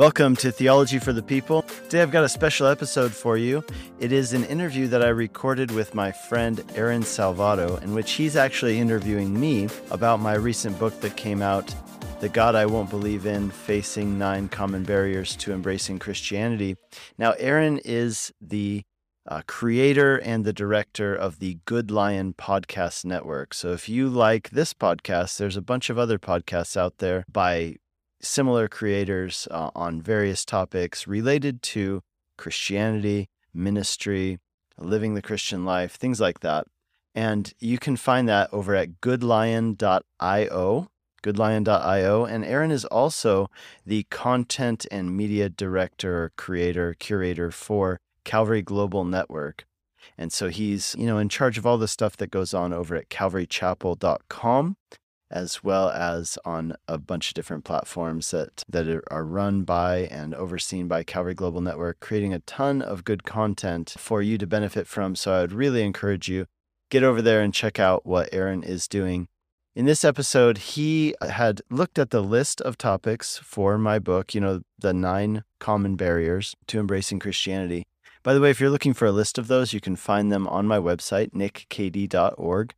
Welcome 0.00 0.34
to 0.36 0.50
Theology 0.50 0.98
for 0.98 1.12
the 1.12 1.22
People. 1.22 1.60
Today 1.60 2.00
I've 2.00 2.10
got 2.10 2.24
a 2.24 2.28
special 2.30 2.66
episode 2.66 3.12
for 3.12 3.36
you. 3.36 3.62
It 3.98 4.12
is 4.12 4.32
an 4.32 4.44
interview 4.46 4.86
that 4.86 5.04
I 5.04 5.08
recorded 5.08 5.70
with 5.70 5.94
my 5.94 6.10
friend 6.10 6.64
Aaron 6.74 7.02
Salvato, 7.02 7.82
in 7.82 7.92
which 7.92 8.12
he's 8.12 8.34
actually 8.34 8.78
interviewing 8.78 9.38
me 9.38 9.68
about 9.90 10.18
my 10.18 10.36
recent 10.36 10.78
book 10.78 10.98
that 11.02 11.18
came 11.18 11.42
out, 11.42 11.74
The 12.20 12.30
God 12.30 12.54
I 12.54 12.64
Won't 12.64 12.88
Believe 12.88 13.26
in 13.26 13.50
Facing 13.50 14.18
Nine 14.18 14.48
Common 14.48 14.84
Barriers 14.84 15.36
to 15.36 15.52
Embracing 15.52 15.98
Christianity. 15.98 16.76
Now, 17.18 17.32
Aaron 17.32 17.78
is 17.84 18.32
the 18.40 18.80
uh, 19.28 19.42
creator 19.46 20.16
and 20.16 20.46
the 20.46 20.54
director 20.54 21.14
of 21.14 21.40
the 21.40 21.58
Good 21.66 21.90
Lion 21.90 22.32
Podcast 22.32 23.04
Network. 23.04 23.52
So 23.52 23.72
if 23.72 23.86
you 23.86 24.08
like 24.08 24.48
this 24.48 24.72
podcast, 24.72 25.36
there's 25.36 25.58
a 25.58 25.62
bunch 25.62 25.90
of 25.90 25.98
other 25.98 26.18
podcasts 26.18 26.74
out 26.74 26.98
there 26.98 27.26
by 27.30 27.76
similar 28.20 28.68
creators 28.68 29.48
uh, 29.50 29.70
on 29.74 30.00
various 30.00 30.44
topics 30.44 31.06
related 31.06 31.62
to 31.62 32.02
Christianity, 32.36 33.28
ministry, 33.52 34.38
living 34.78 35.14
the 35.14 35.22
Christian 35.22 35.64
life, 35.64 35.96
things 35.96 36.20
like 36.20 36.40
that. 36.40 36.66
And 37.14 37.52
you 37.58 37.78
can 37.78 37.96
find 37.96 38.28
that 38.28 38.48
over 38.52 38.74
at 38.74 39.00
goodlion.io, 39.00 40.88
goodlion.io. 41.22 42.24
And 42.24 42.44
Aaron 42.44 42.70
is 42.70 42.84
also 42.86 43.50
the 43.84 44.06
content 44.10 44.86
and 44.90 45.16
media 45.16 45.48
director, 45.48 46.32
creator, 46.36 46.94
curator 46.98 47.50
for 47.50 47.98
Calvary 48.24 48.62
Global 48.62 49.04
Network. 49.04 49.66
And 50.16 50.32
so 50.32 50.48
he's, 50.48 50.94
you 50.98 51.06
know, 51.06 51.18
in 51.18 51.28
charge 51.28 51.58
of 51.58 51.66
all 51.66 51.78
the 51.78 51.88
stuff 51.88 52.16
that 52.18 52.30
goes 52.30 52.54
on 52.54 52.72
over 52.72 52.94
at 52.94 53.08
calvarychapel.com 53.08 54.76
as 55.30 55.62
well 55.62 55.90
as 55.90 56.38
on 56.44 56.74
a 56.88 56.98
bunch 56.98 57.28
of 57.28 57.34
different 57.34 57.64
platforms 57.64 58.30
that, 58.32 58.64
that 58.68 59.02
are 59.10 59.24
run 59.24 59.62
by 59.62 59.98
and 60.10 60.34
overseen 60.34 60.88
by 60.88 61.04
Calvary 61.04 61.34
Global 61.34 61.60
Network, 61.60 62.00
creating 62.00 62.34
a 62.34 62.40
ton 62.40 62.82
of 62.82 63.04
good 63.04 63.24
content 63.24 63.94
for 63.96 64.22
you 64.22 64.38
to 64.38 64.46
benefit 64.46 64.86
from. 64.86 65.14
So 65.14 65.32
I 65.32 65.40
would 65.42 65.52
really 65.52 65.82
encourage 65.82 66.28
you 66.28 66.46
get 66.90 67.04
over 67.04 67.22
there 67.22 67.40
and 67.40 67.54
check 67.54 67.78
out 67.78 68.04
what 68.04 68.28
Aaron 68.32 68.62
is 68.62 68.88
doing. 68.88 69.28
In 69.76 69.84
this 69.84 70.04
episode, 70.04 70.58
he 70.58 71.14
had 71.22 71.62
looked 71.70 71.98
at 71.98 72.10
the 72.10 72.22
list 72.22 72.60
of 72.62 72.76
topics 72.76 73.38
for 73.38 73.78
my 73.78 74.00
book, 74.00 74.34
you 74.34 74.40
know, 74.40 74.62
the 74.78 74.92
nine 74.92 75.44
common 75.60 75.94
barriers 75.94 76.56
to 76.66 76.80
embracing 76.80 77.20
Christianity. 77.20 77.86
By 78.24 78.34
the 78.34 78.40
way, 78.40 78.50
if 78.50 78.60
you're 78.60 78.68
looking 78.68 78.94
for 78.94 79.06
a 79.06 79.12
list 79.12 79.38
of 79.38 79.46
those, 79.46 79.72
you 79.72 79.80
can 79.80 79.94
find 79.94 80.30
them 80.30 80.48
on 80.48 80.66
my 80.66 80.78
website, 80.78 81.30
nickcady.org. 81.30 82.74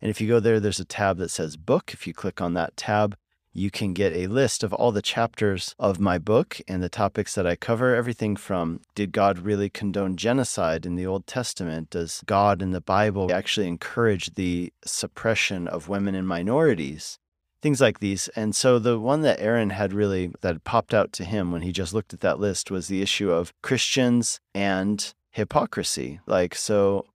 And 0.00 0.10
if 0.10 0.20
you 0.20 0.28
go 0.28 0.40
there, 0.40 0.60
there's 0.60 0.80
a 0.80 0.84
tab 0.84 1.18
that 1.18 1.30
says 1.30 1.56
book. 1.56 1.92
If 1.92 2.06
you 2.06 2.12
click 2.12 2.40
on 2.40 2.54
that 2.54 2.76
tab, 2.76 3.16
you 3.56 3.70
can 3.70 3.94
get 3.94 4.12
a 4.12 4.26
list 4.26 4.62
of 4.62 4.74
all 4.74 4.92
the 4.92 5.00
chapters 5.00 5.74
of 5.78 5.98
my 5.98 6.18
book 6.18 6.60
and 6.68 6.82
the 6.82 6.90
topics 6.90 7.34
that 7.34 7.46
I 7.46 7.56
cover. 7.56 7.94
Everything 7.94 8.36
from 8.36 8.82
did 8.94 9.12
God 9.12 9.38
really 9.38 9.70
condone 9.70 10.16
genocide 10.16 10.84
in 10.84 10.94
the 10.94 11.06
Old 11.06 11.26
Testament? 11.26 11.88
Does 11.88 12.22
God 12.26 12.60
in 12.60 12.72
the 12.72 12.82
Bible 12.82 13.32
actually 13.32 13.66
encourage 13.66 14.34
the 14.34 14.74
suppression 14.84 15.66
of 15.66 15.88
women 15.88 16.14
and 16.14 16.28
minorities? 16.28 17.18
Things 17.62 17.80
like 17.80 18.00
these. 18.00 18.28
And 18.36 18.54
so 18.54 18.78
the 18.78 19.00
one 19.00 19.22
that 19.22 19.40
Aaron 19.40 19.70
had 19.70 19.94
really, 19.94 20.32
that 20.42 20.62
popped 20.62 20.92
out 20.92 21.12
to 21.14 21.24
him 21.24 21.50
when 21.50 21.62
he 21.62 21.72
just 21.72 21.94
looked 21.94 22.12
at 22.12 22.20
that 22.20 22.38
list 22.38 22.70
was 22.70 22.88
the 22.88 23.00
issue 23.00 23.30
of 23.30 23.54
Christians 23.62 24.38
and 24.54 25.14
hypocrisy. 25.30 26.20
Like, 26.26 26.54
so 26.54 27.06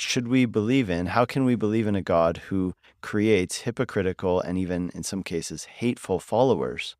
should 0.00 0.28
we 0.28 0.44
believe 0.46 0.88
in? 0.88 1.06
How 1.06 1.24
can 1.24 1.44
we 1.44 1.54
believe 1.54 1.86
in 1.86 1.94
a 1.94 2.02
God 2.02 2.38
who 2.48 2.74
creates 3.00 3.62
hypocritical 3.62 4.40
and 4.40 4.58
even 4.58 4.90
in 4.94 5.02
some 5.02 5.22
cases 5.22 5.64
hateful 5.64 6.18
followers? 6.18 6.96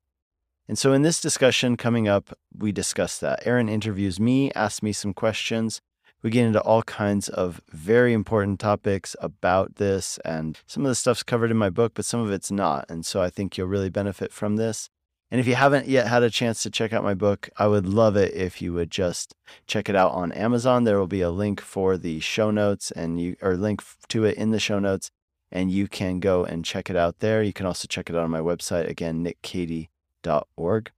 And 0.68 0.78
so 0.78 0.92
in 0.92 1.02
this 1.02 1.20
discussion 1.20 1.76
coming 1.76 2.08
up, 2.08 2.36
we 2.56 2.72
discuss 2.72 3.18
that. 3.18 3.46
Aaron 3.46 3.68
interviews 3.68 4.20
me, 4.20 4.52
asks 4.52 4.82
me 4.82 4.92
some 4.92 5.14
questions. 5.14 5.80
We 6.22 6.30
get 6.30 6.46
into 6.46 6.60
all 6.60 6.82
kinds 6.82 7.28
of 7.28 7.60
very 7.70 8.12
important 8.12 8.58
topics 8.60 9.14
about 9.20 9.76
this, 9.76 10.18
and 10.24 10.58
some 10.66 10.84
of 10.84 10.90
the 10.90 10.96
stuff's 10.96 11.22
covered 11.22 11.50
in 11.50 11.56
my 11.56 11.70
book, 11.70 11.92
but 11.94 12.04
some 12.04 12.20
of 12.20 12.32
it's 12.32 12.50
not. 12.50 12.86
And 12.88 13.06
so 13.06 13.22
I 13.22 13.30
think 13.30 13.56
you'll 13.56 13.68
really 13.68 13.88
benefit 13.88 14.32
from 14.32 14.56
this. 14.56 14.90
And 15.30 15.40
if 15.40 15.46
you 15.46 15.54
haven't 15.54 15.88
yet 15.88 16.08
had 16.08 16.22
a 16.22 16.30
chance 16.30 16.62
to 16.62 16.70
check 16.70 16.92
out 16.92 17.04
my 17.04 17.14
book, 17.14 17.50
I 17.58 17.66
would 17.66 17.86
love 17.86 18.16
it 18.16 18.32
if 18.34 18.62
you 18.62 18.72
would 18.72 18.90
just 18.90 19.34
check 19.66 19.88
it 19.88 19.96
out 19.96 20.12
on 20.12 20.32
Amazon. 20.32 20.84
There 20.84 20.98
will 20.98 21.06
be 21.06 21.20
a 21.20 21.30
link 21.30 21.60
for 21.60 21.98
the 21.98 22.20
show 22.20 22.50
notes 22.50 22.90
and 22.90 23.20
you 23.20 23.36
or 23.42 23.56
link 23.56 23.82
to 24.08 24.24
it 24.24 24.38
in 24.38 24.52
the 24.52 24.60
show 24.60 24.78
notes 24.78 25.10
and 25.52 25.70
you 25.70 25.86
can 25.86 26.20
go 26.20 26.44
and 26.44 26.64
check 26.64 26.88
it 26.88 26.96
out 26.96 27.18
there. 27.18 27.42
You 27.42 27.52
can 27.52 27.66
also 27.66 27.86
check 27.86 28.08
it 28.08 28.16
out 28.16 28.24
on 28.24 28.30
my 28.30 28.40
website 28.40 28.88
again 28.88 29.22
nickcady.org. 29.22 30.90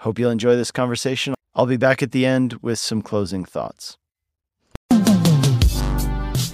Hope 0.00 0.18
you'll 0.18 0.30
enjoy 0.30 0.56
this 0.56 0.70
conversation. 0.70 1.34
I'll 1.54 1.66
be 1.66 1.76
back 1.76 2.02
at 2.02 2.12
the 2.12 2.26
end 2.26 2.54
with 2.62 2.78
some 2.78 3.02
closing 3.02 3.44
thoughts. 3.44 3.96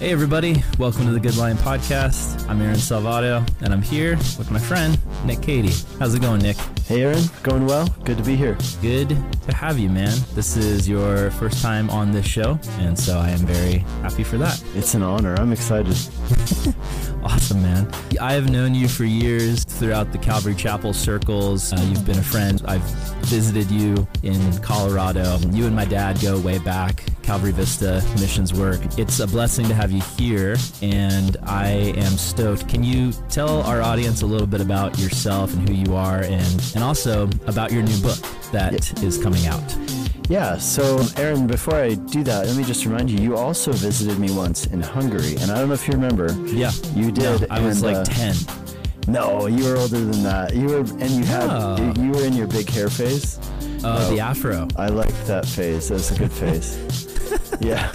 Hey, 0.05 0.11
everybody. 0.11 0.63
Welcome 0.77 1.07
to 1.07 1.13
the 1.13 1.19
Good 1.19 1.35
Lion 1.35 1.57
Podcast. 1.57 2.47
I'm 2.47 2.61
Aaron 2.61 2.75
Salvato, 2.75 3.43
and 3.63 3.73
I'm 3.73 3.81
here 3.81 4.17
with 4.37 4.51
my 4.51 4.59
friend, 4.59 4.99
Nick 5.25 5.41
Cady. 5.41 5.73
How's 5.97 6.13
it 6.13 6.21
going, 6.21 6.43
Nick? 6.43 6.57
Hey, 6.85 7.01
Aaron. 7.01 7.23
Going 7.41 7.65
well. 7.65 7.87
Good 8.03 8.17
to 8.19 8.23
be 8.23 8.35
here. 8.35 8.55
Good 8.83 9.09
to 9.09 9.55
have 9.55 9.79
you, 9.79 9.89
man. 9.89 10.15
This 10.35 10.57
is 10.57 10.87
your 10.87 11.31
first 11.31 11.59
time 11.59 11.89
on 11.89 12.11
this 12.11 12.27
show, 12.27 12.59
and 12.77 12.95
so 12.97 13.17
I 13.17 13.31
am 13.31 13.39
very 13.39 13.79
happy 14.03 14.23
for 14.23 14.37
that. 14.37 14.63
It's 14.75 14.93
an 14.93 15.01
honor. 15.01 15.33
I'm 15.39 15.51
excited. 15.51 15.97
awesome, 17.23 17.63
man. 17.63 17.91
I 18.21 18.33
have 18.33 18.51
known 18.51 18.75
you 18.75 18.87
for 18.87 19.05
years 19.05 19.63
throughout 19.63 20.11
the 20.11 20.19
Calvary 20.19 20.53
Chapel 20.53 20.93
circles. 20.93 21.73
Uh, 21.73 21.83
you've 21.89 22.05
been 22.05 22.19
a 22.19 22.23
friend. 22.23 22.61
I've 22.67 22.83
visited 23.25 23.71
you 23.71 24.07
in 24.21 24.55
Colorado. 24.59 25.39
You 25.49 25.65
and 25.65 25.75
my 25.75 25.85
dad 25.85 26.21
go 26.21 26.39
way 26.39 26.59
back. 26.59 27.03
Calvary 27.25 27.53
Vista 27.53 28.03
missions 28.19 28.53
work. 28.53 28.79
It's 28.99 29.19
a 29.19 29.25
blessing 29.25 29.67
to 29.67 29.73
have 29.73 29.91
you 29.91 29.94
here, 29.99 30.55
and 30.81 31.37
I 31.43 31.67
am 31.97 32.17
stoked. 32.17 32.67
Can 32.67 32.83
you 32.83 33.11
tell 33.29 33.61
our 33.63 33.81
audience 33.81 34.21
a 34.21 34.25
little 34.25 34.47
bit 34.47 34.61
about 34.61 34.97
yourself 34.99 35.53
and 35.53 35.67
who 35.67 35.75
you 35.75 35.95
are, 35.95 36.21
and, 36.21 36.71
and 36.75 36.83
also 36.83 37.23
about 37.47 37.71
your 37.71 37.83
new 37.83 37.97
book 38.01 38.17
that 38.51 38.73
yeah. 38.73 39.05
is 39.05 39.17
coming 39.17 39.45
out? 39.47 39.77
Yeah, 40.27 40.57
so 40.57 41.03
Aaron, 41.17 41.45
before 41.45 41.75
I 41.75 41.93
do 41.93 42.23
that, 42.23 42.47
let 42.47 42.55
me 42.55 42.63
just 42.63 42.85
remind 42.85 43.11
you, 43.11 43.19
you 43.19 43.37
also 43.37 43.71
visited 43.71 44.17
me 44.17 44.31
once 44.31 44.65
in 44.65 44.81
Hungary, 44.81 45.35
and 45.35 45.51
I 45.51 45.59
don't 45.59 45.67
know 45.67 45.75
if 45.75 45.87
you 45.87 45.93
remember. 45.93 46.31
Yeah. 46.45 46.71
You 46.95 47.11
did. 47.11 47.47
I 47.51 47.59
was 47.59 47.83
and, 47.83 47.93
like 47.93 48.07
uh, 48.07 48.11
10. 48.11 48.35
No, 49.07 49.45
you 49.45 49.65
were 49.65 49.77
older 49.77 49.99
than 49.99 50.23
that. 50.23 50.55
You 50.55 50.67
were, 50.67 50.79
and 50.79 51.11
you 51.11 51.23
had, 51.23 51.47
oh. 51.49 51.93
you 52.01 52.11
were 52.11 52.23
in 52.23 52.33
your 52.33 52.47
big 52.47 52.67
hair 52.69 52.89
phase. 52.89 53.39
Oh, 53.83 54.09
the 54.09 54.19
afro. 54.19 54.67
I 54.77 54.87
liked 54.87 55.27
that 55.27 55.45
phase. 55.45 55.89
That 55.89 55.95
was 55.95 56.11
a 56.11 56.17
good 56.17 56.31
phase. 56.31 56.75
yeah. 57.59 57.91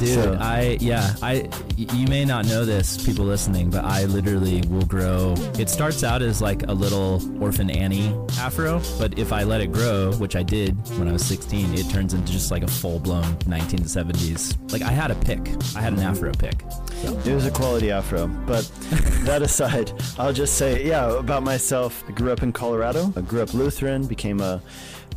Dude, 0.00 0.14
so. 0.14 0.38
I 0.40 0.78
yeah, 0.80 1.14
I 1.20 1.46
you 1.76 2.06
may 2.06 2.24
not 2.24 2.46
know 2.46 2.64
this, 2.64 3.04
people 3.04 3.26
listening, 3.26 3.68
but 3.68 3.84
I 3.84 4.06
literally 4.06 4.62
will 4.62 4.86
grow. 4.86 5.34
It 5.58 5.68
starts 5.68 6.02
out 6.02 6.22
as 6.22 6.40
like 6.40 6.66
a 6.68 6.72
little 6.72 7.20
orphan 7.42 7.68
Annie 7.68 8.16
afro, 8.38 8.80
but 8.98 9.18
if 9.18 9.30
I 9.30 9.42
let 9.42 9.60
it 9.60 9.72
grow, 9.72 10.12
which 10.14 10.36
I 10.36 10.42
did 10.42 10.74
when 10.98 11.06
I 11.06 11.12
was 11.12 11.24
16, 11.26 11.74
it 11.74 11.90
turns 11.90 12.14
into 12.14 12.32
just 12.32 12.50
like 12.50 12.62
a 12.62 12.66
full-blown 12.66 13.24
1970s. 13.40 14.72
Like 14.72 14.80
I 14.80 14.90
had 14.90 15.10
a 15.10 15.14
pick, 15.16 15.40
I 15.76 15.82
had 15.82 15.92
an 15.92 16.00
afro 16.00 16.32
pick. 16.32 16.62
So. 17.02 17.18
It 17.18 17.34
was 17.34 17.44
a 17.44 17.50
quality 17.50 17.90
afro, 17.90 18.26
but 18.26 18.70
that 19.24 19.42
aside, 19.42 19.92
I'll 20.18 20.32
just 20.32 20.54
say 20.54 20.86
yeah 20.86 21.10
about 21.18 21.42
myself. 21.42 22.02
I 22.08 22.12
grew 22.12 22.32
up 22.32 22.42
in 22.42 22.52
Colorado. 22.52 23.12
I 23.16 23.20
grew 23.20 23.42
up 23.42 23.52
Lutheran, 23.52 24.06
became 24.06 24.40
a 24.40 24.62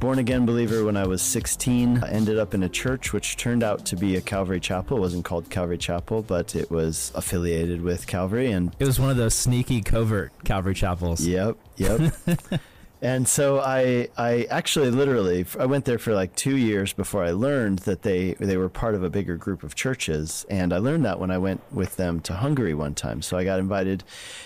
born 0.04 0.20
again 0.20 0.46
believer 0.46 0.84
when 0.84 0.98
I 0.98 1.08
was 1.08 1.22
16. 1.22 2.04
I 2.04 2.10
ended 2.10 2.38
up 2.38 2.54
in 2.54 2.62
a 2.64 2.68
church 2.68 3.14
which 3.14 3.38
turned 3.38 3.64
out 3.64 3.86
to 3.86 3.96
be 3.96 4.18
a 4.18 4.22
Calvary 4.22 4.60
Chapel. 4.60 4.98
It 4.98 5.00
wasn't 5.00 5.24
called 5.24 5.50
Calvary 5.50 5.78
Chapel, 5.78 6.22
but 6.22 6.58
it 6.58 6.70
was 6.70 7.14
affiliated 7.16 7.82
with 7.82 8.06
Calvary 8.06 8.52
and 8.52 8.76
it 8.80 8.86
was 8.86 9.00
one 9.00 9.12
of 9.12 9.16
those 9.16 9.34
sneaky 9.34 9.82
covert 9.82 10.34
Calvary 10.44 10.74
chapels. 10.74 11.26
Yep, 11.26 11.56
yep. 11.78 12.14
And 13.04 13.28
so 13.28 13.60
I, 13.60 14.08
I 14.18 14.48
actually 14.50 14.90
literally, 14.90 15.46
I 15.60 15.66
went 15.66 15.84
there 15.84 16.00
for 16.00 16.14
like 16.14 16.38
two 16.38 16.56
years 16.56 16.94
before 16.94 17.22
I 17.22 17.32
learned 17.32 17.80
that 17.80 18.02
they, 18.02 18.36
they 18.36 18.56
were 18.56 18.70
part 18.70 18.96
of 18.96 19.04
a 19.04 19.10
bigger 19.10 19.36
group 19.36 19.62
of 19.62 19.76
churches. 19.76 20.46
And 20.50 20.72
I 20.72 20.78
learned 20.78 21.04
that 21.04 21.20
when 21.20 21.30
I 21.30 21.38
went 21.38 21.62
with 21.70 21.98
them 21.98 22.22
to 22.22 22.34
Hungary 22.34 22.74
one 22.74 22.96
time. 22.96 23.22
So 23.22 23.38
I 23.38 23.44
got 23.44 23.60
invited 23.60 24.06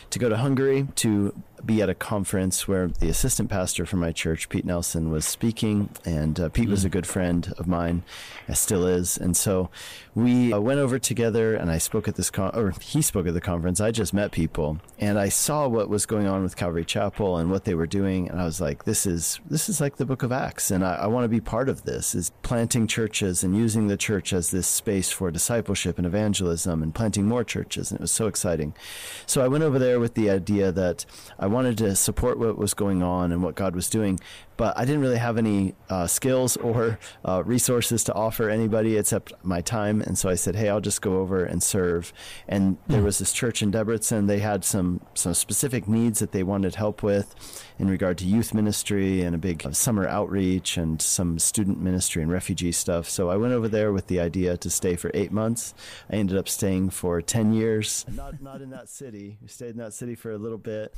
to 0.09 0.17
go 0.17 0.27
to 0.27 0.37
Hungary 0.37 0.87
to 0.95 1.35
be 1.65 1.81
at 1.81 1.89
a 1.89 1.95
conference 1.95 2.67
where 2.67 2.87
the 2.87 3.09
assistant 3.09 3.49
pastor 3.49 3.85
for 3.85 3.97
my 3.97 4.11
church, 4.11 4.49
Pete 4.49 4.65
Nelson, 4.65 5.11
was 5.11 5.25
speaking. 5.25 5.89
And 6.05 6.39
uh, 6.39 6.49
Pete 6.49 6.67
mm. 6.67 6.71
was 6.71 6.85
a 6.85 6.89
mm. 6.89 6.93
good 6.93 7.07
friend 7.07 7.53
of 7.57 7.67
mine, 7.67 8.03
still 8.53 8.85
is. 8.85 9.17
And 9.17 9.35
so 9.35 9.69
we 10.15 10.53
uh, 10.53 10.59
went 10.59 10.79
over 10.79 10.99
together 10.99 11.55
and 11.55 11.69
I 11.69 11.77
spoke 11.77 12.07
at 12.07 12.15
this, 12.15 12.29
con- 12.29 12.55
or 12.55 12.73
he 12.81 13.01
spoke 13.01 13.27
at 13.27 13.33
the 13.33 13.41
conference. 13.41 13.81
I 13.81 13.91
just 13.91 14.13
met 14.13 14.31
people 14.31 14.79
and 14.99 15.19
I 15.19 15.29
saw 15.29 15.67
what 15.67 15.89
was 15.89 16.05
going 16.05 16.27
on 16.27 16.43
with 16.43 16.55
Calvary 16.55 16.85
Chapel 16.85 17.37
and 17.37 17.51
what 17.51 17.65
they 17.65 17.75
were 17.75 17.87
doing. 17.87 18.29
And 18.29 18.39
I 18.39 18.45
was 18.45 18.61
like, 18.61 18.85
this 18.85 19.05
is, 19.05 19.39
this 19.49 19.69
is 19.69 19.81
like 19.81 19.97
the 19.97 20.05
book 20.05 20.23
of 20.23 20.31
Acts. 20.31 20.71
And 20.71 20.83
I, 20.83 20.95
I 20.95 21.07
want 21.07 21.25
to 21.25 21.29
be 21.29 21.41
part 21.41 21.69
of 21.69 21.83
this 21.83 22.15
is 22.15 22.31
planting 22.41 22.87
churches 22.87 23.43
and 23.43 23.55
using 23.55 23.87
the 23.87 23.97
church 23.97 24.33
as 24.33 24.51
this 24.51 24.67
space 24.67 25.11
for 25.11 25.31
discipleship 25.31 25.97
and 25.97 26.07
evangelism 26.07 26.81
and 26.81 26.93
planting 26.95 27.25
more 27.25 27.43
churches. 27.43 27.91
And 27.91 27.99
it 27.99 28.01
was 28.01 28.11
so 28.11 28.27
exciting. 28.27 28.73
So 29.25 29.43
I 29.43 29.47
went 29.47 29.63
over 29.63 29.79
there 29.79 29.99
with 29.99 30.13
the 30.13 30.29
idea 30.29 30.71
that 30.71 31.05
I 31.39 31.46
wanted 31.47 31.77
to 31.79 31.95
support 31.95 32.37
what 32.37 32.57
was 32.57 32.73
going 32.73 33.03
on 33.03 33.31
and 33.31 33.43
what 33.43 33.55
God 33.55 33.75
was 33.75 33.89
doing, 33.89 34.19
but 34.57 34.77
I 34.77 34.85
didn't 34.85 35.01
really 35.01 35.17
have 35.17 35.37
any 35.37 35.75
uh, 35.89 36.07
skills 36.07 36.57
or 36.57 36.99
uh, 37.23 37.43
resources 37.45 38.03
to 38.05 38.13
offer 38.13 38.49
anybody 38.49 38.97
except 38.97 39.33
my 39.43 39.61
time. 39.61 40.01
And 40.01 40.17
so 40.17 40.29
I 40.29 40.35
said, 40.35 40.55
"Hey, 40.55 40.69
I'll 40.69 40.81
just 40.81 41.01
go 41.01 41.17
over 41.17 41.45
and 41.45 41.61
serve." 41.61 42.11
And 42.47 42.77
there 42.87 43.03
was 43.03 43.19
this 43.19 43.31
church 43.31 43.61
in 43.61 43.71
Debrecen. 43.71 44.27
They 44.27 44.39
had 44.39 44.65
some 44.65 45.01
some 45.13 45.33
specific 45.33 45.87
needs 45.87 46.19
that 46.19 46.31
they 46.31 46.43
wanted 46.43 46.75
help 46.75 47.03
with 47.03 47.35
in 47.79 47.87
regard 47.87 48.17
to 48.17 48.25
youth 48.25 48.53
ministry 48.53 49.21
and 49.21 49.35
a 49.35 49.37
big 49.37 49.73
summer 49.73 50.07
outreach 50.07 50.77
and 50.77 51.01
some 51.01 51.37
student 51.37 51.79
ministry 51.79 52.23
and 52.23 52.31
refugee 52.31 52.71
stuff. 52.71 53.07
So 53.07 53.29
I 53.29 53.37
went 53.37 53.53
over 53.53 53.67
there 53.67 53.93
with 53.93 54.07
the 54.07 54.19
idea 54.19 54.57
to 54.57 54.69
stay 54.69 54.95
for 54.95 55.11
eight 55.13 55.31
months. 55.31 55.75
I 56.09 56.15
ended 56.15 56.37
up 56.37 56.49
staying 56.49 56.89
for 56.89 57.21
ten 57.21 57.53
years. 57.53 58.05
Not 58.11 58.41
not 58.41 58.61
in 58.61 58.71
that 58.71 58.89
city. 58.89 59.37
We 59.41 59.47
stayed 59.47 59.71
in 59.71 59.77
that 59.77 59.93
city 59.93 60.15
for 60.15 60.31
a 60.31 60.37
little 60.37 60.57
bit 60.57 60.95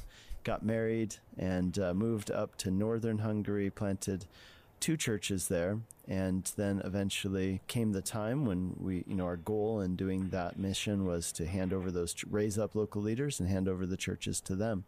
got 0.50 0.66
married 0.66 1.16
and 1.38 1.78
uh, 1.78 1.94
moved 1.94 2.32
up 2.32 2.56
to 2.58 2.72
northern 2.72 3.20
Hungary, 3.20 3.70
planted 3.70 4.26
two 4.80 4.98
churches 4.98 5.48
there, 5.48 5.78
and 6.08 6.52
then 6.56 6.82
eventually 6.84 7.62
came 7.68 7.92
the 7.92 8.02
time 8.02 8.46
when 8.46 8.74
we, 8.80 9.04
you 9.06 9.14
know, 9.14 9.26
our 9.26 9.38
goal 9.38 9.80
in 9.80 9.96
doing 9.96 10.30
that 10.30 10.58
mission 10.58 11.06
was 11.06 11.32
to 11.32 11.46
hand 11.46 11.72
over 11.72 11.92
those, 11.92 12.16
raise 12.32 12.58
up 12.58 12.74
local 12.74 13.00
leaders 13.00 13.40
and 13.40 13.48
hand 13.48 13.70
over 13.70 13.86
the 13.86 13.96
churches 13.96 14.42
to 14.42 14.56
them. 14.56 14.86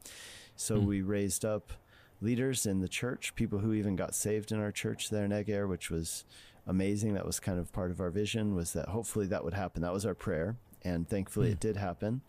So 0.55 0.77
mm. 0.77 0.85
we 0.87 1.01
raised 1.03 1.45
up 1.45 1.73
leaders 2.21 2.65
in 2.65 2.81
the 2.81 2.89
church, 2.89 3.35
people 3.35 3.59
who 3.59 3.73
even 3.73 3.95
got 3.95 4.15
saved 4.15 4.51
in 4.51 4.59
our 4.59 4.71
church 4.71 5.11
there 5.11 5.25
in 5.25 5.31
Eger, 5.31 5.67
which 5.67 5.91
was 5.91 6.25
amazing. 6.65 7.13
That 7.13 7.27
was 7.27 7.39
kind 7.39 7.59
of 7.59 7.71
part 7.71 7.91
of 7.91 7.99
our 7.99 8.09
vision 8.09 8.55
was 8.55 8.73
that 8.73 8.89
hopefully 8.89 9.27
that 9.27 9.43
would 9.43 9.53
happen. 9.53 9.83
That 9.83 9.93
was 9.93 10.07
our 10.07 10.15
prayer. 10.15 10.55
And 10.83 11.07
thankfully 11.07 11.49
mm. 11.49 11.51
it 11.51 11.59
did 11.59 11.77
happen 11.77 12.21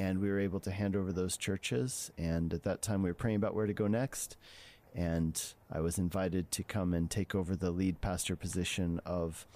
and 0.00 0.18
we 0.18 0.30
were 0.30 0.40
able 0.40 0.60
to 0.60 0.70
hand 0.70 0.96
over 0.96 1.12
those 1.12 1.36
churches. 1.36 2.10
And 2.16 2.54
at 2.54 2.62
that 2.62 2.80
time, 2.80 3.02
we 3.02 3.10
were 3.10 3.14
praying 3.14 3.36
about 3.36 3.54
where 3.54 3.66
to 3.66 3.74
go 3.74 3.86
next. 3.86 4.38
And 4.94 5.40
I 5.70 5.80
was 5.80 5.98
invited 5.98 6.50
to 6.52 6.62
come 6.62 6.94
and 6.94 7.10
take 7.10 7.34
over 7.34 7.54
the 7.54 7.70
lead 7.70 8.00
pastor 8.00 8.34
position 8.34 8.98
of 9.04 9.46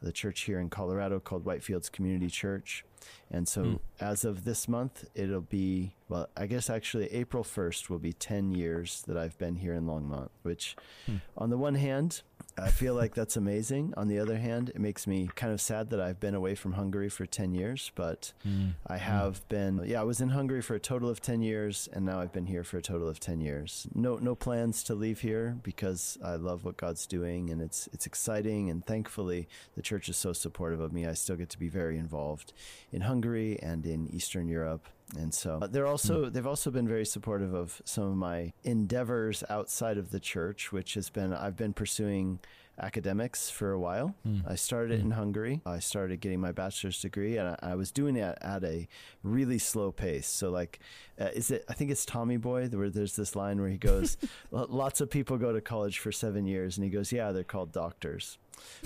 the 0.00 0.12
church 0.12 0.42
here 0.42 0.60
in 0.60 0.70
Colorado 0.70 1.18
called 1.18 1.44
Whitefields 1.44 1.90
Community 1.90 2.28
Church. 2.28 2.84
And 3.28 3.48
so 3.48 3.62
mm. 3.62 3.78
as 3.98 4.24
of 4.24 4.44
this 4.44 4.68
month, 4.68 5.04
it'll 5.16 5.40
be, 5.40 5.96
well, 6.08 6.28
I 6.36 6.46
guess 6.46 6.70
actually 6.70 7.12
April 7.12 7.42
1st 7.42 7.90
will 7.90 7.98
be 7.98 8.12
10 8.12 8.52
years 8.52 9.02
that 9.08 9.16
I've 9.16 9.36
been 9.36 9.56
here 9.56 9.74
in 9.74 9.86
Longmont, 9.86 10.28
which 10.42 10.76
mm. 11.10 11.20
on 11.36 11.50
the 11.50 11.58
one 11.58 11.74
hand, 11.74 12.22
I 12.60 12.70
feel 12.70 12.94
like 12.94 13.14
that's 13.14 13.36
amazing. 13.36 13.94
On 13.96 14.08
the 14.08 14.18
other 14.18 14.36
hand, 14.36 14.70
it 14.70 14.80
makes 14.80 15.06
me 15.06 15.30
kind 15.34 15.52
of 15.52 15.60
sad 15.60 15.90
that 15.90 16.00
I've 16.00 16.18
been 16.18 16.34
away 16.34 16.54
from 16.54 16.72
Hungary 16.72 17.08
for 17.08 17.26
10 17.26 17.54
years, 17.54 17.92
but 17.94 18.32
mm. 18.46 18.74
I 18.86 18.96
have 18.96 19.40
mm. 19.40 19.48
been, 19.48 19.82
yeah, 19.84 20.00
I 20.00 20.04
was 20.04 20.20
in 20.20 20.30
Hungary 20.30 20.62
for 20.62 20.74
a 20.74 20.80
total 20.80 21.08
of 21.08 21.20
10 21.20 21.42
years, 21.42 21.88
and 21.92 22.04
now 22.04 22.20
I've 22.20 22.32
been 22.32 22.46
here 22.46 22.64
for 22.64 22.78
a 22.78 22.82
total 22.82 23.08
of 23.08 23.20
10 23.20 23.40
years. 23.40 23.86
No, 23.94 24.16
no 24.16 24.34
plans 24.34 24.82
to 24.84 24.94
leave 24.94 25.20
here 25.20 25.56
because 25.62 26.18
I 26.24 26.36
love 26.36 26.64
what 26.64 26.76
God's 26.76 27.06
doing 27.06 27.50
and 27.50 27.62
it's, 27.62 27.88
it's 27.92 28.06
exciting. 28.06 28.70
And 28.70 28.84
thankfully, 28.84 29.48
the 29.76 29.82
church 29.82 30.08
is 30.08 30.16
so 30.16 30.32
supportive 30.32 30.80
of 30.80 30.92
me. 30.92 31.06
I 31.06 31.12
still 31.12 31.36
get 31.36 31.50
to 31.50 31.58
be 31.58 31.68
very 31.68 31.96
involved 31.96 32.52
in 32.92 33.02
Hungary 33.02 33.58
and 33.62 33.86
in 33.86 34.08
Eastern 34.08 34.48
Europe 34.48 34.88
and 35.16 35.32
so 35.32 35.58
they're 35.70 35.86
also 35.86 36.26
mm. 36.26 36.32
they've 36.32 36.46
also 36.46 36.70
been 36.70 36.86
very 36.86 37.06
supportive 37.06 37.54
of 37.54 37.80
some 37.84 38.04
of 38.04 38.16
my 38.16 38.52
endeavors 38.64 39.42
outside 39.48 39.96
of 39.96 40.10
the 40.10 40.20
church 40.20 40.70
which 40.70 40.94
has 40.94 41.08
been 41.08 41.32
I've 41.32 41.56
been 41.56 41.72
pursuing 41.72 42.40
academics 42.80 43.50
for 43.50 43.72
a 43.72 43.78
while. 43.78 44.14
Mm. 44.26 44.42
I 44.46 44.54
started 44.54 45.00
mm. 45.00 45.04
in 45.04 45.10
Hungary. 45.12 45.60
I 45.66 45.78
started 45.80 46.20
getting 46.20 46.40
my 46.40 46.52
bachelor's 46.52 47.00
degree, 47.00 47.36
and 47.36 47.48
I, 47.48 47.72
I 47.72 47.74
was 47.74 47.90
doing 47.90 48.16
it 48.16 48.38
at 48.40 48.64
a 48.64 48.88
really 49.22 49.58
slow 49.58 49.92
pace. 49.92 50.26
So, 50.26 50.50
like, 50.50 50.80
uh, 51.20 51.30
is 51.34 51.50
it? 51.50 51.64
I 51.68 51.74
think 51.74 51.90
it's 51.90 52.06
Tommy 52.06 52.36
Boy 52.36 52.68
where 52.68 52.90
there's 52.90 53.16
this 53.16 53.34
line 53.36 53.60
where 53.60 53.68
he 53.68 53.78
goes, 53.78 54.16
"Lots 54.50 55.00
of 55.00 55.10
people 55.10 55.36
go 55.38 55.52
to 55.52 55.60
college 55.60 55.98
for 55.98 56.12
seven 56.12 56.46
years," 56.46 56.76
and 56.76 56.84
he 56.84 56.90
goes, 56.90 57.12
"Yeah, 57.12 57.32
they're 57.32 57.44
called 57.44 57.72
doctors." 57.72 58.38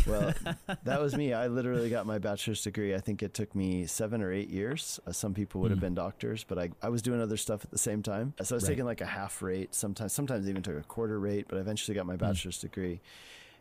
Well, 0.06 0.34
that 0.84 1.00
was 1.00 1.16
me. 1.16 1.32
I 1.32 1.48
literally 1.48 1.90
got 1.90 2.06
my 2.06 2.19
bachelor's 2.19 2.62
degree. 2.62 2.94
I 2.94 3.00
think 3.00 3.22
it 3.22 3.34
took 3.34 3.54
me 3.54 3.86
seven 3.86 4.22
or 4.22 4.32
eight 4.32 4.48
years. 4.48 5.00
Uh, 5.06 5.12
some 5.12 5.34
people 5.34 5.60
would 5.60 5.70
have 5.70 5.78
mm. 5.78 5.82
been 5.82 5.94
doctors, 5.94 6.44
but 6.44 6.58
I, 6.58 6.70
I 6.82 6.88
was 6.88 7.02
doing 7.02 7.20
other 7.20 7.36
stuff 7.36 7.64
at 7.64 7.70
the 7.70 7.78
same 7.78 8.02
time. 8.02 8.34
So 8.42 8.54
I 8.54 8.56
was 8.56 8.64
right. 8.64 8.70
taking 8.70 8.84
like 8.84 9.00
a 9.00 9.06
half 9.06 9.42
rate, 9.42 9.74
sometimes 9.74 10.12
sometimes 10.12 10.48
even 10.48 10.62
took 10.62 10.76
a 10.76 10.82
quarter 10.82 11.19
rate, 11.19 11.46
but 11.48 11.58
I 11.58 11.60
eventually 11.60 11.94
got 11.94 12.06
my 12.06 12.16
mm. 12.16 12.20
bachelor's 12.20 12.58
mm. 12.58 12.62
degree. 12.62 13.00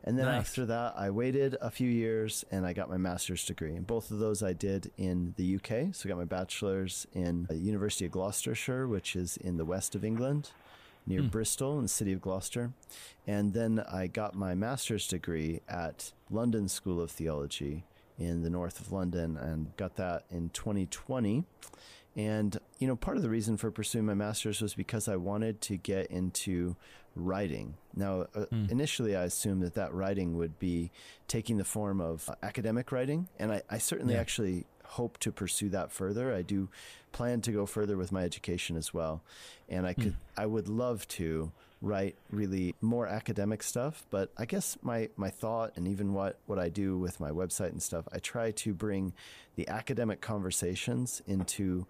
And 0.04 0.18
then 0.18 0.26
nice. 0.26 0.40
after 0.40 0.66
that, 0.66 0.96
I 0.98 1.12
waited 1.12 1.58
a 1.62 1.70
few 1.70 1.90
years 1.90 2.44
and 2.50 2.66
I 2.66 2.74
got 2.74 2.90
my 2.90 2.98
master's 2.98 3.46
degree. 3.46 3.76
And 3.76 3.86
both 3.86 4.10
of 4.10 4.18
those 4.18 4.42
I 4.42 4.54
did 4.54 4.92
in 4.98 5.36
the 5.38 5.58
UK. 5.58 5.94
So 5.94 6.08
I 6.08 6.10
got 6.10 6.18
my 6.18 6.26
bachelor's 6.26 7.06
in 7.14 7.46
the 7.48 7.56
University 7.56 8.06
of 8.06 8.12
Gloucestershire, 8.12 8.88
which 8.88 9.16
is 9.16 9.38
in 9.38 9.58
the 9.58 9.66
west 9.66 9.94
of 9.94 10.04
England 10.04 10.50
near 11.06 11.22
mm. 11.22 11.32
Bristol 11.32 11.78
in 11.78 11.84
the 11.84 11.90
city 11.90 12.14
of 12.14 12.22
Gloucester. 12.22 12.72
And 13.28 13.54
then 13.54 13.84
I 13.92 14.08
got 14.08 14.36
my 14.36 14.56
master's 14.56 15.08
degree 15.08 15.62
at 15.68 16.12
London 16.30 16.68
School 16.68 17.02
of 17.02 17.12
Theology 17.12 17.86
in 18.18 18.44
the 18.44 18.50
north 18.50 18.80
of 18.80 18.92
London 18.92 19.38
and 19.38 19.76
got 19.78 19.96
that 19.96 20.26
in 20.30 20.50
2020. 20.50 21.44
And, 22.16 22.58
you 22.78 22.88
know, 22.88 22.96
part 22.96 23.18
of 23.18 23.24
the 23.24 23.30
reason 23.30 23.58
for 23.58 23.72
pursuing 23.72 24.06
my 24.06 24.14
master's 24.14 24.62
was 24.62 24.74
because 24.74 25.08
I 25.08 25.16
wanted 25.16 25.62
to 25.62 25.78
get 25.78 26.08
into 26.08 26.76
writing. 27.16 27.76
Now, 27.96 28.28
uh, 28.36 28.46
mm. 28.52 28.70
initially, 28.70 29.16
I 29.16 29.24
assumed 29.24 29.64
that 29.64 29.76
that 29.76 29.94
writing 29.94 30.38
would 30.38 30.60
be 30.60 30.92
taking 31.28 31.58
the 31.58 31.64
form 31.64 32.02
of 32.02 32.30
uh, 32.30 32.36
academic 32.44 32.92
writing. 32.92 33.28
And 33.40 33.52
I, 33.52 33.62
I 33.70 33.78
certainly 33.78 34.16
yeah. 34.16 34.20
actually 34.20 34.66
hope 34.92 35.18
to 35.20 35.32
pursue 35.32 35.70
that 35.70 35.92
further. 35.92 36.34
I 36.34 36.42
do 36.42 36.68
plan 37.12 37.42
to 37.42 37.52
go 37.52 37.66
further 37.66 37.98
with 37.98 38.12
my 38.12 38.24
education 38.24 38.76
as 38.76 38.94
well. 38.94 39.22
And 39.70 39.86
I 39.88 39.94
could, 39.94 40.14
mm. 40.14 40.38
I 40.38 40.46
would 40.46 40.68
love 40.68 41.08
to 41.10 41.52
write 41.82 42.16
really 42.30 42.76
more 42.82 43.08
academic 43.08 43.64
stuff, 43.64 44.06
but 44.10 44.30
I 44.38 44.46
guess 44.46 44.78
my, 44.82 45.10
my 45.16 45.30
thought 45.30 45.72
and 45.76 45.88
even 45.88 46.14
what, 46.14 46.38
what 46.46 46.60
I 46.60 46.70
do 46.70 46.98
with 46.98 47.20
my 47.20 47.32
website 47.32 47.72
and 47.72 47.82
stuff, 47.82 48.08
I 48.12 48.20
try 48.20 48.52
to 48.52 48.74
bring 48.74 49.14
the 49.56 49.68
academic 49.68 50.22
conversations 50.22 51.22
into 51.26 51.88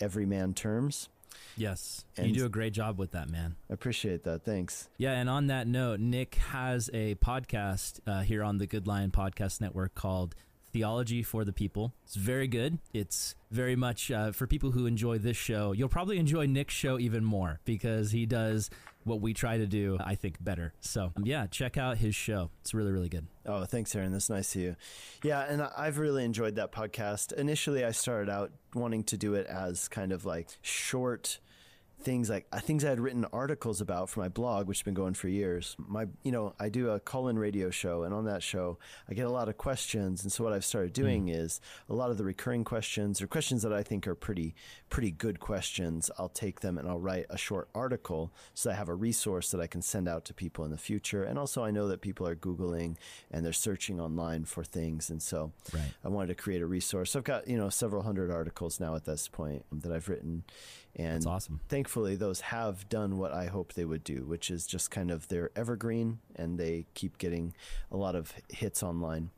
everyman 0.00 0.54
terms. 0.54 1.08
Yes. 1.56 2.04
And 2.16 2.28
you 2.28 2.34
do 2.34 2.46
a 2.46 2.50
great 2.50 2.72
job 2.72 2.98
with 2.98 3.10
that, 3.12 3.28
man. 3.28 3.56
I 3.68 3.74
appreciate 3.74 4.24
that. 4.24 4.44
Thanks. 4.44 4.88
Yeah. 4.98 5.12
And 5.12 5.28
on 5.28 5.48
that 5.48 5.66
note, 5.66 6.00
Nick 6.00 6.36
has 6.36 6.90
a 6.94 7.16
podcast 7.16 8.00
uh, 8.06 8.20
here 8.20 8.42
on 8.42 8.58
the 8.58 8.66
Good 8.66 8.86
Lion 8.86 9.10
Podcast 9.10 9.60
Network 9.60 9.94
called 9.94 10.34
Theology 10.76 11.22
for 11.22 11.42
the 11.46 11.54
People. 11.54 11.94
It's 12.04 12.16
very 12.16 12.46
good. 12.48 12.78
It's 12.92 13.34
very 13.50 13.76
much 13.76 14.10
uh, 14.10 14.32
for 14.32 14.46
people 14.46 14.72
who 14.72 14.84
enjoy 14.84 15.16
this 15.16 15.36
show. 15.36 15.72
You'll 15.72 15.88
probably 15.88 16.18
enjoy 16.18 16.44
Nick's 16.44 16.74
show 16.74 16.98
even 16.98 17.24
more 17.24 17.60
because 17.64 18.10
he 18.10 18.26
does 18.26 18.68
what 19.04 19.22
we 19.22 19.32
try 19.32 19.56
to 19.56 19.66
do, 19.66 19.96
I 19.98 20.16
think, 20.16 20.36
better. 20.44 20.74
So, 20.80 21.12
um, 21.16 21.24
yeah, 21.24 21.46
check 21.46 21.78
out 21.78 21.96
his 21.96 22.14
show. 22.14 22.50
It's 22.60 22.74
really, 22.74 22.92
really 22.92 23.08
good. 23.08 23.26
Oh, 23.46 23.64
thanks, 23.64 23.94
Aaron. 23.96 24.12
That's 24.12 24.28
nice 24.28 24.54
of 24.54 24.60
you. 24.60 24.76
Yeah, 25.22 25.46
and 25.48 25.62
I've 25.62 25.96
really 25.96 26.24
enjoyed 26.24 26.56
that 26.56 26.72
podcast. 26.72 27.32
Initially, 27.32 27.82
I 27.82 27.92
started 27.92 28.28
out 28.28 28.52
wanting 28.74 29.04
to 29.04 29.16
do 29.16 29.32
it 29.32 29.46
as 29.46 29.88
kind 29.88 30.12
of 30.12 30.26
like 30.26 30.48
short 30.60 31.38
things 32.00 32.30
like 32.30 32.46
uh, 32.52 32.60
things 32.60 32.84
I 32.84 32.90
had 32.90 33.00
written 33.00 33.24
articles 33.32 33.80
about 33.80 34.08
for 34.08 34.20
my 34.20 34.28
blog, 34.28 34.68
which 34.68 34.78
has 34.78 34.82
been 34.84 34.94
going 34.94 35.14
for 35.14 35.28
years. 35.28 35.76
My, 35.78 36.06
you 36.22 36.32
know, 36.32 36.54
I 36.58 36.68
do 36.68 36.90
a 36.90 37.00
call-in 37.00 37.38
radio 37.38 37.70
show, 37.70 38.04
and 38.04 38.14
on 38.14 38.24
that 38.26 38.42
show, 38.42 38.78
I 39.08 39.14
get 39.14 39.26
a 39.26 39.30
lot 39.30 39.48
of 39.48 39.56
questions. 39.56 40.22
And 40.22 40.30
so 40.30 40.44
what 40.44 40.52
I've 40.52 40.64
started 40.64 40.92
doing 40.92 41.26
mm. 41.26 41.34
is 41.34 41.60
a 41.88 41.94
lot 41.94 42.10
of 42.10 42.18
the 42.18 42.24
recurring 42.24 42.64
questions 42.64 43.20
or 43.20 43.26
questions 43.26 43.62
that 43.62 43.72
I 43.72 43.82
think 43.82 44.06
are 44.06 44.14
pretty, 44.14 44.54
pretty 44.90 45.10
good 45.10 45.40
questions. 45.40 46.10
I'll 46.18 46.28
take 46.28 46.60
them 46.60 46.78
and 46.78 46.88
I'll 46.88 47.00
write 47.00 47.26
a 47.30 47.38
short 47.38 47.68
article 47.74 48.32
so 48.54 48.70
I 48.70 48.74
have 48.74 48.88
a 48.88 48.94
resource 48.94 49.50
that 49.50 49.60
I 49.60 49.66
can 49.66 49.82
send 49.82 50.08
out 50.08 50.24
to 50.26 50.34
people 50.34 50.64
in 50.64 50.70
the 50.70 50.78
future. 50.78 51.24
And 51.24 51.38
also, 51.38 51.64
I 51.64 51.70
know 51.70 51.88
that 51.88 52.00
people 52.00 52.26
are 52.26 52.36
googling 52.36 52.96
and 53.30 53.44
they're 53.44 53.52
searching 53.52 54.00
online 54.00 54.44
for 54.44 54.64
things, 54.64 55.10
and 55.10 55.22
so 55.22 55.52
right. 55.72 55.92
I 56.04 56.08
wanted 56.08 56.28
to 56.28 56.34
create 56.34 56.62
a 56.62 56.66
resource. 56.66 57.12
So 57.12 57.20
I've 57.20 57.24
got 57.24 57.48
you 57.48 57.56
know 57.56 57.68
several 57.68 58.02
hundred 58.02 58.30
articles 58.30 58.80
now 58.80 58.94
at 58.94 59.04
this 59.04 59.28
point 59.28 59.64
that 59.72 59.92
I've 59.92 60.08
written 60.08 60.44
and 60.98 61.16
That's 61.16 61.26
awesome. 61.26 61.60
Thankfully, 61.68 62.16
those 62.16 62.40
have 62.40 62.88
done 62.88 63.18
what 63.18 63.32
I 63.32 63.46
hoped 63.46 63.76
they 63.76 63.84
would 63.84 64.02
do, 64.02 64.24
which 64.24 64.50
is 64.50 64.66
just 64.66 64.90
kind 64.90 65.10
of 65.10 65.28
they're 65.28 65.50
evergreen 65.54 66.20
and 66.34 66.58
they 66.58 66.86
keep 66.94 67.18
getting 67.18 67.54
a 67.90 67.96
lot 67.98 68.14
of 68.14 68.32
hits 68.48 68.82
online. 68.82 69.30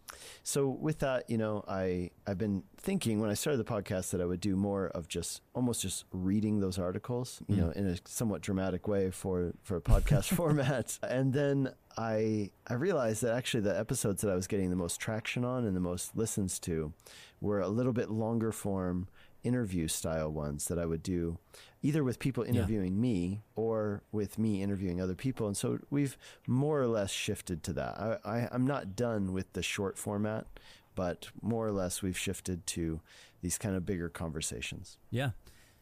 So 0.44 0.68
with 0.68 1.00
that, 1.00 1.28
you 1.28 1.36
know, 1.36 1.64
I 1.66 2.10
I've 2.26 2.38
been 2.38 2.62
thinking 2.76 3.20
when 3.20 3.28
I 3.28 3.34
started 3.34 3.58
the 3.58 3.64
podcast 3.64 4.10
that 4.10 4.20
I 4.20 4.24
would 4.24 4.40
do 4.40 4.54
more 4.54 4.86
of 4.88 5.08
just 5.08 5.42
almost 5.52 5.82
just 5.82 6.04
reading 6.12 6.60
those 6.60 6.78
articles, 6.78 7.42
you 7.48 7.56
mm. 7.56 7.58
know, 7.58 7.70
in 7.70 7.88
a 7.88 7.96
somewhat 8.04 8.40
dramatic 8.40 8.86
way 8.86 9.10
for 9.10 9.52
for 9.64 9.76
a 9.76 9.82
podcast 9.82 10.28
format. 10.34 10.96
And 11.02 11.32
then 11.32 11.74
I 11.96 12.50
I 12.68 12.74
realized 12.74 13.22
that 13.22 13.34
actually 13.34 13.64
the 13.64 13.76
episodes 13.76 14.22
that 14.22 14.30
I 14.30 14.36
was 14.36 14.46
getting 14.46 14.70
the 14.70 14.76
most 14.76 15.00
traction 15.00 15.44
on 15.44 15.64
and 15.64 15.74
the 15.74 15.80
most 15.80 16.16
listens 16.16 16.60
to 16.60 16.92
were 17.40 17.60
a 17.60 17.68
little 17.68 17.92
bit 17.92 18.10
longer 18.10 18.52
form 18.52 19.08
interview 19.48 19.88
style 19.88 20.30
ones 20.30 20.66
that 20.66 20.78
I 20.78 20.86
would 20.86 21.02
do 21.02 21.38
either 21.82 22.02
with 22.02 22.18
people 22.18 22.42
interviewing 22.44 22.94
yeah. 22.94 23.00
me 23.00 23.40
or 23.54 24.02
with 24.12 24.38
me 24.38 24.62
interviewing 24.62 25.00
other 25.00 25.14
people. 25.14 25.46
And 25.46 25.56
so 25.56 25.78
we've 25.90 26.16
more 26.46 26.80
or 26.80 26.86
less 26.86 27.10
shifted 27.10 27.62
to 27.64 27.72
that. 27.74 27.98
I, 27.98 28.18
I, 28.24 28.48
I'm 28.52 28.66
not 28.66 28.96
done 28.96 29.32
with 29.32 29.52
the 29.52 29.62
short 29.62 29.96
format, 29.96 30.46
but 30.94 31.28
more 31.40 31.66
or 31.66 31.72
less 31.72 32.02
we've 32.02 32.18
shifted 32.18 32.66
to 32.68 33.00
these 33.42 33.58
kind 33.58 33.76
of 33.76 33.86
bigger 33.86 34.08
conversations. 34.08 34.98
Yeah. 35.10 35.30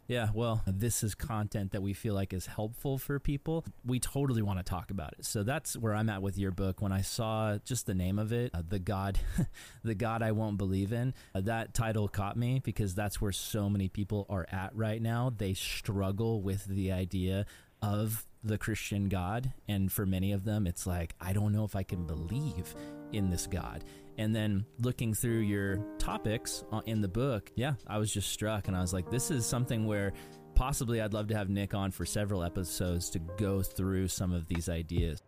Yeah, 0.08 0.28
well, 0.32 0.62
this 0.66 1.02
is 1.02 1.16
content 1.16 1.72
that 1.72 1.82
we 1.82 1.92
feel 1.92 2.14
like 2.14 2.32
is 2.32 2.46
helpful 2.46 2.96
for 2.96 3.18
people. 3.18 3.64
We 3.84 3.98
totally 3.98 4.40
want 4.42 4.60
to 4.60 4.62
talk 4.62 4.90
about 4.92 5.14
it. 5.18 5.24
So 5.24 5.42
that's 5.42 5.76
where 5.76 5.94
I'm 5.94 6.08
at 6.08 6.22
with 6.22 6.38
your 6.38 6.52
book. 6.52 6.80
When 6.80 6.92
I 6.92 7.00
saw 7.00 7.58
just 7.64 7.86
the 7.86 7.94
name 7.94 8.18
of 8.18 8.32
it, 8.32 8.52
uh, 8.54 8.62
the 8.66 8.78
God, 8.78 9.18
the 9.82 9.96
God 9.96 10.22
I 10.22 10.30
won't 10.30 10.58
believe 10.58 10.92
in, 10.92 11.12
uh, 11.34 11.40
that 11.42 11.74
title 11.74 12.06
caught 12.06 12.36
me 12.36 12.60
because 12.62 12.94
that's 12.94 13.20
where 13.20 13.32
so 13.32 13.68
many 13.68 13.88
people 13.88 14.26
are 14.30 14.46
at 14.52 14.74
right 14.76 15.02
now. 15.02 15.32
They 15.36 15.54
struggle 15.54 16.40
with 16.40 16.66
the 16.66 16.92
idea 16.92 17.46
of 17.82 18.26
the 18.44 18.58
Christian 18.58 19.08
God, 19.08 19.52
and 19.66 19.90
for 19.90 20.06
many 20.06 20.32
of 20.32 20.44
them, 20.44 20.66
it's 20.66 20.86
like 20.86 21.14
I 21.20 21.32
don't 21.32 21.52
know 21.52 21.64
if 21.64 21.74
I 21.74 21.82
can 21.82 22.06
believe 22.06 22.74
in 23.12 23.30
this 23.30 23.46
God. 23.46 23.84
And 24.18 24.34
then 24.34 24.64
looking 24.80 25.12
through 25.12 25.40
your 25.40 25.76
topics 25.98 26.64
uh, 26.72 26.80
in 26.86 27.02
the 27.02 27.08
book, 27.08 27.50
yeah, 27.54 27.74
I 27.86 27.98
was 27.98 28.12
just 28.12 28.30
struck 28.30 28.68
and 28.68 28.76
I 28.76 28.80
was 28.80 28.92
like, 28.92 29.10
this 29.10 29.30
is 29.30 29.44
something 29.44 29.86
where 29.86 30.14
possibly 30.54 31.02
I'd 31.02 31.12
love 31.12 31.28
to 31.28 31.36
have 31.36 31.50
Nick 31.50 31.74
on 31.74 31.90
for 31.90 32.06
several 32.06 32.42
episodes 32.42 33.10
to 33.10 33.18
go 33.36 33.62
through 33.62 34.08
some 34.08 34.32
of 34.32 34.48
these 34.48 34.70
ideas. 34.70 35.20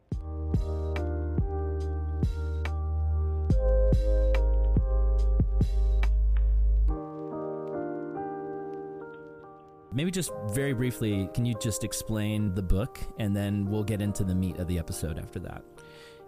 Maybe 9.93 10.11
just 10.11 10.31
very 10.51 10.73
briefly, 10.73 11.29
can 11.35 11.45
you 11.45 11.55
just 11.61 11.83
explain 11.83 12.55
the 12.55 12.63
book 12.63 13.01
and 13.19 13.35
then 13.35 13.67
we'll 13.67 13.85
get 13.85 14.01
into 14.01 14.23
the 14.23 14.35
meat 14.35 14.59
of 14.59 14.69
the 14.69 14.79
episode 14.79 15.19
after 15.19 15.41
that? 15.41 15.63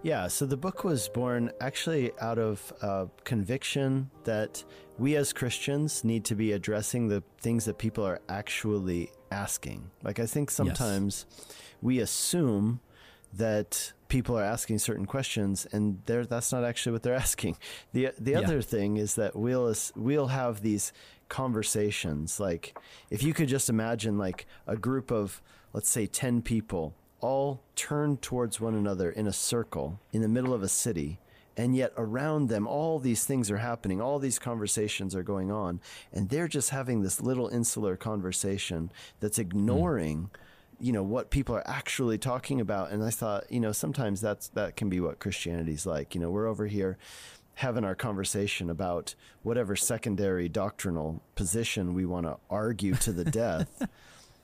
Yeah, 0.03 0.29
so 0.29 0.47
the 0.47 0.57
book 0.57 0.83
was 0.83 1.09
born 1.11 1.51
actually 1.61 2.11
out 2.21 2.39
of 2.39 2.73
uh, 2.81 3.07
conviction 3.25 4.11
that 4.25 4.65
we 4.99 5.15
as 5.17 5.35
Christians 5.35 6.05
need 6.05 6.25
to 6.25 6.35
be 6.35 6.53
addressing 6.53 7.09
the 7.09 7.23
things 7.39 7.67
that 7.67 7.77
people 7.77 8.07
are 8.07 8.21
actually 8.27 9.11
asking. 9.31 9.91
Like, 10.03 10.19
I 10.19 10.25
think 10.25 10.51
sometimes 10.51 11.27
yes. 11.29 11.57
we 11.83 12.01
assume 12.01 12.81
that 13.35 13.93
people 14.09 14.39
are 14.39 14.43
asking 14.43 14.79
certain 14.79 15.07
questions 15.07 15.67
and 15.71 16.03
that's 16.05 16.51
not 16.51 16.65
actually 16.65 16.93
what 16.93 17.03
they're 17.03 17.15
asking. 17.29 17.57
The 17.93 18.11
the 18.19 18.33
yeah. 18.33 18.39
other 18.39 18.63
thing 18.63 18.97
is 18.97 19.15
that 19.17 19.37
we'll 19.37 19.75
we'll 19.95 20.29
have 20.29 20.63
these 20.63 20.93
conversations 21.29 22.41
like 22.41 22.77
if 23.09 23.23
you 23.23 23.33
could 23.33 23.47
just 23.47 23.71
imagine 23.71 24.19
like 24.19 24.47
a 24.67 24.77
group 24.77 25.13
of 25.13 25.41
let's 25.73 25.89
say 25.89 26.05
10 26.05 26.43
people 26.43 26.93
all 27.21 27.61
turned 27.77 28.23
towards 28.23 28.61
one 28.61 28.75
another 28.75 29.11
in 29.11 29.27
a 29.27 29.33
circle 29.33 30.01
in 30.13 30.23
the 30.23 30.29
middle 30.29 30.55
of 30.55 30.63
a 30.63 30.69
city. 30.69 31.19
And 31.57 31.77
yet, 31.77 31.93
around 31.97 32.49
them, 32.49 32.67
all 32.67 32.99
these 32.99 33.25
things 33.25 33.51
are 33.51 33.59
happening, 33.59 34.01
all 34.01 34.19
these 34.19 34.39
conversations 34.39 35.15
are 35.15 35.23
going 35.23 35.51
on, 35.51 35.81
and 36.13 36.29
they're 36.29 36.49
just 36.49 36.71
having 36.71 37.03
this 37.03 37.21
little 37.21 37.49
insular 37.49 37.97
conversation 37.97 38.91
that's 39.21 39.39
ignoring. 39.39 40.31
Mm 40.33 40.41
you 40.81 40.93
know 40.93 41.03
what 41.03 41.31
people 41.31 41.55
are 41.55 41.69
actually 41.69 42.17
talking 42.17 42.61
about 42.61 42.91
and 42.91 43.05
i 43.05 43.11
thought 43.11 43.45
you 43.53 43.61
know 43.61 43.71
sometimes 43.71 44.21
that's 44.21 44.49
that 44.49 44.77
can 44.77 44.89
be 44.89 44.99
what 44.99 45.19
christianity's 45.19 45.85
like 45.85 46.15
you 46.15 46.21
know 46.21 46.31
we're 46.31 46.47
over 46.47 46.67
here 46.67 46.97
having 47.55 47.85
our 47.85 47.95
conversation 47.95 48.71
about 48.71 49.15
whatever 49.43 49.77
secondary 49.77 50.49
doctrinal 50.49 51.23
position 51.35 51.93
we 51.93 52.07
want 52.07 52.25
to 52.25 52.37
argue 52.49 52.95
to 52.95 53.13
the 53.13 53.25
death 53.31 53.87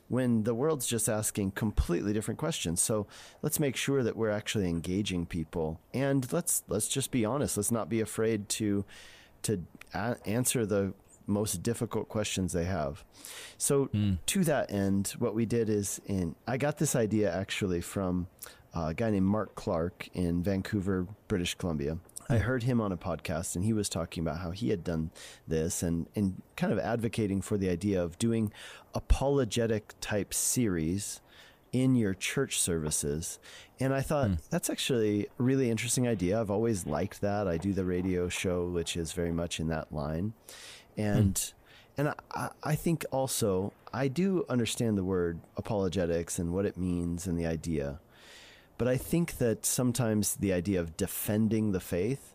when 0.09 0.45
the 0.45 0.55
world's 0.55 0.87
just 0.87 1.09
asking 1.09 1.51
completely 1.53 2.13
different 2.13 2.39
questions. 2.39 2.81
So 2.81 3.07
let's 3.43 3.59
make 3.59 3.77
sure 3.77 4.03
that 4.03 4.17
we're 4.17 4.31
actually 4.31 4.69
engaging 4.69 5.27
people, 5.27 5.81
and 5.93 6.31
let's 6.33 6.63
let's 6.69 6.89
just 6.89 7.11
be 7.11 7.25
honest. 7.25 7.57
Let's 7.57 7.73
not 7.73 7.89
be 7.89 8.01
afraid 8.01 8.49
to 8.51 8.85
to 9.43 9.65
a- 9.95 10.17
answer 10.25 10.67
the 10.67 10.95
most 11.27 11.63
difficult 11.63 12.09
questions 12.09 12.53
they 12.53 12.65
have. 12.65 13.05
So 13.59 13.87
mm. 13.87 14.19
to 14.27 14.45
that 14.45 14.71
end, 14.71 15.15
what 15.19 15.35
we 15.35 15.45
did 15.45 15.69
is 15.69 16.01
in 16.07 16.37
I 16.47 16.57
got 16.57 16.79
this 16.79 16.95
idea 16.95 17.33
actually 17.35 17.81
from 17.81 18.29
a 18.75 18.95
guy 18.95 19.11
named 19.11 19.27
Mark 19.27 19.55
Clark 19.55 20.09
in 20.15 20.43
Vancouver, 20.43 21.07
British 21.29 21.55
Columbia. 21.55 21.99
I 22.29 22.39
heard 22.39 22.65
him 22.65 22.81
on 22.81 22.93
a 22.93 22.97
podcast 22.97 23.57
and 23.57 23.65
he 23.65 23.73
was 23.73 23.89
talking 23.89 24.23
about 24.23 24.39
how 24.39 24.51
he 24.51 24.71
had 24.71 24.83
done 24.83 25.11
this 25.47 25.83
and, 25.83 26.07
and 26.15 26.43
kind 26.57 26.73
of 26.73 26.79
advocating 26.79 27.41
for 27.41 27.57
the 27.57 27.69
idea 27.69 28.03
of 28.03 28.19
doing 28.19 28.53
apologetic 28.95 29.95
type 30.01 30.35
series 30.35 31.21
in 31.73 31.95
your 31.95 32.15
church 32.15 32.61
services. 32.61 33.39
And 33.79 33.95
I 33.95 34.01
thought 34.01 34.29
mm. 34.29 34.49
that's 34.49 34.71
actually 34.71 35.27
a 35.39 35.43
really 35.43 35.71
interesting 35.71 36.09
idea. 36.09 36.41
I've 36.41 36.51
always 36.51 36.87
liked 36.87 37.21
that. 37.21 37.47
I 37.47 37.59
do 37.59 37.73
the 37.73 37.85
radio 37.85 38.29
show, 38.29 38.67
which 38.67 38.97
is 38.97 39.13
very 39.13 39.33
much 39.33 39.61
in 39.61 39.69
that 39.69 39.93
line. 39.93 40.33
And 40.97 41.35
mm. 41.35 41.53
and 41.99 42.15
I, 42.35 42.51
I 42.63 42.75
think 42.75 43.05
also 43.11 43.73
I 43.93 44.09
do 44.09 44.45
understand 44.49 44.97
the 44.97 45.05
word 45.05 45.39
apologetics 45.57 46.39
and 46.39 46.53
what 46.53 46.67
it 46.67 46.77
means 46.77 47.27
and 47.27 47.39
the 47.39 47.47
idea. 47.47 48.01
But 48.79 48.89
I 48.89 48.97
think 48.97 49.39
that 49.39 49.65
sometimes 49.65 50.37
the 50.37 50.53
idea 50.53 50.81
of 50.81 50.97
defending 50.97 51.73
the 51.73 51.81
faith 51.81 52.35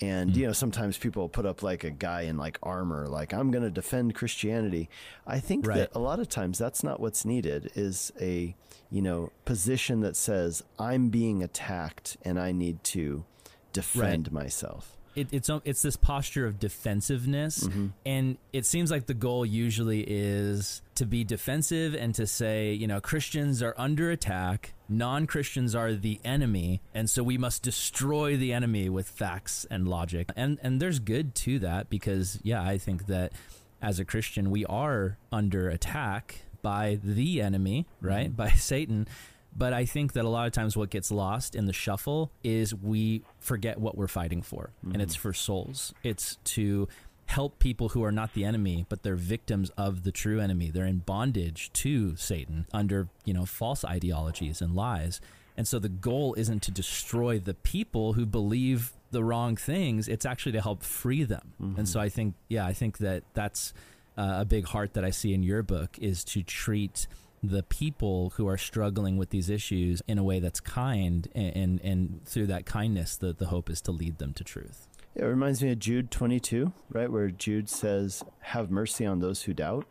and, 0.00 0.30
mm. 0.30 0.36
you 0.36 0.46
know, 0.46 0.52
sometimes 0.52 0.96
people 0.96 1.28
put 1.28 1.46
up 1.46 1.62
like 1.62 1.84
a 1.84 1.90
guy 1.90 2.22
in 2.22 2.36
like 2.36 2.58
armor, 2.62 3.06
like, 3.08 3.34
I'm 3.34 3.50
going 3.50 3.64
to 3.64 3.70
defend 3.70 4.14
Christianity. 4.14 4.88
I 5.26 5.40
think 5.40 5.66
right. 5.66 5.76
that 5.76 5.90
a 5.94 5.98
lot 5.98 6.20
of 6.20 6.28
times 6.28 6.58
that's 6.58 6.82
not 6.82 7.00
what's 7.00 7.24
needed 7.24 7.70
is 7.74 8.12
a, 8.20 8.54
you 8.90 9.02
know, 9.02 9.30
position 9.44 10.00
that 10.00 10.16
says, 10.16 10.62
I'm 10.78 11.08
being 11.08 11.42
attacked 11.42 12.16
and 12.22 12.38
I 12.38 12.52
need 12.52 12.82
to 12.84 13.24
defend 13.72 14.32
right. 14.32 14.44
myself 14.44 14.96
it, 15.14 15.28
it's 15.32 15.50
it's 15.64 15.82
this 15.82 15.96
posture 15.96 16.46
of 16.46 16.58
defensiveness, 16.58 17.64
mm-hmm. 17.64 17.88
and 18.06 18.38
it 18.52 18.64
seems 18.64 18.90
like 18.90 19.06
the 19.06 19.14
goal 19.14 19.44
usually 19.44 20.04
is 20.06 20.82
to 20.94 21.06
be 21.06 21.24
defensive 21.24 21.94
and 21.94 22.14
to 22.14 22.26
say, 22.26 22.72
you 22.72 22.86
know, 22.86 23.00
Christians 23.00 23.62
are 23.62 23.74
under 23.76 24.10
attack, 24.10 24.72
non 24.90 25.26
Christians 25.26 25.74
are 25.74 25.94
the 25.94 26.20
enemy, 26.24 26.82
and 26.92 27.08
so 27.08 27.22
we 27.22 27.38
must 27.38 27.62
destroy 27.62 28.36
the 28.36 28.52
enemy 28.52 28.88
with 28.88 29.08
facts 29.08 29.64
and 29.70 29.88
logic. 29.88 30.30
And 30.36 30.58
and 30.62 30.80
there's 30.80 30.98
good 30.98 31.34
to 31.36 31.60
that 31.60 31.88
because 31.88 32.38
yeah, 32.42 32.62
I 32.62 32.76
think 32.76 33.06
that 33.06 33.32
as 33.80 33.98
a 33.98 34.04
Christian 34.04 34.50
we 34.50 34.66
are 34.66 35.16
under 35.32 35.70
attack 35.70 36.42
by 36.60 36.98
the 37.02 37.40
enemy, 37.40 37.86
right? 38.00 38.26
Mm-hmm. 38.26 38.36
By 38.36 38.50
Satan. 38.56 39.08
But 39.56 39.72
I 39.72 39.84
think 39.84 40.12
that 40.12 40.24
a 40.24 40.28
lot 40.28 40.46
of 40.46 40.52
times 40.52 40.76
what 40.76 40.90
gets 40.90 41.10
lost 41.10 41.56
in 41.56 41.66
the 41.66 41.72
shuffle 41.72 42.30
is 42.44 42.72
we 42.72 43.22
forget 43.40 43.78
what 43.78 43.96
we're 43.96 44.06
fighting 44.06 44.42
for, 44.42 44.70
mm-hmm. 44.84 44.92
and 44.92 45.02
it's 45.02 45.14
mm-hmm. 45.14 45.22
for 45.22 45.32
souls. 45.32 45.92
It's 46.04 46.36
to 46.44 46.88
help 47.30 47.60
people 47.60 47.90
who 47.90 48.02
are 48.02 48.10
not 48.10 48.34
the 48.34 48.44
enemy, 48.44 48.84
but 48.88 49.04
they're 49.04 49.14
victims 49.14 49.70
of 49.78 50.02
the 50.02 50.10
true 50.10 50.40
enemy. 50.40 50.68
They're 50.70 50.84
in 50.84 50.98
bondage 50.98 51.72
to 51.74 52.16
Satan 52.16 52.66
under, 52.72 53.08
you 53.24 53.32
know, 53.32 53.46
false 53.46 53.84
ideologies 53.84 54.60
and 54.60 54.74
lies. 54.74 55.20
And 55.56 55.66
so 55.66 55.78
the 55.78 55.88
goal 55.88 56.34
isn't 56.34 56.60
to 56.64 56.72
destroy 56.72 57.38
the 57.38 57.54
people 57.54 58.14
who 58.14 58.26
believe 58.26 58.92
the 59.12 59.22
wrong 59.22 59.56
things, 59.56 60.08
it's 60.08 60.26
actually 60.26 60.52
to 60.52 60.60
help 60.60 60.82
free 60.82 61.22
them. 61.22 61.52
Mm-hmm. 61.62 61.78
And 61.80 61.88
so 61.88 62.00
I 62.00 62.08
think, 62.08 62.34
yeah, 62.48 62.66
I 62.66 62.72
think 62.72 62.98
that 62.98 63.22
that's 63.34 63.74
uh, 64.18 64.38
a 64.40 64.44
big 64.44 64.66
heart 64.66 64.94
that 64.94 65.04
I 65.04 65.10
see 65.10 65.32
in 65.32 65.42
your 65.42 65.62
book 65.62 65.98
is 66.00 66.24
to 66.24 66.42
treat 66.42 67.06
the 67.42 67.62
people 67.62 68.30
who 68.36 68.48
are 68.48 68.58
struggling 68.58 69.16
with 69.16 69.30
these 69.30 69.48
issues 69.48 70.02
in 70.06 70.18
a 70.18 70.22
way 70.22 70.40
that's 70.40 70.60
kind 70.60 71.26
and 71.34 71.56
and, 71.56 71.80
and 71.80 72.24
through 72.26 72.46
that 72.46 72.66
kindness 72.66 73.16
the, 73.16 73.32
the 73.32 73.46
hope 73.46 73.70
is 73.70 73.80
to 73.80 73.90
lead 73.90 74.18
them 74.18 74.34
to 74.34 74.44
truth 74.44 74.86
it 75.14 75.24
reminds 75.24 75.62
me 75.62 75.72
of 75.72 75.78
jude 75.78 76.10
22 76.10 76.72
right 76.90 77.10
where 77.10 77.30
jude 77.30 77.68
says 77.68 78.22
have 78.40 78.70
mercy 78.70 79.06
on 79.06 79.20
those 79.20 79.42
who 79.42 79.54
doubt 79.54 79.86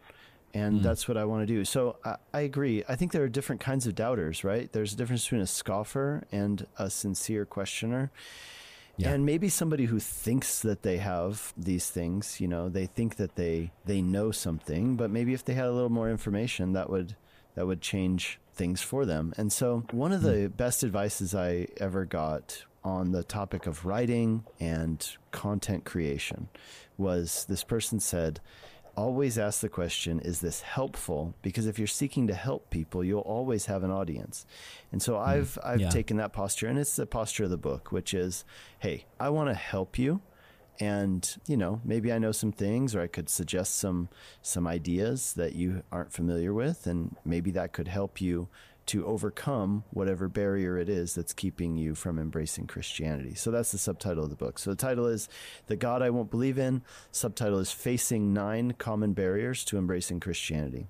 and 0.53 0.79
mm. 0.79 0.83
that's 0.83 1.07
what 1.07 1.17
i 1.17 1.25
want 1.25 1.41
to 1.41 1.53
do 1.53 1.63
so 1.65 1.97
I, 2.03 2.15
I, 2.33 2.41
agree 2.41 2.83
i 2.87 2.95
think 2.95 3.11
there 3.11 3.23
are 3.23 3.29
different 3.29 3.61
kinds 3.61 3.87
of 3.87 3.95
doubters 3.95 4.43
right 4.43 4.71
there's 4.71 4.93
a 4.93 4.95
difference 4.95 5.23
between 5.23 5.41
a 5.41 5.47
scoffer 5.47 6.23
and 6.31 6.65
a 6.77 6.89
sincere 6.89 7.45
questioner 7.45 8.11
yeah. 8.97 9.09
and 9.11 9.25
maybe 9.25 9.47
somebody 9.49 9.85
who 9.85 9.99
thinks 9.99 10.61
that 10.61 10.83
they 10.83 10.97
have 10.97 11.53
these 11.55 11.89
things 11.89 12.41
you 12.41 12.47
know 12.47 12.69
they 12.69 12.85
think 12.85 13.17
that 13.17 13.35
they 13.35 13.71
they 13.85 14.01
know 14.01 14.31
something 14.31 14.95
but 14.95 15.09
maybe 15.09 15.33
if 15.33 15.45
they 15.45 15.53
had 15.53 15.65
a 15.65 15.71
little 15.71 15.89
more 15.89 16.09
information 16.09 16.73
that 16.73 16.89
would 16.89 17.15
that 17.55 17.67
would 17.67 17.81
change 17.81 18.39
things 18.53 18.81
for 18.81 19.05
them. 19.05 19.33
And 19.37 19.51
so, 19.51 19.83
one 19.91 20.11
of 20.11 20.21
the 20.21 20.47
hmm. 20.47 20.55
best 20.55 20.83
advices 20.83 21.33
I 21.33 21.67
ever 21.77 22.05
got 22.05 22.63
on 22.83 23.11
the 23.11 23.23
topic 23.23 23.67
of 23.67 23.85
writing 23.85 24.43
and 24.59 25.15
content 25.31 25.85
creation 25.85 26.47
was 26.97 27.45
this 27.49 27.63
person 27.63 27.99
said, 27.99 28.39
always 28.95 29.37
ask 29.37 29.61
the 29.61 29.69
question, 29.69 30.19
is 30.19 30.41
this 30.41 30.61
helpful? 30.61 31.33
Because 31.41 31.67
if 31.67 31.77
you're 31.77 31.87
seeking 31.87 32.27
to 32.27 32.33
help 32.33 32.69
people, 32.69 33.03
you'll 33.03 33.21
always 33.21 33.65
have 33.67 33.83
an 33.83 33.91
audience. 33.91 34.45
And 34.91 35.01
so 35.01 35.15
hmm. 35.15 35.29
I've 35.29 35.57
I've 35.63 35.81
yeah. 35.81 35.89
taken 35.89 36.17
that 36.17 36.33
posture 36.33 36.67
and 36.67 36.77
it's 36.77 36.95
the 36.95 37.05
posture 37.05 37.45
of 37.45 37.49
the 37.49 37.57
book, 37.57 37.91
which 37.91 38.13
is, 38.13 38.43
hey, 38.79 39.05
I 39.19 39.29
want 39.29 39.49
to 39.49 39.55
help 39.55 39.97
you 39.97 40.21
and 40.79 41.37
you 41.45 41.57
know 41.57 41.81
maybe 41.83 42.11
I 42.11 42.19
know 42.19 42.31
some 42.31 42.51
things, 42.51 42.95
or 42.95 43.01
I 43.01 43.07
could 43.07 43.29
suggest 43.29 43.75
some 43.75 44.09
some 44.41 44.67
ideas 44.67 45.33
that 45.33 45.53
you 45.53 45.83
aren't 45.91 46.13
familiar 46.13 46.53
with, 46.53 46.87
and 46.87 47.15
maybe 47.25 47.51
that 47.51 47.73
could 47.73 47.87
help 47.87 48.21
you 48.21 48.47
to 48.89 49.05
overcome 49.05 49.83
whatever 49.91 50.27
barrier 50.27 50.77
it 50.77 50.89
is 50.89 51.13
that's 51.13 51.31
keeping 51.33 51.77
you 51.77 51.93
from 51.93 52.17
embracing 52.17 52.65
Christianity. 52.65 53.35
So 53.35 53.51
that's 53.51 53.71
the 53.71 53.77
subtitle 53.77 54.23
of 54.23 54.31
the 54.31 54.35
book. 54.35 54.57
So 54.57 54.71
the 54.71 54.75
title 54.75 55.05
is 55.05 55.29
The 55.67 55.75
God 55.75 56.01
I 56.01 56.09
Won't 56.09 56.31
Believe 56.31 56.57
in. 56.57 56.81
Subtitle 57.11 57.59
is 57.59 57.71
Facing 57.71 58.33
Nine 58.33 58.73
Common 58.79 59.13
Barriers 59.13 59.63
to 59.65 59.77
Embracing 59.77 60.19
Christianity. 60.19 60.87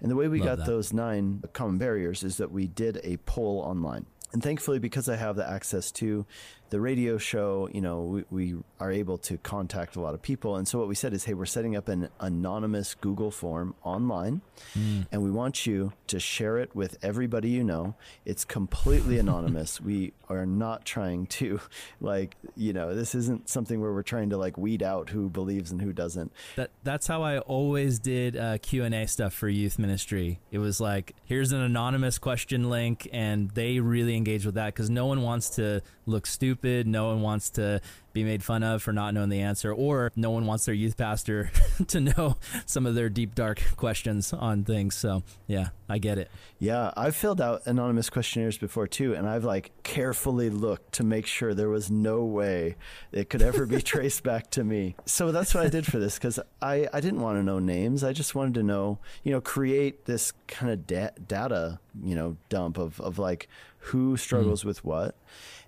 And 0.00 0.10
the 0.10 0.16
way 0.16 0.28
we 0.28 0.38
Love 0.38 0.48
got 0.48 0.58
that. 0.58 0.66
those 0.66 0.92
nine 0.92 1.42
common 1.54 1.78
barriers 1.78 2.22
is 2.22 2.36
that 2.36 2.50
we 2.50 2.66
did 2.66 3.00
a 3.04 3.16
poll 3.18 3.60
online. 3.60 4.04
And 4.32 4.42
thankfully, 4.42 4.78
because 4.78 5.08
I 5.08 5.16
have 5.16 5.36
the 5.36 5.48
access 5.48 5.90
to 5.92 6.26
the 6.70 6.80
radio 6.80 7.18
show, 7.18 7.68
you 7.72 7.80
know, 7.80 8.02
we, 8.02 8.24
we, 8.30 8.56
are 8.78 8.90
able 8.90 9.18
to 9.18 9.36
contact 9.36 9.94
a 9.94 10.00
lot 10.00 10.14
of 10.14 10.22
people. 10.22 10.56
And 10.56 10.66
so 10.66 10.78
what 10.78 10.88
we 10.88 10.94
said 10.94 11.12
is, 11.12 11.24
hey, 11.24 11.34
we're 11.34 11.44
setting 11.44 11.76
up 11.76 11.88
an 11.88 12.08
anonymous 12.18 12.94
Google 12.94 13.30
form 13.30 13.74
online, 13.82 14.40
mm. 14.74 15.06
and 15.12 15.22
we 15.22 15.30
want 15.30 15.66
you 15.66 15.92
to 16.06 16.18
share 16.18 16.56
it 16.56 16.74
with 16.74 16.96
everybody 17.02 17.50
you 17.50 17.62
know. 17.62 17.94
It's 18.24 18.44
completely 18.46 19.18
anonymous. 19.24 19.82
we 19.82 20.14
are 20.30 20.46
not 20.46 20.86
trying 20.86 21.26
to, 21.26 21.60
like, 22.00 22.36
you 22.56 22.72
know, 22.72 22.94
this 22.94 23.14
isn't 23.14 23.50
something 23.50 23.82
where 23.82 23.92
we're 23.92 24.02
trying 24.02 24.30
to 24.30 24.38
like 24.38 24.56
weed 24.56 24.82
out 24.82 25.10
who 25.10 25.28
believes 25.28 25.72
and 25.72 25.82
who 25.82 25.92
doesn't. 25.92 26.32
That 26.56 26.70
that's 26.82 27.06
how 27.06 27.22
I 27.22 27.40
always 27.40 27.98
did 27.98 28.36
uh, 28.36 28.58
Q 28.58 28.84
and 28.84 28.94
A 28.94 29.06
stuff 29.06 29.34
for 29.34 29.48
youth 29.48 29.78
ministry. 29.78 30.40
It 30.50 30.58
was 30.58 30.80
like, 30.80 31.14
here's 31.24 31.52
an 31.52 31.60
anonymous 31.60 32.16
question 32.16 32.70
link, 32.70 33.08
and 33.12 33.50
they 33.50 33.80
really 33.80 34.16
engage 34.16 34.46
with 34.46 34.54
that 34.54 34.66
because 34.74 34.88
no 34.88 35.04
one 35.04 35.20
wants 35.20 35.50
to 35.50 35.82
look 36.06 36.26
stupid. 36.26 36.59
No 36.62 37.08
one 37.08 37.22
wants 37.22 37.50
to 37.50 37.80
be 38.12 38.24
made 38.24 38.42
fun 38.42 38.62
of 38.62 38.82
for 38.82 38.92
not 38.92 39.14
knowing 39.14 39.28
the 39.28 39.40
answer, 39.40 39.72
or 39.72 40.12
no 40.16 40.30
one 40.30 40.46
wants 40.46 40.64
their 40.64 40.74
youth 40.74 40.96
pastor 40.96 41.50
to 41.88 42.00
know 42.00 42.36
some 42.66 42.86
of 42.86 42.94
their 42.94 43.08
deep, 43.08 43.34
dark 43.34 43.62
questions 43.76 44.32
on 44.32 44.64
things. 44.64 44.94
So, 44.94 45.22
yeah, 45.46 45.68
I 45.88 45.98
get 45.98 46.18
it. 46.18 46.30
Yeah, 46.58 46.92
I've 46.96 47.16
filled 47.16 47.40
out 47.40 47.62
anonymous 47.66 48.10
questionnaires 48.10 48.58
before 48.58 48.86
too, 48.86 49.14
and 49.14 49.28
I've 49.28 49.44
like 49.44 49.70
carefully 49.82 50.50
looked 50.50 50.92
to 50.94 51.04
make 51.04 51.26
sure 51.26 51.54
there 51.54 51.68
was 51.68 51.90
no 51.90 52.24
way 52.24 52.76
it 53.12 53.30
could 53.30 53.42
ever 53.42 53.66
be 53.66 53.80
traced 53.82 54.22
back 54.22 54.50
to 54.50 54.64
me. 54.64 54.96
So 55.06 55.32
that's 55.32 55.54
what 55.54 55.64
I 55.64 55.68
did 55.68 55.86
for 55.86 55.98
this 55.98 56.14
because 56.14 56.38
I, 56.60 56.88
I 56.92 57.00
didn't 57.00 57.20
want 57.20 57.38
to 57.38 57.42
know 57.42 57.58
names. 57.58 58.04
I 58.04 58.12
just 58.12 58.34
wanted 58.34 58.54
to 58.54 58.62
know, 58.62 58.98
you 59.22 59.32
know, 59.32 59.40
create 59.40 60.04
this 60.06 60.32
kind 60.48 60.72
of 60.72 60.86
da- 60.86 61.10
data, 61.26 61.78
you 62.02 62.14
know, 62.14 62.36
dump 62.48 62.78
of, 62.78 63.00
of 63.00 63.18
like 63.18 63.48
who 63.78 64.16
struggles 64.16 64.62
mm. 64.62 64.66
with 64.66 64.84
what. 64.84 65.16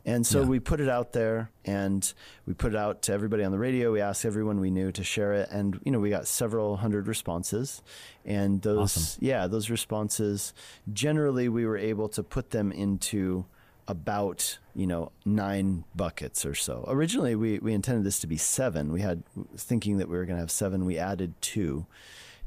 And 0.04 0.26
so 0.26 0.40
yeah. 0.40 0.46
we 0.46 0.58
put 0.58 0.80
it 0.80 0.88
out 0.88 1.12
there 1.12 1.50
and 1.64 2.12
we 2.44 2.54
put 2.54 2.74
it 2.74 2.76
out 2.76 3.02
to 3.02 3.12
everybody 3.12 3.44
on 3.44 3.52
the 3.52 3.58
radio. 3.58 3.92
We 3.92 4.00
asked 4.00 4.24
everyone 4.24 4.58
we 4.58 4.70
knew 4.70 4.90
to 4.92 5.04
share 5.04 5.32
it. 5.34 5.48
And, 5.50 5.78
you 5.84 5.92
know, 5.92 6.00
we 6.00 6.10
got 6.10 6.26
several 6.26 6.76
hundred 6.76 7.06
responses. 7.06 7.82
And 8.24 8.60
those, 8.62 8.96
awesome. 8.96 9.24
yeah, 9.24 9.46
those 9.46 9.70
responses, 9.70 10.54
generally 10.92 11.48
we 11.48 11.66
were 11.66 11.78
able 11.78 12.08
to 12.10 12.22
put 12.22 12.50
them 12.50 12.72
into 12.72 13.44
about 13.88 14.58
you 14.76 14.86
know 14.86 15.10
nine 15.24 15.84
buckets 15.96 16.46
or 16.46 16.54
so 16.54 16.84
originally 16.86 17.34
we, 17.34 17.58
we 17.58 17.72
intended 17.72 18.04
this 18.04 18.20
to 18.20 18.28
be 18.28 18.36
seven 18.36 18.92
we 18.92 19.00
had 19.00 19.24
thinking 19.56 19.98
that 19.98 20.08
we 20.08 20.16
were 20.16 20.24
going 20.24 20.36
to 20.36 20.40
have 20.40 20.52
seven 20.52 20.84
we 20.84 20.98
added 20.98 21.34
two 21.40 21.84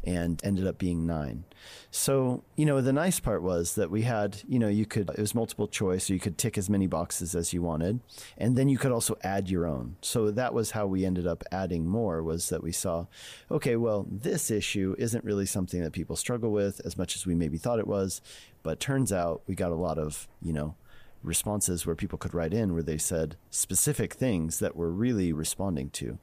and 0.06 0.40
ended 0.44 0.68
up 0.68 0.78
being 0.78 1.06
nine. 1.06 1.46
So, 1.90 2.44
you 2.56 2.66
know, 2.66 2.82
the 2.82 2.94
nice 2.94 3.20
part 3.20 3.42
was 3.42 3.76
that 3.76 3.90
we 3.90 4.04
had, 4.04 4.42
you 4.48 4.60
know, 4.60 4.68
you 4.68 4.86
could, 4.86 5.10
it 5.10 5.20
was 5.20 5.34
multiple 5.34 5.68
choice, 5.68 6.06
so 6.06 6.14
you 6.14 6.20
could 6.20 6.38
tick 6.38 6.58
as 6.58 6.70
many 6.70 6.88
boxes 6.88 7.36
as 7.36 7.54
you 7.54 7.62
wanted. 7.62 8.02
And 8.38 8.56
then 8.56 8.70
you 8.70 8.78
could 8.78 8.92
also 8.92 9.18
add 9.24 9.50
your 9.50 9.66
own. 9.66 9.96
So 10.02 10.30
that 10.32 10.54
was 10.54 10.72
how 10.72 10.86
we 10.86 11.06
ended 11.06 11.26
up 11.26 11.44
adding 11.52 11.88
more 11.88 12.22
was 12.22 12.50
that 12.50 12.64
we 12.64 12.72
saw, 12.72 13.08
okay, 13.50 13.76
well, 13.76 14.06
this 14.10 14.52
issue 14.52 14.96
isn't 14.98 15.24
really 15.24 15.46
something 15.46 15.82
that 15.82 15.94
people 15.94 16.16
struggle 16.16 16.52
with 16.52 16.82
as 16.86 16.98
much 16.98 17.16
as 17.16 17.26
we 17.26 17.36
maybe 17.36 17.58
thought 17.58 17.80
it 17.80 17.88
was. 17.88 18.22
But 18.62 18.80
turns 18.80 19.12
out 19.12 19.42
we 19.48 19.56
got 19.56 19.72
a 19.72 19.76
lot 19.76 19.98
of, 19.98 20.28
you 20.42 20.54
know, 20.54 20.76
responses 21.24 21.86
where 21.86 21.96
people 21.96 22.18
could 22.18 22.34
write 22.34 22.54
in 22.54 22.74
where 22.74 22.84
they 22.84 22.98
said 22.98 23.36
specific 23.50 24.14
things 24.14 24.60
that 24.60 24.76
we're 24.76 24.90
really 24.90 25.34
responding 25.34 25.90
to. 25.90 26.20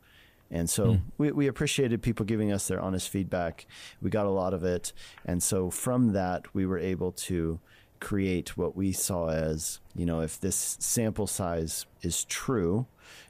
And 0.53 0.69
so 0.69 0.87
mm. 0.87 1.01
we, 1.17 1.33
we 1.33 1.47
appreciated 1.49 2.03
people 2.03 2.27
giving 2.27 2.53
us 2.53 2.69
their 2.69 2.81
honest 2.81 3.09
feedback. 3.09 3.67
We 4.01 4.11
got 4.11 4.27
a 4.27 4.31
lot 4.31 4.53
of 4.53 4.63
it. 4.63 4.93
And 5.25 5.43
so 5.43 5.71
from 5.71 6.13
that, 6.13 6.55
we 6.55 6.67
were 6.67 6.79
able 6.79 7.13
to 7.13 7.59
create 8.01 8.57
what 8.57 8.77
we 8.77 8.93
saw 8.93 9.29
as, 9.29 9.81
you 9.95 10.05
know, 10.05 10.21
if 10.21 10.39
this 10.39 10.77
sample 10.81 11.27
size 11.27 11.87
is 12.03 12.25
true, 12.25 12.87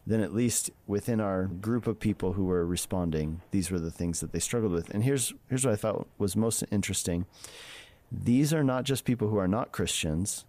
then 0.06 0.20
at 0.20 0.34
least 0.34 0.70
within 0.86 1.20
our 1.20 1.44
group 1.44 1.86
of 1.86 2.00
people 2.00 2.32
who 2.32 2.44
were 2.44 2.66
responding, 2.66 3.40
these 3.50 3.70
were 3.70 3.78
the 3.78 3.90
things 3.90 4.20
that 4.20 4.32
they 4.32 4.38
struggled 4.38 4.72
with. 4.72 4.90
And 4.90 5.04
here's 5.04 5.32
here's 5.48 5.64
what 5.64 5.74
I 5.74 5.76
thought 5.76 6.08
was 6.18 6.34
most 6.34 6.64
interesting. 6.70 7.26
These 8.10 8.52
are 8.52 8.64
not 8.64 8.84
just 8.84 9.04
people 9.04 9.28
who 9.28 9.38
are 9.38 9.48
not 9.48 9.72
Christians. 9.72 10.44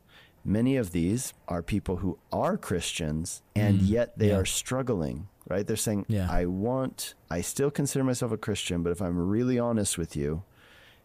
Many 0.45 0.75
of 0.75 0.91
these 0.91 1.33
are 1.47 1.61
people 1.61 1.97
who 1.97 2.17
are 2.31 2.57
Christians 2.57 3.41
and 3.55 3.79
mm, 3.79 3.89
yet 3.89 4.17
they 4.17 4.29
yeah. 4.29 4.37
are 4.37 4.45
struggling 4.45 5.27
right? 5.47 5.65
They're 5.65 5.75
saying, 5.75 6.05
yeah. 6.07 6.27
I 6.29 6.45
want, 6.45 7.13
I 7.29 7.41
still 7.41 7.71
consider 7.71 8.03
myself 8.03 8.31
a 8.31 8.37
Christian, 8.37 8.83
but 8.83 8.91
if 8.91 9.01
I'm 9.01 9.17
really 9.17 9.59
honest 9.59 9.97
with 9.97 10.15
you, 10.15 10.43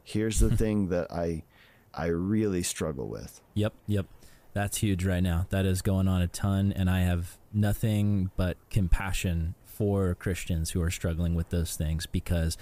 here's 0.02 0.40
the 0.40 0.54
thing 0.56 0.88
that 0.88 1.10
I, 1.12 1.42
I 1.94 2.06
really 2.06 2.62
struggle 2.62 3.08
with. 3.08 3.40
Yep. 3.54 3.74
Yep. 3.86 4.06
That's 4.54 4.78
huge 4.78 5.04
right 5.04 5.22
now. 5.22 5.46
That 5.50 5.66
is 5.66 5.82
going 5.82 6.08
on 6.08 6.22
a 6.22 6.28
ton. 6.28 6.72
And 6.74 6.88
I 6.88 7.00
have 7.00 7.36
nothing 7.52 8.30
but 8.36 8.56
compassion 8.70 9.54
for 9.64 10.14
Christians 10.16 10.70
who 10.70 10.82
are 10.82 10.90
struggling 10.90 11.34
with 11.34 11.50
those 11.50 11.76
things 11.76 12.06
because 12.06 12.56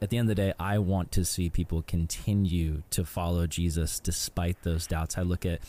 at 0.00 0.10
the 0.10 0.16
end 0.18 0.30
of 0.30 0.36
the 0.36 0.42
day, 0.42 0.52
I 0.58 0.78
want 0.78 1.12
to 1.12 1.24
see 1.24 1.48
people 1.48 1.82
continue 1.82 2.82
to 2.90 3.04
follow 3.04 3.46
Jesus 3.46 4.00
despite 4.00 4.62
those 4.62 4.86
doubts. 4.86 5.16
I 5.16 5.22
look 5.22 5.46
at 5.46 5.60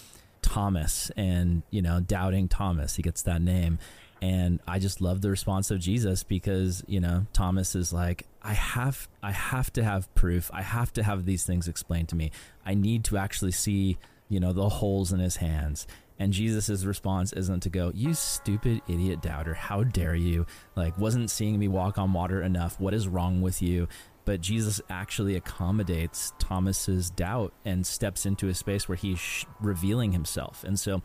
Thomas 0.42 1.12
and, 1.16 1.64
you 1.70 1.82
know, 1.82 2.00
doubting 2.00 2.48
Thomas, 2.48 2.96
he 2.96 3.04
gets 3.04 3.22
that 3.24 3.42
name. 3.42 3.78
And 4.24 4.62
I 4.66 4.80
just 4.80 5.02
love 5.02 5.20
the 5.20 5.30
response 5.30 5.70
of 5.70 5.82
Jesus 5.82 6.24
because, 6.24 6.82
you 6.88 7.02
know, 7.02 7.26
Thomas 7.34 7.76
is 7.76 7.92
like, 7.92 8.26
I 8.42 8.54
have 8.54 9.10
I 9.22 9.34
have 9.34 9.74
to 9.74 9.84
have 9.84 10.16
proof. 10.16 10.50
I 10.54 10.62
have 10.62 10.94
to 10.94 11.04
have 11.04 11.26
these 11.26 11.44
things 11.44 11.68
explained 11.68 12.08
to 12.10 12.16
me. 12.16 12.32
I 12.66 12.74
need 12.74 13.04
to 13.06 13.18
actually 13.18 13.52
see, 13.52 13.98
you 14.30 14.40
know, 14.40 14.54
the 14.54 14.70
holes 14.70 15.12
in 15.12 15.20
his 15.20 15.36
hands. 15.36 15.88
And 16.18 16.32
Jesus' 16.32 16.86
response 16.86 17.34
isn't 17.34 17.64
to 17.64 17.70
go, 17.70 17.92
You 17.94 18.14
stupid 18.14 18.82
idiot 18.88 19.22
doubter, 19.22 19.56
how 19.56 19.84
dare 19.84 20.16
you? 20.16 20.46
Like, 20.78 20.98
wasn't 20.98 21.30
seeing 21.30 21.60
me 21.60 21.68
walk 21.68 21.98
on 21.98 22.14
water 22.14 22.42
enough? 22.42 22.80
What 22.80 22.94
is 22.94 23.10
wrong 23.10 23.42
with 23.42 23.62
you? 23.62 23.90
But 24.24 24.40
Jesus 24.40 24.80
actually 24.90 25.36
accommodates 25.36 26.32
Thomas's 26.40 27.10
doubt 27.10 27.52
and 27.66 27.86
steps 27.86 28.26
into 28.26 28.48
a 28.48 28.54
space 28.54 28.88
where 28.88 28.96
he's 28.96 29.46
revealing 29.60 30.14
himself. 30.14 30.64
And 30.64 30.80
so 30.80 31.02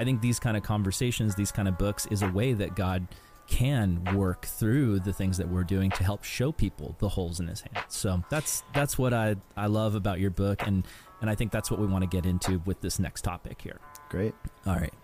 I 0.00 0.04
think 0.04 0.22
these 0.22 0.40
kind 0.40 0.56
of 0.56 0.62
conversations, 0.62 1.34
these 1.34 1.52
kind 1.52 1.68
of 1.68 1.76
books, 1.76 2.06
is 2.06 2.22
a 2.22 2.28
way 2.28 2.54
that 2.54 2.74
God 2.74 3.06
can 3.46 4.02
work 4.16 4.46
through 4.46 5.00
the 5.00 5.12
things 5.12 5.36
that 5.36 5.46
we're 5.46 5.62
doing 5.62 5.90
to 5.90 6.02
help 6.02 6.24
show 6.24 6.52
people 6.52 6.96
the 7.00 7.08
holes 7.10 7.38
in 7.38 7.48
his 7.48 7.60
hands. 7.60 7.84
So 7.88 8.24
that's 8.30 8.62
that's 8.72 8.96
what 8.96 9.12
I 9.12 9.36
I 9.58 9.66
love 9.66 9.94
about 9.94 10.18
your 10.18 10.30
book 10.30 10.66
and 10.66 10.86
and 11.20 11.28
I 11.28 11.34
think 11.34 11.52
that's 11.52 11.70
what 11.70 11.78
we 11.78 11.86
want 11.86 12.02
to 12.02 12.08
get 12.08 12.24
into 12.24 12.62
with 12.64 12.80
this 12.80 12.98
next 12.98 13.22
topic 13.22 13.60
here. 13.60 13.78
Great. 14.08 14.32
All 14.66 14.76
right. 14.76 14.94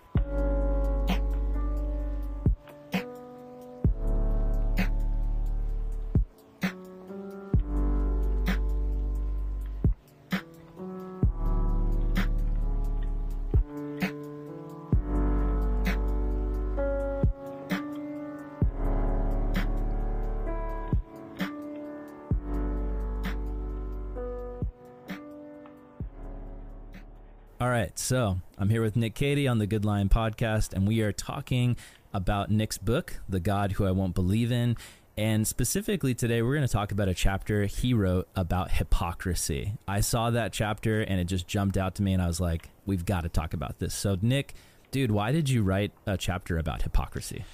So 28.07 28.39
I'm 28.57 28.69
here 28.69 28.83
with 28.83 28.95
Nick 28.95 29.17
Cady 29.17 29.49
on 29.49 29.59
the 29.59 29.67
Good 29.67 29.85
Lion 29.85 30.09
podcast, 30.09 30.73
and 30.73 30.87
we 30.87 31.01
are 31.01 31.11
talking 31.11 31.77
about 32.15 32.53
Nick's 32.53 32.79
book, 32.79 33.19
The 33.29 33.41
God 33.41 33.73
Who 33.73 33.85
I 33.85 33.91
Won't 33.91 34.15
Believe 34.15 34.53
in. 34.53 34.77
And 35.19 35.45
specifically 35.45 36.15
today, 36.15 36.41
we're 36.41 36.55
going 36.55 36.65
to 36.65 36.73
talk 36.73 36.93
about 36.93 37.09
a 37.09 37.15
chapter 37.15 37.65
he 37.65 37.95
wrote 37.95 38.29
about 38.37 38.71
hypocrisy. 38.71 39.73
I 39.89 40.03
saw 40.03 40.31
that 40.31 40.53
chapter 40.53 41.01
and 41.01 41.19
it 41.19 41.25
just 41.25 41.49
jumped 41.49 41.77
out 41.77 41.97
to 41.97 42.03
me, 42.05 42.13
and 42.13 42.23
I 42.23 42.29
was 42.29 42.39
like, 42.39 42.69
we've 42.85 43.05
got 43.05 43.23
to 43.23 43.29
talk 43.29 43.55
about 43.55 43.81
this. 43.81 43.93
So, 43.93 44.17
Nick, 44.23 44.55
dude, 44.93 45.11
why 45.11 45.33
did 45.33 45.51
you 45.51 45.65
write 45.65 45.91
a 46.07 46.17
chapter 46.17 46.59
about 46.59 46.83
hypocrisy? 46.83 47.45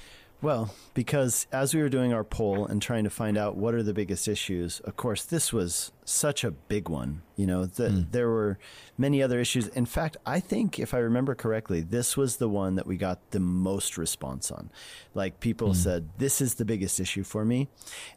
Well, 0.42 0.74
because 0.92 1.46
as 1.52 1.72
we 1.72 1.80
were 1.80 1.88
doing 1.88 2.12
our 2.12 2.24
poll 2.24 2.66
and 2.66 2.82
trying 2.82 3.04
to 3.04 3.10
find 3.10 3.38
out 3.38 3.56
what 3.56 3.74
are 3.74 3.82
the 3.84 3.94
biggest 3.94 4.26
issues, 4.26 4.80
of 4.80 4.96
course, 4.96 5.22
this 5.24 5.52
was 5.52 5.92
such 6.04 6.42
a 6.42 6.50
big 6.50 6.88
one. 6.88 7.22
You 7.36 7.46
know, 7.46 7.64
the, 7.64 7.88
mm. 7.88 8.10
there 8.10 8.28
were 8.28 8.58
many 8.98 9.22
other 9.22 9.38
issues. 9.38 9.68
In 9.68 9.86
fact, 9.86 10.16
I 10.26 10.40
think, 10.40 10.80
if 10.80 10.94
I 10.94 10.98
remember 10.98 11.36
correctly, 11.36 11.80
this 11.80 12.16
was 12.16 12.38
the 12.38 12.48
one 12.48 12.74
that 12.74 12.88
we 12.88 12.96
got 12.96 13.30
the 13.30 13.38
most 13.38 13.96
response 13.96 14.50
on. 14.50 14.72
Like 15.14 15.38
people 15.38 15.70
mm. 15.70 15.76
said, 15.76 16.08
this 16.18 16.40
is 16.40 16.54
the 16.54 16.64
biggest 16.64 16.98
issue 16.98 17.22
for 17.22 17.44
me. 17.44 17.68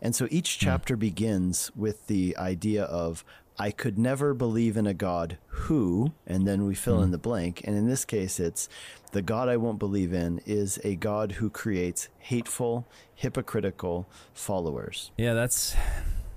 And 0.02 0.16
so 0.16 0.28
each 0.32 0.58
hmm. 0.58 0.66
chapter 0.66 0.98
mm. 0.98 1.02
begins 1.02 1.72
with 1.76 2.08
the 2.08 2.36
idea 2.38 2.86
of, 2.86 3.24
I 3.58 3.72
could 3.72 3.98
never 3.98 4.34
believe 4.34 4.76
in 4.76 4.88
a 4.88 4.94
God 4.94 5.38
who, 5.48 6.12
and 6.28 6.48
then 6.48 6.66
we 6.66 6.76
fill 6.76 7.00
mm. 7.00 7.04
in 7.04 7.12
the 7.12 7.18
blank. 7.18 7.62
And 7.64 7.78
in 7.78 7.88
this 7.88 8.04
case, 8.04 8.40
it's 8.40 8.68
the 9.16 9.22
God 9.22 9.48
I 9.48 9.56
won't 9.56 9.80
believe 9.80 10.12
in 10.12 10.42
is 10.46 10.78
a 10.84 10.98
God 10.98 11.32
who 11.32 11.50
creates 11.50 12.10
hateful, 12.20 12.86
hypocritical 13.16 14.06
followers. 14.34 15.10
Yeah, 15.18 15.34
that's 15.34 15.74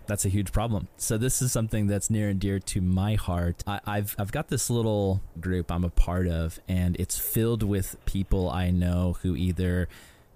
that's 0.07 0.25
a 0.25 0.29
huge 0.29 0.53
problem. 0.53 0.87
So 0.97 1.19
this 1.19 1.43
is 1.43 1.51
something 1.51 1.89
that's 1.89 2.09
near 2.09 2.29
and 2.29 2.39
dear 2.39 2.61
to 2.61 2.81
my 2.81 3.17
heart. 3.17 3.65
I, 3.67 3.81
have 3.85 4.15
I've 4.17 4.31
got 4.31 4.47
this 4.47 4.71
little 4.71 5.21
group 5.41 5.73
I'm 5.73 5.83
a 5.83 5.91
part 5.91 6.29
of, 6.29 6.61
and 6.69 6.95
it's 7.01 7.19
filled 7.19 7.65
with 7.65 7.97
people 8.05 8.49
I 8.49 8.71
know 8.71 9.17
who 9.23 9.35
either 9.35 9.89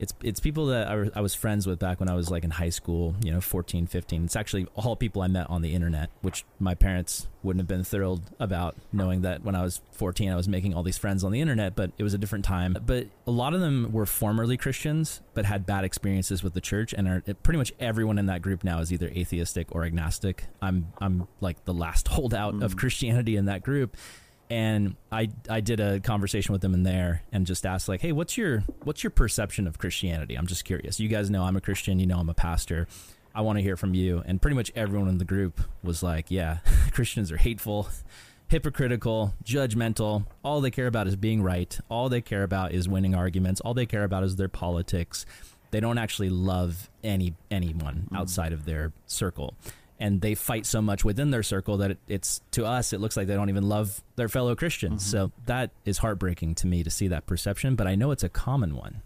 it's 0.02 0.12
it's 0.20 0.40
people 0.40 0.66
that 0.66 0.88
I, 0.88 1.10
I, 1.14 1.20
was 1.20 1.32
friends 1.32 1.64
with 1.64 1.78
back 1.78 2.00
when 2.00 2.08
I 2.08 2.14
was 2.14 2.28
like 2.28 2.42
in 2.42 2.50
high 2.50 2.70
school, 2.70 3.14
you 3.22 3.30
know, 3.30 3.40
14, 3.40 3.86
15. 3.86 4.24
It's 4.24 4.34
actually 4.34 4.66
all 4.74 4.96
people 4.96 5.22
I 5.22 5.28
met 5.28 5.48
on 5.48 5.62
the 5.62 5.74
internet, 5.74 6.10
which 6.22 6.44
my 6.58 6.74
parents 6.74 7.28
wouldn't 7.44 7.60
have 7.60 7.68
been 7.68 7.84
thrilled 7.84 8.22
about 8.40 8.74
knowing 8.92 9.22
that 9.22 9.44
when 9.44 9.54
I 9.54 9.62
was 9.62 9.80
14 9.92 10.28
I 10.28 10.34
was 10.34 10.48
making 10.48 10.74
all 10.74 10.82
these 10.82 10.98
friends 10.98 11.22
on 11.22 11.30
the 11.30 11.40
internet, 11.40 11.76
but 11.76 11.92
it 11.98 12.02
was 12.02 12.14
a 12.14 12.18
different 12.18 12.44
time. 12.44 12.76
But 12.84 13.06
a 13.28 13.30
lot 13.30 13.54
of 13.54 13.60
them 13.60 13.92
were 13.92 14.04
formerly 14.04 14.56
Christians 14.56 15.20
but 15.34 15.44
had 15.44 15.66
bad 15.66 15.84
experiences 15.84 16.42
with 16.42 16.54
the 16.54 16.60
church 16.60 16.92
and 16.92 17.06
are 17.06 17.22
pretty 17.44 17.58
much 17.58 17.72
everyone 17.78 18.18
in 18.18 18.26
that 18.26 18.42
group 18.42 18.64
now 18.64 18.80
is 18.80 18.92
either 18.92 19.06
atheistic 19.06 19.68
or 19.70 19.84
agnostic. 19.84 20.46
I'm 20.60 20.92
I'm 20.98 21.28
like 21.40 21.64
the 21.64 21.74
last 21.74 22.08
holdout 22.16 22.54
mm. 22.54 22.64
of 22.64 22.76
Christianity 22.76 23.36
in 23.36 23.44
that 23.44 23.62
group 23.62 23.96
and 24.52 24.96
I 25.10 25.30
I 25.48 25.62
did 25.62 25.80
a 25.80 25.98
conversation 26.00 26.52
with 26.52 26.60
them 26.60 26.74
in 26.74 26.82
there 26.82 27.22
and 27.32 27.46
just 27.46 27.64
asked 27.64 27.88
like, 27.88 28.02
hey, 28.02 28.12
what's 28.12 28.36
your 28.36 28.60
what's 28.84 29.02
your 29.02 29.10
perception 29.10 29.66
of 29.66 29.78
Christianity? 29.78 30.34
I'm 30.34 30.46
just 30.46 30.66
curious. 30.66 31.00
You 31.00 31.08
guys 31.08 31.30
know 31.30 31.42
I'm 31.44 31.56
a 31.56 31.60
Christian. 31.60 31.98
You 31.98 32.06
know 32.06 32.18
I'm 32.18 32.28
a 32.28 32.34
pastor. 32.34 32.86
I 33.34 33.40
want 33.40 33.58
to 33.58 33.62
hear 33.62 33.78
from 33.78 33.94
you. 33.94 34.22
And 34.26 34.42
pretty 34.42 34.54
much 34.54 34.70
everyone 34.76 35.08
in 35.08 35.16
the 35.16 35.24
group 35.24 35.62
was 35.82 36.02
like, 36.02 36.26
yeah, 36.28 36.58
Christians 36.92 37.32
are 37.32 37.38
hateful, 37.38 37.88
hypocritical, 38.48 39.32
judgmental. 39.42 40.26
All 40.44 40.60
they 40.60 40.70
care 40.70 40.86
about 40.86 41.06
is 41.06 41.16
being 41.16 41.42
right. 41.42 41.78
All 41.88 42.10
they 42.10 42.20
care 42.20 42.42
about 42.42 42.72
is 42.72 42.86
winning 42.86 43.14
arguments. 43.14 43.62
All 43.62 43.72
they 43.72 43.86
care 43.86 44.04
about 44.04 44.22
is 44.22 44.36
their 44.36 44.50
politics. 44.50 45.24
They 45.70 45.80
don't 45.80 45.96
actually 45.96 46.28
love 46.28 46.90
any 47.02 47.32
anyone 47.50 48.08
mm. 48.12 48.18
outside 48.18 48.52
of 48.52 48.66
their 48.66 48.92
circle 49.06 49.54
and 50.02 50.20
they 50.20 50.34
fight 50.34 50.66
so 50.66 50.82
much 50.82 51.04
within 51.04 51.30
their 51.30 51.44
circle 51.44 51.76
that 51.76 51.92
it, 51.92 51.98
it's 52.08 52.40
to 52.50 52.66
us 52.66 52.92
it 52.92 53.00
looks 53.00 53.16
like 53.16 53.28
they 53.28 53.34
don't 53.34 53.50
even 53.50 53.68
love 53.68 54.02
their 54.16 54.28
fellow 54.28 54.56
Christians. 54.56 55.04
Mm-hmm. 55.04 55.10
So 55.10 55.32
that 55.46 55.70
is 55.84 55.98
heartbreaking 55.98 56.56
to 56.56 56.66
me 56.66 56.82
to 56.82 56.90
see 56.90 57.06
that 57.06 57.24
perception, 57.26 57.76
but 57.76 57.86
I 57.86 57.94
know 57.94 58.10
it's 58.10 58.24
a 58.24 58.28
common 58.28 58.74
one. 58.74 59.02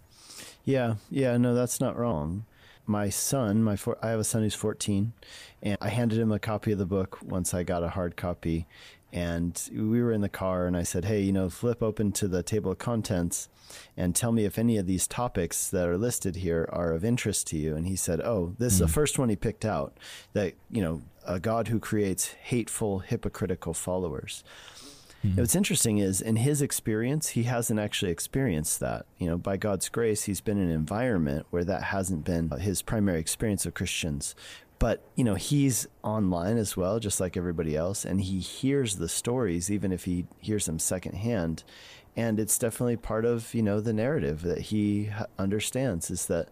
Yeah, 0.65 0.95
yeah, 1.11 1.37
no, 1.37 1.53
that's 1.53 1.79
not 1.79 1.97
wrong. 1.97 2.45
My 2.87 3.09
son, 3.09 3.63
my 3.63 3.75
four, 3.75 3.97
I 4.01 4.09
have 4.09 4.19
a 4.19 4.23
son 4.23 4.41
who's 4.41 4.55
14, 4.55 5.13
and 5.61 5.77
I 5.79 5.89
handed 5.89 6.17
him 6.17 6.31
a 6.31 6.39
copy 6.39 6.71
of 6.71 6.79
the 6.79 6.85
book 6.85 7.19
once 7.21 7.53
I 7.53 7.61
got 7.61 7.83
a 7.83 7.89
hard 7.89 8.17
copy, 8.17 8.65
and 9.13 9.69
we 9.73 10.01
were 10.01 10.11
in 10.11 10.21
the 10.21 10.29
car, 10.29 10.65
and 10.67 10.75
I 10.75 10.83
said, 10.83 11.05
"Hey, 11.05 11.21
you 11.21 11.31
know, 11.31 11.49
flip 11.49 11.81
open 11.81 12.11
to 12.13 12.27
the 12.27 12.43
table 12.43 12.71
of 12.71 12.77
contents." 12.77 13.49
and 13.95 14.15
tell 14.15 14.31
me 14.31 14.45
if 14.45 14.57
any 14.57 14.77
of 14.77 14.85
these 14.85 15.07
topics 15.07 15.69
that 15.69 15.87
are 15.87 15.97
listed 15.97 16.37
here 16.37 16.69
are 16.71 16.93
of 16.93 17.03
interest 17.03 17.47
to 17.47 17.57
you. 17.57 17.75
And 17.75 17.87
he 17.87 17.95
said, 17.95 18.21
Oh, 18.21 18.55
this 18.57 18.73
is 18.73 18.79
the 18.79 18.85
hmm. 18.85 18.91
first 18.91 19.19
one 19.19 19.29
he 19.29 19.35
picked 19.35 19.65
out 19.65 19.97
that, 20.33 20.53
you 20.71 20.81
know, 20.81 21.01
a 21.25 21.39
God 21.39 21.67
who 21.67 21.79
creates 21.79 22.27
hateful, 22.27 22.99
hypocritical 22.99 23.73
followers. 23.73 24.43
Mm-hmm. 25.25 25.39
What's 25.39 25.55
interesting 25.55 25.97
is 25.97 26.21
in 26.21 26.37
his 26.37 26.61
experience, 26.61 27.29
he 27.29 27.43
hasn't 27.43 27.79
actually 27.79 28.11
experienced 28.11 28.79
that. 28.79 29.07
You 29.17 29.27
know, 29.27 29.37
by 29.37 29.57
God's 29.57 29.89
grace, 29.89 30.23
he's 30.23 30.41
been 30.41 30.57
in 30.57 30.69
an 30.69 30.75
environment 30.75 31.47
where 31.49 31.63
that 31.63 31.83
hasn't 31.83 32.23
been 32.23 32.49
his 32.51 32.81
primary 32.81 33.19
experience 33.19 33.65
of 33.65 33.73
Christians. 33.73 34.35
But, 34.79 35.03
you 35.15 35.23
know, 35.23 35.35
he's 35.35 35.87
online 36.03 36.57
as 36.57 36.77
well, 36.77 36.99
just 36.99 37.19
like 37.19 37.35
everybody 37.35 37.75
else, 37.75 38.05
and 38.05 38.21
he 38.21 38.39
hears 38.39 38.97
the 38.97 39.09
stories, 39.09 39.71
even 39.71 39.91
if 39.91 40.05
he 40.05 40.25
hears 40.39 40.67
them 40.67 40.79
secondhand 40.79 41.63
and 42.17 42.39
it's 42.39 42.57
definitely 42.57 42.97
part 42.97 43.25
of 43.25 43.53
you 43.53 43.61
know 43.61 43.79
the 43.79 43.93
narrative 43.93 44.41
that 44.41 44.57
he 44.57 45.11
understands 45.37 46.09
is 46.09 46.25
that 46.25 46.49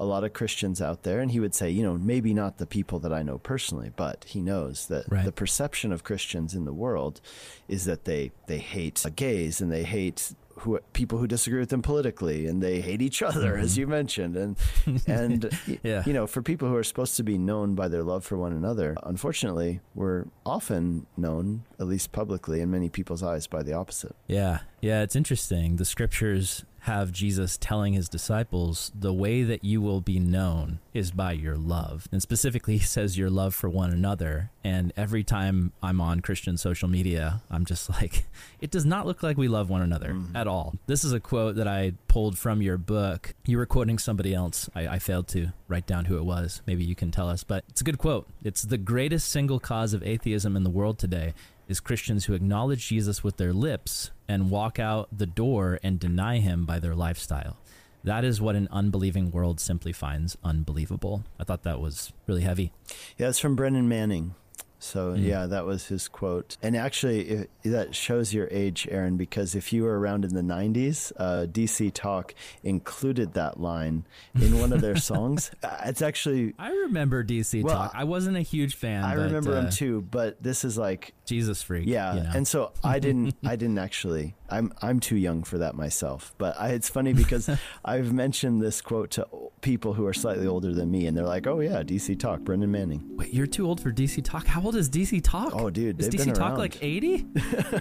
a 0.00 0.04
lot 0.04 0.22
of 0.22 0.32
Christians 0.32 0.80
out 0.80 1.02
there, 1.02 1.18
and 1.18 1.32
he 1.32 1.40
would 1.40 1.56
say, 1.56 1.68
you 1.68 1.82
know, 1.82 1.98
maybe 1.98 2.32
not 2.32 2.58
the 2.58 2.66
people 2.66 3.00
that 3.00 3.12
I 3.12 3.24
know 3.24 3.38
personally, 3.38 3.90
but 3.94 4.24
he 4.28 4.40
knows 4.40 4.86
that 4.86 5.06
right. 5.08 5.24
the 5.24 5.32
perception 5.32 5.90
of 5.92 6.04
Christians 6.04 6.54
in 6.54 6.64
the 6.64 6.72
world 6.72 7.20
is 7.66 7.84
that 7.86 8.04
they 8.04 8.30
they 8.46 8.58
hate 8.58 9.04
gays 9.16 9.60
and 9.60 9.72
they 9.72 9.82
hate 9.82 10.32
who 10.60 10.78
people 10.92 11.18
who 11.18 11.26
disagree 11.26 11.60
with 11.60 11.70
them 11.70 11.82
politically 11.82 12.46
and 12.46 12.62
they 12.62 12.80
hate 12.80 13.02
each 13.02 13.22
other 13.22 13.52
mm-hmm. 13.52 13.62
as 13.62 13.76
you 13.76 13.86
mentioned 13.86 14.36
and 14.36 14.56
and 15.06 15.58
yeah. 15.82 16.02
you 16.06 16.12
know 16.12 16.26
for 16.26 16.42
people 16.42 16.68
who 16.68 16.76
are 16.76 16.84
supposed 16.84 17.16
to 17.16 17.22
be 17.22 17.38
known 17.38 17.74
by 17.74 17.88
their 17.88 18.02
love 18.02 18.24
for 18.24 18.36
one 18.36 18.52
another 18.52 18.96
unfortunately 19.04 19.80
we're 19.94 20.24
often 20.44 21.06
known 21.16 21.64
at 21.78 21.86
least 21.86 22.12
publicly 22.12 22.60
in 22.60 22.70
many 22.70 22.88
people's 22.88 23.22
eyes 23.22 23.46
by 23.46 23.62
the 23.62 23.72
opposite 23.72 24.14
yeah 24.26 24.60
yeah 24.80 25.02
it's 25.02 25.16
interesting 25.16 25.76
the 25.76 25.84
scriptures 25.84 26.64
have 26.88 27.12
Jesus 27.12 27.58
telling 27.58 27.92
his 27.92 28.08
disciples, 28.08 28.90
the 28.98 29.12
way 29.12 29.42
that 29.42 29.62
you 29.62 29.80
will 29.80 30.00
be 30.00 30.18
known 30.18 30.78
is 30.94 31.10
by 31.10 31.32
your 31.32 31.56
love. 31.56 32.08
And 32.10 32.22
specifically, 32.22 32.78
he 32.78 32.84
says 32.84 33.18
your 33.18 33.28
love 33.28 33.54
for 33.54 33.68
one 33.68 33.90
another. 33.90 34.50
And 34.64 34.92
every 34.96 35.22
time 35.22 35.72
I'm 35.82 36.00
on 36.00 36.20
Christian 36.20 36.56
social 36.56 36.88
media, 36.88 37.42
I'm 37.50 37.66
just 37.66 37.90
like, 38.00 38.24
it 38.60 38.70
does 38.70 38.86
not 38.86 39.06
look 39.06 39.22
like 39.22 39.36
we 39.36 39.48
love 39.48 39.68
one 39.68 39.82
another 39.82 40.14
mm. 40.14 40.34
at 40.34 40.46
all. 40.46 40.76
This 40.86 41.04
is 41.04 41.12
a 41.12 41.20
quote 41.20 41.56
that 41.56 41.68
I 41.68 41.92
pulled 42.08 42.38
from 42.38 42.62
your 42.62 42.78
book. 42.78 43.34
You 43.44 43.58
were 43.58 43.66
quoting 43.66 43.98
somebody 43.98 44.32
else. 44.32 44.70
I, 44.74 44.88
I 44.88 44.98
failed 44.98 45.28
to 45.28 45.52
write 45.68 45.86
down 45.86 46.06
who 46.06 46.16
it 46.16 46.24
was. 46.24 46.62
Maybe 46.66 46.84
you 46.84 46.94
can 46.94 47.10
tell 47.10 47.28
us, 47.28 47.44
but 47.44 47.64
it's 47.68 47.82
a 47.82 47.84
good 47.84 47.98
quote. 47.98 48.26
It's 48.42 48.62
the 48.62 48.78
greatest 48.78 49.28
single 49.28 49.60
cause 49.60 49.92
of 49.92 50.02
atheism 50.02 50.56
in 50.56 50.64
the 50.64 50.70
world 50.70 50.98
today 50.98 51.34
is 51.68 51.80
Christians 51.80 52.24
who 52.24 52.32
acknowledge 52.32 52.88
Jesus 52.88 53.22
with 53.22 53.36
their 53.36 53.52
lips 53.52 54.10
and 54.28 54.50
walk 54.50 54.78
out 54.78 55.08
the 55.10 55.26
door 55.26 55.80
and 55.82 55.98
deny 55.98 56.38
him 56.38 56.66
by 56.66 56.78
their 56.78 56.94
lifestyle. 56.94 57.56
That 58.04 58.24
is 58.24 58.40
what 58.40 58.54
an 58.56 58.68
unbelieving 58.70 59.30
world 59.30 59.58
simply 59.58 59.92
finds 59.92 60.36
unbelievable. 60.44 61.24
I 61.40 61.44
thought 61.44 61.64
that 61.64 61.80
was 61.80 62.12
really 62.26 62.42
heavy. 62.42 62.72
Yeah, 63.16 63.28
it's 63.30 63.38
from 63.38 63.56
Brennan 63.56 63.88
Manning. 63.88 64.34
So 64.78 65.12
mm. 65.12 65.24
yeah, 65.24 65.46
that 65.46 65.66
was 65.66 65.86
his 65.86 66.08
quote. 66.08 66.56
And 66.62 66.76
actually, 66.76 67.20
it, 67.28 67.50
that 67.64 67.94
shows 67.94 68.32
your 68.32 68.48
age, 68.50 68.86
Aaron, 68.90 69.16
because 69.16 69.54
if 69.54 69.72
you 69.72 69.82
were 69.84 69.98
around 69.98 70.24
in 70.24 70.34
the 70.34 70.42
'90s, 70.42 71.12
uh, 71.16 71.46
DC 71.46 71.92
Talk 71.92 72.34
included 72.62 73.34
that 73.34 73.60
line 73.60 74.04
in 74.40 74.58
one 74.60 74.72
of 74.72 74.80
their 74.80 74.96
songs. 75.10 75.50
Uh, 75.62 75.76
it's 75.86 76.02
actually 76.02 76.54
I 76.58 76.70
remember 76.70 77.24
DC 77.24 77.62
well, 77.62 77.74
Talk. 77.74 77.92
I 77.94 78.04
wasn't 78.04 78.36
a 78.36 78.42
huge 78.42 78.76
fan. 78.76 79.04
I 79.04 79.16
but, 79.16 79.22
remember 79.22 79.52
uh, 79.52 79.62
him 79.62 79.70
too, 79.70 80.02
but 80.02 80.42
this 80.42 80.64
is 80.64 80.78
like 80.78 81.14
Jesus 81.24 81.62
freak. 81.62 81.86
Yeah, 81.86 82.14
you 82.14 82.22
know? 82.22 82.30
and 82.34 82.46
so 82.46 82.72
I 82.84 82.98
didn't. 82.98 83.36
I 83.44 83.56
didn't 83.56 83.78
actually. 83.78 84.34
I'm 84.50 84.72
I'm 84.80 85.00
too 85.00 85.16
young 85.16 85.42
for 85.42 85.58
that 85.58 85.74
myself. 85.74 86.34
But 86.38 86.58
I, 86.58 86.70
it's 86.70 86.88
funny 86.88 87.12
because 87.12 87.50
I've 87.84 88.12
mentioned 88.12 88.62
this 88.62 88.80
quote 88.80 89.10
to 89.12 89.26
people 89.60 89.94
who 89.94 90.06
are 90.06 90.14
slightly 90.14 90.46
older 90.46 90.72
than 90.72 90.90
me, 90.90 91.06
and 91.06 91.16
they're 91.16 91.24
like, 91.24 91.46
"Oh 91.46 91.60
yeah, 91.60 91.82
DC 91.82 92.18
Talk, 92.18 92.40
Brennan 92.40 92.70
Manning." 92.70 93.16
Wait, 93.16 93.32
you're 93.32 93.46
too 93.46 93.66
old 93.66 93.80
for 93.80 93.92
DC 93.92 94.24
Talk. 94.24 94.46
How 94.46 94.62
old 94.62 94.76
is 94.76 94.88
DC 94.88 95.22
Talk? 95.22 95.52
Oh, 95.54 95.70
dude, 95.70 96.00
is 96.00 96.08
DC 96.08 96.32
Talk 96.34 96.58
like 96.58 96.82
80? 96.82 97.26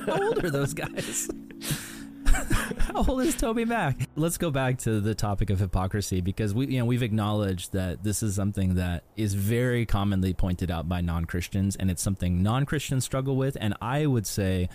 How 0.06 0.21
old 0.21 0.43
are 0.43 0.49
those 0.49 0.73
guys? 0.73 1.30
How 2.80 3.03
old 3.06 3.21
is 3.21 3.36
Toby 3.36 3.65
Mac? 3.65 4.08
Let's 4.15 4.38
go 4.38 4.51
back 4.51 4.80
to 4.80 4.99
the 4.99 5.15
topic 5.15 5.49
of 5.49 5.60
hypocrisy 5.60 6.21
because 6.21 6.53
we, 6.53 6.67
you 6.67 6.80
know, 6.80 6.86
we've 6.86 7.03
acknowledged 7.03 7.73
that 7.73 8.03
this 8.03 8.21
is 8.21 8.36
something 8.36 8.75
that 8.75 9.03
is 9.15 9.34
very 9.34 9.86
commonly 9.86 10.34
pointed 10.34 10.69
out 10.71 10.89
by 10.89 11.01
non-Christians, 11.01 11.75
and 11.75 11.89
it's 11.89 12.01
something 12.01 12.43
non-Christians 12.43 13.03
struggle 13.06 13.36
with. 13.36 13.58
And 13.60 13.75
I 13.82 14.06
would 14.06 14.27
say, 14.27 14.69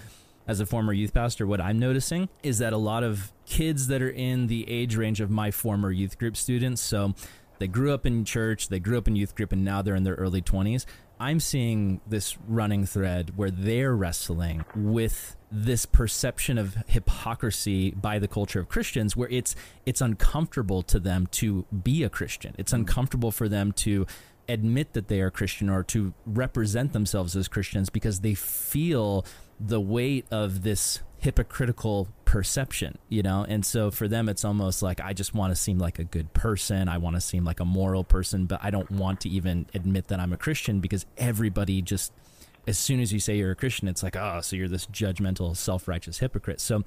as 0.46 0.60
a 0.60 0.66
former 0.66 0.92
youth 0.92 1.14
pastor, 1.14 1.46
what 1.46 1.60
I'm 1.60 1.78
noticing 1.78 2.28
is 2.42 2.58
that 2.58 2.72
a 2.72 2.78
lot 2.78 3.04
of 3.04 3.32
kids 3.46 3.86
that 3.88 4.02
are 4.02 4.10
in 4.10 4.46
the 4.46 4.68
age 4.68 4.96
range 4.96 5.20
of 5.20 5.30
my 5.30 5.50
former 5.50 5.90
youth 5.90 6.18
group 6.18 6.36
students, 6.36 6.80
so 6.80 7.14
they 7.58 7.68
grew 7.68 7.92
up 7.92 8.06
in 8.06 8.24
church, 8.24 8.68
they 8.68 8.80
grew 8.80 8.98
up 8.98 9.06
in 9.06 9.14
youth 9.14 9.34
group, 9.34 9.52
and 9.52 9.64
now 9.64 9.82
they're 9.82 9.94
in 9.94 10.02
their 10.02 10.14
early 10.14 10.42
20s. 10.42 10.84
I'm 11.20 11.38
seeing 11.38 12.00
this 12.04 12.36
running 12.48 12.84
thread 12.84 13.36
where 13.36 13.52
they're 13.52 13.94
wrestling 13.94 14.64
with 14.74 15.36
this 15.52 15.86
perception 15.86 16.58
of 16.58 16.76
hypocrisy 16.88 17.92
by 17.92 18.18
the 18.18 18.26
culture 18.26 18.58
of 18.58 18.68
Christians 18.68 19.16
where 19.16 19.28
it's 19.28 19.54
it's 19.86 20.00
uncomfortable 20.00 20.82
to 20.82 20.98
them 20.98 21.28
to 21.32 21.64
be 21.84 22.02
a 22.02 22.08
Christian. 22.08 22.56
It's 22.58 22.72
uncomfortable 22.72 23.30
for 23.30 23.48
them 23.48 23.70
to 23.72 24.06
admit 24.48 24.94
that 24.94 25.06
they 25.06 25.20
are 25.20 25.30
Christian 25.30 25.68
or 25.68 25.84
to 25.84 26.12
represent 26.26 26.92
themselves 26.92 27.36
as 27.36 27.46
Christians 27.46 27.90
because 27.90 28.20
they 28.20 28.34
feel 28.34 29.24
the 29.64 29.80
weight 29.80 30.26
of 30.30 30.62
this 30.62 31.00
hypocritical 31.18 32.08
perception, 32.24 32.98
you 33.08 33.22
know? 33.22 33.46
And 33.48 33.64
so 33.64 33.90
for 33.90 34.08
them, 34.08 34.28
it's 34.28 34.44
almost 34.44 34.82
like 34.82 35.00
I 35.00 35.12
just 35.12 35.34
want 35.34 35.52
to 35.52 35.56
seem 35.56 35.78
like 35.78 35.98
a 35.98 36.04
good 36.04 36.32
person. 36.34 36.88
I 36.88 36.98
want 36.98 37.14
to 37.14 37.20
seem 37.20 37.44
like 37.44 37.60
a 37.60 37.64
moral 37.64 38.02
person, 38.02 38.46
but 38.46 38.58
I 38.62 38.70
don't 38.70 38.90
want 38.90 39.20
to 39.20 39.28
even 39.28 39.66
admit 39.72 40.08
that 40.08 40.18
I'm 40.18 40.32
a 40.32 40.36
Christian 40.36 40.80
because 40.80 41.06
everybody 41.16 41.80
just, 41.80 42.12
as 42.66 42.76
soon 42.76 43.00
as 43.00 43.12
you 43.12 43.20
say 43.20 43.36
you're 43.36 43.52
a 43.52 43.56
Christian, 43.56 43.86
it's 43.86 44.02
like, 44.02 44.16
oh, 44.16 44.40
so 44.40 44.56
you're 44.56 44.68
this 44.68 44.86
judgmental, 44.86 45.56
self 45.56 45.86
righteous 45.86 46.18
hypocrite. 46.18 46.60
So 46.60 46.82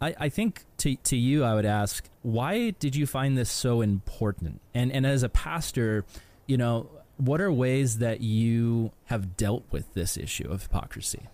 I, 0.00 0.14
I 0.18 0.28
think 0.30 0.64
to, 0.78 0.96
to 0.96 1.16
you, 1.16 1.44
I 1.44 1.54
would 1.54 1.66
ask, 1.66 2.08
why 2.22 2.70
did 2.70 2.96
you 2.96 3.06
find 3.06 3.36
this 3.36 3.50
so 3.50 3.82
important? 3.82 4.62
And, 4.72 4.90
and 4.92 5.04
as 5.04 5.22
a 5.22 5.28
pastor, 5.28 6.06
you 6.46 6.56
know, 6.56 6.88
what 7.18 7.40
are 7.40 7.52
ways 7.52 7.98
that 7.98 8.22
you 8.22 8.92
have 9.06 9.36
dealt 9.36 9.64
with 9.70 9.92
this 9.92 10.16
issue 10.16 10.48
of 10.50 10.62
hypocrisy? 10.62 11.28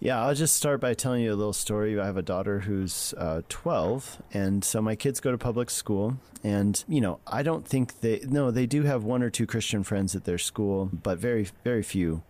Yeah, 0.00 0.22
I'll 0.22 0.34
just 0.34 0.56
start 0.56 0.80
by 0.80 0.94
telling 0.94 1.22
you 1.22 1.32
a 1.32 1.36
little 1.36 1.52
story. 1.52 1.98
I 1.98 2.06
have 2.06 2.16
a 2.16 2.22
daughter 2.22 2.60
who's 2.60 3.14
uh, 3.16 3.42
12, 3.48 4.22
and 4.32 4.64
so 4.64 4.82
my 4.82 4.96
kids 4.96 5.20
go 5.20 5.30
to 5.30 5.38
public 5.38 5.70
school. 5.70 6.18
And, 6.42 6.84
you 6.86 7.00
know, 7.00 7.20
I 7.26 7.42
don't 7.42 7.66
think 7.66 8.00
they, 8.00 8.20
no, 8.26 8.50
they 8.50 8.66
do 8.66 8.82
have 8.82 9.04
one 9.04 9.22
or 9.22 9.30
two 9.30 9.46
Christian 9.46 9.82
friends 9.82 10.14
at 10.14 10.24
their 10.24 10.38
school, 10.38 10.90
but 10.92 11.18
very, 11.18 11.48
very 11.62 11.82
few. 11.82 12.22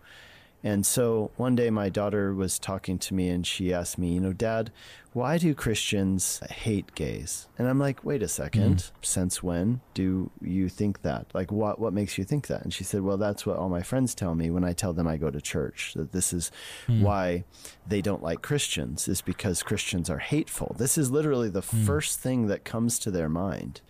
And 0.65 0.83
so 0.83 1.29
one 1.37 1.55
day 1.55 1.69
my 1.69 1.89
daughter 1.89 2.33
was 2.33 2.57
talking 2.57 2.97
to 2.97 3.13
me 3.13 3.29
and 3.29 3.45
she 3.45 3.71
asked 3.71 3.99
me, 3.99 4.15
you 4.15 4.19
know, 4.19 4.33
Dad, 4.33 4.71
why 5.13 5.37
do 5.37 5.53
Christians 5.53 6.41
hate 6.49 6.95
gays? 6.95 7.47
And 7.59 7.67
I'm 7.67 7.77
like, 7.77 8.03
wait 8.03 8.23
a 8.23 8.27
second, 8.27 8.77
mm. 8.77 8.91
since 9.03 9.43
when 9.43 9.81
do 9.93 10.31
you 10.41 10.67
think 10.67 11.03
that? 11.03 11.27
Like, 11.35 11.51
what, 11.51 11.77
what 11.79 11.93
makes 11.93 12.17
you 12.17 12.23
think 12.23 12.47
that? 12.47 12.63
And 12.63 12.73
she 12.73 12.83
said, 12.83 13.01
well, 13.01 13.15
that's 13.15 13.45
what 13.45 13.57
all 13.57 13.69
my 13.69 13.83
friends 13.83 14.15
tell 14.15 14.33
me 14.33 14.49
when 14.49 14.63
I 14.63 14.73
tell 14.73 14.91
them 14.91 15.07
I 15.07 15.17
go 15.17 15.29
to 15.29 15.39
church, 15.39 15.93
that 15.95 16.13
this 16.13 16.33
is 16.33 16.51
mm. 16.87 17.01
why 17.01 17.43
they 17.87 18.01
don't 18.01 18.23
like 18.23 18.41
Christians, 18.41 19.07
is 19.07 19.21
because 19.21 19.61
Christians 19.61 20.09
are 20.09 20.17
hateful. 20.17 20.75
This 20.79 20.97
is 20.97 21.11
literally 21.11 21.49
the 21.49 21.61
mm. 21.61 21.85
first 21.85 22.19
thing 22.19 22.47
that 22.47 22.65
comes 22.65 22.97
to 22.99 23.11
their 23.11 23.29
mind 23.29 23.81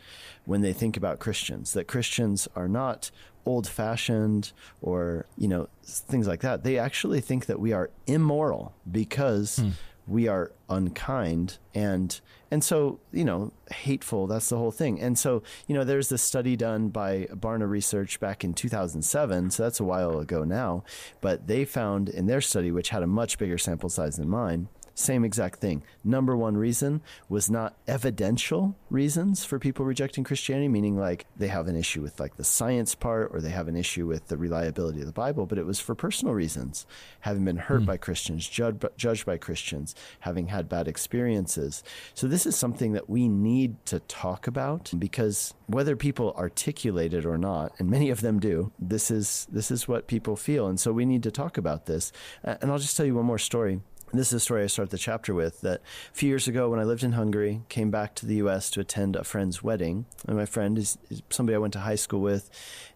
when 0.44 0.60
they 0.60 0.74
think 0.74 0.98
about 0.98 1.20
Christians, 1.20 1.72
that 1.72 1.88
Christians 1.88 2.50
are 2.54 2.68
not 2.68 3.12
old 3.46 3.68
fashioned 3.68 4.52
or, 4.82 5.26
you 5.38 5.48
know, 5.48 5.68
things 5.84 6.28
like 6.28 6.42
that. 6.42 6.64
They 6.64 6.78
actually 6.78 7.22
think 7.22 7.46
that 7.46 7.60
we 7.60 7.74
are 7.74 7.90
immoral 8.08 8.74
because 8.92 9.58
hmm 9.60 9.70
we 10.08 10.28
are 10.28 10.52
unkind 10.70 11.58
and 11.74 12.22
and 12.52 12.64
so 12.64 13.00
you 13.12 13.26
know 13.26 13.52
hateful 13.72 14.28
that's 14.28 14.50
the 14.50 14.58
whole 14.58 14.72
thing 14.72 15.00
and 15.02 15.18
so 15.18 15.42
you 15.68 15.76
know 15.76 15.84
there's 15.84 16.10
this 16.10 16.22
study 16.22 16.56
done 16.56 16.90
by 16.90 17.28
barna 17.32 17.68
research 17.68 18.20
back 18.20 18.44
in 18.44 18.54
2007 18.54 19.50
so 19.50 19.64
that's 19.64 19.80
a 19.80 19.84
while 19.84 20.20
ago 20.20 20.44
now 20.44 20.84
but 21.22 21.48
they 21.48 21.66
found 21.66 22.10
in 22.10 22.28
their 22.28 22.42
study 22.42 22.72
which 22.72 22.90
had 22.90 23.02
a 23.02 23.08
much 23.08 23.38
bigger 23.38 23.58
sample 23.58 23.90
size 23.90 24.18
than 24.18 24.30
mine 24.30 24.68
same 24.96 25.26
exact 25.26 25.60
thing. 25.60 25.84
Number 26.04 26.36
one 26.36 26.56
reason 26.56 27.02
was 27.28 27.50
not 27.50 27.76
evidential 27.86 28.76
reasons 28.90 29.44
for 29.44 29.60
people 29.60 29.86
rejecting 29.86 30.24
Christianity, 30.24 30.70
meaning 30.70 30.98
like 30.98 31.26
they 31.36 31.50
have 31.50 31.68
an 31.68 31.76
issue 31.76 32.02
with 32.02 32.20
like 32.20 32.38
the 32.38 32.46
science 32.46 32.96
part 32.96 33.30
or 33.34 33.42
they 33.42 33.50
have 33.50 33.68
an 33.68 33.76
issue 33.76 34.08
with 34.08 34.30
the 34.30 34.38
reliability 34.38 35.02
of 35.02 35.06
the 35.06 35.12
Bible, 35.12 35.46
but 35.46 35.58
it 35.58 35.66
was 35.66 35.82
for 35.82 35.96
personal 35.96 36.34
reasons, 36.34 36.86
having 37.20 37.44
been 37.44 37.58
hurt 37.58 37.82
mm. 37.82 37.88
by 37.88 37.98
Christians, 37.98 38.48
judged, 38.48 38.86
judged 38.96 39.26
by 39.26 39.38
Christians, 39.38 39.96
having 40.22 40.48
had 40.48 40.70
bad 40.70 40.88
experiences. 40.88 41.84
So 42.14 42.28
this 42.28 42.46
is 42.46 42.56
something 42.56 42.94
that 42.94 43.10
we 43.10 43.28
need 43.28 43.86
to 43.88 44.00
talk 44.00 44.48
about 44.48 44.94
because 44.98 45.54
whether 45.68 45.98
people 45.98 46.34
articulate 46.38 47.14
it 47.14 47.26
or 47.26 47.38
not, 47.38 47.74
and 47.80 47.90
many 47.90 48.10
of 48.10 48.22
them 48.22 48.40
do, 48.40 48.72
this 48.80 49.12
is 49.12 49.46
this 49.52 49.72
is 49.72 49.88
what 49.88 50.08
people 50.08 50.38
feel, 50.38 50.68
and 50.68 50.80
so 50.80 50.94
we 50.94 51.06
need 51.06 51.24
to 51.24 51.32
talk 51.32 51.58
about 51.58 51.86
this. 51.86 52.14
And 52.44 52.72
I'll 52.72 52.80
just 52.80 52.96
tell 52.96 53.06
you 53.06 53.16
one 53.16 53.26
more 53.26 53.38
story 53.38 53.82
this 54.17 54.28
is 54.28 54.34
a 54.34 54.39
story 54.39 54.63
I 54.63 54.67
start 54.67 54.89
the 54.89 54.97
chapter 54.97 55.34
with 55.34 55.62
that 55.62 55.82
a 56.12 56.15
few 56.15 56.30
years 56.30 56.47
ago 56.47 56.69
when 56.69 56.80
I 56.80 56.84
lived 56.84 57.04
in 57.04 57.13
Hungary, 57.13 57.62
came 57.69 57.91
back 57.91 58.15
to 58.15 58.25
the 58.25 58.36
US 58.36 58.69
to 58.71 58.80
attend 58.80 59.15
a 59.15 59.23
friend's 59.23 59.63
wedding. 59.63 60.06
And 60.28 60.38
my 60.38 60.45
friend 60.45 60.78
is, 60.78 60.97
is, 61.10 61.21
somebody 61.30 61.56
I 61.56 61.60
went 61.60 61.73
to 61.73 61.80
high 61.80 61.95
school 61.95 62.21
with, 62.21 62.49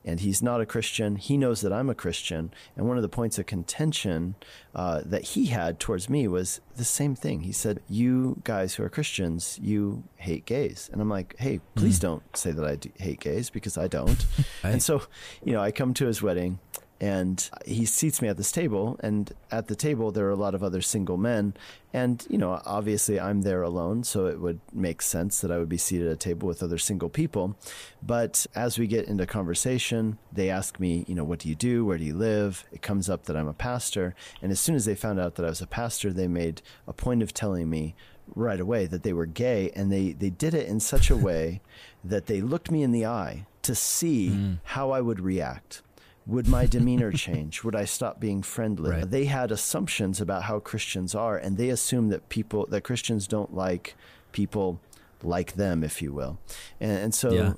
and 0.05 0.19
he's 0.19 0.41
not 0.41 0.61
a 0.61 0.65
Christian. 0.65 1.15
He 1.15 1.37
knows 1.37 1.61
that 1.61 1.73
I'm 1.73 1.89
a 1.89 1.95
Christian. 1.95 2.53
And 2.75 2.87
one 2.87 2.97
of 2.97 3.03
the 3.03 3.09
points 3.09 3.39
of 3.39 3.45
contention 3.45 4.35
uh, 4.75 5.01
that 5.05 5.23
he 5.23 5.47
had 5.47 5.79
towards 5.79 6.09
me 6.09 6.27
was 6.27 6.61
the 6.75 6.85
same 6.85 7.15
thing. 7.15 7.41
He 7.41 7.51
said, 7.51 7.81
You 7.87 8.41
guys 8.43 8.75
who 8.75 8.83
are 8.83 8.89
Christians, 8.89 9.59
you 9.61 10.03
hate 10.17 10.45
gays. 10.45 10.89
And 10.91 11.01
I'm 11.01 11.09
like, 11.09 11.35
Hey, 11.39 11.59
please 11.75 11.97
mm. 11.99 12.03
don't 12.03 12.37
say 12.37 12.51
that 12.51 12.65
I 12.65 13.03
hate 13.03 13.19
gays 13.19 13.49
because 13.49 13.77
I 13.77 13.87
don't. 13.87 14.25
right. 14.63 14.73
And 14.73 14.83
so, 14.83 15.03
you 15.43 15.53
know, 15.53 15.61
I 15.61 15.71
come 15.71 15.93
to 15.95 16.05
his 16.05 16.21
wedding 16.21 16.59
and 17.01 17.49
he 17.65 17.85
seats 17.85 18.21
me 18.21 18.27
at 18.27 18.37
this 18.37 18.51
table 18.51 18.99
and 19.01 19.31
at 19.51 19.67
the 19.67 19.75
table 19.75 20.11
there 20.11 20.27
are 20.27 20.31
a 20.31 20.35
lot 20.35 20.55
of 20.55 20.63
other 20.63 20.81
single 20.81 21.17
men. 21.17 21.53
And 21.93 22.25
you 22.29 22.37
know 22.37 22.61
obviously 22.65 23.19
i'm 23.19 23.41
there 23.41 23.63
alone 23.63 24.03
so 24.03 24.27
it 24.27 24.39
would 24.39 24.59
make 24.71 25.01
sense 25.01 25.41
that 25.41 25.51
i 25.51 25.57
would 25.57 25.69
be 25.69 25.77
seated 25.77 26.07
at 26.07 26.13
a 26.13 26.17
table 26.17 26.47
with 26.47 26.61
other 26.61 26.77
single 26.77 27.09
people. 27.09 27.55
But 28.03 28.45
as 28.55 28.77
we 28.77 28.87
get 28.87 29.07
into 29.07 29.25
conversation 29.25 30.17
they 30.31 30.49
ask 30.49 30.79
me 30.79 31.05
you 31.07 31.15
know 31.15 31.23
what 31.23 31.39
do 31.39 31.49
you 31.49 31.55
do? 31.55 31.85
Where 31.85 31.97
do 31.97 32.03
you 32.03 32.15
live? 32.15 32.65
It 32.71 32.81
comes 32.81 33.09
up 33.09 33.25
that 33.25 33.35
i'm 33.35 33.47
a 33.47 33.53
pastor. 33.53 34.15
And 34.41 34.51
as 34.51 34.59
soon 34.59 34.75
as 34.75 34.85
they 34.85 34.95
found 34.95 35.19
out 35.19 35.35
that 35.35 35.45
i 35.45 35.49
was 35.49 35.61
a 35.61 35.67
pastor 35.67 36.11
they 36.11 36.27
made 36.27 36.61
a 36.87 36.93
point 36.93 37.23
of 37.23 37.33
telling 37.33 37.69
me 37.69 37.95
right 38.35 38.59
away 38.59 38.85
that 38.85 39.03
they 39.03 39.13
were 39.13 39.25
gay 39.25 39.71
and 39.75 39.91
they 39.91 40.11
they 40.11 40.29
did 40.29 40.53
it 40.53 40.67
in 40.67 40.79
such 40.79 41.09
a 41.09 41.15
way 41.15 41.61
that 42.03 42.27
they 42.27 42.41
looked 42.41 42.71
me 42.71 42.83
in 42.83 42.91
the 42.91 43.05
eye 43.05 43.45
to 43.61 43.75
see 43.75 44.29
mm. 44.29 44.59
how 44.63 44.91
i 44.91 45.01
would 45.01 45.19
react 45.19 45.81
would 46.29 46.47
my 46.47 46.65
demeanor 46.65 47.11
change? 47.11 47.63
Would 47.63 47.75
I 47.75 47.85
stop 47.85 48.19
being 48.19 48.43
friendly? 48.43 48.91
Right. 48.91 49.09
They 49.09 49.25
had 49.25 49.51
assumptions 49.51 50.21
about 50.21 50.43
how 50.43 50.59
Christians 50.59 51.15
are, 51.15 51.37
and 51.37 51.57
they 51.57 51.69
assume 51.69 52.09
that 52.09 52.29
people 52.29 52.67
that 52.67 52.81
Christians 52.81 53.27
don't 53.27 53.53
like 53.53 53.95
people 54.31 54.79
like 55.23 55.53
them, 55.53 55.83
if 55.83 56.01
you 56.01 56.13
will. 56.13 56.37
And, 56.79 56.97
and 56.97 57.15
so, 57.15 57.31
yeah. 57.31 57.53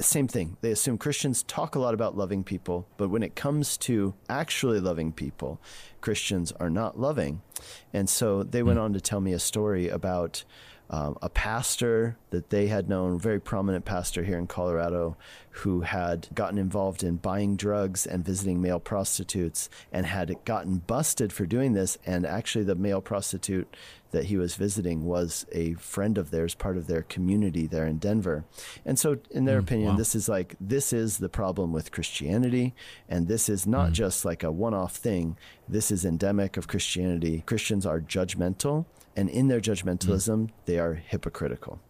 same 0.00 0.28
thing. 0.28 0.56
They 0.60 0.70
assume 0.70 0.98
Christians 0.98 1.42
talk 1.42 1.74
a 1.74 1.78
lot 1.78 1.94
about 1.94 2.16
loving 2.16 2.44
people, 2.44 2.86
but 2.96 3.10
when 3.10 3.22
it 3.22 3.34
comes 3.34 3.76
to 3.78 4.14
actually 4.28 4.80
loving 4.80 5.12
people, 5.12 5.60
Christians 6.00 6.52
are 6.52 6.70
not 6.70 6.98
loving. 6.98 7.42
And 7.92 8.08
so, 8.08 8.42
they 8.44 8.62
went 8.62 8.78
hmm. 8.78 8.84
on 8.84 8.92
to 8.92 9.00
tell 9.00 9.20
me 9.20 9.32
a 9.32 9.38
story 9.38 9.88
about 9.88 10.44
um, 10.92 11.16
a 11.22 11.30
pastor 11.30 12.18
that 12.30 12.50
they 12.50 12.66
had 12.66 12.86
known, 12.86 13.18
very 13.18 13.40
prominent 13.40 13.86
pastor 13.86 14.24
here 14.24 14.38
in 14.38 14.46
Colorado, 14.46 15.16
who 15.48 15.80
had 15.80 16.28
gotten 16.34 16.58
involved 16.58 17.02
in 17.02 17.16
buying 17.16 17.56
drugs 17.56 18.06
and 18.06 18.24
visiting 18.24 18.60
male 18.60 18.78
prostitutes 18.78 19.70
and 19.90 20.04
had 20.04 20.36
gotten 20.44 20.78
busted 20.78 21.32
for 21.32 21.46
doing 21.46 21.72
this. 21.72 21.96
And 22.04 22.26
actually, 22.26 22.64
the 22.64 22.74
male 22.74 23.00
prostitute 23.00 23.74
that 24.10 24.26
he 24.26 24.36
was 24.36 24.54
visiting 24.54 25.06
was 25.06 25.46
a 25.52 25.72
friend 25.74 26.18
of 26.18 26.30
theirs, 26.30 26.54
part 26.54 26.76
of 26.76 26.88
their 26.88 27.02
community 27.02 27.66
there 27.66 27.86
in 27.86 27.96
Denver. 27.96 28.44
And 28.84 28.98
so, 28.98 29.16
in 29.30 29.46
their 29.46 29.60
mm, 29.60 29.64
opinion, 29.64 29.92
wow. 29.92 29.96
this 29.96 30.14
is 30.14 30.28
like, 30.28 30.56
this 30.60 30.92
is 30.92 31.16
the 31.18 31.30
problem 31.30 31.72
with 31.72 31.90
Christianity. 31.90 32.74
And 33.08 33.28
this 33.28 33.48
is 33.48 33.66
not 33.66 33.90
mm. 33.90 33.94
just 33.94 34.26
like 34.26 34.42
a 34.42 34.52
one 34.52 34.74
off 34.74 34.96
thing, 34.96 35.38
this 35.66 35.90
is 35.90 36.04
endemic 36.04 36.58
of 36.58 36.68
Christianity. 36.68 37.42
Christians 37.46 37.86
are 37.86 37.98
judgmental 37.98 38.84
and 39.16 39.28
in 39.28 39.48
their 39.48 39.60
judgmentalism, 39.60 40.36
mm. 40.36 40.50
they 40.64 40.78
are 40.78 40.94
hypocritical. 40.94 41.80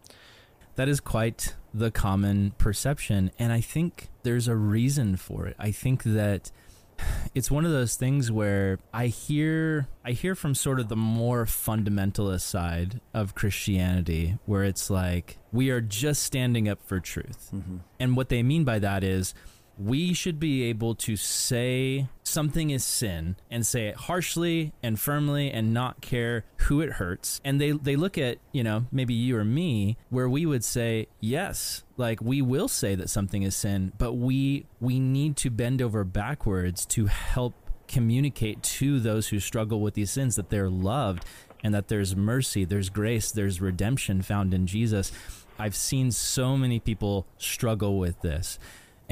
That 0.76 0.88
is 0.88 1.00
quite 1.00 1.54
the 1.74 1.90
common 1.90 2.52
perception. 2.58 3.30
And 3.38 3.52
I 3.52 3.60
think 3.60 4.08
there's 4.22 4.48
a 4.48 4.56
reason 4.56 5.16
for 5.16 5.46
it. 5.46 5.56
I 5.58 5.70
think 5.70 6.02
that 6.04 6.50
it's 7.34 7.50
one 7.50 7.64
of 7.64 7.70
those 7.70 7.96
things 7.96 8.30
where 8.30 8.78
I 8.92 9.06
hear 9.06 9.88
I 10.04 10.12
hear 10.12 10.34
from 10.34 10.54
sort 10.54 10.80
of 10.80 10.88
the 10.88 10.96
more 10.96 11.44
fundamentalist 11.44 12.42
side 12.42 13.00
of 13.14 13.34
Christianity 13.34 14.38
where 14.46 14.64
it's 14.64 14.90
like 14.90 15.38
we 15.52 15.70
are 15.70 15.80
just 15.80 16.22
standing 16.22 16.68
up 16.68 16.82
for 16.82 17.00
truth. 17.00 17.50
Mm-hmm. 17.54 17.78
And 18.00 18.16
what 18.16 18.28
they 18.28 18.42
mean 18.42 18.64
by 18.64 18.78
that 18.78 19.04
is 19.04 19.34
we 19.78 20.12
should 20.12 20.38
be 20.38 20.64
able 20.64 20.94
to 20.94 21.16
say 21.16 22.08
something 22.22 22.70
is 22.70 22.84
sin 22.84 23.36
and 23.50 23.66
say 23.66 23.88
it 23.88 23.96
harshly 23.96 24.72
and 24.82 24.98
firmly 24.98 25.50
and 25.50 25.72
not 25.72 26.00
care 26.00 26.44
who 26.56 26.80
it 26.80 26.92
hurts. 26.92 27.40
And 27.44 27.60
they, 27.60 27.72
they 27.72 27.96
look 27.96 28.18
at, 28.18 28.38
you 28.52 28.62
know, 28.62 28.86
maybe 28.92 29.14
you 29.14 29.36
or 29.36 29.44
me, 29.44 29.96
where 30.10 30.28
we 30.28 30.46
would 30.46 30.64
say, 30.64 31.08
yes, 31.20 31.82
like 31.96 32.20
we 32.20 32.42
will 32.42 32.68
say 32.68 32.94
that 32.94 33.10
something 33.10 33.42
is 33.42 33.56
sin, 33.56 33.92
but 33.98 34.14
we 34.14 34.66
we 34.80 34.98
need 34.98 35.36
to 35.38 35.50
bend 35.50 35.80
over 35.80 36.04
backwards 36.04 36.84
to 36.86 37.06
help 37.06 37.54
communicate 37.88 38.62
to 38.62 39.00
those 39.00 39.28
who 39.28 39.38
struggle 39.38 39.80
with 39.80 39.94
these 39.94 40.10
sins 40.10 40.36
that 40.36 40.50
they're 40.50 40.70
loved 40.70 41.24
and 41.62 41.74
that 41.74 41.88
there's 41.88 42.16
mercy, 42.16 42.64
there's 42.64 42.88
grace, 42.88 43.30
there's 43.30 43.60
redemption 43.60 44.22
found 44.22 44.52
in 44.54 44.66
Jesus. 44.66 45.12
I've 45.58 45.76
seen 45.76 46.10
so 46.10 46.56
many 46.56 46.80
people 46.80 47.26
struggle 47.38 47.98
with 47.98 48.20
this 48.22 48.58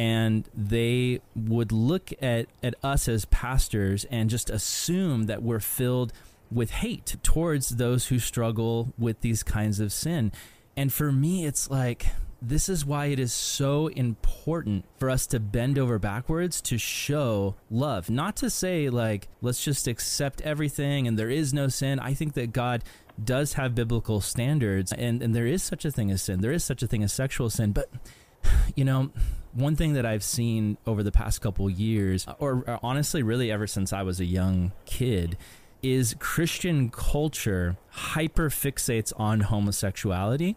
and 0.01 0.49
they 0.55 1.21
would 1.37 1.73
look 1.73 2.11
at, 2.23 2.47
at 2.63 2.75
us 2.83 3.07
as 3.07 3.27
pastors 3.27 4.07
and 4.07 4.31
just 4.31 4.49
assume 4.49 5.25
that 5.25 5.43
we're 5.43 5.61
filled 5.61 6.11
with 6.51 6.71
hate 6.71 7.17
towards 7.23 7.77
those 7.77 8.07
who 8.07 8.19
struggle 8.19 8.95
with 8.97 9.21
these 9.21 9.43
kinds 9.43 9.79
of 9.79 9.93
sin. 9.93 10.33
And 10.75 10.91
for 10.91 11.13
me, 11.13 11.45
it's 11.45 11.69
like, 11.71 12.07
this 12.41 12.71
is 12.71 12.87
why 12.87 13.07
it 13.07 13.19
is 13.19 13.35
so 13.35 13.89
important 13.89 14.87
for 14.97 15.11
us 15.11 15.27
to 15.27 15.39
bend 15.39 15.79
over 15.79 15.99
backwards 15.99 16.63
to 16.63 16.79
show 16.79 17.57
love. 17.71 18.09
Not 18.09 18.37
to 18.37 18.49
say, 18.49 18.89
like, 18.89 19.29
let's 19.43 19.63
just 19.63 19.87
accept 19.87 20.41
everything 20.41 21.07
and 21.09 21.19
there 21.19 21.29
is 21.29 21.53
no 21.53 21.69
sin. 21.69 21.99
I 21.99 22.15
think 22.15 22.33
that 22.33 22.55
God 22.55 22.85
does 23.23 23.53
have 23.53 23.75
biblical 23.75 24.23
standards 24.23 24.95
and, 24.95 25.23
and 25.23 25.35
there 25.35 25.47
is 25.47 25.63
such 25.63 25.85
a 25.85 25.91
thing 25.91 26.11
as 26.11 26.23
sin. 26.23 26.41
There 26.41 26.53
is 26.53 26.65
such 26.65 26.83
a 26.83 26.87
thing 26.87 27.03
as 27.03 27.13
sexual 27.13 27.51
sin. 27.51 27.73
But, 27.73 27.91
you 28.75 28.87
know, 28.87 29.11
one 29.53 29.77
thing 29.77 29.95
that 29.95 30.07
I've 30.07 30.23
seen 30.23 30.77
over 30.87 31.03
the 31.03 31.13
past 31.13 31.41
couple 31.41 31.69
years, 31.69 32.27
uh, 32.27 32.35
or, 32.39 32.65
or 32.67 32.79
honestly, 32.83 33.23
really 33.23 33.51
ever 33.51 33.67
since 33.67 33.93
I 33.93 34.03
was 34.03 34.21
a 34.21 34.25
young 34.25 34.73
kid, 34.85 35.37
is 35.83 36.15
Christian 36.19 36.91
culture 36.91 37.77
hyper 37.91 38.51
fixates 38.51 39.13
on 39.19 39.41
homosexuality. 39.41 40.57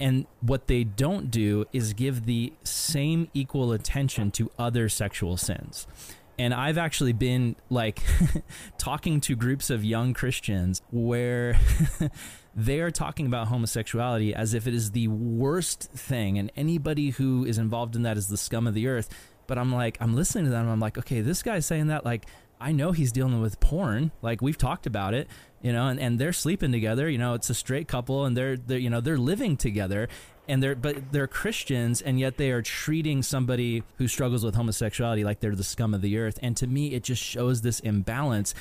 And 0.00 0.26
what 0.40 0.68
they 0.68 0.84
don't 0.84 1.30
do 1.30 1.64
is 1.72 1.92
give 1.92 2.26
the 2.26 2.52
same 2.62 3.28
equal 3.34 3.72
attention 3.72 4.30
to 4.32 4.50
other 4.58 4.88
sexual 4.88 5.36
sins. 5.36 5.86
And 6.38 6.54
I've 6.54 6.78
actually 6.78 7.14
been 7.14 7.56
like 7.68 8.00
talking 8.78 9.20
to 9.22 9.34
groups 9.34 9.70
of 9.70 9.84
young 9.84 10.14
Christians 10.14 10.82
where 10.92 11.58
they 12.58 12.80
are 12.80 12.90
talking 12.90 13.26
about 13.26 13.46
homosexuality 13.46 14.34
as 14.34 14.52
if 14.52 14.66
it 14.66 14.74
is 14.74 14.90
the 14.90 15.06
worst 15.06 15.92
thing, 15.92 16.38
and 16.38 16.50
anybody 16.56 17.10
who 17.10 17.44
is 17.44 17.56
involved 17.56 17.94
in 17.94 18.02
that 18.02 18.16
is 18.16 18.26
the 18.26 18.36
scum 18.36 18.66
of 18.66 18.74
the 18.74 18.88
earth. 18.88 19.08
But 19.46 19.58
I'm 19.58 19.72
like, 19.72 19.96
I'm 20.00 20.16
listening 20.16 20.46
to 20.46 20.50
them. 20.50 20.62
and 20.62 20.70
I'm 20.72 20.80
like, 20.80 20.98
okay, 20.98 21.20
this 21.20 21.44
guy's 21.44 21.64
saying 21.64 21.86
that 21.86 22.04
like 22.04 22.26
I 22.60 22.72
know 22.72 22.90
he's 22.90 23.12
dealing 23.12 23.40
with 23.40 23.60
porn. 23.60 24.10
Like 24.22 24.42
we've 24.42 24.58
talked 24.58 24.86
about 24.86 25.14
it, 25.14 25.28
you 25.62 25.72
know, 25.72 25.86
and, 25.86 26.00
and 26.00 26.18
they're 26.18 26.32
sleeping 26.32 26.72
together. 26.72 27.08
You 27.08 27.18
know, 27.18 27.34
it's 27.34 27.48
a 27.48 27.54
straight 27.54 27.86
couple, 27.86 28.24
and 28.24 28.36
they're 28.36 28.56
they're 28.56 28.78
you 28.78 28.90
know 28.90 29.00
they're 29.00 29.16
living 29.16 29.56
together, 29.56 30.08
and 30.48 30.60
they're 30.60 30.74
but 30.74 31.12
they're 31.12 31.28
Christians, 31.28 32.02
and 32.02 32.18
yet 32.18 32.38
they 32.38 32.50
are 32.50 32.60
treating 32.60 33.22
somebody 33.22 33.84
who 33.98 34.08
struggles 34.08 34.44
with 34.44 34.56
homosexuality 34.56 35.22
like 35.22 35.38
they're 35.38 35.54
the 35.54 35.62
scum 35.62 35.94
of 35.94 36.02
the 36.02 36.18
earth. 36.18 36.40
And 36.42 36.56
to 36.56 36.66
me, 36.66 36.88
it 36.94 37.04
just 37.04 37.22
shows 37.22 37.60
this 37.60 37.78
imbalance 37.78 38.52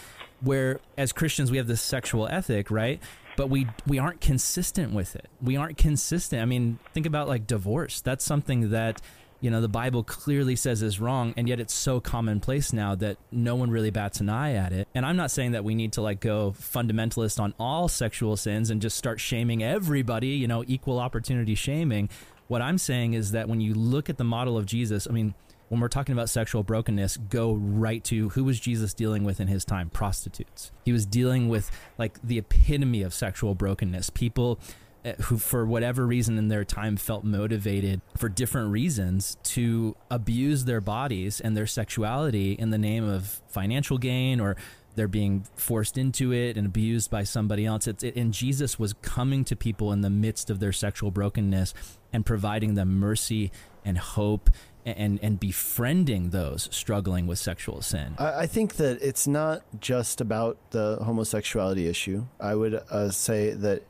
where 0.42 0.82
as 1.00 1.12
Christians 1.12 1.50
we 1.50 1.58
have 1.58 1.68
this 1.68 1.82
sexual 1.82 2.28
ethic, 2.28 2.70
right? 2.70 3.02
But 3.38 3.50
we 3.50 3.67
we 3.86 4.00
aren't 4.00 4.19
consistent 4.19 4.91
with 4.93 5.15
it. 5.15 5.30
We 5.41 5.56
aren't 5.56 5.78
consistent. 5.78 6.41
I 6.41 6.45
mean, 6.45 6.80
think 6.93 7.06
about 7.06 7.30
like 7.30 7.47
divorce. 7.47 8.02
That's 8.02 8.26
something 8.26 8.71
that 8.71 9.02
you 9.39 9.52
know 9.52 9.62
the 9.62 9.67
bible 9.67 10.04
clearly 10.04 10.56
says 10.56 10.82
is 10.82 11.00
wrong 11.00 11.34
and 11.38 11.47
yet 11.47 11.60
it's 11.60 11.73
so 11.73 12.00
commonplace 12.00 12.73
now 12.73 12.95
that 12.95 13.17
no 13.32 13.56
one 13.56 13.69
really 13.69 13.91
bats 13.91 14.19
an 14.19 14.30
eye 14.30 14.54
at 14.54 14.73
it 14.73 14.88
and 14.95 15.06
i'm 15.06 15.15
not 15.15 15.30
saying 15.30 15.52
that 15.52 15.63
we 15.63 15.76
need 15.76 15.93
to 15.93 16.02
like 16.02 16.19
go 16.19 16.56
fundamentalist 16.60 17.39
on 17.39 17.54
all 17.60 17.88
sexual 17.88 18.36
sins 18.36 18.71
and 18.71 18.82
just 18.82 18.97
start 18.97 19.19
shaming 19.19 19.63
everybody 19.63 20.30
you 20.30 20.47
know 20.47 20.63
equal 20.67 20.97
opportunity 21.00 21.54
shaming 21.54 22.10
what 22.47 22.62
i'm 22.63 22.80
saying 22.80 23.13
is 23.13 23.32
that 23.32 23.47
when 23.47 23.62
you 23.62 23.76
look 23.76 24.10
at 24.10 24.17
the 24.17 24.23
model 24.23 24.58
of 24.58 24.65
jesus 24.65 25.08
i 25.08 25.12
mean 25.13 25.36
when 25.70 25.82
we're 25.82 25.88
talking 25.90 26.14
about 26.14 26.30
sexual 26.30 26.64
brokenness, 26.64 27.18
go 27.18 27.54
right 27.54 28.04
to 28.06 28.30
who 28.30 28.44
was 28.44 28.60
Jesus 28.60 28.94
dealing 28.94 29.24
with 29.24 29.40
in 29.40 29.48
his 29.48 29.66
time? 29.66 29.90
Prostitutes. 29.90 30.72
He 30.86 30.94
was 30.94 31.06
dealing 31.06 31.50
with 31.50 31.70
like 31.98 32.20
the 32.24 32.38
epitome 32.38 33.02
of 33.02 33.14
sexual 33.14 33.54
brokenness. 33.54 34.10
People 34.10 34.60
uh, 35.04 35.14
who, 35.24 35.38
for 35.38 35.66
whatever 35.66 36.08
reason 36.08 36.38
in 36.38 36.48
their 36.48 36.64
time, 36.64 36.96
felt 36.96 37.24
motivated 37.24 38.02
for 38.16 38.30
different 38.30 38.72
reasons 38.72 39.38
to 39.44 39.96
abuse 40.10 40.66
their 40.66 40.82
bodies 40.82 41.40
and 41.42 41.56
their 41.56 41.68
sexuality 41.68 42.54
in 42.54 42.70
the 42.70 42.78
name 42.78 43.08
of 43.08 43.42
financial 43.48 43.98
gain 43.98 44.40
or 44.40 44.56
they're 44.96 45.08
being 45.08 45.46
forced 45.56 45.98
into 45.98 46.34
it 46.34 46.58
and 46.58 46.66
abused 46.66 47.12
by 47.12 47.24
somebody 47.24 47.66
else. 47.66 47.86
It, 47.88 48.04
and 48.04 48.34
Jesus 48.34 48.80
was 48.80 48.94
coming 48.94 49.46
to 49.46 49.56
people 49.56 49.94
in 49.94 50.02
the 50.02 50.10
midst 50.10 50.50
of 50.50 50.60
their 50.60 50.74
sexual 50.74 51.12
brokenness 51.12 51.74
and 52.12 52.26
providing 52.26 52.74
them 52.74 53.00
mercy 53.00 53.52
and 53.88 53.97
hope 53.97 54.50
and 54.86 55.19
and 55.21 55.39
befriending 55.39 56.30
those 56.30 56.69
struggling 56.71 57.28
with 57.28 57.39
sexual 57.39 57.82
sin. 57.82 58.15
I, 58.17 58.43
I 58.43 58.47
think 58.47 58.76
that 58.76 59.02
it's 59.02 59.28
not 59.28 59.63
just 59.80 60.21
about 60.21 60.58
the 60.71 60.97
homosexuality 61.02 61.88
issue. 61.88 62.26
I 62.39 62.56
would 62.56 62.76
uh, 62.76 63.10
say 63.10 63.52
that 63.52 63.84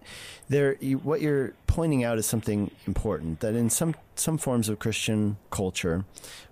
there, 0.50 0.78
you, 0.80 0.98
what 1.00 1.22
you're 1.22 1.54
pointing 1.68 2.04
out 2.04 2.18
is 2.18 2.26
something 2.26 2.72
important. 2.88 3.42
That 3.42 3.54
in 3.54 3.70
some 3.70 3.96
some 4.16 4.38
forms 4.38 4.70
of 4.70 4.80
Christian 4.80 5.38
culture 5.52 6.06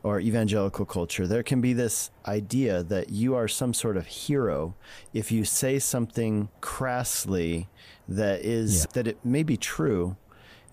or 0.03 0.19
evangelical 0.19 0.86
culture, 0.86 1.25
there 1.25 1.43
can 1.43 1.62
be 1.62 1.73
this 1.73 2.12
idea 2.27 2.84
that 2.84 3.10
you 3.10 3.36
are 3.36 3.47
some 3.47 3.73
sort 3.73 3.97
of 3.97 4.05
hero 4.05 4.75
if 5.13 5.31
you 5.31 5.45
say 5.45 5.79
something 5.79 6.49
crassly 6.62 7.67
that 8.08 8.41
is 8.41 8.81
yeah. 8.81 8.91
that 8.93 9.08
it 9.08 9.17
may 9.25 9.41
be 9.41 9.58
true 9.58 10.15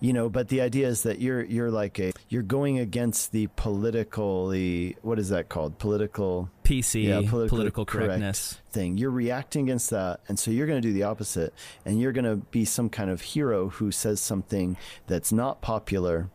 you 0.03 0.11
know 0.11 0.27
but 0.27 0.49
the 0.49 0.59
idea 0.59 0.87
is 0.89 1.03
that 1.03 1.19
you're 1.19 1.41
you're 1.45 1.71
like 1.71 1.97
a 1.97 2.11
you're 2.27 2.43
going 2.43 2.77
against 2.77 3.31
the 3.31 3.47
politically 3.55 4.97
what 5.01 5.17
is 5.17 5.29
that 5.29 5.47
called? 5.47 5.79
Political 5.79 6.49
pc 6.63 7.05
yeah, 7.05 7.21
political 7.29 7.85
correctness. 7.85 8.57
thing. 8.69 8.97
You're 8.97 9.11
reacting 9.11 9.63
against 9.63 9.91
that 9.91 10.19
and 10.27 10.37
so 10.37 10.51
you're 10.51 10.67
going 10.67 10.81
to 10.81 10.87
do 10.87 10.93
the 10.93 11.03
opposite 11.03 11.53
and 11.85 12.01
you're 12.01 12.11
going 12.11 12.25
to 12.25 12.35
be 12.35 12.65
some 12.65 12.89
kind 12.89 13.09
of 13.09 13.21
hero 13.21 13.69
who 13.69 13.91
says 13.91 14.19
something 14.19 14.75
that's 15.07 15.31
not 15.31 15.61
popular 15.61 16.29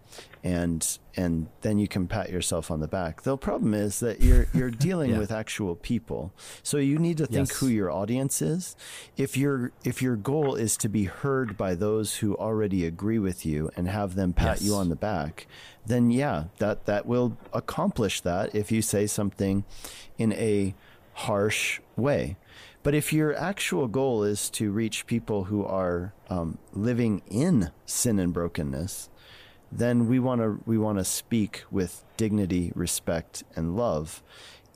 and 0.49 0.99
and 1.15 1.49
then 1.61 1.79
you 1.79 1.87
can 1.87 2.07
pat 2.07 2.31
yourself 2.31 2.71
on 2.71 2.81
the 2.81 2.89
back. 2.89 3.23
The 3.23 3.37
problem 3.37 3.75
is 3.75 4.01
that 4.01 4.23
you're 4.23 4.47
you're 4.55 4.71
dealing 4.89 5.11
yeah. 5.11 5.19
with 5.19 5.31
actual 5.31 5.77
people, 5.77 6.33
so 6.63 6.79
you 6.79 6.99
need 6.99 7.19
to 7.19 7.27
think 7.27 7.51
yes. 7.51 7.59
who 7.59 7.69
your 7.69 7.91
audience 7.91 8.41
is. 8.41 8.75
If 9.19 9.37
your 9.37 9.73
if 9.85 10.01
your 10.01 10.17
goal 10.17 10.55
is 10.55 10.79
to 10.79 10.89
be 10.89 11.05
heard 11.05 11.59
by 11.59 11.75
those 11.75 12.17
who 12.17 12.35
already 12.37 12.87
agree 12.87 13.19
with 13.19 13.45
you 13.45 13.71
and 13.77 13.89
have 13.89 14.15
them 14.15 14.33
pat 14.33 14.61
yes. 14.61 14.63
you 14.63 14.75
on 14.75 14.89
the 14.89 14.97
back, 14.97 15.47
then 15.85 16.11
yeah, 16.11 16.45
that 16.59 16.87
that 16.87 17.05
will 17.05 17.37
accomplish 17.53 18.23
that 18.23 18.55
if 18.55 18.73
you 18.73 18.81
say 18.81 19.07
something 19.07 19.65
in 20.17 20.33
a 20.33 20.75
harsh 21.13 21.81
way. 21.95 22.39
But 22.83 22.95
if 22.95 23.13
your 23.13 23.37
actual 23.37 23.87
goal 23.87 24.23
is 24.23 24.49
to 24.51 24.71
reach 24.71 25.07
people 25.07 25.45
who 25.45 25.63
are 25.63 26.15
um, 26.31 26.57
living 26.73 27.21
in 27.29 27.71
sin 27.85 28.19
and 28.19 28.33
brokenness, 28.33 29.11
then 29.71 30.09
we 30.09 30.19
want 30.19 30.41
to 30.41 30.61
we 30.67 30.79
want 30.79 30.99
to 30.99 31.05
speak 31.05 31.65
with 31.71 32.05
dignity, 32.17 32.73
respect, 32.75 33.45
and 33.55 33.77
love, 33.77 34.23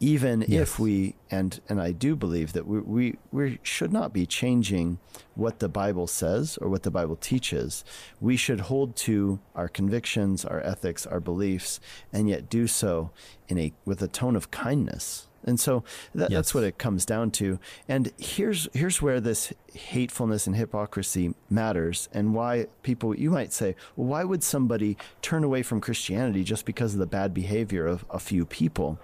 even 0.01 0.45
yes. 0.47 0.63
if 0.63 0.79
we 0.79 1.15
and 1.31 1.61
and 1.69 1.81
I 1.81 1.93
do 1.93 2.15
believe 2.17 2.53
that 2.53 2.67
we, 2.67 2.81
we 2.81 3.19
we 3.31 3.59
should 3.63 3.93
not 3.93 4.13
be 4.13 4.27
changing 4.27 4.99
what 5.35 5.61
the 5.61 5.69
Bible 5.69 6.07
says 6.07 6.59
or 6.59 6.69
what 6.69 6.83
the 6.83 6.91
Bible 6.91 7.17
teaches. 7.17 7.85
We 8.21 8.37
should 8.37 8.61
hold 8.61 8.97
to 8.97 9.41
our 9.55 9.69
convictions, 9.69 10.45
our 10.45 10.61
ethics, 10.61 11.07
our 11.07 11.21
beliefs, 11.21 11.81
and 12.13 12.29
yet 12.29 12.51
do 12.51 12.67
so 12.67 13.11
in 13.49 13.59
a 13.59 13.73
with 13.85 14.03
a 14.03 14.09
tone 14.09 14.37
of 14.37 14.51
kindness 14.51 15.29
and 15.45 15.59
so 15.59 15.85
that, 16.15 16.31
yes. 16.31 16.39
that's 16.39 16.55
what 16.55 16.65
it 16.65 16.79
comes 16.79 17.05
down 17.05 17.31
to. 17.33 17.59
And 17.89 18.13
here's 18.19 18.69
here's 18.73 19.01
where 19.03 19.21
this 19.21 19.53
hatefulness 19.75 20.47
and 20.47 20.57
hypocrisy 20.57 21.35
matters, 21.51 22.09
and 22.13 22.35
why 22.35 22.67
people 22.83 23.17
you 23.17 23.31
might 23.31 23.53
say, 23.53 23.75
well, 23.97 24.09
why 24.09 24.25
would 24.25 24.43
somebody 24.43 24.97
turn 25.21 25.45
away 25.45 25.63
from 25.63 25.81
Christianity 25.81 26.45
just 26.45 26.65
because 26.65 26.95
of 26.95 27.01
the 27.01 27.07
bad 27.07 27.35
behavior 27.35 27.87
of 27.87 28.05
a 28.11 28.19
few 28.19 28.45
people? 28.45 28.99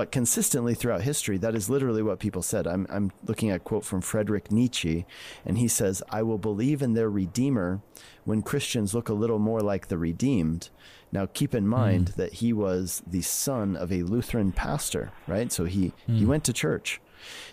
But 0.00 0.12
consistently 0.12 0.72
throughout 0.72 1.02
history, 1.02 1.36
that 1.36 1.54
is 1.54 1.68
literally 1.68 2.02
what 2.02 2.20
people 2.20 2.40
said. 2.40 2.66
I'm, 2.66 2.86
I'm 2.88 3.12
looking 3.26 3.50
at 3.50 3.56
a 3.56 3.58
quote 3.58 3.84
from 3.84 4.00
Friedrich 4.00 4.50
Nietzsche, 4.50 5.04
and 5.44 5.58
he 5.58 5.68
says, 5.68 6.02
I 6.08 6.22
will 6.22 6.38
believe 6.38 6.80
in 6.80 6.94
their 6.94 7.10
Redeemer 7.10 7.82
when 8.24 8.40
Christians 8.40 8.94
look 8.94 9.10
a 9.10 9.12
little 9.12 9.38
more 9.38 9.60
like 9.60 9.88
the 9.88 9.98
redeemed. 9.98 10.70
Now, 11.12 11.26
keep 11.26 11.54
in 11.54 11.68
mind 11.68 12.12
mm. 12.12 12.14
that 12.14 12.32
he 12.32 12.50
was 12.50 13.02
the 13.06 13.20
son 13.20 13.76
of 13.76 13.92
a 13.92 14.02
Lutheran 14.02 14.52
pastor, 14.52 15.12
right? 15.26 15.52
So 15.52 15.66
he, 15.66 15.88
mm. 15.88 15.92
he 16.06 16.22
hmm. 16.22 16.28
went 16.28 16.44
to 16.44 16.54
church. 16.54 16.98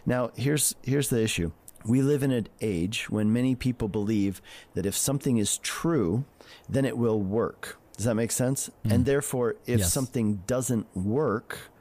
Now, 0.05 0.31
here's, 0.37 0.73
here's 0.83 1.09
the 1.09 1.21
issue. 1.21 1.51
We 1.83 2.01
live 2.01 2.23
in 2.23 2.31
an 2.31 2.47
age 2.61 3.09
when 3.09 3.33
many 3.33 3.55
people 3.55 3.89
believe 3.89 4.41
that 4.73 4.85
if 4.85 4.95
something 4.95 5.35
is 5.35 5.57
true, 5.57 6.23
then 6.69 6.85
it 6.85 6.97
will 6.97 7.21
work. 7.21 7.77
Does 7.97 8.05
that 8.05 8.15
make 8.15 8.31
sense? 8.31 8.69
Mm. 8.85 8.93
And 8.93 9.05
therefore, 9.05 9.57
if 9.65 9.79
yes. 9.79 9.91
something 9.91 10.43
doesn't 10.47 10.87
work, 10.95 11.71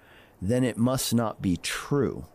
then 0.41 0.65
it 0.65 0.77
must 0.77 1.15
not 1.15 1.41
be 1.41 1.57
true. 1.57 2.27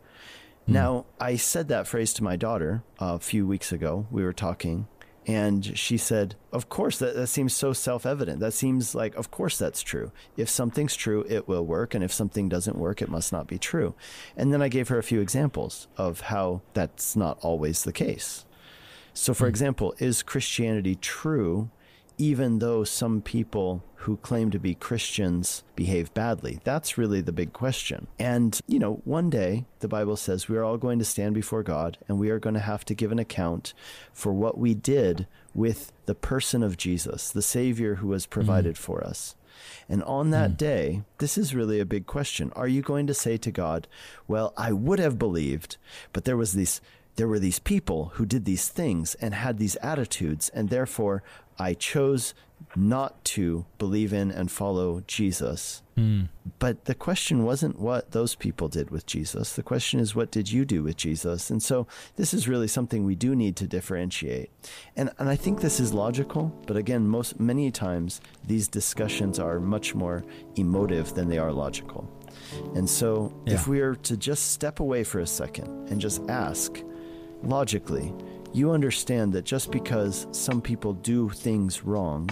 Mm. 0.67 0.73
Now, 0.73 1.05
I 1.19 1.35
said 1.35 1.67
that 1.69 1.87
phrase 1.87 2.13
to 2.13 2.23
my 2.23 2.35
daughter 2.35 2.83
a 2.99 3.19
few 3.19 3.47
weeks 3.47 3.71
ago. 3.71 4.07
We 4.11 4.23
were 4.23 4.33
talking, 4.33 4.87
and 5.27 5.77
she 5.77 5.97
said, 5.97 6.35
Of 6.51 6.69
course, 6.69 6.99
that, 6.99 7.15
that 7.15 7.27
seems 7.27 7.53
so 7.53 7.73
self 7.73 8.05
evident. 8.05 8.39
That 8.39 8.53
seems 8.53 8.95
like, 8.95 9.15
of 9.15 9.29
course, 9.29 9.57
that's 9.57 9.81
true. 9.81 10.11
If 10.35 10.49
something's 10.49 10.95
true, 10.95 11.25
it 11.29 11.47
will 11.47 11.65
work. 11.65 11.93
And 11.93 12.03
if 12.03 12.11
something 12.11 12.49
doesn't 12.49 12.77
work, 12.77 13.01
it 13.01 13.09
must 13.09 13.31
not 13.31 13.47
be 13.47 13.59
true. 13.59 13.93
And 14.35 14.53
then 14.53 14.61
I 14.61 14.67
gave 14.67 14.87
her 14.87 14.97
a 14.97 15.03
few 15.03 15.21
examples 15.21 15.87
of 15.97 16.21
how 16.21 16.61
that's 16.73 17.15
not 17.15 17.37
always 17.41 17.83
the 17.83 17.93
case. 17.93 18.45
So, 19.13 19.33
for 19.33 19.45
mm. 19.45 19.49
example, 19.49 19.93
is 19.99 20.23
Christianity 20.23 20.95
true 20.95 21.69
even 22.17 22.59
though 22.59 22.83
some 22.83 23.21
people 23.21 23.83
who 23.95 24.17
claim 24.17 24.49
to 24.51 24.59
be 24.59 24.73
Christians 24.73 25.63
behave 25.75 26.13
badly? 26.13 26.59
That's 26.63 26.97
really 26.97 27.21
the 27.21 27.31
big 27.31 27.53
question. 27.53 28.07
And, 28.17 28.59
you 28.67 28.79
know, 28.79 29.01
one 29.03 29.29
day 29.29 29.65
the 29.79 29.87
Bible 29.87 30.15
says 30.15 30.47
we 30.47 30.57
are 30.57 30.63
all 30.63 30.77
going 30.77 30.99
to 30.99 31.05
stand 31.05 31.35
before 31.35 31.63
God 31.63 31.97
and 32.07 32.19
we 32.19 32.29
are 32.29 32.39
going 32.39 32.55
to 32.55 32.59
have 32.59 32.85
to 32.85 32.95
give 32.95 33.11
an 33.11 33.19
account 33.19 33.73
for 34.13 34.33
what 34.33 34.57
we 34.57 34.73
did 34.73 35.27
with 35.53 35.91
the 36.05 36.15
person 36.15 36.63
of 36.63 36.77
Jesus, 36.77 37.29
the 37.29 37.41
Savior 37.41 37.95
who 37.95 38.07
was 38.07 38.25
provided 38.25 38.75
mm. 38.75 38.79
for 38.79 39.03
us. 39.03 39.35
And 39.87 40.03
on 40.03 40.31
that 40.31 40.51
mm. 40.51 40.57
day, 40.57 41.01
this 41.19 41.37
is 41.37 41.53
really 41.53 41.79
a 41.79 41.85
big 41.85 42.05
question. 42.05 42.51
Are 42.55 42.67
you 42.67 42.81
going 42.81 43.07
to 43.07 43.13
say 43.13 43.37
to 43.37 43.51
God, 43.51 43.87
well, 44.27 44.53
I 44.57 44.71
would 44.71 44.99
have 44.99 45.19
believed, 45.19 45.77
but 46.13 46.25
there 46.25 46.37
was 46.37 46.53
this 46.53 46.81
there 47.17 47.27
were 47.27 47.39
these 47.39 47.59
people 47.59 48.13
who 48.15 48.25
did 48.25 48.45
these 48.45 48.69
things 48.69 49.15
and 49.15 49.33
had 49.33 49.57
these 49.57 49.75
attitudes, 49.77 50.49
and 50.49 50.69
therefore 50.69 51.23
I 51.61 51.75
chose 51.75 52.33
not 52.75 53.23
to 53.23 53.65
believe 53.77 54.13
in 54.13 54.31
and 54.31 54.51
follow 54.51 55.03
Jesus. 55.07 55.81
Mm. 55.97 56.29
But 56.59 56.85
the 56.85 56.95
question 56.95 57.43
wasn't 57.43 57.79
what 57.79 58.11
those 58.11 58.35
people 58.35 58.67
did 58.67 58.89
with 58.89 59.05
Jesus. 59.05 59.53
The 59.53 59.63
question 59.63 59.99
is, 59.99 60.15
what 60.15 60.31
did 60.31 60.51
you 60.51 60.63
do 60.65 60.83
with 60.83 60.97
Jesus? 60.97 61.49
And 61.49 61.61
so 61.61 61.87
this 62.15 62.33
is 62.33 62.47
really 62.47 62.67
something 62.67 63.03
we 63.03 63.15
do 63.15 63.35
need 63.35 63.55
to 63.57 63.67
differentiate. 63.67 64.49
And, 64.95 65.11
and 65.19 65.29
I 65.29 65.35
think 65.35 65.59
this 65.59 65.79
is 65.79 65.93
logical, 65.93 66.53
but 66.65 66.77
again, 66.77 67.07
most 67.07 67.39
many 67.39 67.71
times 67.71 68.21
these 68.45 68.67
discussions 68.67 69.39
are 69.39 69.59
much 69.59 69.93
more 69.93 70.23
emotive 70.55 71.13
than 71.13 71.29
they 71.29 71.37
are 71.37 71.51
logical. 71.51 72.09
And 72.75 72.89
so 72.89 73.33
yeah. 73.45 73.55
if 73.55 73.67
we 73.67 73.81
are 73.81 73.95
to 73.95 74.17
just 74.17 74.51
step 74.51 74.79
away 74.79 75.03
for 75.03 75.19
a 75.19 75.27
second 75.27 75.89
and 75.89 75.99
just 75.99 76.21
ask, 76.29 76.81
logically, 77.43 78.13
you 78.53 78.71
understand 78.71 79.33
that 79.33 79.45
just 79.45 79.71
because 79.71 80.27
some 80.31 80.61
people 80.61 80.93
do 80.93 81.29
things 81.29 81.83
wrong 81.83 82.29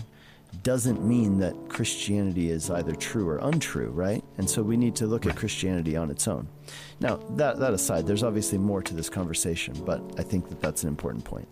doesn't 0.63 1.03
mean 1.03 1.39
that 1.39 1.55
Christianity 1.69 2.49
is 2.49 2.69
either 2.69 2.93
true 2.93 3.27
or 3.27 3.37
untrue, 3.37 3.89
right? 3.89 4.23
And 4.37 4.49
so 4.49 4.61
we 4.61 4.77
need 4.77 4.95
to 4.95 5.07
look 5.07 5.25
at 5.25 5.35
Christianity 5.35 5.95
on 5.95 6.09
its 6.09 6.27
own. 6.27 6.47
Now, 6.99 7.17
that, 7.31 7.59
that 7.59 7.73
aside, 7.73 8.07
there's 8.07 8.23
obviously 8.23 8.57
more 8.57 8.81
to 8.81 8.93
this 8.93 9.09
conversation, 9.09 9.73
but 9.85 10.01
I 10.17 10.23
think 10.23 10.49
that 10.49 10.59
that's 10.59 10.83
an 10.83 10.89
important 10.89 11.23
point. 11.23 11.47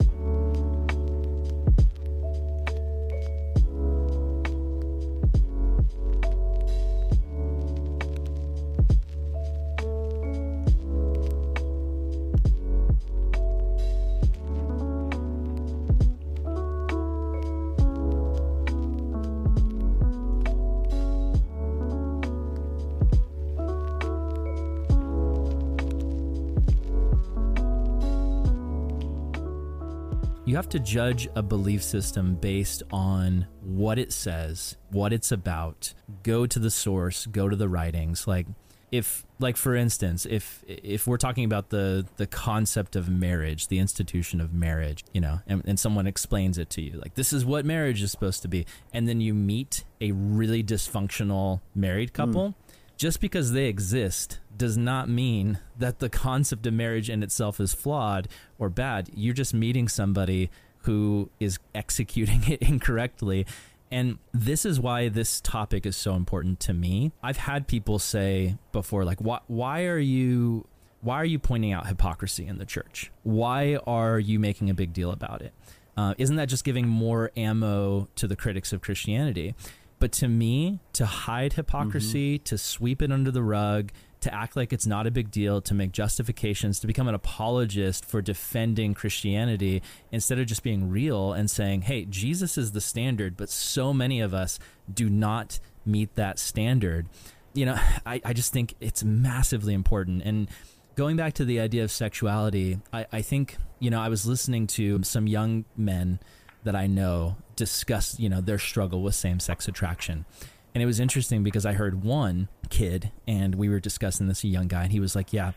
Have 30.58 30.68
to 30.68 30.80
judge 30.80 31.30
a 31.36 31.44
belief 31.44 31.84
system 31.84 32.34
based 32.34 32.82
on 32.92 33.46
what 33.62 34.00
it 34.00 34.12
says, 34.12 34.76
what 34.90 35.14
it's 35.14 35.32
about. 35.32 35.94
Go 36.24 36.48
to 36.48 36.58
the 36.58 36.72
source, 36.72 37.28
go 37.28 37.48
to 37.48 37.56
the 37.56 37.70
writings. 37.70 38.26
Like 38.26 38.48
if 38.92 39.24
like 39.38 39.56
for 39.56 39.76
instance, 39.76 40.26
if 40.26 40.64
if 40.68 41.06
we're 41.06 41.18
talking 41.18 41.46
about 41.46 41.70
the 41.70 42.08
the 42.16 42.26
concept 42.26 42.96
of 42.96 43.08
marriage, 43.08 43.68
the 43.68 43.78
institution 43.78 44.42
of 44.42 44.52
marriage, 44.52 45.06
you 45.14 45.22
know, 45.22 45.42
and, 45.46 45.62
and 45.68 45.80
someone 45.80 46.08
explains 46.08 46.58
it 46.58 46.72
to 46.72 46.82
you, 46.82 47.00
like 47.00 47.14
this 47.14 47.32
is 47.32 47.46
what 47.46 47.64
marriage 47.64 48.02
is 48.02 48.10
supposed 48.10 48.42
to 48.42 48.48
be, 48.48 48.66
and 48.92 49.08
then 49.08 49.22
you 49.22 49.36
meet 49.36 49.84
a 50.02 50.12
really 50.12 50.64
dysfunctional 50.64 51.62
married 51.76 52.14
couple. 52.14 52.50
Mm 52.50 52.56
just 52.98 53.22
because 53.22 53.52
they 53.52 53.68
exist 53.68 54.40
does 54.56 54.78
not 54.78 55.08
mean 55.08 55.60
that 55.78 56.00
the 56.00 56.10
concept 56.10 56.66
of 56.66 56.74
marriage 56.74 57.10
in 57.10 57.22
itself 57.22 57.60
is 57.60 57.74
flawed 57.74 58.28
or 58.58 58.70
bad. 58.70 59.10
You're 59.14 59.36
just 59.36 59.54
meeting 59.54 59.88
somebody 59.88 60.50
who 60.80 61.30
is 61.40 61.60
executing 61.76 62.44
it 62.48 62.62
incorrectly. 62.68 63.46
And 63.92 64.18
this 64.34 64.66
is 64.66 64.80
why 64.80 65.10
this 65.10 65.40
topic 65.40 65.86
is 65.86 65.96
so 65.96 66.16
important 66.16 66.60
to 66.62 66.74
me. 66.74 67.12
I've 67.22 67.38
had 67.38 67.68
people 67.68 68.00
say 68.00 68.58
before, 68.72 69.06
like, 69.06 69.22
why, 69.22 69.40
why 69.48 69.86
are 69.86 70.00
you 70.00 70.68
why 71.02 71.16
are 71.22 71.26
you 71.26 71.38
pointing 71.38 71.72
out 71.72 71.88
hypocrisy 71.88 72.48
in 72.48 72.58
the 72.58 72.66
church? 72.66 73.12
Why 73.24 73.78
are 73.86 74.20
you 74.20 74.40
making 74.40 74.70
a 74.72 74.74
big 74.74 74.94
deal 74.94 75.12
about 75.12 75.42
it? 75.44 75.54
Uh, 75.96 76.16
not 76.18 76.36
that 76.36 76.50
just 76.50 76.64
giving 76.64 76.88
more 76.88 77.32
ammo 77.38 78.08
to 78.16 78.28
the 78.28 78.36
critics 78.36 78.74
of 78.74 78.82
Christianity? 78.82 79.56
But 80.00 80.12
to 80.14 80.28
me, 80.28 80.80
to 80.94 81.06
hide 81.06 81.54
hypocrisy, 81.54 82.38
mm-hmm. 82.38 82.44
to 82.44 82.58
sweep 82.58 83.02
it 83.02 83.12
under 83.12 83.32
the 83.32 83.42
rug, 83.42 83.92
to 84.22 84.34
act 84.34 84.56
like 84.56 84.74
it's 84.74 84.86
not 84.86 85.08
a 85.08 85.12
big 85.12 85.32
deal, 85.32 85.62
to 85.62 85.74
make 85.74 85.92
justifications, 85.92 86.80
to 86.80 86.88
become 86.88 87.08
an 87.08 87.16
apologist 87.16 88.06
for 88.06 88.22
defending 88.22 88.94
Christianity 88.94 89.82
instead 90.12 90.40
of 90.40 90.48
just 90.48 90.64
being 90.64 90.90
real 90.90 91.34
and 91.34 91.50
saying, 91.50 91.84
hey, 91.84 92.06
Jesus 92.06 92.58
is 92.58 92.72
the 92.72 92.82
standard, 92.82 93.38
but 93.38 93.50
so 93.50 93.94
many 93.94 94.22
of 94.22 94.34
us 94.34 94.60
do 94.92 95.10
not 95.10 95.60
meet 95.86 96.16
that 96.16 96.40
standard. 96.40 97.08
You 97.54 97.68
know, 97.68 97.76
I, 98.06 98.22
I 98.26 98.34
just 98.34 98.54
think 98.54 98.76
it's 98.80 99.04
massively 99.04 99.74
important. 99.74 100.24
And 100.24 100.50
going 100.96 101.16
back 101.16 101.34
to 101.34 101.46
the 101.46 101.60
idea 101.60 101.84
of 101.84 101.92
sexuality, 101.92 102.80
I, 102.92 103.06
I 103.12 103.22
think, 103.22 103.58
you 103.80 103.90
know, 103.90 104.02
I 104.02 104.10
was 104.10 104.26
listening 104.26 104.68
to 104.68 105.04
some 105.04 105.28
young 105.28 105.66
men 105.76 106.20
that 106.64 106.76
I 106.76 106.88
know 106.88 107.38
discuss, 107.58 108.18
you 108.18 108.30
know, 108.30 108.40
their 108.40 108.58
struggle 108.58 109.02
with 109.02 109.16
same-sex 109.16 109.68
attraction. 109.68 110.26
And 110.74 110.82
it 110.82 110.86
was 110.86 111.02
interesting 111.02 111.44
because 111.44 111.66
I 111.66 111.74
heard 111.74 112.04
one 112.04 112.48
kid 112.70 113.12
and 113.28 113.56
we 113.56 113.68
were 113.68 113.82
discussing 113.82 114.28
this 114.28 114.44
a 114.46 114.48
young 114.48 114.68
guy 114.68 114.84
and 114.84 114.92
he 114.92 115.00
was 115.00 115.16
like, 115.16 115.34
"Yeah, 115.34 115.52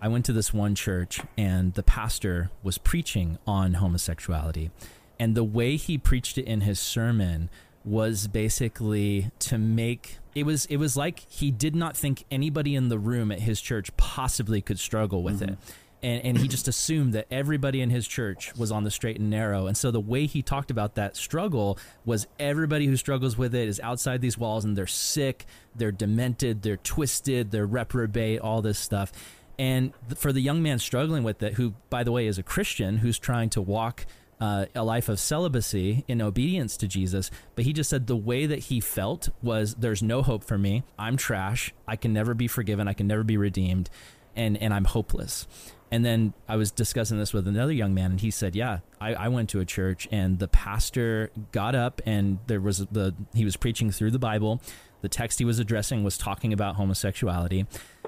I 0.00 0.08
went 0.08 0.24
to 0.26 0.32
this 0.32 0.52
one 0.52 0.74
church 0.74 1.20
and 1.36 1.74
the 1.74 1.82
pastor 1.82 2.50
was 2.62 2.78
preaching 2.78 3.38
on 3.46 3.74
homosexuality. 3.74 4.70
And 5.18 5.34
the 5.34 5.44
way 5.44 5.76
he 5.76 5.96
preached 5.96 6.36
it 6.36 6.44
in 6.44 6.60
his 6.62 6.78
sermon 6.78 7.48
was 7.84 8.26
basically 8.26 9.30
to 9.38 9.56
make 9.56 10.18
it 10.34 10.44
was 10.44 10.66
it 10.66 10.76
was 10.76 10.96
like 10.96 11.20
he 11.30 11.50
did 11.50 11.74
not 11.74 11.96
think 11.96 12.24
anybody 12.30 12.74
in 12.74 12.88
the 12.88 12.98
room 12.98 13.30
at 13.30 13.40
his 13.40 13.60
church 13.60 13.96
possibly 13.96 14.60
could 14.60 14.78
struggle 14.78 15.22
with 15.22 15.40
mm-hmm. 15.40 15.52
it 15.52 15.58
and, 16.06 16.24
and 16.24 16.38
he 16.38 16.46
just 16.46 16.68
assumed 16.68 17.14
that 17.14 17.26
everybody 17.32 17.80
in 17.80 17.90
his 17.90 18.06
church 18.06 18.54
was 18.54 18.70
on 18.70 18.84
the 18.84 18.92
straight 18.92 19.18
and 19.18 19.28
narrow. 19.28 19.66
And 19.66 19.76
so 19.76 19.90
the 19.90 20.00
way 20.00 20.26
he 20.26 20.40
talked 20.40 20.70
about 20.70 20.94
that 20.94 21.16
struggle 21.16 21.80
was 22.04 22.28
everybody 22.38 22.86
who 22.86 22.96
struggles 22.96 23.36
with 23.36 23.56
it 23.56 23.68
is 23.68 23.80
outside 23.80 24.20
these 24.20 24.38
walls 24.38 24.64
and 24.64 24.76
they're 24.76 24.86
sick, 24.86 25.46
they're 25.74 25.90
demented, 25.90 26.62
they're 26.62 26.76
twisted, 26.76 27.50
they're 27.50 27.66
reprobate, 27.66 28.38
all 28.38 28.62
this 28.62 28.78
stuff. 28.78 29.10
And 29.58 29.92
for 30.14 30.32
the 30.32 30.40
young 30.40 30.62
man 30.62 30.78
struggling 30.78 31.24
with 31.24 31.42
it, 31.42 31.54
who, 31.54 31.74
by 31.90 32.04
the 32.04 32.12
way, 32.12 32.28
is 32.28 32.38
a 32.38 32.44
Christian 32.44 32.98
who's 32.98 33.18
trying 33.18 33.50
to 33.50 33.60
walk 33.60 34.06
uh, 34.40 34.66
a 34.76 34.84
life 34.84 35.08
of 35.08 35.18
celibacy 35.18 36.04
in 36.06 36.22
obedience 36.22 36.76
to 36.76 36.86
Jesus, 36.86 37.32
but 37.56 37.64
he 37.64 37.72
just 37.72 37.90
said 37.90 38.06
the 38.06 38.14
way 38.14 38.46
that 38.46 38.60
he 38.60 38.78
felt 38.78 39.30
was 39.42 39.74
there's 39.74 40.04
no 40.04 40.22
hope 40.22 40.44
for 40.44 40.56
me. 40.56 40.84
I'm 40.96 41.16
trash. 41.16 41.74
I 41.88 41.96
can 41.96 42.12
never 42.12 42.32
be 42.32 42.46
forgiven. 42.46 42.86
I 42.86 42.92
can 42.92 43.08
never 43.08 43.24
be 43.24 43.36
redeemed. 43.36 43.90
And, 44.36 44.56
and 44.58 44.72
I'm 44.74 44.84
hopeless. 44.84 45.48
And 45.90 46.04
then 46.04 46.34
I 46.48 46.56
was 46.56 46.70
discussing 46.70 47.18
this 47.18 47.32
with 47.32 47.46
another 47.46 47.72
young 47.72 47.94
man, 47.94 48.12
and 48.12 48.20
he 48.20 48.30
said, 48.30 48.56
"Yeah, 48.56 48.80
I, 49.00 49.14
I, 49.14 49.28
went 49.28 49.48
to 49.50 49.60
a 49.60 49.64
church, 49.64 50.08
and 50.10 50.38
the 50.38 50.48
pastor 50.48 51.30
got 51.52 51.74
up, 51.74 52.02
and 52.04 52.38
there 52.48 52.60
was 52.60 52.78
the 52.90 53.14
he 53.34 53.44
was 53.44 53.56
preaching 53.56 53.90
through 53.90 54.10
the 54.10 54.18
Bible. 54.18 54.60
The 55.02 55.08
text 55.08 55.38
he 55.38 55.44
was 55.44 55.58
addressing 55.58 56.02
was 56.02 56.18
talking 56.18 56.52
about 56.52 56.74
homosexuality, 56.74 57.66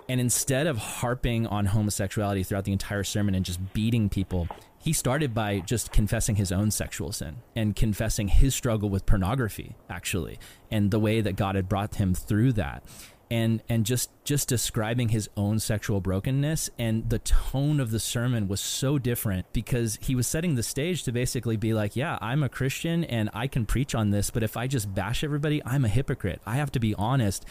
and 0.09 0.20
instead 0.20 0.66
of 0.66 0.79
harping 0.79 1.47
on 1.47 1.66
homosexuality 1.66 2.43
throughout 2.43 2.64
the 2.64 2.72
entire 2.72 3.05
sermon 3.05 3.35
and 3.37 3.45
just 3.45 3.72
beating 3.72 4.09
people, 4.09 4.49
he 4.81 4.93
started 4.93 5.33
by 5.33 5.61
just 5.61 5.93
confessing 5.93 6.35
his 6.35 6.51
own 6.51 6.72
sexual 6.72 7.12
sin 7.12 7.37
and 7.55 7.76
confessing 7.76 8.26
his 8.26 8.57
struggle 8.57 8.89
with 8.89 9.07
pornography, 9.07 9.76
actually, 9.89 10.41
and 10.68 10.91
the 10.91 10.99
way 10.99 11.20
that 11.20 11.37
God 11.37 11.55
had 11.55 11.68
brought 11.68 11.95
him 11.95 12.12
through 12.12 12.55
that." 12.55 12.83
And 13.31 13.62
and 13.68 13.85
just 13.85 14.11
just 14.24 14.49
describing 14.49 15.11
his 15.11 15.29
own 15.37 15.59
sexual 15.59 16.01
brokenness. 16.01 16.70
And 16.79 17.09
the 17.09 17.18
tone 17.18 17.81
of 17.81 17.91
the 17.91 18.01
sermon 18.01 18.49
was 18.49 18.61
so 18.61 18.99
different 18.99 19.53
because 19.53 19.99
he 20.01 20.14
was 20.14 20.26
setting 20.26 20.55
the 20.55 20.62
stage 20.62 21.03
to 21.05 21.12
basically 21.12 21.57
be 21.57 21.74
like 21.74 21.97
yeah 21.97 22.18
i'm 22.20 22.43
a 22.43 22.49
christian 22.49 23.05
and 23.05 23.31
i 23.33 23.47
can 23.47 23.66
preach 23.66 23.95
on 23.95 24.11
this 24.11 24.31
but 24.31 24.43
if 24.43 24.57
i 24.57 24.66
just 24.66 24.95
bash 24.95 25.24
everybody 25.24 25.62
i'm 25.64 25.85
a 25.85 25.89
hypocrite. 25.89 26.41
I 26.47 26.57
have 26.57 26.72
to 26.72 26.81
be 26.81 26.95
honest. 26.95 27.45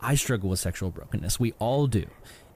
I 0.00 0.14
struggle 0.16 0.50
with 0.50 0.60
sexual 0.60 0.90
brokenness. 0.90 1.40
We 1.40 1.52
all 1.58 1.86
do. 1.86 2.04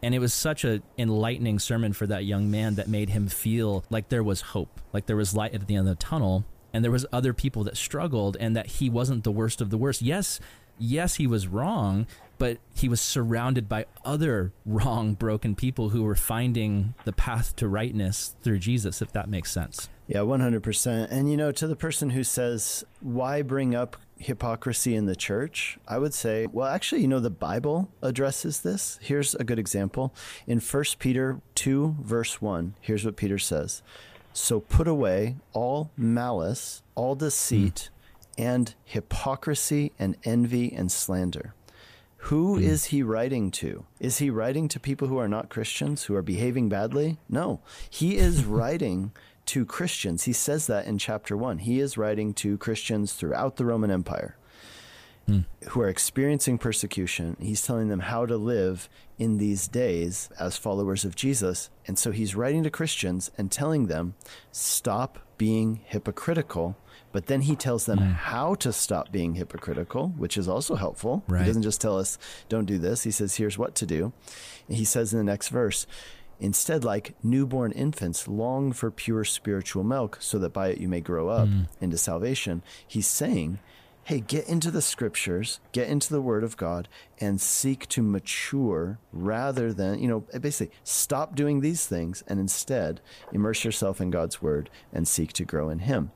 And 0.02 0.14
it 0.14 0.18
was 0.18 0.34
such 0.34 0.64
a 0.64 0.82
enlightening 0.98 1.58
sermon 1.58 1.92
for 1.92 2.06
that 2.06 2.24
young 2.24 2.50
man 2.50 2.74
that 2.74 2.88
made 2.88 3.08
him 3.08 3.26
feel 3.26 3.84
like 3.90 4.10
there 4.10 4.22
was 4.22 4.40
hope 4.40 4.80
like 4.92 5.06
there 5.06 5.16
was 5.16 5.34
light 5.34 5.54
at 5.54 5.66
the 5.66 5.74
end 5.74 5.88
of 5.88 5.98
the 5.98 6.04
tunnel 6.04 6.44
and 6.72 6.84
there 6.84 6.92
was 6.92 7.06
other 7.12 7.32
people 7.32 7.64
that 7.64 7.76
struggled 7.76 8.36
and 8.38 8.54
that 8.54 8.66
he 8.66 8.90
wasn't 8.90 9.24
the 9.24 9.32
worst 9.32 9.60
of 9.60 9.70
the 9.70 9.78
worst. 9.78 10.02
Yes 10.02 10.38
yes 10.78 11.16
he 11.16 11.26
was 11.26 11.48
wrong 11.48 12.06
but 12.38 12.58
he 12.74 12.88
was 12.88 13.00
surrounded 13.00 13.68
by 13.68 13.86
other 14.04 14.52
wrong, 14.66 15.14
broken 15.14 15.54
people 15.54 15.90
who 15.90 16.02
were 16.02 16.14
finding 16.14 16.94
the 17.04 17.12
path 17.12 17.54
to 17.56 17.68
rightness 17.68 18.36
through 18.42 18.58
Jesus, 18.60 19.02
if 19.02 19.12
that 19.12 19.28
makes 19.28 19.50
sense. 19.50 19.88
Yeah, 20.06 20.20
100%. 20.20 21.08
And, 21.10 21.30
you 21.30 21.36
know, 21.36 21.52
to 21.52 21.66
the 21.66 21.76
person 21.76 22.10
who 22.10 22.24
says, 22.24 22.84
why 23.00 23.42
bring 23.42 23.74
up 23.74 23.96
hypocrisy 24.18 24.94
in 24.94 25.06
the 25.06 25.16
church, 25.16 25.78
I 25.86 25.98
would 25.98 26.14
say, 26.14 26.46
well, 26.46 26.66
actually, 26.66 27.02
you 27.02 27.08
know, 27.08 27.20
the 27.20 27.30
Bible 27.30 27.90
addresses 28.02 28.60
this. 28.60 28.98
Here's 29.02 29.34
a 29.34 29.44
good 29.44 29.58
example. 29.58 30.14
In 30.46 30.60
1 30.60 30.84
Peter 30.98 31.40
2, 31.54 31.96
verse 32.00 32.40
1, 32.40 32.74
here's 32.80 33.04
what 33.04 33.16
Peter 33.16 33.38
says 33.38 33.82
So 34.32 34.60
put 34.60 34.88
away 34.88 35.36
all 35.52 35.90
malice, 35.96 36.82
all 36.94 37.14
deceit, 37.14 37.90
mm. 38.38 38.44
and 38.44 38.74
hypocrisy, 38.84 39.92
and 39.98 40.16
envy, 40.24 40.72
and 40.72 40.90
slander. 40.90 41.54
Who 42.22 42.58
mm. 42.58 42.62
is 42.62 42.86
he 42.86 43.02
writing 43.02 43.50
to? 43.52 43.86
Is 44.00 44.18
he 44.18 44.30
writing 44.30 44.68
to 44.68 44.80
people 44.80 45.08
who 45.08 45.18
are 45.18 45.28
not 45.28 45.48
Christians, 45.48 46.04
who 46.04 46.14
are 46.14 46.22
behaving 46.22 46.68
badly? 46.68 47.18
No. 47.28 47.60
He 47.88 48.16
is 48.16 48.44
writing 48.58 49.12
to 49.46 49.64
Christians. 49.64 50.24
He 50.24 50.32
says 50.32 50.66
that 50.66 50.86
in 50.86 50.98
chapter 50.98 51.36
one. 51.36 51.58
He 51.58 51.80
is 51.80 51.96
writing 51.96 52.34
to 52.34 52.58
Christians 52.58 53.14
throughout 53.14 53.56
the 53.56 53.64
Roman 53.64 53.90
Empire 53.90 54.36
mm. 55.28 55.44
who 55.68 55.80
are 55.80 55.88
experiencing 55.88 56.58
persecution. 56.58 57.36
He's 57.40 57.62
telling 57.62 57.88
them 57.88 58.00
how 58.00 58.26
to 58.26 58.36
live 58.36 58.88
in 59.18 59.38
these 59.38 59.68
days 59.68 60.28
as 60.38 60.56
followers 60.56 61.04
of 61.04 61.14
Jesus. 61.14 61.70
And 61.86 61.98
so 61.98 62.10
he's 62.10 62.34
writing 62.34 62.62
to 62.64 62.70
Christians 62.70 63.30
and 63.36 63.50
telling 63.50 63.86
them, 63.86 64.14
stop 64.50 65.18
being 65.36 65.80
hypocritical. 65.84 66.76
But 67.12 67.26
then 67.26 67.42
he 67.42 67.56
tells 67.56 67.86
them 67.86 67.98
mm. 67.98 68.12
how 68.12 68.54
to 68.56 68.72
stop 68.72 69.10
being 69.10 69.34
hypocritical, 69.34 70.08
which 70.16 70.36
is 70.36 70.48
also 70.48 70.74
helpful. 70.74 71.24
Right. 71.26 71.40
He 71.40 71.46
doesn't 71.46 71.62
just 71.62 71.80
tell 71.80 71.98
us, 71.98 72.18
don't 72.48 72.66
do 72.66 72.78
this. 72.78 73.04
He 73.04 73.10
says, 73.10 73.36
here's 73.36 73.58
what 73.58 73.74
to 73.76 73.86
do. 73.86 74.12
And 74.68 74.76
he 74.76 74.84
says 74.84 75.12
in 75.12 75.18
the 75.18 75.24
next 75.24 75.48
verse, 75.48 75.86
Instead, 76.40 76.84
like 76.84 77.14
newborn 77.22 77.72
infants, 77.72 78.28
long 78.28 78.72
for 78.72 78.92
pure 78.92 79.24
spiritual 79.24 79.82
milk, 79.82 80.18
so 80.20 80.38
that 80.38 80.52
by 80.52 80.68
it 80.68 80.78
you 80.78 80.86
may 80.86 81.00
grow 81.00 81.28
up 81.28 81.48
mm. 81.48 81.66
into 81.80 81.98
salvation. 81.98 82.62
He's 82.86 83.08
saying, 83.08 83.58
hey, 84.08 84.20
get 84.20 84.48
into 84.48 84.70
the 84.70 84.80
scriptures, 84.80 85.60
get 85.72 85.86
into 85.86 86.10
the 86.10 86.22
word 86.22 86.42
of 86.42 86.56
God, 86.56 86.88
and 87.20 87.38
seek 87.38 87.86
to 87.88 88.02
mature 88.02 88.98
rather 89.12 89.70
than, 89.70 89.98
you 89.98 90.08
know, 90.08 90.20
basically 90.40 90.74
stop 90.82 91.34
doing 91.34 91.60
these 91.60 91.86
things 91.86 92.24
and 92.26 92.40
instead 92.40 93.02
immerse 93.32 93.64
yourself 93.64 94.00
in 94.00 94.10
God's 94.10 94.40
word 94.40 94.70
and 94.94 95.06
seek 95.06 95.34
to 95.34 95.44
grow 95.44 95.68
in 95.68 95.80
Him. 95.80 96.12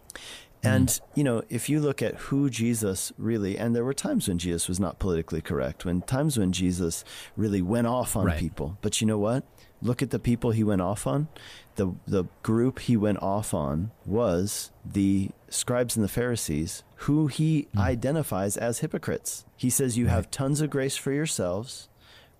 And, 0.62 0.88
mm. 0.88 1.00
you 1.14 1.24
know, 1.24 1.42
if 1.48 1.68
you 1.68 1.80
look 1.80 2.02
at 2.02 2.14
who 2.14 2.48
Jesus 2.48 3.12
really, 3.18 3.58
and 3.58 3.74
there 3.74 3.84
were 3.84 3.94
times 3.94 4.28
when 4.28 4.38
Jesus 4.38 4.68
was 4.68 4.78
not 4.78 4.98
politically 4.98 5.40
correct, 5.40 5.84
when 5.84 6.02
times 6.02 6.38
when 6.38 6.52
Jesus 6.52 7.04
really 7.36 7.62
went 7.62 7.86
off 7.86 8.16
on 8.16 8.26
right. 8.26 8.38
people. 8.38 8.78
But 8.80 9.00
you 9.00 9.06
know 9.06 9.18
what? 9.18 9.44
look 9.82 10.00
at 10.00 10.10
the 10.10 10.18
people 10.18 10.52
he 10.52 10.64
went 10.64 10.80
off 10.80 11.06
on. 11.06 11.28
The 11.74 11.94
the 12.06 12.24
group 12.42 12.78
he 12.80 12.96
went 12.96 13.22
off 13.22 13.52
on 13.52 13.90
was 14.06 14.70
the 14.84 15.30
scribes 15.48 15.96
and 15.96 16.04
the 16.04 16.08
Pharisees, 16.08 16.84
who 16.96 17.26
he 17.26 17.68
mm. 17.74 17.80
identifies 17.80 18.56
as 18.56 18.78
hypocrites. 18.78 19.44
He 19.56 19.68
says 19.68 19.98
you 19.98 20.06
right. 20.06 20.14
have 20.14 20.30
tons 20.30 20.60
of 20.60 20.70
grace 20.70 20.96
for 20.96 21.12
yourselves, 21.12 21.88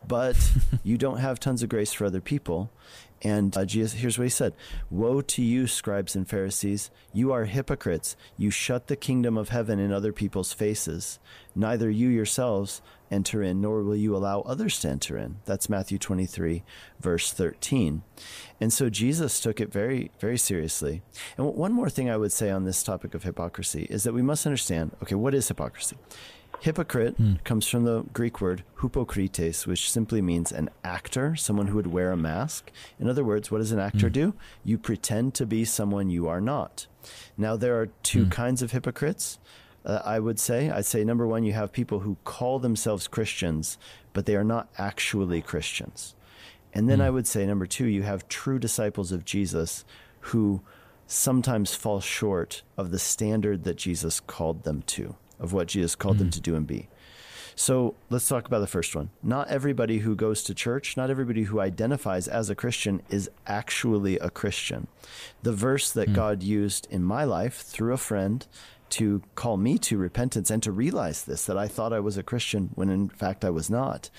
but 0.06 0.52
you 0.82 0.96
don't 0.96 1.18
have 1.18 1.40
tons 1.40 1.62
of 1.62 1.68
grace 1.68 1.92
for 1.92 2.04
other 2.04 2.20
people. 2.20 2.70
And 3.22 3.56
uh, 3.56 3.64
Jesus, 3.64 4.00
here's 4.00 4.18
what 4.18 4.24
he 4.24 4.30
said 4.30 4.52
Woe 4.90 5.20
to 5.20 5.42
you, 5.42 5.66
scribes 5.66 6.16
and 6.16 6.28
Pharisees! 6.28 6.90
You 7.12 7.32
are 7.32 7.44
hypocrites. 7.44 8.16
You 8.36 8.50
shut 8.50 8.88
the 8.88 8.96
kingdom 8.96 9.38
of 9.38 9.50
heaven 9.50 9.78
in 9.78 9.92
other 9.92 10.12
people's 10.12 10.52
faces. 10.52 11.20
Neither 11.54 11.88
you 11.88 12.08
yourselves 12.08 12.82
enter 13.10 13.42
in, 13.42 13.60
nor 13.60 13.82
will 13.82 13.94
you 13.94 14.16
allow 14.16 14.40
others 14.40 14.80
to 14.80 14.88
enter 14.88 15.16
in. 15.18 15.36
That's 15.44 15.68
Matthew 15.68 15.98
23, 15.98 16.64
verse 17.00 17.32
13. 17.32 18.02
And 18.60 18.72
so 18.72 18.88
Jesus 18.88 19.38
took 19.38 19.60
it 19.60 19.72
very, 19.72 20.10
very 20.18 20.38
seriously. 20.38 21.02
And 21.36 21.46
one 21.54 21.72
more 21.72 21.90
thing 21.90 22.10
I 22.10 22.16
would 22.16 22.32
say 22.32 22.50
on 22.50 22.64
this 22.64 22.82
topic 22.82 23.14
of 23.14 23.22
hypocrisy 23.22 23.86
is 23.90 24.02
that 24.04 24.14
we 24.14 24.22
must 24.22 24.46
understand 24.46 24.96
okay, 25.02 25.14
what 25.14 25.34
is 25.34 25.46
hypocrisy? 25.46 25.96
Hypocrite 26.62 27.20
mm. 27.20 27.42
comes 27.42 27.66
from 27.66 27.82
the 27.82 28.04
Greek 28.12 28.40
word 28.40 28.62
hypokrites, 28.78 29.66
which 29.66 29.90
simply 29.90 30.22
means 30.22 30.52
an 30.52 30.70
actor, 30.84 31.34
someone 31.34 31.66
who 31.66 31.74
would 31.74 31.88
wear 31.88 32.12
a 32.12 32.16
mask. 32.16 32.70
In 33.00 33.08
other 33.08 33.24
words, 33.24 33.50
what 33.50 33.58
does 33.58 33.72
an 33.72 33.80
actor 33.80 34.08
mm. 34.08 34.12
do? 34.12 34.34
You 34.62 34.78
pretend 34.78 35.34
to 35.34 35.44
be 35.44 35.64
someone 35.64 36.08
you 36.08 36.28
are 36.28 36.40
not. 36.40 36.86
Now, 37.36 37.56
there 37.56 37.80
are 37.80 37.88
two 38.04 38.26
mm. 38.26 38.30
kinds 38.30 38.62
of 38.62 38.70
hypocrites. 38.70 39.40
Uh, 39.84 40.00
I 40.04 40.20
would 40.20 40.38
say. 40.38 40.70
I'd 40.70 40.86
say 40.86 41.02
number 41.02 41.26
one, 41.26 41.42
you 41.42 41.52
have 41.54 41.72
people 41.72 41.98
who 41.98 42.16
call 42.22 42.60
themselves 42.60 43.08
Christians, 43.08 43.76
but 44.12 44.26
they 44.26 44.36
are 44.36 44.44
not 44.44 44.68
actually 44.78 45.42
Christians. 45.42 46.14
And 46.72 46.88
then 46.88 47.00
mm. 47.00 47.02
I 47.02 47.10
would 47.10 47.26
say 47.26 47.44
number 47.44 47.66
two, 47.66 47.86
you 47.86 48.04
have 48.04 48.28
true 48.28 48.60
disciples 48.60 49.10
of 49.10 49.24
Jesus 49.24 49.84
who 50.20 50.62
sometimes 51.08 51.74
fall 51.74 52.00
short 52.00 52.62
of 52.76 52.92
the 52.92 53.00
standard 53.00 53.64
that 53.64 53.78
Jesus 53.78 54.20
called 54.20 54.62
them 54.62 54.82
to 54.82 55.16
of 55.42 55.52
what 55.52 55.68
Jesus 55.68 55.94
called 55.94 56.16
mm-hmm. 56.16 56.24
them 56.24 56.30
to 56.30 56.40
do 56.40 56.56
and 56.56 56.66
be. 56.66 56.88
So 57.54 57.94
let's 58.08 58.28
talk 58.28 58.46
about 58.46 58.60
the 58.60 58.66
first 58.66 58.96
one. 58.96 59.10
Not 59.22 59.48
everybody 59.48 59.98
who 59.98 60.16
goes 60.16 60.42
to 60.44 60.54
church, 60.54 60.96
not 60.96 61.10
everybody 61.10 61.42
who 61.44 61.60
identifies 61.60 62.26
as 62.26 62.48
a 62.48 62.54
Christian 62.54 63.02
is 63.10 63.30
actually 63.46 64.18
a 64.18 64.30
Christian. 64.30 64.86
The 65.42 65.52
verse 65.52 65.92
that 65.92 66.08
mm. 66.08 66.14
God 66.14 66.42
used 66.42 66.88
in 66.90 67.02
my 67.02 67.24
life 67.24 67.60
through 67.60 67.92
a 67.92 67.98
friend 67.98 68.46
to 68.90 69.22
call 69.34 69.56
me 69.56 69.78
to 69.78 69.96
repentance 69.96 70.50
and 70.50 70.62
to 70.62 70.70
realize 70.70 71.24
this, 71.24 71.46
that 71.46 71.56
I 71.56 71.66
thought 71.66 71.94
I 71.94 72.00
was 72.00 72.18
a 72.18 72.22
Christian 72.22 72.70
when 72.74 72.90
in 72.90 73.08
fact 73.08 73.44
I 73.44 73.50
was 73.50 73.70
not, 73.70 74.10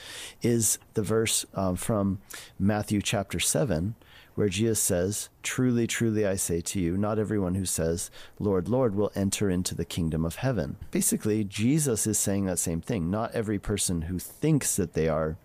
is 0.41 0.80
the 0.95 1.03
verse 1.03 1.45
uh, 1.53 1.76
from 1.76 2.19
Matthew 2.57 3.01
chapter 3.01 3.39
7, 3.39 3.93
where 4.36 4.50
Jesus 4.50 4.80
says, 4.80 5.30
Truly, 5.42 5.88
truly, 5.88 6.26
I 6.26 6.36
say 6.36 6.62
to 6.62 6.80
you, 6.80 6.98
not 6.98 7.20
everyone 7.20 7.56
who 7.56 7.66
says, 7.66 8.10
Lord, 8.40 8.68
Lord, 8.68 8.96
will 8.96 9.12
enter 9.16 9.50
into 9.50 9.76
the 9.76 9.86
kingdom 9.86 10.26
of 10.26 10.36
heaven. 10.36 10.78
Basically, 10.92 11.44
Jesus 11.44 12.08
is 12.08 12.18
saying 12.18 12.46
that 12.46 12.60
same 12.60 12.82
thing. 12.82 13.10
Not 13.10 13.34
every 13.34 13.60
person 13.60 14.04
who 14.04 14.20
thinks 14.20 14.76
that 14.76 14.94
they 14.94 15.08
are 15.08 15.38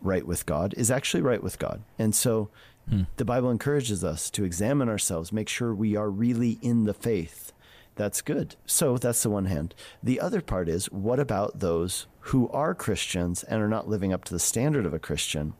right 0.00 0.26
with 0.26 0.46
God 0.46 0.74
is 0.76 0.90
actually 0.90 1.22
right 1.22 1.42
with 1.42 1.58
God. 1.58 1.82
And 1.98 2.14
so 2.14 2.50
hmm. 2.88 3.02
the 3.16 3.24
Bible 3.24 3.50
encourages 3.50 4.04
us 4.04 4.30
to 4.30 4.44
examine 4.44 4.88
ourselves, 4.88 5.32
make 5.32 5.48
sure 5.48 5.74
we 5.74 5.96
are 5.96 6.10
really 6.10 6.58
in 6.62 6.84
the 6.84 6.94
faith. 6.94 7.52
That's 7.96 8.22
good. 8.22 8.56
So 8.66 8.98
that's 8.98 9.22
the 9.22 9.30
one 9.30 9.46
hand. 9.46 9.74
The 10.02 10.20
other 10.20 10.40
part 10.40 10.68
is 10.68 10.90
what 10.90 11.20
about 11.20 11.60
those 11.60 12.06
who 12.20 12.48
are 12.48 12.74
Christians 12.74 13.44
and 13.44 13.62
are 13.62 13.68
not 13.68 13.88
living 13.88 14.12
up 14.12 14.24
to 14.24 14.32
the 14.32 14.40
standard 14.40 14.84
of 14.84 14.94
a 14.94 14.98
Christian? 14.98 15.54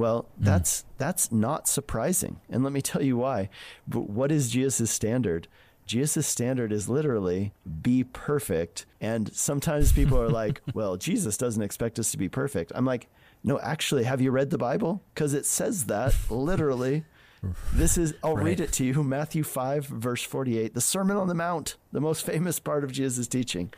Well, 0.00 0.22
mm. 0.22 0.46
that's 0.46 0.86
that's 0.96 1.30
not 1.30 1.68
surprising. 1.68 2.40
And 2.48 2.64
let 2.64 2.72
me 2.72 2.80
tell 2.80 3.02
you 3.02 3.18
why. 3.18 3.50
But 3.86 4.08
what 4.08 4.32
is 4.32 4.48
Jesus' 4.48 4.90
standard? 4.90 5.46
Jesus' 5.84 6.26
standard 6.26 6.72
is 6.72 6.88
literally 6.88 7.52
be 7.82 8.04
perfect. 8.04 8.86
And 9.02 9.30
sometimes 9.34 9.92
people 9.92 10.18
are 10.18 10.30
like, 10.30 10.62
well, 10.74 10.96
Jesus 10.96 11.36
doesn't 11.36 11.62
expect 11.62 11.98
us 11.98 12.12
to 12.12 12.16
be 12.16 12.30
perfect. 12.30 12.72
I'm 12.74 12.86
like, 12.86 13.08
no, 13.44 13.60
actually, 13.60 14.04
have 14.04 14.22
you 14.22 14.30
read 14.30 14.48
the 14.48 14.56
Bible? 14.56 15.02
Because 15.12 15.34
it 15.34 15.44
says 15.44 15.84
that 15.86 16.14
literally. 16.30 17.04
This 17.72 17.96
is, 17.96 18.12
I'll 18.22 18.36
right. 18.36 18.44
read 18.44 18.60
it 18.60 18.70
to 18.74 18.84
you 18.84 19.02
Matthew 19.02 19.44
5, 19.44 19.86
verse 19.86 20.22
48, 20.22 20.74
the 20.74 20.80
Sermon 20.82 21.16
on 21.16 21.26
the 21.26 21.34
Mount, 21.34 21.76
the 21.90 21.98
most 21.98 22.26
famous 22.26 22.60
part 22.60 22.84
of 22.84 22.92
Jesus' 22.92 23.26
teaching. 23.26 23.72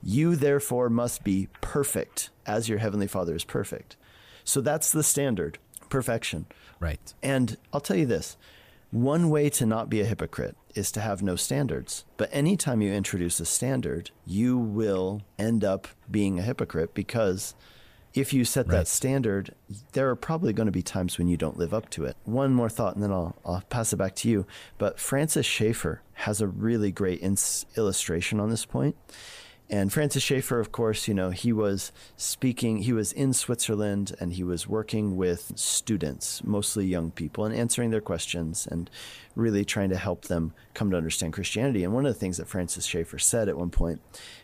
You 0.00 0.36
therefore 0.36 0.88
must 0.90 1.24
be 1.24 1.48
perfect 1.60 2.30
as 2.46 2.68
your 2.68 2.78
heavenly 2.78 3.08
Father 3.08 3.34
is 3.34 3.42
perfect. 3.42 3.96
So 4.44 4.60
that's 4.60 4.92
the 4.92 5.02
standard 5.02 5.58
perfection. 5.88 6.46
Right. 6.80 7.14
And 7.22 7.56
I'll 7.72 7.80
tell 7.80 7.96
you 7.96 8.06
this 8.06 8.36
one 8.90 9.28
way 9.28 9.50
to 9.50 9.66
not 9.66 9.90
be 9.90 10.00
a 10.00 10.04
hypocrite 10.04 10.56
is 10.76 10.92
to 10.92 11.00
have 11.00 11.20
no 11.20 11.34
standards. 11.34 12.04
But 12.16 12.30
anytime 12.32 12.80
you 12.80 12.92
introduce 12.92 13.40
a 13.40 13.44
standard, 13.44 14.12
you 14.24 14.56
will 14.56 15.22
end 15.36 15.64
up 15.64 15.88
being 16.08 16.38
a 16.38 16.42
hypocrite 16.42 16.94
because 16.94 17.54
if 18.14 18.32
you 18.32 18.44
set 18.44 18.68
right. 18.68 18.78
that 18.78 18.88
standard, 18.88 19.52
there 19.92 20.08
are 20.08 20.14
probably 20.14 20.52
going 20.52 20.66
to 20.66 20.72
be 20.72 20.82
times 20.82 21.18
when 21.18 21.26
you 21.26 21.36
don't 21.36 21.58
live 21.58 21.74
up 21.74 21.90
to 21.90 22.04
it. 22.04 22.16
One 22.24 22.54
more 22.54 22.68
thought, 22.68 22.94
and 22.94 23.02
then 23.02 23.10
I'll, 23.10 23.34
I'll 23.44 23.64
pass 23.68 23.92
it 23.92 23.96
back 23.96 24.14
to 24.16 24.28
you. 24.28 24.46
But 24.78 25.00
Francis 25.00 25.44
Schaeffer 25.44 26.00
has 26.12 26.40
a 26.40 26.46
really 26.46 26.92
great 26.92 27.20
ins- 27.20 27.66
illustration 27.76 28.38
on 28.38 28.50
this 28.50 28.64
point. 28.64 28.94
And 29.70 29.90
Francis 29.90 30.22
Schaeffer, 30.22 30.60
of 30.60 30.72
course, 30.72 31.08
you 31.08 31.14
know, 31.14 31.30
he 31.30 31.50
was 31.50 31.90
speaking, 32.16 32.78
he 32.78 32.92
was 32.92 33.12
in 33.12 33.32
Switzerland 33.32 34.14
and 34.20 34.34
he 34.34 34.44
was 34.44 34.68
working 34.68 35.16
with 35.16 35.52
students, 35.56 36.44
mostly 36.44 36.84
young 36.84 37.10
people, 37.10 37.46
and 37.46 37.54
answering 37.54 37.90
their 37.90 38.02
questions 38.02 38.68
and 38.70 38.90
really 39.34 39.64
trying 39.64 39.88
to 39.88 39.96
help 39.96 40.26
them 40.26 40.52
come 40.74 40.90
to 40.90 40.98
understand 40.98 41.32
Christianity. 41.32 41.82
And 41.82 41.94
one 41.94 42.04
of 42.04 42.12
the 42.12 42.20
things 42.20 42.36
that 42.36 42.48
Francis 42.48 42.84
Schaeffer 42.84 43.18
said 43.18 43.48
at 43.48 43.56
one 43.56 43.70
point 43.70 44.02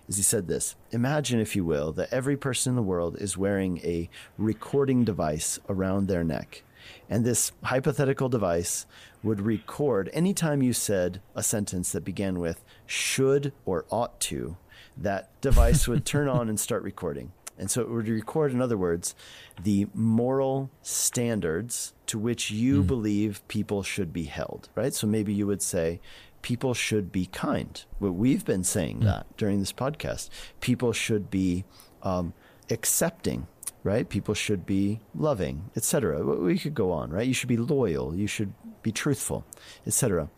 is 0.09 0.17
he 0.17 0.23
said 0.23 0.49
this 0.49 0.75
Imagine, 0.91 1.39
if 1.39 1.55
you 1.55 1.67
will, 1.67 1.93
that 1.93 2.13
every 2.13 2.37
person 2.37 2.71
in 2.71 2.77
the 2.77 2.83
world 2.83 3.17
is 3.21 3.37
wearing 3.37 3.79
a 3.79 4.09
recording 4.39 5.05
device 5.05 5.59
around 5.69 6.09
their 6.09 6.25
neck. 6.25 6.63
And 7.11 7.27
this 7.27 7.53
hypothetical 7.65 8.31
device 8.31 8.87
would 9.23 9.43
record 9.43 10.09
anytime 10.15 10.63
you 10.63 10.73
said 10.73 11.21
a 11.35 11.43
sentence 11.43 11.93
that 11.93 12.05
began 12.05 12.39
with 12.39 12.65
should 12.87 13.53
or 13.67 13.85
ought 13.91 14.19
to 14.21 14.57
that 15.01 15.29
device 15.41 15.89
would 15.89 16.05
turn 16.05 16.29
on 16.29 16.49
and 16.49 16.61
start 16.61 16.83
recording. 16.83 17.33
And 17.59 17.71
so 17.71 17.83
it 17.83 17.91
would 17.91 18.09
record, 18.09 18.53
in 18.53 18.63
other 18.63 18.79
words, 18.79 19.15
the 19.63 19.87
moral 19.93 20.71
standards 20.81 21.93
to 22.07 22.19
which 22.19 22.51
you 22.51 22.83
mm. 22.83 22.87
believe 22.87 23.47
people 23.49 23.83
should 23.83 24.13
be 24.13 24.25
held, 24.25 24.71
right? 24.75 24.95
So 24.95 25.07
maybe 25.07 25.35
you 25.35 25.47
would 25.47 25.61
say 25.61 26.01
people 26.41 26.73
should 26.73 27.13
be 27.13 27.27
kind. 27.27 27.85
Well, 28.01 28.13
we've 28.13 28.47
been 28.47 28.65
saying 28.65 29.01
that 29.01 29.27
during 29.37 29.61
this 29.61 29.75
podcast. 29.75 30.31
People 30.61 30.95
should 30.95 31.31
be 31.31 31.65
um, 32.03 32.33
accepting, 32.71 33.47
right? 33.85 34.09
People 34.09 34.33
should 34.33 34.65
be 34.65 35.01
loving, 35.15 35.71
etc. 35.77 36.23
We 36.25 36.59
could 36.59 36.75
go 36.75 36.93
on, 36.93 37.11
right? 37.11 37.27
You 37.27 37.35
should 37.35 37.49
be 37.49 37.59
loyal. 37.59 38.15
You 38.15 38.27
should 38.27 38.55
be 38.83 38.91
truthful, 38.91 39.45
etc. 39.87 40.31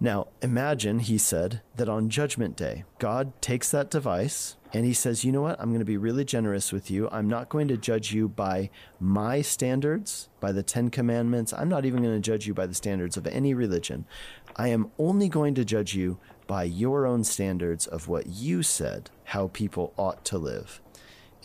Now, 0.00 0.28
imagine, 0.42 0.98
he 0.98 1.18
said, 1.18 1.62
that 1.76 1.88
on 1.88 2.10
Judgment 2.10 2.56
Day, 2.56 2.84
God 2.98 3.32
takes 3.40 3.70
that 3.70 3.90
device 3.90 4.56
and 4.72 4.84
he 4.84 4.92
says, 4.92 5.24
You 5.24 5.32
know 5.32 5.42
what? 5.42 5.58
I'm 5.60 5.68
going 5.68 5.78
to 5.78 5.84
be 5.84 5.96
really 5.96 6.24
generous 6.24 6.72
with 6.72 6.90
you. 6.90 7.08
I'm 7.10 7.28
not 7.28 7.48
going 7.48 7.68
to 7.68 7.76
judge 7.76 8.12
you 8.12 8.28
by 8.28 8.70
my 8.98 9.40
standards, 9.40 10.28
by 10.40 10.52
the 10.52 10.62
Ten 10.62 10.90
Commandments. 10.90 11.52
I'm 11.52 11.68
not 11.68 11.84
even 11.84 12.02
going 12.02 12.14
to 12.14 12.20
judge 12.20 12.46
you 12.46 12.54
by 12.54 12.66
the 12.66 12.74
standards 12.74 13.16
of 13.16 13.26
any 13.26 13.54
religion. 13.54 14.04
I 14.56 14.68
am 14.68 14.90
only 14.98 15.28
going 15.28 15.54
to 15.54 15.64
judge 15.64 15.94
you 15.94 16.18
by 16.46 16.64
your 16.64 17.06
own 17.06 17.24
standards 17.24 17.86
of 17.86 18.08
what 18.08 18.26
you 18.26 18.62
said, 18.62 19.10
how 19.24 19.48
people 19.48 19.94
ought 19.96 20.24
to 20.26 20.38
live. 20.38 20.80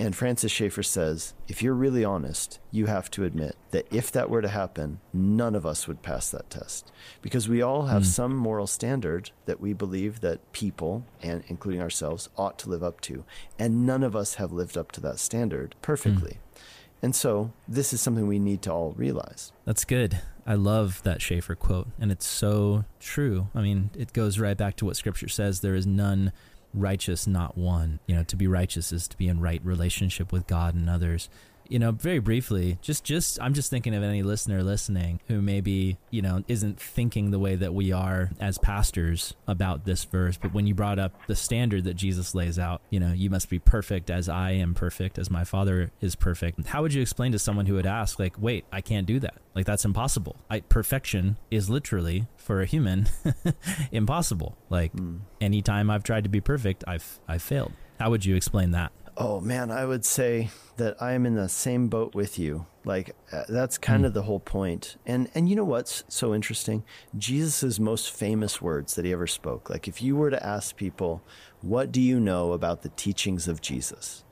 And 0.02 0.16
Francis 0.16 0.54
Schaeffer 0.54 0.82
says, 0.82 1.34
if 1.50 1.62
you're 1.62 1.74
really 1.74 2.06
honest, 2.06 2.60
you 2.72 2.86
have 2.86 3.12
to 3.12 3.26
admit 3.26 3.58
that 3.72 3.86
if 3.91 4.14
that 4.14 4.30
were 4.30 4.41
to 4.41 4.47
happen, 4.47 5.02
none 5.12 5.56
of 5.56 5.66
us 5.66 5.89
would 5.89 6.02
pass 6.02 6.32
that 6.32 6.50
test. 6.50 6.89
Because 7.22 7.50
we 7.50 7.62
all 7.62 7.88
have 7.88 8.04
hmm. 8.04 8.08
some 8.08 8.36
moral 8.36 8.66
standard 8.66 9.32
that 9.45 9.60
we 9.60 9.74
believe 9.74 10.22
that 10.22 10.54
people, 10.54 11.06
and 11.22 11.43
including 11.47 11.82
ourselves, 11.82 12.30
ought 12.38 12.58
to 12.60 12.70
live 12.70 12.82
up 12.82 13.02
to. 13.02 13.26
And 13.60 13.86
none 13.86 14.04
of 14.04 14.16
us 14.16 14.36
have 14.36 14.54
lived 14.54 14.78
up 14.78 14.93
to 14.93 15.02
that 15.02 15.20
standard 15.20 15.76
perfectly. 15.82 16.39
Hmm. 16.54 16.60
And 17.02 17.16
so 17.16 17.52
this 17.68 17.91
is 17.91 18.00
something 18.00 18.28
we 18.28 18.39
need 18.39 18.62
to 18.64 18.72
all 18.72 18.93
realize. 18.97 19.52
That's 19.66 19.84
good. 19.84 20.22
I 20.45 20.56
love 20.56 21.04
that 21.04 21.22
Schaeffer 21.22 21.56
quote, 21.56 21.88
and 22.00 22.12
it's 22.12 22.26
so 22.26 22.86
true. 23.00 23.50
I 23.54 23.62
mean, 23.62 23.91
it 23.95 24.14
goes 24.14 24.39
right 24.39 24.58
back 24.58 24.78
to 24.78 24.86
what 24.86 24.97
Scripture 24.97 25.28
says: 25.28 25.60
there 25.60 25.76
is 25.76 25.86
none 25.86 26.32
righteous, 26.74 27.28
not 27.28 27.58
one. 27.58 28.00
You 28.08 28.16
know, 28.16 28.24
to 28.24 28.36
be 28.36 28.48
righteous 28.48 28.92
is 28.92 29.08
to 29.08 29.18
be 29.18 29.28
in 29.28 29.40
right 29.40 29.62
relationship 29.64 30.32
with 30.32 30.48
God 30.48 30.76
and 30.76 30.90
others. 30.90 31.30
You 31.70 31.78
know, 31.78 31.92
very 31.92 32.18
briefly, 32.18 32.80
just 32.82 33.04
just 33.04 33.40
I'm 33.40 33.54
just 33.54 33.70
thinking 33.70 33.94
of 33.94 34.02
any 34.02 34.24
listener 34.24 34.64
listening 34.64 35.22
who 35.28 35.40
maybe, 35.40 35.98
you 36.10 36.24
know, 36.24 36.44
isn't 36.48 36.80
thinking 36.80 37.30
the 37.30 37.38
way 37.38 37.56
that 37.56 37.76
we 37.76 37.92
are 37.92 38.32
as 38.40 38.58
pastors 38.58 39.36
about 39.48 39.86
this 39.86 40.04
verse, 40.04 40.36
but 40.36 40.52
when 40.52 40.66
you 40.66 40.74
brought 40.74 40.98
up 40.98 41.14
the 41.28 41.36
standard 41.36 41.84
that 41.84 41.94
Jesus 41.94 42.34
lays 42.34 42.58
out, 42.58 42.82
you 42.90 43.00
know, 43.00 43.14
you 43.14 43.30
must 43.30 43.50
be 43.50 43.60
perfect 43.60 44.10
as 44.10 44.28
I 44.28 44.52
am 44.52 44.74
perfect, 44.74 45.20
as 45.20 45.30
my 45.30 45.44
Father 45.44 45.92
is 46.02 46.16
perfect. 46.16 46.66
How 46.66 46.82
would 46.82 46.94
you 46.94 47.04
explain 47.04 47.32
to 47.34 47.40
someone 47.40 47.68
who 47.68 47.76
would 47.76 47.86
ask 47.86 48.18
like, 48.18 48.34
"Wait, 48.40 48.66
I 48.72 48.82
can't 48.82 49.06
do 49.06 49.20
that." 49.20 49.36
Like 49.54 49.68
that's 49.68 49.86
impossible. 49.86 50.38
I, 50.50 50.62
perfection 50.62 51.38
is 51.52 51.70
literally 51.70 52.28
for 52.36 52.62
a 52.62 52.66
human 52.66 53.08
impossible. 53.92 54.58
Like 54.72 54.92
hmm. 54.92 55.18
anytime 55.40 55.92
I've 55.92 56.04
tried 56.04 56.24
to 56.24 56.30
be 56.30 56.42
perfect, 56.42 56.84
I've 56.88 57.20
I've 57.28 57.44
failed. 57.44 57.74
How 58.00 58.10
would 58.10 58.26
you 58.26 58.36
explain 58.36 58.72
that? 58.72 58.92
Oh 59.22 59.42
man, 59.42 59.70
I 59.70 59.86
would 59.86 60.06
say 60.06 60.50
that 60.78 60.96
I 61.02 61.12
am 61.12 61.26
in 61.26 61.36
the 61.36 61.50
same 61.50 61.90
boat 61.90 62.16
with 62.16 62.40
you. 62.40 62.68
Like 62.86 63.18
uh, 63.34 63.44
that's 63.50 63.78
kind 63.78 64.06
of 64.06 64.14
the 64.14 64.22
whole 64.22 64.40
point. 64.40 64.96
And 65.06 65.30
and 65.36 65.50
you 65.50 65.58
know 65.58 65.66
what's 65.66 66.06
so 66.08 66.34
interesting? 66.34 66.86
Jesus' 67.18 67.82
most 67.82 68.14
famous 68.14 68.62
words 68.62 68.96
that 68.96 69.04
he 69.04 69.12
ever 69.12 69.28
spoke. 69.28 69.70
Like 69.70 69.90
if 69.90 70.02
you 70.02 70.16
were 70.16 70.30
to 70.30 70.46
ask 70.46 70.78
people, 70.78 71.22
what 71.60 71.92
do 71.92 72.00
you 72.00 72.18
know 72.18 72.54
about 72.54 72.82
the 72.82 72.90
teachings 72.96 73.50
of 73.50 73.60
Jesus? 73.60 74.24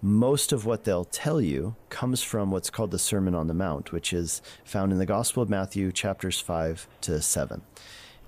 Most 0.00 0.52
of 0.52 0.64
what 0.64 0.84
they'll 0.84 1.04
tell 1.04 1.40
you 1.40 1.74
comes 1.88 2.22
from 2.22 2.52
what's 2.52 2.70
called 2.70 2.92
the 2.92 3.00
Sermon 3.00 3.34
on 3.34 3.48
the 3.48 3.54
Mount, 3.54 3.90
which 3.90 4.12
is 4.12 4.42
found 4.64 4.92
in 4.92 4.98
the 4.98 5.06
Gospel 5.06 5.42
of 5.42 5.50
Matthew 5.50 5.90
chapters 5.90 6.38
5 6.38 6.86
to 7.00 7.20
7. 7.20 7.62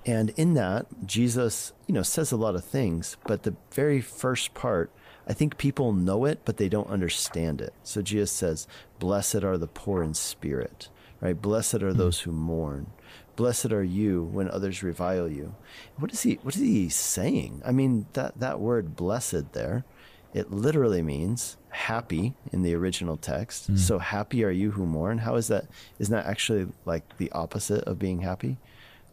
And 0.05 0.31
in 0.31 0.53
that, 0.55 0.87
Jesus, 1.05 1.71
you 1.87 1.93
know, 1.93 2.01
says 2.01 2.31
a 2.33 2.37
lot 2.37 2.55
of 2.55 2.65
things, 2.65 3.15
but 3.25 3.43
the 3.43 3.55
very 3.71 4.01
first 4.01 4.53
part 4.53 4.91
I 5.29 5.33
think 5.33 5.59
people 5.59 5.93
know 5.93 6.25
it, 6.25 6.39
but 6.43 6.57
they 6.57 6.67
don't 6.67 6.89
understand 6.89 7.61
it. 7.61 7.73
So 7.83 8.01
Jesus 8.01 8.31
says, 8.31 8.67
Blessed 8.97 9.43
are 9.43 9.59
the 9.59 9.67
poor 9.67 10.01
in 10.01 10.15
spirit, 10.15 10.89
right? 11.21 11.39
Blessed 11.39 11.83
are 11.83 11.91
hmm. 11.91 11.97
those 11.97 12.21
who 12.21 12.31
mourn. 12.31 12.87
Blessed 13.35 13.71
are 13.71 13.83
you 13.83 14.23
when 14.23 14.49
others 14.49 14.83
revile 14.83 15.29
you. 15.29 15.55
What 15.97 16.11
is 16.11 16.23
he 16.23 16.39
what 16.41 16.55
is 16.55 16.61
he 16.61 16.89
saying? 16.89 17.61
I 17.63 17.71
mean, 17.71 18.07
that, 18.13 18.39
that 18.39 18.59
word 18.59 18.95
blessed 18.95 19.53
there, 19.53 19.85
it 20.33 20.51
literally 20.51 21.03
means 21.03 21.57
happy 21.69 22.33
in 22.51 22.63
the 22.63 22.73
original 22.73 23.15
text. 23.15 23.67
Hmm. 23.67 23.77
So 23.77 23.99
happy 23.99 24.43
are 24.43 24.49
you 24.49 24.71
who 24.71 24.85
mourn. 24.85 25.19
How 25.19 25.35
is 25.35 25.47
that? 25.47 25.67
Isn't 25.99 26.13
that 26.13 26.25
actually 26.25 26.67
like 26.85 27.17
the 27.17 27.31
opposite 27.33 27.83
of 27.83 27.99
being 27.99 28.21
happy? 28.21 28.57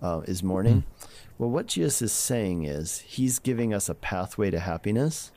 Uh, 0.00 0.22
is 0.26 0.42
mourning? 0.42 0.80
Hmm. 0.80 1.06
Well, 1.38 1.50
what 1.50 1.66
Jesus 1.66 2.00
is 2.00 2.12
saying 2.12 2.64
is 2.64 3.00
he's 3.00 3.38
giving 3.38 3.74
us 3.74 3.88
a 3.88 3.94
pathway 3.94 4.50
to 4.50 4.60
happiness. 4.60 5.30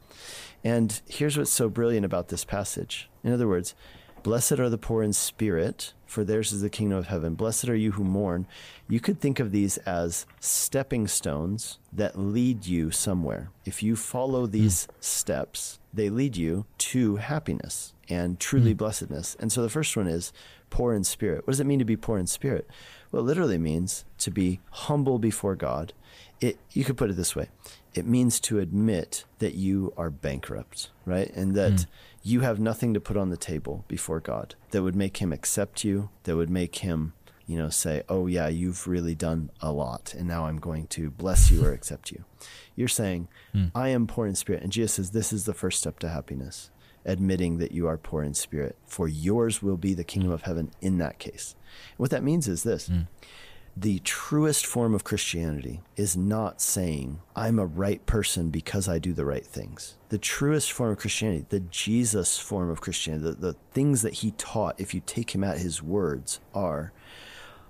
And 0.63 1.01
here's 1.07 1.37
what's 1.37 1.51
so 1.51 1.69
brilliant 1.69 2.05
about 2.05 2.27
this 2.29 2.43
passage. 2.43 3.09
In 3.23 3.31
other 3.31 3.47
words, 3.47 3.75
blessed 4.23 4.59
are 4.59 4.69
the 4.69 4.77
poor 4.77 5.03
in 5.03 5.13
spirit, 5.13 5.93
for 6.05 6.23
theirs 6.23 6.51
is 6.51 6.61
the 6.61 6.69
kingdom 6.69 6.97
of 6.97 7.07
heaven. 7.07 7.35
Blessed 7.35 7.69
are 7.69 7.75
you 7.75 7.93
who 7.93 8.03
mourn. 8.03 8.47
You 8.87 8.99
could 8.99 9.19
think 9.19 9.39
of 9.39 9.51
these 9.51 9.77
as 9.79 10.25
stepping 10.39 11.07
stones 11.07 11.79
that 11.93 12.17
lead 12.17 12.65
you 12.65 12.91
somewhere. 12.91 13.51
If 13.65 13.81
you 13.83 13.95
follow 13.95 14.45
hmm. 14.45 14.51
these 14.51 14.87
steps, 14.99 15.79
they 15.93 16.09
lead 16.09 16.35
you 16.35 16.65
to 16.77 17.17
happiness 17.17 17.93
and 18.09 18.39
truly 18.39 18.71
hmm. 18.71 18.77
blessedness. 18.77 19.35
And 19.39 19.51
so 19.51 19.61
the 19.61 19.69
first 19.69 19.95
one 19.95 20.07
is 20.07 20.33
poor 20.69 20.93
in 20.93 21.03
spirit. 21.03 21.45
What 21.45 21.51
does 21.51 21.59
it 21.59 21.67
mean 21.67 21.79
to 21.79 21.85
be 21.85 21.97
poor 21.97 22.17
in 22.17 22.27
spirit? 22.27 22.69
Well, 23.11 23.23
it 23.23 23.25
literally 23.25 23.57
means 23.57 24.05
to 24.19 24.31
be 24.31 24.59
humble 24.71 25.19
before 25.19 25.55
God. 25.55 25.93
It, 26.39 26.57
you 26.71 26.83
could 26.83 26.97
put 26.97 27.09
it 27.09 27.17
this 27.17 27.35
way 27.35 27.49
it 27.93 28.05
means 28.05 28.39
to 28.39 28.59
admit 28.59 29.25
that 29.39 29.55
you 29.55 29.93
are 29.97 30.09
bankrupt, 30.09 30.89
right? 31.05 31.31
And 31.35 31.55
that 31.55 31.81
hmm. 31.81 31.89
you 32.23 32.41
have 32.41 32.59
nothing 32.59 32.93
to 32.93 32.99
put 32.99 33.17
on 33.17 33.29
the 33.29 33.37
table 33.37 33.83
before 33.87 34.19
God 34.19 34.55
that 34.71 34.83
would 34.83 34.95
make 34.95 35.17
him 35.17 35.33
accept 35.33 35.83
you, 35.83 36.09
that 36.23 36.35
would 36.35 36.49
make 36.49 36.77
him, 36.77 37.13
you 37.47 37.57
know, 37.57 37.69
say, 37.69 38.03
oh, 38.07 38.27
yeah, 38.27 38.47
you've 38.47 38.87
really 38.87 39.15
done 39.15 39.49
a 39.59 39.71
lot, 39.71 40.13
and 40.13 40.27
now 40.27 40.45
I'm 40.45 40.59
going 40.59 40.87
to 40.87 41.09
bless 41.09 41.49
you 41.49 41.65
or 41.65 41.71
accept 41.71 42.11
you. 42.11 42.23
You're 42.75 42.87
saying, 42.87 43.27
hmm. 43.53 43.65
I 43.73 43.89
am 43.89 44.07
poor 44.07 44.27
in 44.27 44.35
spirit. 44.35 44.63
And 44.63 44.71
Jesus 44.71 44.93
says, 44.93 45.11
this 45.11 45.33
is 45.33 45.45
the 45.45 45.53
first 45.53 45.79
step 45.79 45.99
to 45.99 46.09
happiness, 46.09 46.69
admitting 47.05 47.57
that 47.57 47.71
you 47.71 47.87
are 47.87 47.97
poor 47.97 48.23
in 48.23 48.33
spirit, 48.33 48.75
for 48.85 49.07
yours 49.07 49.61
will 49.61 49.77
be 49.77 49.93
the 49.93 50.03
kingdom 50.03 50.31
of 50.31 50.43
heaven 50.43 50.71
in 50.81 50.97
that 50.99 51.19
case. 51.19 51.55
What 51.97 52.09
that 52.11 52.23
means 52.23 52.47
is 52.47 52.63
this 52.63 52.87
hmm. 52.87 53.01
the 53.75 53.99
truest 53.99 54.65
form 54.65 54.93
of 54.93 55.03
Christianity 55.03 55.81
is 55.95 56.15
not 56.17 56.61
saying, 56.61 57.21
I'm 57.35 57.59
a 57.59 57.65
right 57.65 58.05
person 58.05 58.49
because 58.49 58.87
I 58.87 58.99
do 58.99 59.13
the 59.13 59.25
right 59.25 59.45
things. 59.45 59.97
The 60.09 60.17
truest 60.17 60.71
form 60.71 60.91
of 60.91 60.99
Christianity, 60.99 61.45
the 61.49 61.59
Jesus 61.61 62.37
form 62.37 62.69
of 62.69 62.81
Christianity, 62.81 63.25
the, 63.25 63.31
the 63.33 63.55
things 63.71 64.01
that 64.01 64.15
he 64.15 64.31
taught, 64.31 64.79
if 64.79 64.93
you 64.93 65.01
take 65.05 65.33
him 65.33 65.43
at 65.43 65.59
his 65.59 65.81
words, 65.81 66.39
are 66.53 66.91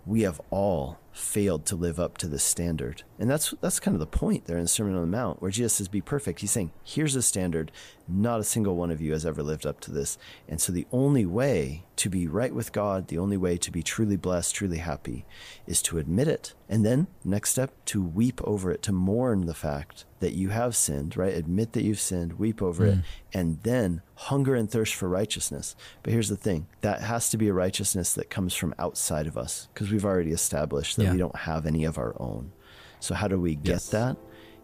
we 0.05 0.21
have 0.21 0.41
all 0.49 0.97
failed 1.11 1.65
to 1.67 1.75
live 1.75 1.99
up 1.99 2.17
to 2.17 2.27
this 2.27 2.43
standard. 2.43 3.03
And 3.19 3.29
that's 3.29 3.53
that's 3.61 3.79
kind 3.79 3.95
of 3.95 3.99
the 3.99 4.07
point 4.07 4.45
there 4.45 4.57
in 4.57 4.63
the 4.63 4.67
Sermon 4.67 4.95
on 4.95 5.01
the 5.01 5.07
Mount, 5.07 5.41
where 5.41 5.51
Jesus 5.51 5.73
says, 5.73 5.87
Be 5.87 6.01
perfect. 6.01 6.41
He's 6.41 6.51
saying, 6.51 6.71
Here's 6.83 7.15
a 7.15 7.21
standard. 7.21 7.71
Not 8.09 8.39
a 8.39 8.43
single 8.43 8.75
one 8.75 8.91
of 8.91 8.99
you 9.01 9.11
has 9.13 9.25
ever 9.25 9.43
lived 9.43 9.65
up 9.65 9.79
to 9.81 9.91
this. 9.91 10.17
And 10.47 10.59
so 10.59 10.71
the 10.71 10.87
only 10.91 11.25
way 11.25 11.83
to 11.97 12.09
be 12.09 12.27
right 12.27 12.53
with 12.53 12.71
God, 12.71 13.07
the 13.07 13.17
only 13.17 13.37
way 13.37 13.57
to 13.57 13.71
be 13.71 13.83
truly 13.83 14.17
blessed, 14.17 14.55
truly 14.55 14.77
happy, 14.77 15.25
is 15.67 15.81
to 15.83 15.97
admit 15.97 16.27
it. 16.27 16.53
And 16.67 16.85
then, 16.85 17.07
next 17.23 17.51
step, 17.51 17.71
to 17.85 18.01
weep 18.01 18.41
over 18.43 18.71
it, 18.71 18.81
to 18.83 18.91
mourn 18.91 19.45
the 19.45 19.53
fact 19.53 20.05
that 20.19 20.33
you 20.33 20.49
have 20.49 20.75
sinned, 20.75 21.15
right? 21.15 21.33
Admit 21.33 21.73
that 21.73 21.83
you've 21.83 21.99
sinned, 21.99 22.33
weep 22.39 22.61
over 22.61 22.85
it, 22.85 22.97
mm. 22.97 23.03
and 23.33 23.61
then 23.63 24.01
hunger 24.15 24.55
and 24.55 24.69
thirst 24.69 24.95
for 24.95 25.07
righteousness. 25.07 25.75
But 26.03 26.13
here's 26.13 26.29
the 26.29 26.35
thing 26.35 26.67
that 26.81 27.01
has 27.01 27.29
to 27.29 27.37
be 27.37 27.47
a 27.47 27.53
righteousness 27.53 28.13
that 28.13 28.29
comes 28.29 28.53
from 28.53 28.73
outside 28.79 29.27
of 29.27 29.37
us, 29.37 29.67
because 29.73 29.91
we've 29.91 30.05
already 30.05 30.31
established 30.31 30.97
that 30.97 31.03
Yeah. 31.05 31.11
we 31.11 31.17
don't 31.17 31.35
have 31.35 31.65
any 31.65 31.83
of 31.85 31.97
our 31.97 32.15
own. 32.19 32.51
So, 32.99 33.15
how 33.15 33.27
do 33.27 33.39
we 33.39 33.55
get 33.55 33.73
Yes. 33.73 33.89
that? 33.89 34.17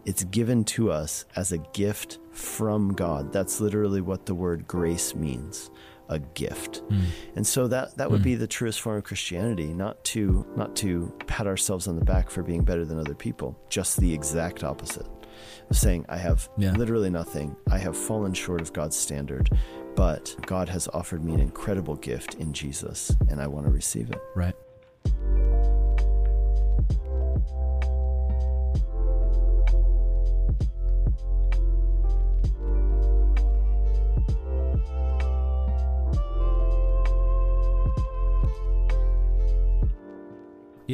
It's 0.06 0.24
given 0.26 0.64
to 0.66 0.92
us 0.92 1.26
as 1.36 1.52
a 1.52 1.58
gift 1.58 2.20
from 2.32 2.94
God. 2.94 3.34
That's 3.34 3.60
literally 3.60 4.02
what 4.02 4.26
the 4.26 4.36
word 4.36 4.68
grace 4.68 5.16
means 5.16 5.72
a 6.10 6.20
gift. 6.20 6.78
Hmm. 6.90 7.02
And 7.36 7.48
so 7.48 7.68
that 7.68 7.98
that 7.98 8.12
would 8.12 8.22
be 8.22 8.36
hmm. 8.36 8.42
the 8.42 8.48
truest 8.48 8.82
form 8.82 8.98
of 8.98 9.04
Christianity, 9.04 9.74
not 9.74 10.04
to 10.06 10.46
not 10.56 10.76
to 10.78 11.12
pat 11.28 11.48
ourselves 11.48 11.88
on 11.88 11.98
the 11.98 12.06
back 12.06 12.30
for 12.30 12.44
being 12.44 12.64
better 12.64 12.86
than 12.86 13.00
other 13.00 13.16
people, 13.16 13.58
just 13.70 13.98
the 13.98 14.14
exact 14.14 14.64
opposite. 14.64 15.08
Of 15.70 15.78
saying 15.78 16.06
I 16.08 16.18
have 16.18 16.48
Yeah. 16.58 16.74
literally 16.74 17.10
nothing. 17.10 17.56
I 17.70 17.78
have 17.80 17.98
fallen 17.98 18.34
short 18.34 18.62
of 18.62 18.72
God's 18.72 18.96
standard, 18.96 19.50
but 19.96 20.36
God 20.46 20.70
has 20.70 20.88
offered 20.94 21.24
me 21.24 21.34
an 21.34 21.40
incredible 21.40 21.96
gift 21.96 22.36
in 22.36 22.54
Jesus 22.54 23.12
and 23.30 23.42
I 23.42 23.48
want 23.48 23.66
to 23.66 23.72
receive 23.72 24.12
it. 24.12 24.22
Right. 24.36 24.56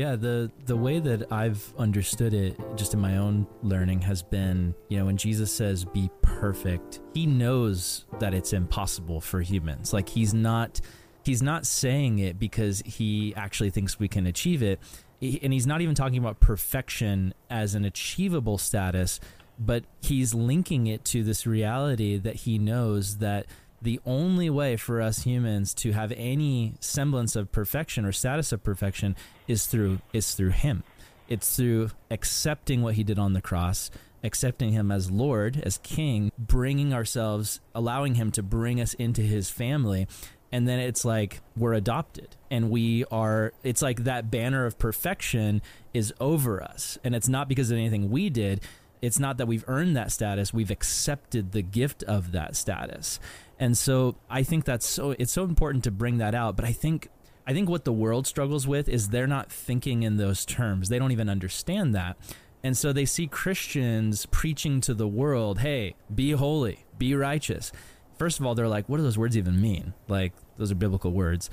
Yeah, 0.02 0.16
the 0.16 0.50
the 0.66 0.76
way 0.76 0.98
that 0.98 1.32
I've 1.32 1.76
understood 1.78 2.34
it 2.34 2.60
just 2.76 2.96
in 2.96 3.00
my 3.00 3.18
own 3.18 3.46
learning 3.62 4.02
has 4.02 4.24
been, 4.24 4.74
you 4.90 4.98
know, 4.98 5.06
when 5.06 5.16
Jesus 5.16 5.54
says 5.54 5.86
be 5.86 6.10
perfect, 6.24 7.02
he 7.14 7.28
knows 7.28 8.06
that 8.18 8.34
it's 8.34 8.52
impossible 8.52 9.22
for 9.22 9.42
humans. 9.42 9.94
Like 9.94 10.10
he's 10.10 10.34
not 10.34 10.82
he's 11.24 11.44
not 11.44 11.68
saying 11.68 12.18
it 12.18 12.40
because 12.40 12.82
he 12.84 13.36
actually 13.36 13.70
thinks 13.70 14.00
we 14.00 14.08
can 14.08 14.26
achieve 14.26 14.64
it. 14.64 14.80
And 15.22 15.54
he's 15.54 15.68
not 15.68 15.82
even 15.82 15.94
talking 15.94 16.18
about 16.18 16.40
perfection 16.40 17.36
as 17.52 17.76
an 17.76 17.86
achievable 17.86 18.58
status, 18.58 19.20
but 19.60 19.84
he's 20.02 20.34
linking 20.34 20.88
it 20.88 21.06
to 21.06 21.24
this 21.24 21.46
reality 21.46 22.18
that 22.18 22.38
he 22.38 22.58
knows 22.58 23.18
that 23.18 23.46
the 23.82 24.00
only 24.06 24.50
way 24.50 24.78
for 24.78 25.02
us 25.02 25.24
humans 25.24 25.74
to 25.74 25.92
have 25.92 26.14
any 26.16 26.76
semblance 26.80 27.36
of 27.36 27.52
perfection 27.52 28.06
or 28.06 28.12
status 28.12 28.52
of 28.52 28.64
perfection 28.64 29.16
is 29.48 29.66
through 29.66 30.00
is 30.14 30.34
through 30.34 30.50
him. 30.50 30.84
It's 31.28 31.56
through 31.56 31.92
accepting 32.10 32.82
what 32.82 32.96
he 32.96 33.04
did 33.04 33.18
on 33.18 33.34
the 33.34 33.42
cross 33.42 33.90
accepting 34.24 34.72
him 34.72 34.92
as 34.92 35.10
lord 35.10 35.60
as 35.64 35.80
king 35.80 36.32
bringing 36.38 36.94
ourselves 36.94 37.60
allowing 37.74 38.16
him 38.16 38.32
to 38.32 38.44
bring 38.44 38.80
us 38.80 38.94
into 38.96 39.22
his 39.22 39.50
family. 39.50 40.08
And 40.52 40.68
then 40.68 40.80
it's 40.80 41.06
like 41.06 41.40
we're 41.56 41.74
adopted 41.74 42.36
and 42.50 42.70
we 42.70 43.06
are 43.06 43.54
it's 43.64 43.82
like 43.82 44.04
that 44.04 44.30
banner 44.30 44.66
of 44.66 44.78
perfection 44.78 45.62
is 45.94 46.14
over 46.20 46.62
us. 46.62 46.98
And 47.04 47.16
it's 47.16 47.30
not 47.30 47.48
because 47.48 47.72
of 47.72 47.78
anything 47.78 48.12
we 48.12 48.30
did 48.30 48.62
it's 49.02 49.20
not 49.20 49.38
that 49.38 49.48
we've 49.48 49.66
earned 49.68 49.96
that 49.96 50.12
status 50.12 50.54
we've 50.54 50.72
accepted 50.72 51.52
the 51.52 51.62
gift 51.62 52.04
of 52.04 52.32
that 52.32 52.56
status 52.56 53.20
and 53.62 53.78
so 53.78 54.16
I 54.28 54.42
think 54.42 54.66
that's 54.66 54.88
so 54.88 55.12
it's 55.20 55.32
so 55.32 55.44
important 55.44 55.84
to 55.84 55.92
bring 55.92 56.18
that 56.18 56.34
out. 56.34 56.56
But 56.56 56.66
I 56.66 56.72
think 56.72 57.10
I 57.46 57.54
think 57.54 57.70
what 57.70 57.86
the 57.86 57.94
world 57.94 58.26
struggles 58.26 58.68
with 58.68 58.90
is 58.90 59.10
they're 59.10 59.28
not 59.28 59.52
thinking 59.52 60.02
in 60.02 60.18
those 60.18 60.46
terms. 60.46 60.90
They 60.90 60.98
don't 60.98 61.12
even 61.12 61.30
understand 61.30 61.94
that. 61.94 62.18
And 62.64 62.76
so 62.76 62.92
they 62.92 63.06
see 63.06 63.28
Christians 63.28 64.26
preaching 64.28 64.82
to 64.82 64.96
the 64.96 65.08
world, 65.08 65.60
hey, 65.60 65.96
be 66.14 66.32
holy, 66.32 66.86
be 66.98 67.14
righteous. 67.14 67.72
First 68.18 68.40
of 68.40 68.48
all, 68.48 68.56
they're 68.56 68.68
like, 68.68 68.90
what 68.90 68.98
do 68.98 69.04
those 69.04 69.18
words 69.18 69.38
even 69.38 69.62
mean? 69.62 69.94
Like, 70.08 70.34
those 70.58 70.72
are 70.72 70.76
biblical 70.76 71.12
words. 71.12 71.50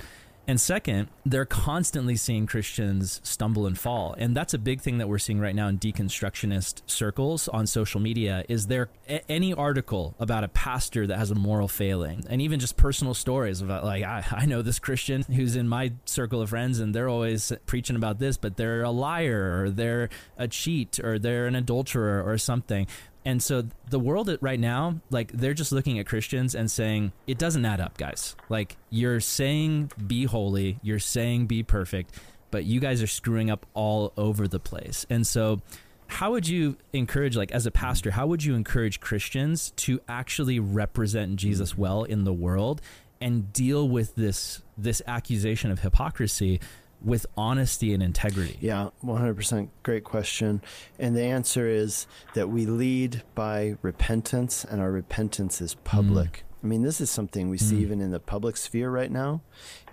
And 0.49 0.59
second, 0.59 1.09
they're 1.27 1.45
constantly 1.45 2.15
seeing 2.15 2.47
Christians 2.47 3.21
stumble 3.23 3.67
and 3.67 3.77
fall. 3.77 4.15
And 4.17 4.35
that's 4.35 4.55
a 4.55 4.57
big 4.57 4.81
thing 4.81 4.97
that 4.97 5.07
we're 5.07 5.19
seeing 5.19 5.39
right 5.39 5.53
now 5.53 5.67
in 5.67 5.77
deconstructionist 5.77 6.81
circles 6.87 7.47
on 7.49 7.67
social 7.67 7.99
media 7.99 8.43
is 8.49 8.65
there 8.65 8.89
any 9.27 9.53
article 9.53 10.15
about 10.17 10.43
a 10.43 10.47
pastor 10.47 11.05
that 11.05 11.19
has 11.19 11.29
a 11.29 11.35
moral 11.35 11.67
failing 11.67 12.25
and 12.27 12.41
even 12.41 12.59
just 12.59 12.77
personal 12.77 13.13
stories 13.13 13.61
about 13.61 13.83
like 13.83 14.03
I, 14.03 14.25
I 14.31 14.45
know 14.47 14.63
this 14.63 14.79
Christian 14.79 15.21
who's 15.21 15.55
in 15.55 15.67
my 15.67 15.91
circle 16.05 16.41
of 16.41 16.49
friends 16.49 16.79
and 16.79 16.95
they're 16.95 17.09
always 17.09 17.53
preaching 17.67 17.95
about 17.95 18.17
this, 18.17 18.35
but 18.35 18.57
they're 18.57 18.81
a 18.81 18.89
liar 18.89 19.61
or 19.61 19.69
they're 19.69 20.09
a 20.35 20.47
cheat 20.47 20.99
or 20.99 21.19
they're 21.19 21.45
an 21.45 21.53
adulterer 21.53 22.23
or 22.27 22.39
something. 22.39 22.87
And 23.25 23.43
so 23.43 23.63
the 23.89 23.99
world 23.99 24.35
right 24.41 24.59
now, 24.59 25.01
like 25.09 25.31
they're 25.31 25.53
just 25.53 25.71
looking 25.71 25.99
at 25.99 26.05
Christians 26.05 26.55
and 26.55 26.69
saying, 26.71 27.11
it 27.27 27.37
doesn't 27.37 27.65
add 27.65 27.81
up, 27.81 27.97
guys. 27.97 28.35
Like 28.47 28.77
you're 28.89 29.19
saying 29.19 29.91
be 30.07 30.25
holy, 30.25 30.79
you're 30.81 30.99
saying 30.99 31.47
be 31.47 31.63
perfect, 31.63 32.15
but 32.51 32.65
you 32.65 32.79
guys 32.79 33.03
are 33.03 33.07
screwing 33.07 33.49
up 33.49 33.65
all 33.73 34.13
over 34.17 34.47
the 34.47 34.59
place. 34.59 35.05
And 35.09 35.27
so 35.27 35.61
how 36.07 36.31
would 36.31 36.47
you 36.47 36.77
encourage 36.91 37.35
like 37.35 37.51
as 37.51 37.65
a 37.65 37.71
pastor, 37.71 38.11
how 38.11 38.25
would 38.27 38.43
you 38.43 38.55
encourage 38.55 38.99
Christians 38.99 39.71
to 39.77 39.99
actually 40.07 40.59
represent 40.59 41.35
Jesus 41.35 41.77
well 41.77 42.03
in 42.03 42.23
the 42.23 42.33
world 42.33 42.81
and 43.21 43.51
deal 43.53 43.87
with 43.87 44.15
this 44.15 44.61
this 44.77 45.01
accusation 45.05 45.71
of 45.71 45.81
hypocrisy 45.81 46.59
with 47.03 47.25
honesty 47.37 47.93
and 47.93 48.03
integrity? 48.03 48.57
Yeah, 48.61 48.89
100% 49.03 49.69
great 49.83 50.03
question. 50.03 50.61
And 50.97 51.15
the 51.15 51.23
answer 51.23 51.67
is 51.67 52.07
that 52.33 52.49
we 52.49 52.65
lead 52.65 53.23
by 53.35 53.75
repentance, 53.81 54.65
and 54.65 54.81
our 54.81 54.91
repentance 54.91 55.61
is 55.61 55.75
public. 55.75 56.31
Mm. 56.31 56.43
I 56.61 56.67
mean, 56.67 56.81
this 56.81 56.99
is 56.99 57.09
something 57.09 57.49
we 57.49 57.57
mm. 57.57 57.61
see 57.61 57.77
even 57.77 58.01
in 58.01 58.11
the 58.11 58.19
public 58.19 58.57
sphere 58.57 58.89
right 58.89 59.09
now 59.09 59.41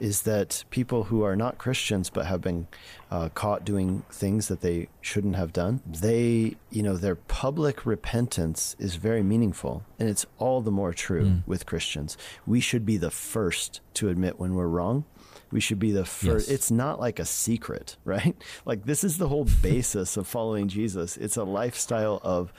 is 0.00 0.22
that 0.22 0.64
people 0.70 1.04
who 1.04 1.22
are 1.22 1.36
not 1.36 1.58
Christians 1.58 2.10
but 2.10 2.26
have 2.26 2.40
been 2.40 2.66
uh, 3.10 3.28
caught 3.28 3.64
doing 3.64 4.02
things 4.10 4.48
that 4.48 4.62
they 4.62 4.88
shouldn't 5.00 5.36
have 5.36 5.52
done, 5.52 5.80
they, 5.86 6.56
you 6.70 6.82
know, 6.82 6.96
their 6.96 7.14
public 7.14 7.86
repentance 7.86 8.74
is 8.80 8.96
very 8.96 9.22
meaningful. 9.22 9.84
And 9.98 10.08
it's 10.08 10.26
all 10.38 10.60
the 10.60 10.72
more 10.72 10.92
true 10.92 11.24
mm. 11.24 11.42
with 11.46 11.66
Christians. 11.66 12.18
We 12.46 12.60
should 12.60 12.84
be 12.84 12.96
the 12.96 13.12
first 13.12 13.80
to 13.94 14.08
admit 14.08 14.40
when 14.40 14.54
we're 14.54 14.66
wrong 14.66 15.04
we 15.50 15.60
should 15.60 15.78
be 15.78 15.92
the 15.92 16.04
first. 16.04 16.48
Yes. 16.48 16.54
It's 16.54 16.70
not 16.70 17.00
like 17.00 17.18
a 17.18 17.24
secret, 17.24 17.96
right? 18.04 18.36
Like 18.64 18.84
this 18.84 19.04
is 19.04 19.18
the 19.18 19.28
whole 19.28 19.46
basis 19.62 20.16
of 20.16 20.26
following 20.26 20.68
Jesus. 20.68 21.16
It's 21.16 21.36
a 21.36 21.44
lifestyle 21.44 22.20
of 22.22 22.52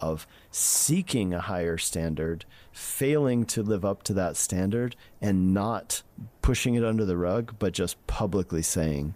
of 0.00 0.26
seeking 0.50 1.32
a 1.32 1.40
higher 1.40 1.78
standard, 1.78 2.44
failing 2.70 3.46
to 3.46 3.62
live 3.62 3.84
up 3.84 4.02
to 4.02 4.12
that 4.12 4.36
standard, 4.36 4.94
and 5.22 5.54
not 5.54 6.02
pushing 6.42 6.74
it 6.74 6.84
under 6.84 7.04
the 7.04 7.16
rug, 7.16 7.54
but 7.58 7.72
just 7.72 8.06
publicly 8.06 8.60
saying, 8.60 9.14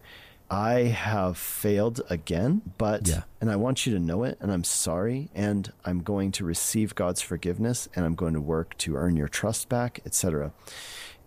I 0.50 0.80
have 0.80 1.38
failed 1.38 2.00
again, 2.10 2.62
but 2.76 3.06
yeah. 3.06 3.22
and 3.40 3.50
I 3.50 3.56
want 3.56 3.86
you 3.86 3.94
to 3.94 4.00
know 4.00 4.24
it 4.24 4.36
and 4.40 4.50
I'm 4.50 4.64
sorry 4.64 5.30
and 5.32 5.72
I'm 5.84 6.00
going 6.00 6.32
to 6.32 6.44
receive 6.44 6.96
God's 6.96 7.20
forgiveness 7.20 7.88
and 7.94 8.04
I'm 8.04 8.16
going 8.16 8.34
to 8.34 8.40
work 8.40 8.76
to 8.78 8.96
earn 8.96 9.16
your 9.16 9.28
trust 9.28 9.68
back, 9.68 10.00
etc. 10.04 10.52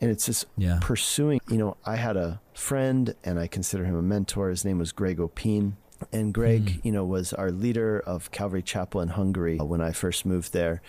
And 0.04 0.12
it's 0.12 0.26
just 0.26 0.46
yeah. 0.58 0.80
pursuing, 0.82 1.40
you 1.50 1.58
know, 1.58 1.78
I 1.86 1.96
had 1.96 2.18
a 2.18 2.42
friend 2.54 3.16
and 3.24 3.40
I 3.40 3.48
consider 3.48 3.86
him 3.86 3.96
a 3.96 4.02
mentor. 4.02 4.50
His 4.50 4.66
name 4.66 4.78
was 4.78 4.92
Greg 4.92 5.20
Opean. 5.20 5.78
And 6.12 6.34
Greg, 6.34 6.66
mm. 6.66 6.86
you 6.86 6.92
know, 6.92 7.06
was 7.06 7.32
our 7.32 7.50
leader 7.50 8.00
of 8.00 8.30
Calvary 8.32 8.62
Chapel 8.62 9.00
in 9.00 9.10
Hungary 9.10 9.58
when 9.58 9.80
I 9.80 9.94
first 9.94 10.26
moved 10.26 10.52
there. 10.52 10.82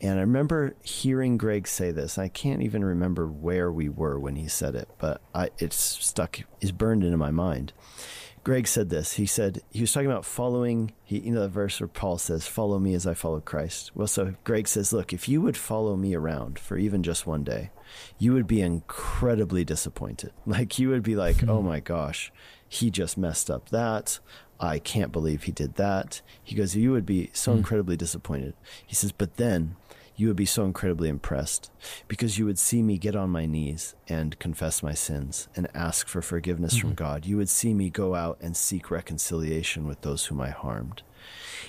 And 0.00 0.18
I 0.18 0.22
remember 0.22 0.74
hearing 0.82 1.36
Greg 1.36 1.68
say 1.68 1.92
this. 1.92 2.18
I 2.18 2.28
can't 2.28 2.62
even 2.62 2.84
remember 2.84 3.28
where 3.28 3.70
we 3.70 3.88
were 3.88 4.18
when 4.18 4.36
he 4.36 4.48
said 4.48 4.74
it, 4.74 4.88
but 4.98 5.20
I, 5.34 5.50
it's 5.58 5.76
stuck, 5.76 6.40
is 6.60 6.72
burned 6.72 7.04
into 7.04 7.18
my 7.18 7.30
mind. 7.30 7.72
Greg 8.44 8.66
said 8.66 8.90
this. 8.90 9.12
He 9.12 9.26
said 9.26 9.60
he 9.70 9.80
was 9.80 9.92
talking 9.92 10.10
about 10.10 10.24
following. 10.24 10.92
He, 11.04 11.20
you 11.20 11.32
know, 11.32 11.42
the 11.42 11.48
verse 11.48 11.78
where 11.80 11.86
Paul 11.86 12.18
says, 12.18 12.46
"Follow 12.46 12.80
me 12.80 12.94
as 12.94 13.06
I 13.06 13.14
follow 13.14 13.40
Christ." 13.40 13.92
Well, 13.94 14.08
so 14.08 14.34
Greg 14.42 14.66
says, 14.66 14.92
"Look, 14.92 15.12
if 15.12 15.28
you 15.28 15.40
would 15.40 15.56
follow 15.56 15.96
me 15.96 16.14
around 16.14 16.58
for 16.58 16.76
even 16.76 17.04
just 17.04 17.24
one 17.24 17.44
day, 17.44 17.70
you 18.18 18.32
would 18.32 18.46
be 18.46 18.60
incredibly 18.62 19.64
disappointed. 19.64 20.32
Like 20.46 20.78
you 20.78 20.90
would 20.90 21.02
be 21.02 21.16
like, 21.16 21.36
mm-hmm. 21.36 21.50
oh 21.50 21.62
my 21.62 21.80
gosh, 21.80 22.32
he 22.68 22.90
just 22.90 23.16
messed 23.16 23.50
up 23.50 23.70
that. 23.70 24.18
I 24.60 24.78
can't 24.78 25.10
believe 25.10 25.44
he 25.44 25.52
did 25.52 25.74
that. 25.76 26.20
He 26.42 26.54
goes, 26.54 26.76
you 26.76 26.92
would 26.92 27.06
be 27.06 27.30
so 27.32 27.50
mm-hmm. 27.50 27.58
incredibly 27.58 27.96
disappointed. 27.96 28.54
He 28.86 28.94
says, 28.94 29.12
but 29.12 29.36
then 29.36 29.76
you 30.14 30.28
would 30.28 30.36
be 30.36 30.46
so 30.46 30.64
incredibly 30.64 31.08
impressed 31.08 31.70
because 32.06 32.38
you 32.38 32.44
would 32.44 32.58
see 32.58 32.82
me 32.82 32.98
get 32.98 33.16
on 33.16 33.30
my 33.30 33.46
knees 33.46 33.94
and 34.08 34.38
confess 34.38 34.82
my 34.82 34.94
sins 34.94 35.48
and 35.56 35.68
ask 35.74 36.06
for 36.06 36.22
forgiveness 36.22 36.76
mm-hmm. 36.76 36.88
from 36.88 36.94
God. 36.94 37.26
You 37.26 37.36
would 37.38 37.48
see 37.48 37.74
me 37.74 37.90
go 37.90 38.14
out 38.14 38.38
and 38.40 38.56
seek 38.56 38.90
reconciliation 38.90 39.86
with 39.86 40.02
those 40.02 40.26
whom 40.26 40.40
I 40.40 40.50
harmed. 40.50 41.02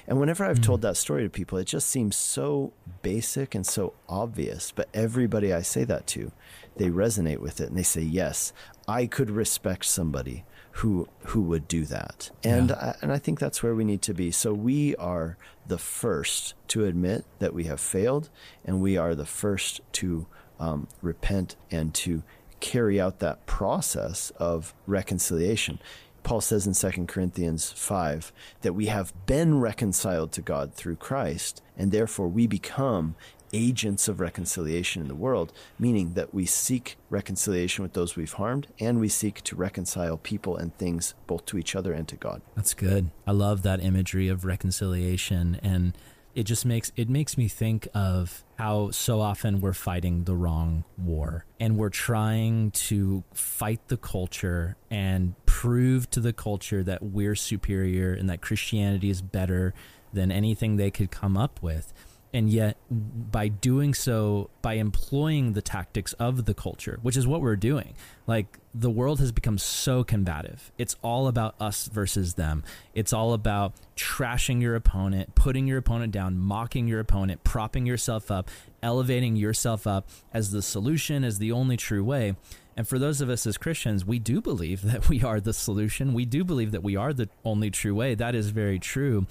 And 0.07 0.19
whenever 0.19 0.45
I've 0.45 0.59
mm. 0.59 0.63
told 0.63 0.81
that 0.81 0.97
story 0.97 1.23
to 1.23 1.29
people, 1.29 1.57
it 1.57 1.65
just 1.65 1.89
seems 1.89 2.15
so 2.15 2.73
basic 3.01 3.55
and 3.55 3.65
so 3.65 3.93
obvious. 4.09 4.71
But 4.71 4.89
everybody 4.93 5.53
I 5.53 5.61
say 5.61 5.83
that 5.85 6.07
to, 6.07 6.31
they 6.75 6.89
resonate 6.89 7.39
with 7.39 7.61
it 7.61 7.69
and 7.69 7.77
they 7.77 7.83
say, 7.83 8.01
yes, 8.01 8.53
I 8.87 9.05
could 9.05 9.29
respect 9.29 9.85
somebody 9.85 10.43
who 10.77 11.07
who 11.27 11.41
would 11.43 11.67
do 11.67 11.85
that. 11.85 12.31
And 12.43 12.69
yeah. 12.69 12.75
I, 12.75 12.95
and 13.01 13.11
I 13.11 13.19
think 13.19 13.39
that's 13.39 13.61
where 13.61 13.75
we 13.75 13.83
need 13.83 14.01
to 14.03 14.13
be. 14.13 14.31
So 14.31 14.53
we 14.53 14.95
are 14.95 15.37
the 15.67 15.77
first 15.77 16.55
to 16.69 16.85
admit 16.85 17.25
that 17.39 17.53
we 17.53 17.65
have 17.65 17.79
failed, 17.79 18.29
and 18.65 18.81
we 18.81 18.97
are 18.97 19.13
the 19.13 19.25
first 19.25 19.81
to 19.93 20.25
um, 20.59 20.87
repent 21.01 21.55
and 21.69 21.93
to 21.93 22.23
carry 22.59 22.99
out 22.99 23.19
that 23.19 23.45
process 23.45 24.31
of 24.37 24.73
reconciliation. 24.87 25.79
Paul 26.23 26.41
says 26.41 26.65
in 26.65 26.73
2 26.73 27.05
Corinthians 27.05 27.71
5 27.71 28.31
that 28.61 28.73
we 28.73 28.87
have 28.87 29.13
been 29.25 29.59
reconciled 29.59 30.31
to 30.33 30.41
God 30.41 30.73
through 30.73 30.95
Christ, 30.95 31.61
and 31.77 31.91
therefore 31.91 32.27
we 32.27 32.47
become 32.47 33.15
agents 33.53 34.07
of 34.07 34.19
reconciliation 34.19 35.01
in 35.01 35.07
the 35.07 35.15
world, 35.15 35.53
meaning 35.77 36.13
that 36.13 36.33
we 36.33 36.45
seek 36.45 36.97
reconciliation 37.09 37.83
with 37.83 37.93
those 37.93 38.15
we've 38.15 38.33
harmed 38.33 38.67
and 38.79 38.99
we 38.99 39.07
seek 39.07 39.41
to 39.41 39.55
reconcile 39.55 40.17
people 40.17 40.57
and 40.57 40.75
things 40.77 41.13
both 41.27 41.45
to 41.45 41.57
each 41.57 41.75
other 41.75 41.93
and 41.93 42.07
to 42.07 42.15
God. 42.15 42.41
That's 42.55 42.73
good. 42.73 43.11
I 43.27 43.31
love 43.31 43.61
that 43.61 43.81
imagery 43.81 44.27
of 44.27 44.43
reconciliation 44.43 45.59
and 45.61 45.95
it 46.35 46.43
just 46.43 46.65
makes 46.65 46.91
it 46.95 47.09
makes 47.09 47.37
me 47.37 47.47
think 47.47 47.87
of 47.93 48.43
how 48.57 48.89
so 48.91 49.21
often 49.21 49.61
we're 49.61 49.73
fighting 49.73 50.23
the 50.23 50.35
wrong 50.35 50.83
war 50.97 51.45
and 51.59 51.77
we're 51.77 51.89
trying 51.89 52.71
to 52.71 53.23
fight 53.33 53.87
the 53.87 53.97
culture 53.97 54.75
and 54.89 55.35
prove 55.53 56.09
to 56.09 56.19
the 56.19 56.33
culture 56.33 56.81
that 56.81 57.03
we're 57.03 57.35
superior 57.35 58.11
and 58.11 58.27
that 58.27 58.41
Christianity 58.41 59.11
is 59.11 59.21
better 59.21 59.71
than 60.11 60.31
anything 60.31 60.77
they 60.77 60.89
could 60.89 61.11
come 61.11 61.37
up 61.37 61.61
with 61.61 61.93
And 62.35 62.49
yet, 62.49 62.77
by 62.89 63.47
doing 63.47 63.93
so, 63.93 64.49
by 64.63 64.73
employing 64.73 65.53
the 65.53 65.61
tactics 65.61 66.13
of 66.13 66.45
the 66.45 66.55
culture, 66.55 66.97
which 67.03 67.15
is 67.15 67.27
what 67.27 67.41
we're 67.41 67.55
doing, 67.55 67.93
like 68.25 68.57
the 68.73 68.89
world 68.89 69.19
has 69.19 69.31
become 69.31 69.59
so 69.59 70.03
combative. 70.03 70.71
It's 70.79 70.95
all 71.03 71.27
about 71.27 71.53
us 71.59 71.85
versus 71.85 72.33
them. 72.33 72.63
It's 72.95 73.13
all 73.13 73.33
about 73.33 73.73
trashing 73.95 74.63
your 74.63 74.75
opponent, 74.75 75.35
putting 75.35 75.67
your 75.67 75.77
opponent 75.77 76.11
down, 76.11 76.39
mocking 76.39 76.87
your 76.87 76.99
opponent, 76.99 77.43
propping 77.43 77.85
yourself 77.85 78.31
up, 78.31 78.49
elevating 78.81 79.35
yourself 79.35 79.85
up 79.85 80.09
as 80.33 80.49
the 80.49 80.63
solution, 80.63 81.23
as 81.23 81.37
the 81.37 81.51
only 81.51 81.77
true 81.77 82.03
way. 82.03 82.35
And 82.75 82.87
for 82.87 82.97
those 82.97 83.21
of 83.21 83.29
us 83.29 83.45
as 83.45 83.57
Christians, 83.57 84.05
we 84.05 84.19
do 84.19 84.41
believe 84.41 84.81
that 84.83 85.09
we 85.09 85.23
are 85.23 85.39
the 85.39 85.53
solution. 85.53 86.13
We 86.13 86.25
do 86.25 86.43
believe 86.43 86.71
that 86.71 86.83
we 86.83 86.95
are 86.95 87.13
the 87.13 87.29
only 87.45 87.69
true 87.69 87.95
way. 87.95 88.15
That 88.15 88.35
is 88.35 88.49
very 88.49 88.79
true. 88.79 89.27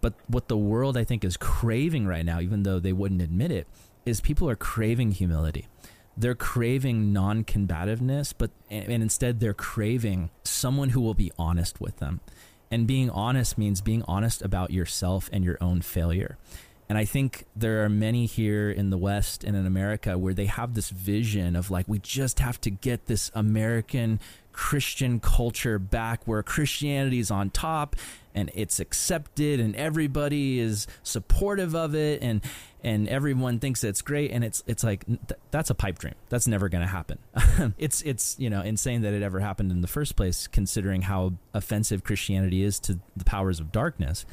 But 0.00 0.14
what 0.28 0.48
the 0.48 0.56
world, 0.56 0.96
I 0.96 1.04
think, 1.04 1.24
is 1.24 1.36
craving 1.36 2.06
right 2.06 2.24
now, 2.24 2.40
even 2.40 2.62
though 2.62 2.78
they 2.78 2.92
wouldn't 2.92 3.22
admit 3.22 3.50
it, 3.50 3.66
is 4.04 4.20
people 4.20 4.48
are 4.48 4.56
craving 4.56 5.12
humility. 5.12 5.66
They're 6.16 6.34
craving 6.34 7.12
non 7.12 7.44
combativeness, 7.44 8.32
but 8.36 8.50
and 8.70 9.02
instead 9.02 9.40
they're 9.40 9.52
craving 9.52 10.30
someone 10.44 10.90
who 10.90 11.00
will 11.00 11.14
be 11.14 11.32
honest 11.38 11.80
with 11.80 11.98
them. 11.98 12.20
And 12.70 12.86
being 12.86 13.10
honest 13.10 13.58
means 13.58 13.80
being 13.80 14.02
honest 14.08 14.42
about 14.42 14.70
yourself 14.70 15.28
and 15.32 15.44
your 15.44 15.58
own 15.60 15.82
failure. 15.82 16.36
And 16.88 16.96
I 16.96 17.04
think 17.04 17.46
there 17.56 17.84
are 17.84 17.88
many 17.88 18.26
here 18.26 18.70
in 18.70 18.90
the 18.90 18.98
West 18.98 19.42
and 19.42 19.56
in 19.56 19.66
America 19.66 20.16
where 20.16 20.34
they 20.34 20.46
have 20.46 20.74
this 20.74 20.90
vision 20.90 21.56
of 21.56 21.70
like, 21.70 21.86
we 21.88 21.98
just 21.98 22.38
have 22.38 22.60
to 22.60 22.70
get 22.70 23.06
this 23.06 23.30
American 23.34 24.20
Christian 24.52 25.20
culture 25.20 25.78
back 25.78 26.22
where 26.26 26.42
Christianity 26.42 27.18
is 27.18 27.30
on 27.30 27.50
top 27.50 27.96
and 28.34 28.50
it's 28.54 28.78
accepted 28.78 29.60
and 29.60 29.74
everybody 29.76 30.58
is 30.58 30.86
supportive 31.02 31.74
of 31.74 31.94
it 31.94 32.22
and 32.22 32.40
and 32.84 33.08
everyone 33.08 33.58
thinks 33.58 33.82
it's 33.82 34.00
great. 34.00 34.30
And 34.30 34.44
it's 34.44 34.62
it's 34.66 34.84
like 34.84 35.04
th- 35.06 35.40
that's 35.50 35.70
a 35.70 35.74
pipe 35.74 35.98
dream. 35.98 36.14
That's 36.28 36.46
never 36.46 36.68
going 36.68 36.82
to 36.82 36.88
happen. 36.88 37.18
It's 37.78 38.00
it's 38.02 38.38
you 38.38 38.48
know 38.48 38.62
insane 38.62 39.02
that 39.02 39.12
it 39.12 39.22
ever 39.22 39.40
happened 39.40 39.72
in 39.72 39.80
the 39.80 39.88
first 39.88 40.14
place 40.14 40.46
considering 40.46 41.02
how 41.02 41.32
offensive 41.52 42.04
Christianity 42.04 42.62
is 42.62 42.78
to 42.80 42.98
the 43.16 43.24
powers 43.24 43.60
of 43.60 43.72
darkness 43.72 44.24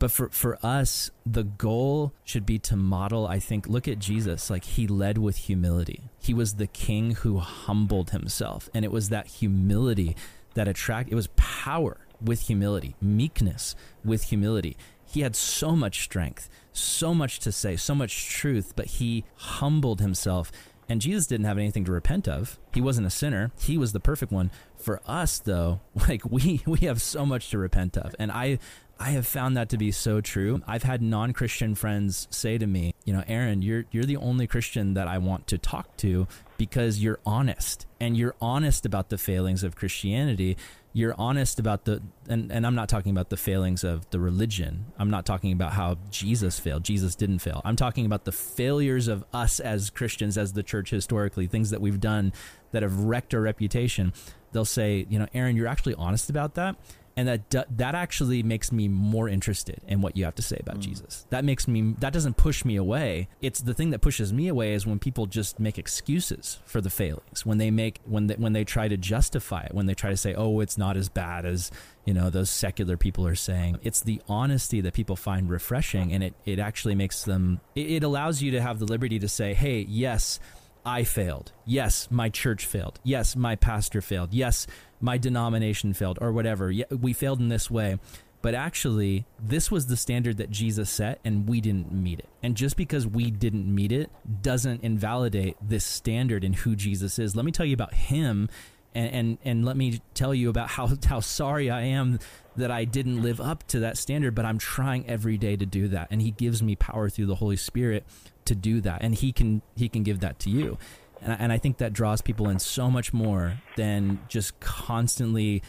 but 0.00 0.10
for, 0.10 0.30
for 0.30 0.58
us, 0.64 1.10
the 1.26 1.44
goal 1.44 2.14
should 2.24 2.46
be 2.46 2.58
to 2.60 2.74
model, 2.74 3.26
I 3.26 3.38
think, 3.38 3.68
look 3.68 3.86
at 3.86 3.98
Jesus. 3.98 4.48
Like 4.50 4.64
he 4.64 4.88
led 4.88 5.18
with 5.18 5.36
humility. 5.36 6.04
He 6.18 6.32
was 6.34 6.54
the 6.54 6.66
king 6.66 7.12
who 7.12 7.38
humbled 7.38 8.10
himself. 8.10 8.68
And 8.74 8.84
it 8.84 8.90
was 8.90 9.10
that 9.10 9.26
humility 9.26 10.16
that 10.54 10.66
attract 10.66 11.12
it 11.12 11.14
was 11.14 11.28
power 11.36 11.98
with 12.20 12.40
humility, 12.40 12.96
meekness 13.00 13.76
with 14.02 14.24
humility. 14.24 14.76
He 15.04 15.20
had 15.20 15.36
so 15.36 15.76
much 15.76 16.02
strength, 16.02 16.48
so 16.72 17.12
much 17.12 17.38
to 17.40 17.52
say, 17.52 17.76
so 17.76 17.94
much 17.94 18.28
truth, 18.28 18.72
but 18.74 18.86
he 18.86 19.24
humbled 19.36 20.00
himself. 20.00 20.50
And 20.88 21.00
Jesus 21.00 21.26
didn't 21.26 21.46
have 21.46 21.58
anything 21.58 21.84
to 21.84 21.92
repent 21.92 22.26
of. 22.26 22.58
He 22.74 22.80
wasn't 22.80 23.06
a 23.06 23.10
sinner. 23.10 23.52
He 23.60 23.78
was 23.78 23.92
the 23.92 24.00
perfect 24.00 24.32
one. 24.32 24.50
For 24.76 25.00
us 25.06 25.38
though, 25.38 25.80
like 26.08 26.24
we 26.24 26.62
we 26.66 26.80
have 26.80 27.02
so 27.02 27.26
much 27.26 27.50
to 27.50 27.58
repent 27.58 27.98
of. 27.98 28.14
And 28.18 28.32
I 28.32 28.58
I 29.02 29.12
have 29.12 29.26
found 29.26 29.56
that 29.56 29.70
to 29.70 29.78
be 29.78 29.92
so 29.92 30.20
true. 30.20 30.60
I've 30.66 30.82
had 30.82 31.00
non-Christian 31.00 31.74
friends 31.74 32.28
say 32.30 32.58
to 32.58 32.66
me, 32.66 32.94
you 33.06 33.14
know, 33.14 33.24
Aaron, 33.26 33.62
you're 33.62 33.86
you're 33.90 34.04
the 34.04 34.18
only 34.18 34.46
Christian 34.46 34.92
that 34.92 35.08
I 35.08 35.16
want 35.16 35.46
to 35.46 35.58
talk 35.58 35.96
to 35.98 36.28
because 36.58 36.98
you're 36.98 37.18
honest 37.24 37.86
and 37.98 38.14
you're 38.14 38.34
honest 38.42 38.84
about 38.84 39.08
the 39.08 39.16
failings 39.16 39.64
of 39.64 39.74
Christianity. 39.74 40.58
You're 40.92 41.14
honest 41.16 41.58
about 41.58 41.86
the 41.86 42.02
and, 42.28 42.52
and 42.52 42.66
I'm 42.66 42.74
not 42.74 42.90
talking 42.90 43.10
about 43.10 43.30
the 43.30 43.38
failings 43.38 43.84
of 43.84 44.08
the 44.10 44.20
religion. 44.20 44.92
I'm 44.98 45.08
not 45.08 45.24
talking 45.24 45.52
about 45.52 45.72
how 45.72 45.96
Jesus 46.10 46.60
failed. 46.60 46.84
Jesus 46.84 47.14
didn't 47.14 47.38
fail. 47.38 47.62
I'm 47.64 47.76
talking 47.76 48.04
about 48.04 48.26
the 48.26 48.32
failures 48.32 49.08
of 49.08 49.24
us 49.32 49.60
as 49.60 49.88
Christians, 49.88 50.36
as 50.36 50.52
the 50.52 50.62
church 50.62 50.90
historically, 50.90 51.46
things 51.46 51.70
that 51.70 51.80
we've 51.80 52.00
done 52.00 52.34
that 52.72 52.82
have 52.82 52.98
wrecked 52.98 53.32
our 53.32 53.40
reputation. 53.40 54.12
They'll 54.52 54.66
say, 54.66 55.06
you 55.08 55.18
know, 55.18 55.28
Aaron, 55.32 55.56
you're 55.56 55.68
actually 55.68 55.94
honest 55.94 56.28
about 56.28 56.54
that 56.56 56.76
and 57.20 57.28
that 57.50 57.76
that 57.76 57.94
actually 57.94 58.42
makes 58.42 58.72
me 58.72 58.88
more 58.88 59.28
interested 59.28 59.82
in 59.86 60.00
what 60.00 60.16
you 60.16 60.24
have 60.24 60.34
to 60.36 60.42
say 60.42 60.56
about 60.58 60.76
mm. 60.76 60.80
Jesus. 60.80 61.26
That 61.28 61.44
makes 61.44 61.68
me 61.68 61.94
that 61.98 62.14
doesn't 62.14 62.38
push 62.38 62.64
me 62.64 62.76
away. 62.76 63.28
It's 63.42 63.60
the 63.60 63.74
thing 63.74 63.90
that 63.90 63.98
pushes 63.98 64.32
me 64.32 64.48
away 64.48 64.72
is 64.72 64.86
when 64.86 64.98
people 64.98 65.26
just 65.26 65.60
make 65.60 65.78
excuses 65.78 66.60
for 66.64 66.80
the 66.80 66.88
failings. 66.88 67.44
When 67.44 67.58
they 67.58 67.70
make 67.70 68.00
when 68.06 68.28
they, 68.28 68.36
when 68.36 68.54
they 68.54 68.64
try 68.64 68.88
to 68.88 68.96
justify 68.96 69.64
it, 69.64 69.74
when 69.74 69.84
they 69.84 69.92
try 69.92 70.08
to 70.08 70.16
say, 70.16 70.34
"Oh, 70.34 70.60
it's 70.60 70.78
not 70.78 70.96
as 70.96 71.10
bad 71.10 71.44
as, 71.44 71.70
you 72.06 72.14
know, 72.14 72.30
those 72.30 72.48
secular 72.48 72.96
people 72.96 73.26
are 73.26 73.34
saying." 73.34 73.78
It's 73.82 74.00
the 74.00 74.22
honesty 74.26 74.80
that 74.80 74.94
people 74.94 75.16
find 75.16 75.50
refreshing 75.50 76.14
and 76.14 76.24
it 76.24 76.34
it 76.46 76.58
actually 76.58 76.94
makes 76.94 77.24
them 77.24 77.60
it, 77.74 77.90
it 77.90 78.02
allows 78.02 78.40
you 78.40 78.52
to 78.52 78.62
have 78.62 78.78
the 78.78 78.86
liberty 78.86 79.18
to 79.18 79.28
say, 79.28 79.52
"Hey, 79.52 79.84
yes, 79.86 80.40
I 80.84 81.04
failed. 81.04 81.52
Yes, 81.66 82.08
my 82.10 82.30
church 82.30 82.64
failed. 82.64 82.98
Yes, 83.04 83.36
my 83.36 83.56
pastor 83.56 84.00
failed. 84.00 84.32
Yes, 84.32 84.66
my 85.00 85.18
denomination 85.18 85.92
failed 85.92 86.18
or 86.20 86.32
whatever. 86.32 86.70
Yeah, 86.70 86.84
we 86.90 87.12
failed 87.12 87.40
in 87.40 87.48
this 87.48 87.70
way. 87.70 87.98
But 88.42 88.54
actually, 88.54 89.26
this 89.38 89.70
was 89.70 89.86
the 89.86 89.96
standard 89.96 90.38
that 90.38 90.50
Jesus 90.50 90.88
set, 90.88 91.20
and 91.24 91.46
we 91.46 91.60
didn't 91.60 91.92
meet 91.92 92.20
it. 92.20 92.28
And 92.42 92.56
just 92.56 92.76
because 92.76 93.06
we 93.06 93.30
didn't 93.30 93.72
meet 93.72 93.92
it 93.92 94.10
doesn't 94.42 94.82
invalidate 94.82 95.56
this 95.60 95.84
standard 95.84 96.42
in 96.42 96.54
who 96.54 96.74
Jesus 96.74 97.18
is. 97.18 97.36
Let 97.36 97.44
me 97.44 97.52
tell 97.52 97.66
you 97.66 97.74
about 97.74 97.92
him, 97.92 98.48
and, 98.94 99.12
and, 99.12 99.38
and 99.44 99.64
let 99.66 99.76
me 99.76 100.00
tell 100.14 100.34
you 100.34 100.48
about 100.48 100.70
how, 100.70 100.88
how 101.06 101.20
sorry 101.20 101.68
I 101.68 101.82
am 101.82 102.18
that 102.56 102.70
I 102.70 102.84
didn't 102.84 103.22
live 103.22 103.40
up 103.40 103.66
to 103.68 103.80
that 103.80 103.98
standard, 103.98 104.34
but 104.34 104.46
I'm 104.46 104.58
trying 104.58 105.06
every 105.06 105.36
day 105.36 105.56
to 105.56 105.66
do 105.66 105.88
that. 105.88 106.08
And 106.10 106.22
he 106.22 106.30
gives 106.30 106.62
me 106.62 106.76
power 106.76 107.10
through 107.10 107.26
the 107.26 107.36
Holy 107.36 107.56
Spirit 107.56 108.04
to 108.46 108.54
do 108.54 108.80
that. 108.80 109.02
And 109.02 109.14
he 109.14 109.32
can, 109.32 109.60
he 109.76 109.88
can 109.88 110.02
give 110.02 110.20
that 110.20 110.38
to 110.40 110.50
you. 110.50 110.78
And, 111.22 111.36
and 111.38 111.52
I 111.52 111.58
think 111.58 111.78
that 111.78 111.92
draws 111.92 112.20
people 112.20 112.48
in 112.48 112.58
so 112.58 112.90
much 112.90 113.12
more 113.12 113.60
than 113.76 114.20
just 114.28 114.58
constantly 114.60 115.62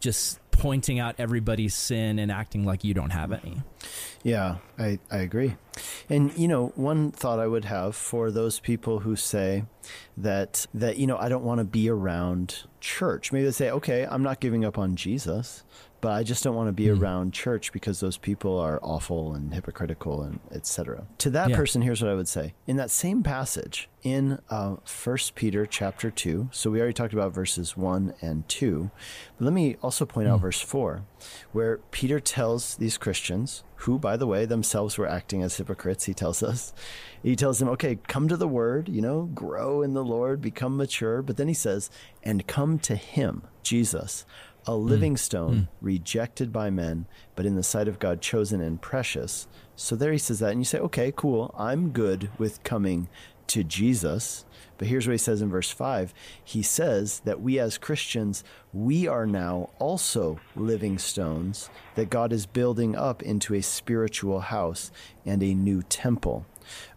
just 0.00 0.40
pointing 0.50 0.98
out 0.98 1.14
everybody's 1.18 1.74
sin 1.74 2.18
and 2.18 2.32
acting 2.32 2.64
like 2.64 2.82
you 2.82 2.92
don't 2.92 3.10
have 3.10 3.32
any. 3.32 3.62
Yeah, 4.24 4.56
I, 4.76 4.98
I 5.10 5.18
agree. 5.18 5.56
And 6.08 6.36
you 6.36 6.48
know, 6.48 6.72
one 6.74 7.12
thought 7.12 7.38
I 7.38 7.46
would 7.46 7.64
have 7.64 7.94
for 7.94 8.30
those 8.30 8.58
people 8.58 8.98
who 9.00 9.14
say 9.14 9.64
that 10.16 10.66
that 10.74 10.96
you 10.96 11.06
know, 11.06 11.16
I 11.16 11.28
don't 11.28 11.44
want 11.44 11.58
to 11.58 11.64
be 11.64 11.88
around 11.88 12.64
church. 12.80 13.30
Maybe 13.30 13.44
they 13.44 13.52
say, 13.52 13.70
"Okay, 13.70 14.06
I'm 14.10 14.22
not 14.22 14.40
giving 14.40 14.64
up 14.64 14.78
on 14.78 14.96
Jesus, 14.96 15.62
but 16.00 16.12
I 16.12 16.22
just 16.22 16.44
don't 16.44 16.54
want 16.54 16.68
to 16.68 16.72
be 16.72 16.86
mm. 16.86 17.00
around 17.00 17.32
church 17.32 17.72
because 17.72 18.00
those 18.00 18.16
people 18.16 18.58
are 18.58 18.78
awful 18.82 19.34
and 19.34 19.52
hypocritical 19.52 20.22
and 20.22 20.38
etc. 20.52 21.06
To 21.18 21.30
that 21.30 21.50
yeah. 21.50 21.56
person, 21.56 21.82
here's 21.82 22.02
what 22.02 22.10
I 22.10 22.14
would 22.14 22.28
say: 22.28 22.54
in 22.66 22.76
that 22.76 22.90
same 22.90 23.22
passage 23.22 23.88
in 24.02 24.38
uh, 24.48 24.76
First 24.84 25.34
Peter 25.34 25.66
chapter 25.66 26.10
two. 26.10 26.48
So 26.52 26.70
we 26.70 26.80
already 26.80 26.94
talked 26.94 27.12
about 27.12 27.34
verses 27.34 27.76
one 27.76 28.14
and 28.20 28.48
two, 28.48 28.90
but 29.36 29.44
let 29.46 29.54
me 29.54 29.76
also 29.82 30.06
point 30.06 30.28
mm. 30.28 30.32
out 30.32 30.40
verse 30.40 30.60
four, 30.60 31.02
where 31.52 31.78
Peter 31.90 32.20
tells 32.20 32.76
these 32.76 32.96
Christians, 32.96 33.64
who, 33.82 33.98
by 33.98 34.16
the 34.16 34.26
way, 34.26 34.44
themselves 34.44 34.98
were 34.98 35.08
acting 35.08 35.42
as 35.42 35.56
hypocrites. 35.56 36.04
He 36.04 36.14
tells 36.14 36.42
us, 36.42 36.72
he 37.22 37.34
tells 37.34 37.58
them, 37.58 37.68
"Okay, 37.70 37.98
come 38.06 38.28
to 38.28 38.36
the 38.36 38.48
Word. 38.48 38.88
You 38.88 39.02
know, 39.02 39.22
grow 39.34 39.82
in 39.82 39.94
the 39.94 40.04
Lord, 40.04 40.40
become 40.40 40.76
mature." 40.76 41.22
But 41.22 41.36
then 41.36 41.48
he 41.48 41.54
says, 41.54 41.90
"And 42.22 42.46
come 42.46 42.78
to 42.80 42.94
Him, 42.94 43.42
Jesus." 43.62 44.24
A 44.66 44.74
living 44.74 45.14
mm. 45.14 45.18
stone, 45.18 45.54
mm. 45.54 45.68
rejected 45.80 46.52
by 46.52 46.70
men, 46.70 47.06
but 47.34 47.46
in 47.46 47.56
the 47.56 47.62
sight 47.62 47.88
of 47.88 47.98
God, 47.98 48.20
chosen 48.20 48.60
and 48.60 48.80
precious. 48.80 49.46
So 49.76 49.96
there 49.96 50.12
he 50.12 50.18
says 50.18 50.40
that, 50.40 50.50
and 50.50 50.60
you 50.60 50.64
say, 50.64 50.78
okay, 50.78 51.12
cool, 51.14 51.54
I'm 51.56 51.90
good 51.90 52.30
with 52.38 52.62
coming 52.64 53.08
to 53.48 53.64
Jesus. 53.64 54.44
But 54.76 54.88
here's 54.88 55.06
what 55.06 55.12
he 55.12 55.18
says 55.18 55.42
in 55.42 55.50
verse 55.50 55.70
5 55.70 56.14
He 56.44 56.62
says 56.62 57.20
that 57.20 57.40
we 57.40 57.58
as 57.58 57.78
Christians, 57.78 58.44
we 58.72 59.08
are 59.08 59.26
now 59.26 59.70
also 59.78 60.38
living 60.54 60.98
stones 60.98 61.68
that 61.96 62.10
God 62.10 62.32
is 62.32 62.46
building 62.46 62.94
up 62.94 63.22
into 63.22 63.54
a 63.54 63.62
spiritual 63.62 64.40
house 64.40 64.92
and 65.26 65.42
a 65.42 65.54
new 65.54 65.82
temple. 65.82 66.46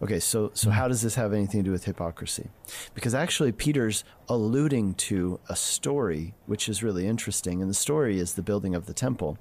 Okay, 0.02 0.20
so 0.20 0.52
so 0.54 0.68
mm-hmm. 0.68 0.78
how 0.78 0.88
does 0.88 1.02
this 1.02 1.16
have 1.16 1.34
anything 1.34 1.62
to 1.62 1.66
do 1.66 1.72
with 1.72 1.86
hypocrisy? 1.86 2.50
Because 2.94 3.14
actually 3.14 3.52
Peter's 3.52 4.04
alluding 4.30 4.94
to 4.94 5.40
a 5.50 5.56
story 5.56 6.34
which 6.46 6.70
is 6.70 6.82
really 6.82 7.06
interesting 7.06 7.62
and 7.62 7.70
the 7.70 7.76
story 7.76 8.18
is 8.18 8.34
the 8.34 8.42
building 8.42 8.76
of 8.76 8.86
the 8.86 8.94
temple. 8.94 9.38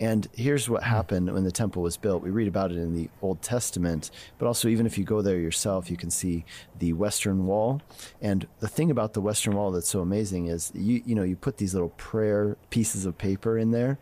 And 0.00 0.28
here's 0.34 0.68
what 0.68 0.82
mm-hmm. 0.82 0.90
happened 0.90 1.32
when 1.32 1.44
the 1.44 1.52
temple 1.52 1.82
was 1.82 1.96
built. 1.96 2.22
We 2.22 2.30
read 2.30 2.48
about 2.48 2.72
it 2.72 2.78
in 2.78 2.94
the 2.94 3.08
Old 3.20 3.42
Testament, 3.42 4.10
but 4.38 4.46
also 4.46 4.68
even 4.68 4.86
if 4.86 4.98
you 4.98 5.04
go 5.04 5.22
there 5.22 5.38
yourself, 5.38 5.90
you 5.90 5.96
can 5.96 6.10
see 6.10 6.44
the 6.78 6.92
western 6.92 7.46
wall. 7.46 7.80
And 8.20 8.46
the 8.60 8.68
thing 8.68 8.90
about 8.90 9.12
the 9.12 9.20
western 9.20 9.54
wall 9.54 9.70
that's 9.70 9.88
so 9.88 10.00
amazing 10.00 10.46
is 10.46 10.72
you 10.74 11.02
you 11.04 11.14
know, 11.14 11.22
you 11.22 11.36
put 11.36 11.58
these 11.58 11.74
little 11.74 11.90
prayer 11.90 12.56
pieces 12.70 13.06
of 13.06 13.18
paper 13.18 13.58
in 13.58 13.70
there, 13.70 13.98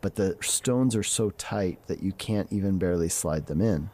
but 0.00 0.16
the 0.16 0.36
stones 0.40 0.96
are 0.96 1.02
so 1.02 1.30
tight 1.30 1.78
that 1.86 2.02
you 2.02 2.12
can't 2.12 2.52
even 2.52 2.78
barely 2.78 3.08
slide 3.08 3.46
them 3.46 3.60
in. 3.60 3.90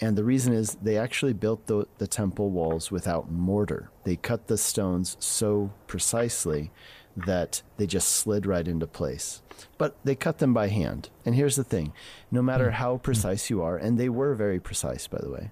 And 0.00 0.16
the 0.16 0.24
reason 0.24 0.52
is 0.52 0.76
they 0.82 0.96
actually 0.96 1.32
built 1.32 1.66
the, 1.66 1.86
the 1.98 2.06
temple 2.06 2.50
walls 2.50 2.90
without 2.90 3.30
mortar. 3.30 3.90
They 4.04 4.16
cut 4.16 4.48
the 4.48 4.58
stones 4.58 5.16
so 5.20 5.72
precisely 5.86 6.72
that 7.16 7.62
they 7.76 7.86
just 7.86 8.08
slid 8.08 8.44
right 8.44 8.66
into 8.66 8.86
place. 8.86 9.40
But 9.78 9.96
they 10.04 10.16
cut 10.16 10.38
them 10.38 10.52
by 10.52 10.68
hand. 10.68 11.10
And 11.24 11.34
here's 11.34 11.56
the 11.56 11.64
thing 11.64 11.92
no 12.30 12.42
matter 12.42 12.70
hmm. 12.70 12.76
how 12.76 12.96
precise 12.98 13.50
you 13.50 13.62
are, 13.62 13.76
and 13.76 13.98
they 13.98 14.08
were 14.08 14.34
very 14.34 14.58
precise, 14.58 15.06
by 15.06 15.18
the 15.20 15.30
way, 15.30 15.50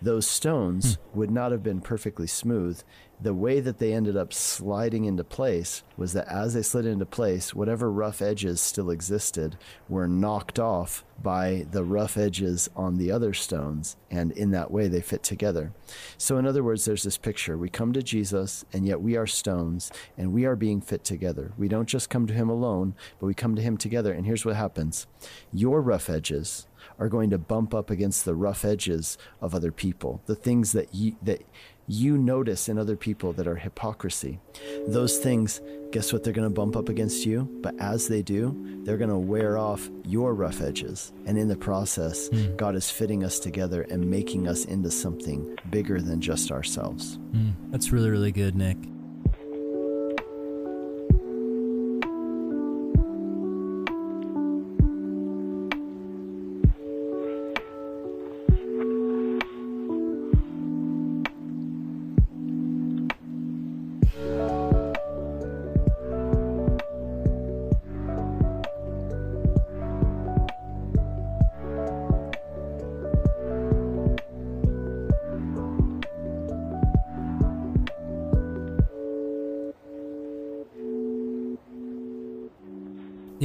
those 0.00 0.26
stones 0.26 0.94
hmm. 0.94 1.18
would 1.18 1.30
not 1.30 1.52
have 1.52 1.62
been 1.62 1.80
perfectly 1.80 2.26
smooth. 2.26 2.82
The 3.20 3.34
way 3.34 3.60
that 3.60 3.78
they 3.78 3.92
ended 3.92 4.16
up 4.16 4.32
sliding 4.32 5.04
into 5.04 5.24
place 5.24 5.82
was 5.96 6.12
that 6.12 6.28
as 6.28 6.54
they 6.54 6.62
slid 6.62 6.84
into 6.84 7.06
place, 7.06 7.54
whatever 7.54 7.90
rough 7.90 8.20
edges 8.20 8.60
still 8.60 8.90
existed 8.90 9.56
were 9.88 10.08
knocked 10.08 10.58
off 10.58 11.04
by 11.22 11.64
the 11.70 11.84
rough 11.84 12.16
edges 12.16 12.68
on 12.74 12.96
the 12.96 13.10
other 13.10 13.32
stones. 13.32 13.96
And 14.10 14.32
in 14.32 14.50
that 14.50 14.70
way, 14.70 14.88
they 14.88 15.00
fit 15.00 15.22
together. 15.22 15.72
So, 16.18 16.38
in 16.38 16.46
other 16.46 16.64
words, 16.64 16.84
there's 16.84 17.04
this 17.04 17.16
picture. 17.16 17.56
We 17.56 17.68
come 17.68 17.92
to 17.92 18.02
Jesus, 18.02 18.64
and 18.72 18.86
yet 18.86 19.00
we 19.00 19.16
are 19.16 19.26
stones, 19.26 19.92
and 20.18 20.32
we 20.32 20.44
are 20.44 20.56
being 20.56 20.80
fit 20.80 21.04
together. 21.04 21.52
We 21.56 21.68
don't 21.68 21.88
just 21.88 22.10
come 22.10 22.26
to 22.26 22.34
Him 22.34 22.48
alone, 22.48 22.94
but 23.20 23.26
we 23.26 23.34
come 23.34 23.54
to 23.54 23.62
Him 23.62 23.76
together. 23.76 24.12
And 24.12 24.26
here's 24.26 24.44
what 24.44 24.56
happens 24.56 25.06
your 25.52 25.80
rough 25.80 26.10
edges 26.10 26.66
are 26.98 27.08
going 27.08 27.30
to 27.30 27.38
bump 27.38 27.74
up 27.74 27.90
against 27.90 28.24
the 28.24 28.34
rough 28.34 28.64
edges 28.64 29.18
of 29.40 29.54
other 29.54 29.72
people, 29.72 30.20
the 30.26 30.34
things 30.34 30.72
that 30.72 30.94
you 30.94 31.16
that 31.22 31.42
you 31.86 32.18
notice 32.18 32.68
in 32.68 32.78
other 32.78 32.96
people 32.96 33.32
that 33.34 33.46
are 33.46 33.56
hypocrisy. 33.56 34.40
Those 34.86 35.18
things, 35.18 35.60
guess 35.92 36.12
what 36.12 36.24
they're 36.24 36.32
going 36.32 36.48
to 36.48 36.54
bump 36.54 36.76
up 36.76 36.88
against 36.88 37.26
you? 37.26 37.48
But 37.60 37.78
as 37.78 38.08
they 38.08 38.22
do, 38.22 38.80
they're 38.84 38.96
going 38.96 39.10
to 39.10 39.18
wear 39.18 39.58
off 39.58 39.90
your 40.04 40.34
rough 40.34 40.60
edges. 40.60 41.12
And 41.26 41.38
in 41.38 41.48
the 41.48 41.56
process, 41.56 42.28
mm. 42.28 42.56
God 42.56 42.74
is 42.74 42.90
fitting 42.90 43.24
us 43.24 43.38
together 43.38 43.82
and 43.82 44.10
making 44.10 44.48
us 44.48 44.64
into 44.64 44.90
something 44.90 45.58
bigger 45.70 46.00
than 46.00 46.20
just 46.20 46.50
ourselves. 46.50 47.18
Mm. 47.32 47.54
That's 47.70 47.92
really, 47.92 48.10
really 48.10 48.32
good, 48.32 48.54
Nick. 48.54 48.78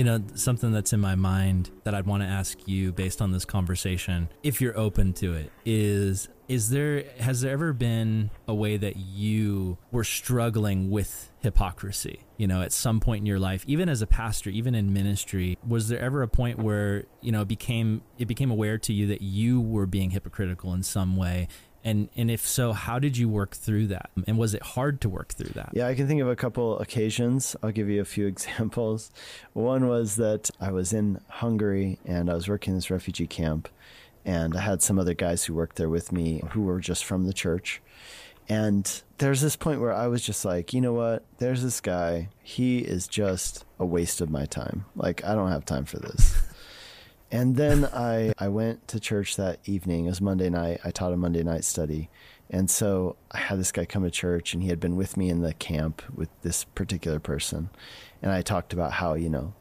Know, 0.10 0.24
something 0.36 0.72
that's 0.72 0.94
in 0.94 1.00
my 1.00 1.16
mind 1.16 1.70
that 1.84 1.94
I'd 1.94 2.06
want 2.06 2.24
to 2.24 2.28
ask 2.28 2.68
you 2.68 2.92
based 2.92 3.22
on 3.22 3.32
this 3.32 3.46
conversation, 3.46 4.30
if 4.44 4.62
you're 4.62 4.78
open 4.78 5.14
to 5.14 5.34
it, 5.34 5.52
is 5.66 6.28
is 6.50 6.70
there 6.70 7.04
has 7.20 7.42
there 7.42 7.52
ever 7.52 7.74
been 7.74 8.32
a 8.48 8.56
way 8.56 8.76
that 8.76 8.98
you 8.98 9.78
were 9.92 10.04
struggling 10.04 10.90
with 10.90 11.30
hypocrisy? 11.42 12.22
You 12.38 12.48
know 12.48 12.62
at 12.62 12.72
some 12.72 13.00
point 13.00 13.22
in 13.22 13.26
your 13.26 13.38
life 13.38 13.64
even 13.68 13.88
as 13.88 14.02
a 14.02 14.08
pastor 14.08 14.50
even 14.50 14.74
in 14.74 14.94
ministry 14.94 15.58
was 15.68 15.90
there 15.90 16.00
ever 16.00 16.22
a 16.24 16.28
point 16.28 16.58
where 16.58 17.04
you 17.22 17.32
know 17.32 17.42
it 17.42 17.48
became 17.48 18.02
it 18.18 18.26
became 18.26 18.50
aware 18.50 18.78
to 18.80 18.94
you 18.94 19.08
that 19.08 19.22
you 19.22 19.60
were 19.62 19.86
being 19.86 20.10
hypocritical 20.12 20.74
in 20.74 20.82
some 20.82 21.18
way 21.18 21.50
and 21.84 22.10
and 22.16 22.30
if 22.30 22.48
so, 22.48 22.74
how 22.74 23.00
did 23.00 23.18
you 23.18 23.30
work 23.30 23.56
through 23.56 23.88
that? 23.88 24.10
And 24.28 24.38
was 24.38 24.54
it 24.54 24.62
hard 24.62 25.02
to 25.02 25.10
work 25.10 25.34
through 25.34 25.54
that? 25.54 25.70
Yeah, 25.74 25.88
I 25.88 25.96
can 25.96 26.08
think 26.08 26.22
of 26.22 26.28
a 26.28 26.36
couple 26.36 26.78
occasions. 26.80 27.56
I'll 27.64 27.72
give 27.72 27.90
you 27.90 28.02
a 28.02 28.06
few 28.06 28.28
examples. 28.34 29.12
One 29.54 29.88
was 29.88 30.16
that 30.18 30.50
I 30.60 30.72
was 30.72 30.94
in 30.94 31.22
Hungary 31.28 32.00
and 32.06 32.30
I 32.30 32.34
was 32.34 32.48
working 32.48 32.72
in 32.72 32.78
this 32.78 32.92
refugee 32.92 33.28
camp 33.28 33.70
and 34.26 34.56
I 34.56 34.62
had 34.62 34.82
some 34.82 35.00
other 35.00 35.14
guys 35.14 35.46
who 35.46 35.54
worked 35.54 35.78
there 35.78 35.90
with 35.90 36.12
me 36.12 36.44
who 36.52 36.64
were 36.64 36.80
just 36.80 37.06
from 37.06 37.26
the 37.26 37.34
church. 37.34 37.82
And 38.48 39.02
there's 39.20 39.42
this 39.42 39.56
point 39.56 39.80
where 39.80 39.94
I 39.94 40.08
was 40.08 40.24
just 40.24 40.44
like, 40.44 40.74
you 40.74 40.82
know 40.82 40.94
what? 40.94 41.24
There's 41.38 41.62
this 41.62 41.80
guy. 41.82 42.30
He 42.42 42.80
is 42.80 43.08
just 43.08 43.64
a 43.78 43.86
waste 43.86 44.22
of 44.22 44.30
my 44.32 44.46
time. 44.46 44.86
Like, 44.96 45.24
I 45.24 45.36
don't 45.36 45.52
have 45.52 45.66
time 45.66 45.86
for 45.86 46.00
this. 46.00 46.36
And 47.32 47.56
then 47.56 47.86
I, 47.86 48.34
I 48.40 48.48
went 48.48 48.88
to 48.90 49.00
church 49.00 49.36
that 49.36 49.60
evening. 49.66 50.06
It 50.06 50.10
was 50.10 50.22
Monday 50.22 50.50
night. 50.50 50.80
I 50.84 50.92
taught 50.92 51.14
a 51.14 51.18
Monday 51.18 51.44
night 51.44 51.64
study. 51.64 52.10
And 52.50 52.70
so 52.70 53.16
I 53.32 53.38
had 53.38 53.60
this 53.60 53.72
guy 53.72 53.86
come 53.86 54.04
to 54.04 54.10
church, 54.10 54.54
and 54.54 54.64
he 54.64 54.70
had 54.70 54.80
been 54.80 54.96
with 54.96 55.16
me 55.16 55.30
in 55.30 55.42
the 55.42 55.54
camp 55.54 56.02
with 56.14 56.30
this 56.42 56.64
particular 56.64 57.20
person. 57.20 57.70
And 58.24 58.32
I 58.32 58.42
talked 58.42 58.74
about 58.74 58.94
how, 58.94 59.14
you 59.14 59.30
know, 59.30 59.54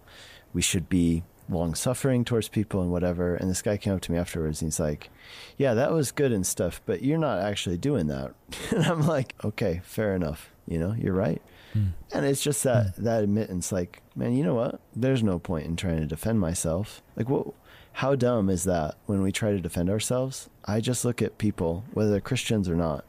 we 0.55 0.63
should 0.63 0.89
be 0.89 1.25
long 1.51 1.75
suffering 1.75 2.25
towards 2.25 2.49
people 2.49 2.81
and 2.81 2.91
whatever. 2.91 3.35
And 3.35 3.51
this 3.51 3.63
guy 3.63 3.77
came 3.77 3.95
up 3.95 4.01
to 4.03 4.13
me 4.13 4.19
afterwards 4.19 4.61
and 4.61 4.69
he's 4.69 4.81
like, 4.81 5.11
Yeah, 5.57 5.75
that 5.75 5.93
was 5.93 6.13
good 6.13 6.33
and 6.33 6.47
stuff, 6.47 6.81
but 6.87 7.03
you're 7.03 7.19
not 7.19 7.41
actually 7.41 7.79
doing 7.79 8.07
that. 8.09 8.35
and 8.71 8.85
I'm 8.85 9.07
like, 9.07 9.35
Okay, 9.45 9.81
fair 9.85 10.15
enough. 10.15 10.51
You 10.67 10.79
know, 10.79 10.95
you're 10.99 11.15
right. 11.15 11.41
Mm. 11.79 11.93
And 12.13 12.27
it's 12.27 12.43
just 12.43 12.63
that 12.65 12.97
mm. 12.97 13.05
that 13.05 13.25
admittance, 13.25 13.73
like, 13.73 14.03
man, 14.15 14.35
you 14.37 14.45
know 14.45 14.55
what? 14.55 14.81
There's 14.95 15.23
no 15.23 15.39
point 15.39 15.67
in 15.67 15.77
trying 15.77 16.01
to 16.01 16.07
defend 16.07 16.41
myself. 16.41 17.03
Like, 17.17 17.29
what? 17.29 17.55
How 17.95 18.15
dumb 18.15 18.49
is 18.49 18.65
that 18.65 18.95
when 19.07 19.23
we 19.23 19.33
try 19.33 19.51
to 19.51 19.61
defend 19.61 19.91
ourselves? 19.91 20.49
I 20.65 20.81
just 20.81 21.05
look 21.05 21.21
at 21.21 21.39
people, 21.39 21.85
whether 21.95 22.11
they're 22.11 22.21
Christians 22.21 22.69
or 22.69 22.77
not, 22.77 23.05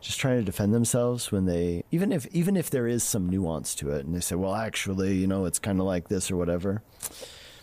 just 0.00 0.20
trying 0.20 0.38
to 0.38 0.44
defend 0.44 0.74
themselves 0.74 1.32
when 1.32 1.46
they 1.46 1.84
even 1.90 2.12
if 2.12 2.26
even 2.32 2.56
if 2.56 2.70
there 2.70 2.86
is 2.86 3.02
some 3.02 3.28
nuance 3.28 3.74
to 3.76 3.90
it, 3.90 4.04
and 4.04 4.14
they 4.14 4.20
say, 4.20 4.34
well, 4.34 4.54
actually, 4.54 5.14
you 5.14 5.26
know, 5.26 5.44
it's 5.44 5.58
kind 5.58 5.80
of 5.80 5.86
like 5.86 6.08
this 6.08 6.30
or 6.30 6.36
whatever. 6.36 6.82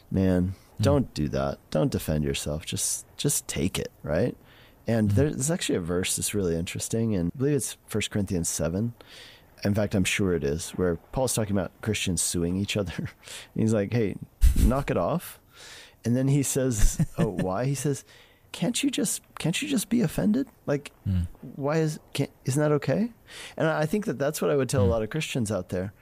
Man, 0.09 0.55
mm. 0.79 0.83
don't 0.83 1.13
do 1.13 1.27
that. 1.29 1.59
Don't 1.69 1.91
defend 1.91 2.23
yourself. 2.23 2.65
Just 2.65 3.05
just 3.17 3.47
take 3.47 3.77
it, 3.77 3.91
right? 4.03 4.35
And 4.87 5.09
mm. 5.11 5.15
there's 5.15 5.51
actually 5.51 5.75
a 5.75 5.81
verse 5.81 6.15
that's 6.15 6.33
really 6.33 6.55
interesting, 6.55 7.15
and 7.15 7.31
I 7.35 7.37
believe 7.37 7.55
it's 7.55 7.77
First 7.87 8.09
Corinthians 8.11 8.49
seven 8.49 8.93
in 9.63 9.73
fact, 9.73 9.95
I'm 9.95 10.03
sure 10.03 10.33
it 10.33 10.43
is, 10.43 10.71
where 10.71 10.95
Paul's 11.11 11.33
talking 11.33 11.55
about 11.55 11.71
Christians 11.81 12.21
suing 12.21 12.57
each 12.57 12.77
other. 12.77 13.09
he's 13.55 13.73
like, 13.73 13.93
hey, 13.93 14.15
knock 14.55 14.91
it 14.91 14.97
off. 14.97 15.39
And 16.05 16.15
then 16.15 16.27
he 16.27 16.43
says, 16.43 17.05
oh, 17.17 17.27
why? 17.41 17.65
He 17.65 17.75
says, 17.75 18.05
can't 18.51 18.81
you 18.81 18.89
just 18.89 19.21
can't 19.39 19.61
you 19.61 19.67
just 19.67 19.89
be 19.89 20.01
offended? 20.01 20.47
Like, 20.65 20.91
mm. 21.07 21.27
why 21.55 21.77
is 21.77 21.99
can't, 22.13 22.31
isn't 22.45 22.61
that 22.61 22.71
okay? 22.71 23.11
And 23.55 23.67
I 23.67 23.85
think 23.85 24.05
that 24.05 24.17
that's 24.17 24.41
what 24.41 24.49
I 24.49 24.55
would 24.55 24.69
tell 24.69 24.81
mm. 24.81 24.85
a 24.85 24.87
hmm. 24.87 24.93
lot 24.93 25.03
of 25.03 25.09
Christians 25.09 25.51
out 25.51 25.69
there. 25.69 25.93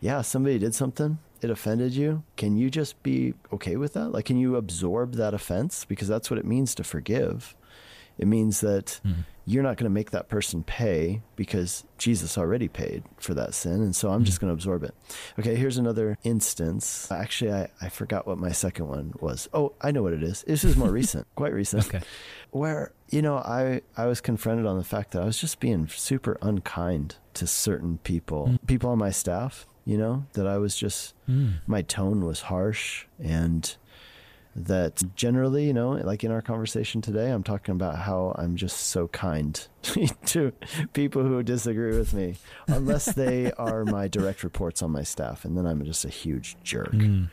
Yeah, 0.00 0.22
somebody 0.22 0.58
did 0.58 0.74
something, 0.74 1.18
it 1.42 1.50
offended 1.50 1.92
you. 1.92 2.24
Can 2.36 2.56
you 2.56 2.70
just 2.70 3.00
be 3.02 3.34
okay 3.52 3.76
with 3.76 3.92
that? 3.94 4.08
Like, 4.08 4.24
can 4.24 4.36
you 4.36 4.56
absorb 4.56 5.14
that 5.14 5.32
offense? 5.32 5.84
Because 5.84 6.08
that's 6.08 6.28
what 6.28 6.38
it 6.38 6.44
means 6.44 6.74
to 6.74 6.84
forgive. 6.84 7.54
It 8.22 8.28
means 8.28 8.60
that 8.60 9.00
mm. 9.04 9.24
you're 9.46 9.64
not 9.64 9.76
going 9.76 9.90
to 9.90 9.92
make 9.92 10.12
that 10.12 10.28
person 10.28 10.62
pay 10.62 11.22
because 11.34 11.82
Jesus 11.98 12.38
already 12.38 12.68
paid 12.68 13.02
for 13.18 13.34
that 13.34 13.52
sin. 13.52 13.82
And 13.82 13.96
so 13.96 14.10
I'm 14.12 14.22
mm. 14.22 14.26
just 14.26 14.40
going 14.40 14.48
to 14.48 14.54
absorb 14.54 14.84
it. 14.84 14.94
Okay, 15.40 15.56
here's 15.56 15.76
another 15.76 16.16
instance. 16.22 17.10
Actually, 17.10 17.52
I, 17.52 17.68
I 17.80 17.88
forgot 17.88 18.28
what 18.28 18.38
my 18.38 18.52
second 18.52 18.86
one 18.86 19.14
was. 19.18 19.48
Oh, 19.52 19.72
I 19.80 19.90
know 19.90 20.04
what 20.04 20.12
it 20.12 20.22
is. 20.22 20.44
This 20.46 20.62
is 20.62 20.76
more 20.76 20.90
recent, 20.92 21.26
quite 21.34 21.52
recent. 21.52 21.84
Okay. 21.88 22.00
Where, 22.52 22.92
you 23.10 23.22
know, 23.22 23.38
I, 23.38 23.80
I 23.96 24.06
was 24.06 24.20
confronted 24.20 24.64
on 24.64 24.78
the 24.78 24.84
fact 24.84 25.10
that 25.10 25.22
I 25.22 25.24
was 25.24 25.38
just 25.38 25.58
being 25.58 25.88
super 25.88 26.38
unkind 26.40 27.16
to 27.34 27.48
certain 27.48 27.98
people, 28.04 28.50
mm. 28.52 28.66
people 28.68 28.90
on 28.90 28.98
my 28.98 29.10
staff, 29.10 29.66
you 29.84 29.98
know, 29.98 30.26
that 30.34 30.46
I 30.46 30.58
was 30.58 30.76
just, 30.76 31.14
mm. 31.28 31.54
my 31.66 31.82
tone 31.82 32.24
was 32.24 32.42
harsh 32.42 33.06
and 33.18 33.74
that 34.54 35.02
generally, 35.16 35.66
you 35.66 35.72
know, 35.72 35.90
like 35.92 36.24
in 36.24 36.30
our 36.30 36.42
conversation 36.42 37.00
today, 37.00 37.30
I'm 37.30 37.42
talking 37.42 37.72
about 37.72 37.98
how 37.98 38.34
I'm 38.36 38.56
just 38.56 38.76
so 38.88 39.08
kind 39.08 39.66
to 40.26 40.52
people 40.92 41.22
who 41.22 41.42
disagree 41.42 41.96
with 41.96 42.12
me, 42.12 42.36
unless 42.66 43.06
they 43.06 43.52
are 43.52 43.84
my 43.84 44.08
direct 44.08 44.44
reports 44.44 44.82
on 44.82 44.90
my 44.90 45.02
staff, 45.02 45.44
and 45.44 45.56
then 45.56 45.66
I'm 45.66 45.84
just 45.84 46.04
a 46.04 46.10
huge 46.10 46.56
jerk. 46.62 46.92
Mm. 46.92 47.30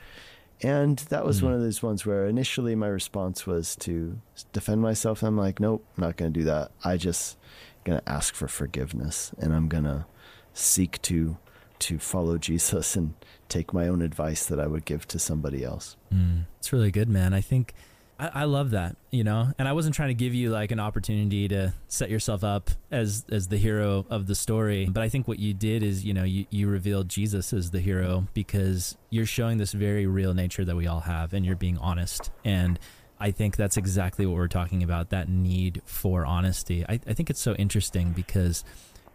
And 0.62 0.98
that 1.10 1.26
was 1.26 1.40
mm. 1.40 1.46
one 1.46 1.54
of 1.54 1.62
those 1.62 1.82
ones 1.82 2.06
where 2.06 2.26
initially 2.26 2.76
my 2.76 2.88
response 2.88 3.46
was 3.46 3.76
to 3.78 4.20
defend 4.52 4.82
myself. 4.82 5.24
I'm 5.24 5.38
like, 5.38 5.60
nope, 5.60 5.86
I'm 5.98 6.04
not 6.04 6.18
going 6.18 6.34
to 6.34 6.40
do 6.40 6.46
that. 6.46 6.72
I 6.84 6.98
just 6.98 7.38
going 7.86 8.00
to 8.00 8.10
ask 8.10 8.34
for 8.34 8.48
forgiveness, 8.48 9.32
and 9.38 9.54
I'm 9.54 9.68
going 9.68 9.86
to 9.86 10.06
seek 10.54 11.02
to 11.04 11.38
to 11.80 11.98
follow 11.98 12.38
Jesus 12.38 12.98
and 12.98 13.14
take 13.50 13.74
my 13.74 13.88
own 13.88 14.02
advice 14.02 14.46
that 14.46 14.60
I 14.60 14.68
would 14.68 14.86
give 14.86 15.08
to 15.10 15.20
somebody 15.20 15.64
else. 15.64 15.96
Mm, 16.14 16.44
it's 16.60 16.72
really 16.72 16.92
good, 16.92 17.10
man. 17.10 17.34
I 17.34 17.42
think 17.42 17.74
I, 18.20 18.32
I, 18.34 18.44
love 18.44 18.72
that, 18.72 18.98
you 19.12 19.24
know, 19.24 19.52
and 19.58 19.68
I 19.68 19.74
wasn't 19.74 19.96
trying 19.96 20.10
to 20.10 20.14
give 20.14 20.34
you 20.34 20.50
like 20.52 20.72
an 20.72 20.80
opportunity 20.80 21.48
to 21.48 21.74
set 21.88 22.10
yourself 22.10 22.44
up 22.44 22.70
as, 22.92 23.26
as 23.32 23.48
the 23.48 23.58
hero 23.58 24.06
of 24.10 24.28
the 24.28 24.36
story. 24.36 24.88
But 24.92 25.04
I 25.04 25.10
think 25.10 25.28
what 25.28 25.40
you 25.40 25.54
did 25.54 25.84
is, 25.84 26.04
you 26.04 26.14
know, 26.14 26.26
you, 26.26 26.46
you 26.50 26.68
revealed 26.68 27.08
Jesus 27.08 27.54
as 27.54 27.72
the 27.72 27.80
hero 27.80 28.28
because 28.34 28.98
you're 29.10 29.26
showing 29.26 29.58
this 29.58 29.72
very 29.72 30.06
real 30.06 30.34
nature 30.34 30.66
that 30.66 30.76
we 30.76 30.86
all 30.86 31.02
have 31.02 31.34
and 31.34 31.46
you're 31.46 31.56
being 31.56 31.78
honest. 31.78 32.30
And 32.44 32.78
I 33.22 33.32
think 33.32 33.56
that's 33.56 33.78
exactly 33.78 34.26
what 34.26 34.36
we're 34.36 34.48
talking 34.48 34.84
about 34.84 35.10
that 35.10 35.30
need 35.30 35.82
for 35.86 36.26
honesty. 36.26 36.86
I, 36.88 37.00
I 37.08 37.14
think 37.14 37.30
it's 37.30 37.42
so 37.42 37.54
interesting 37.56 38.12
because 38.12 38.64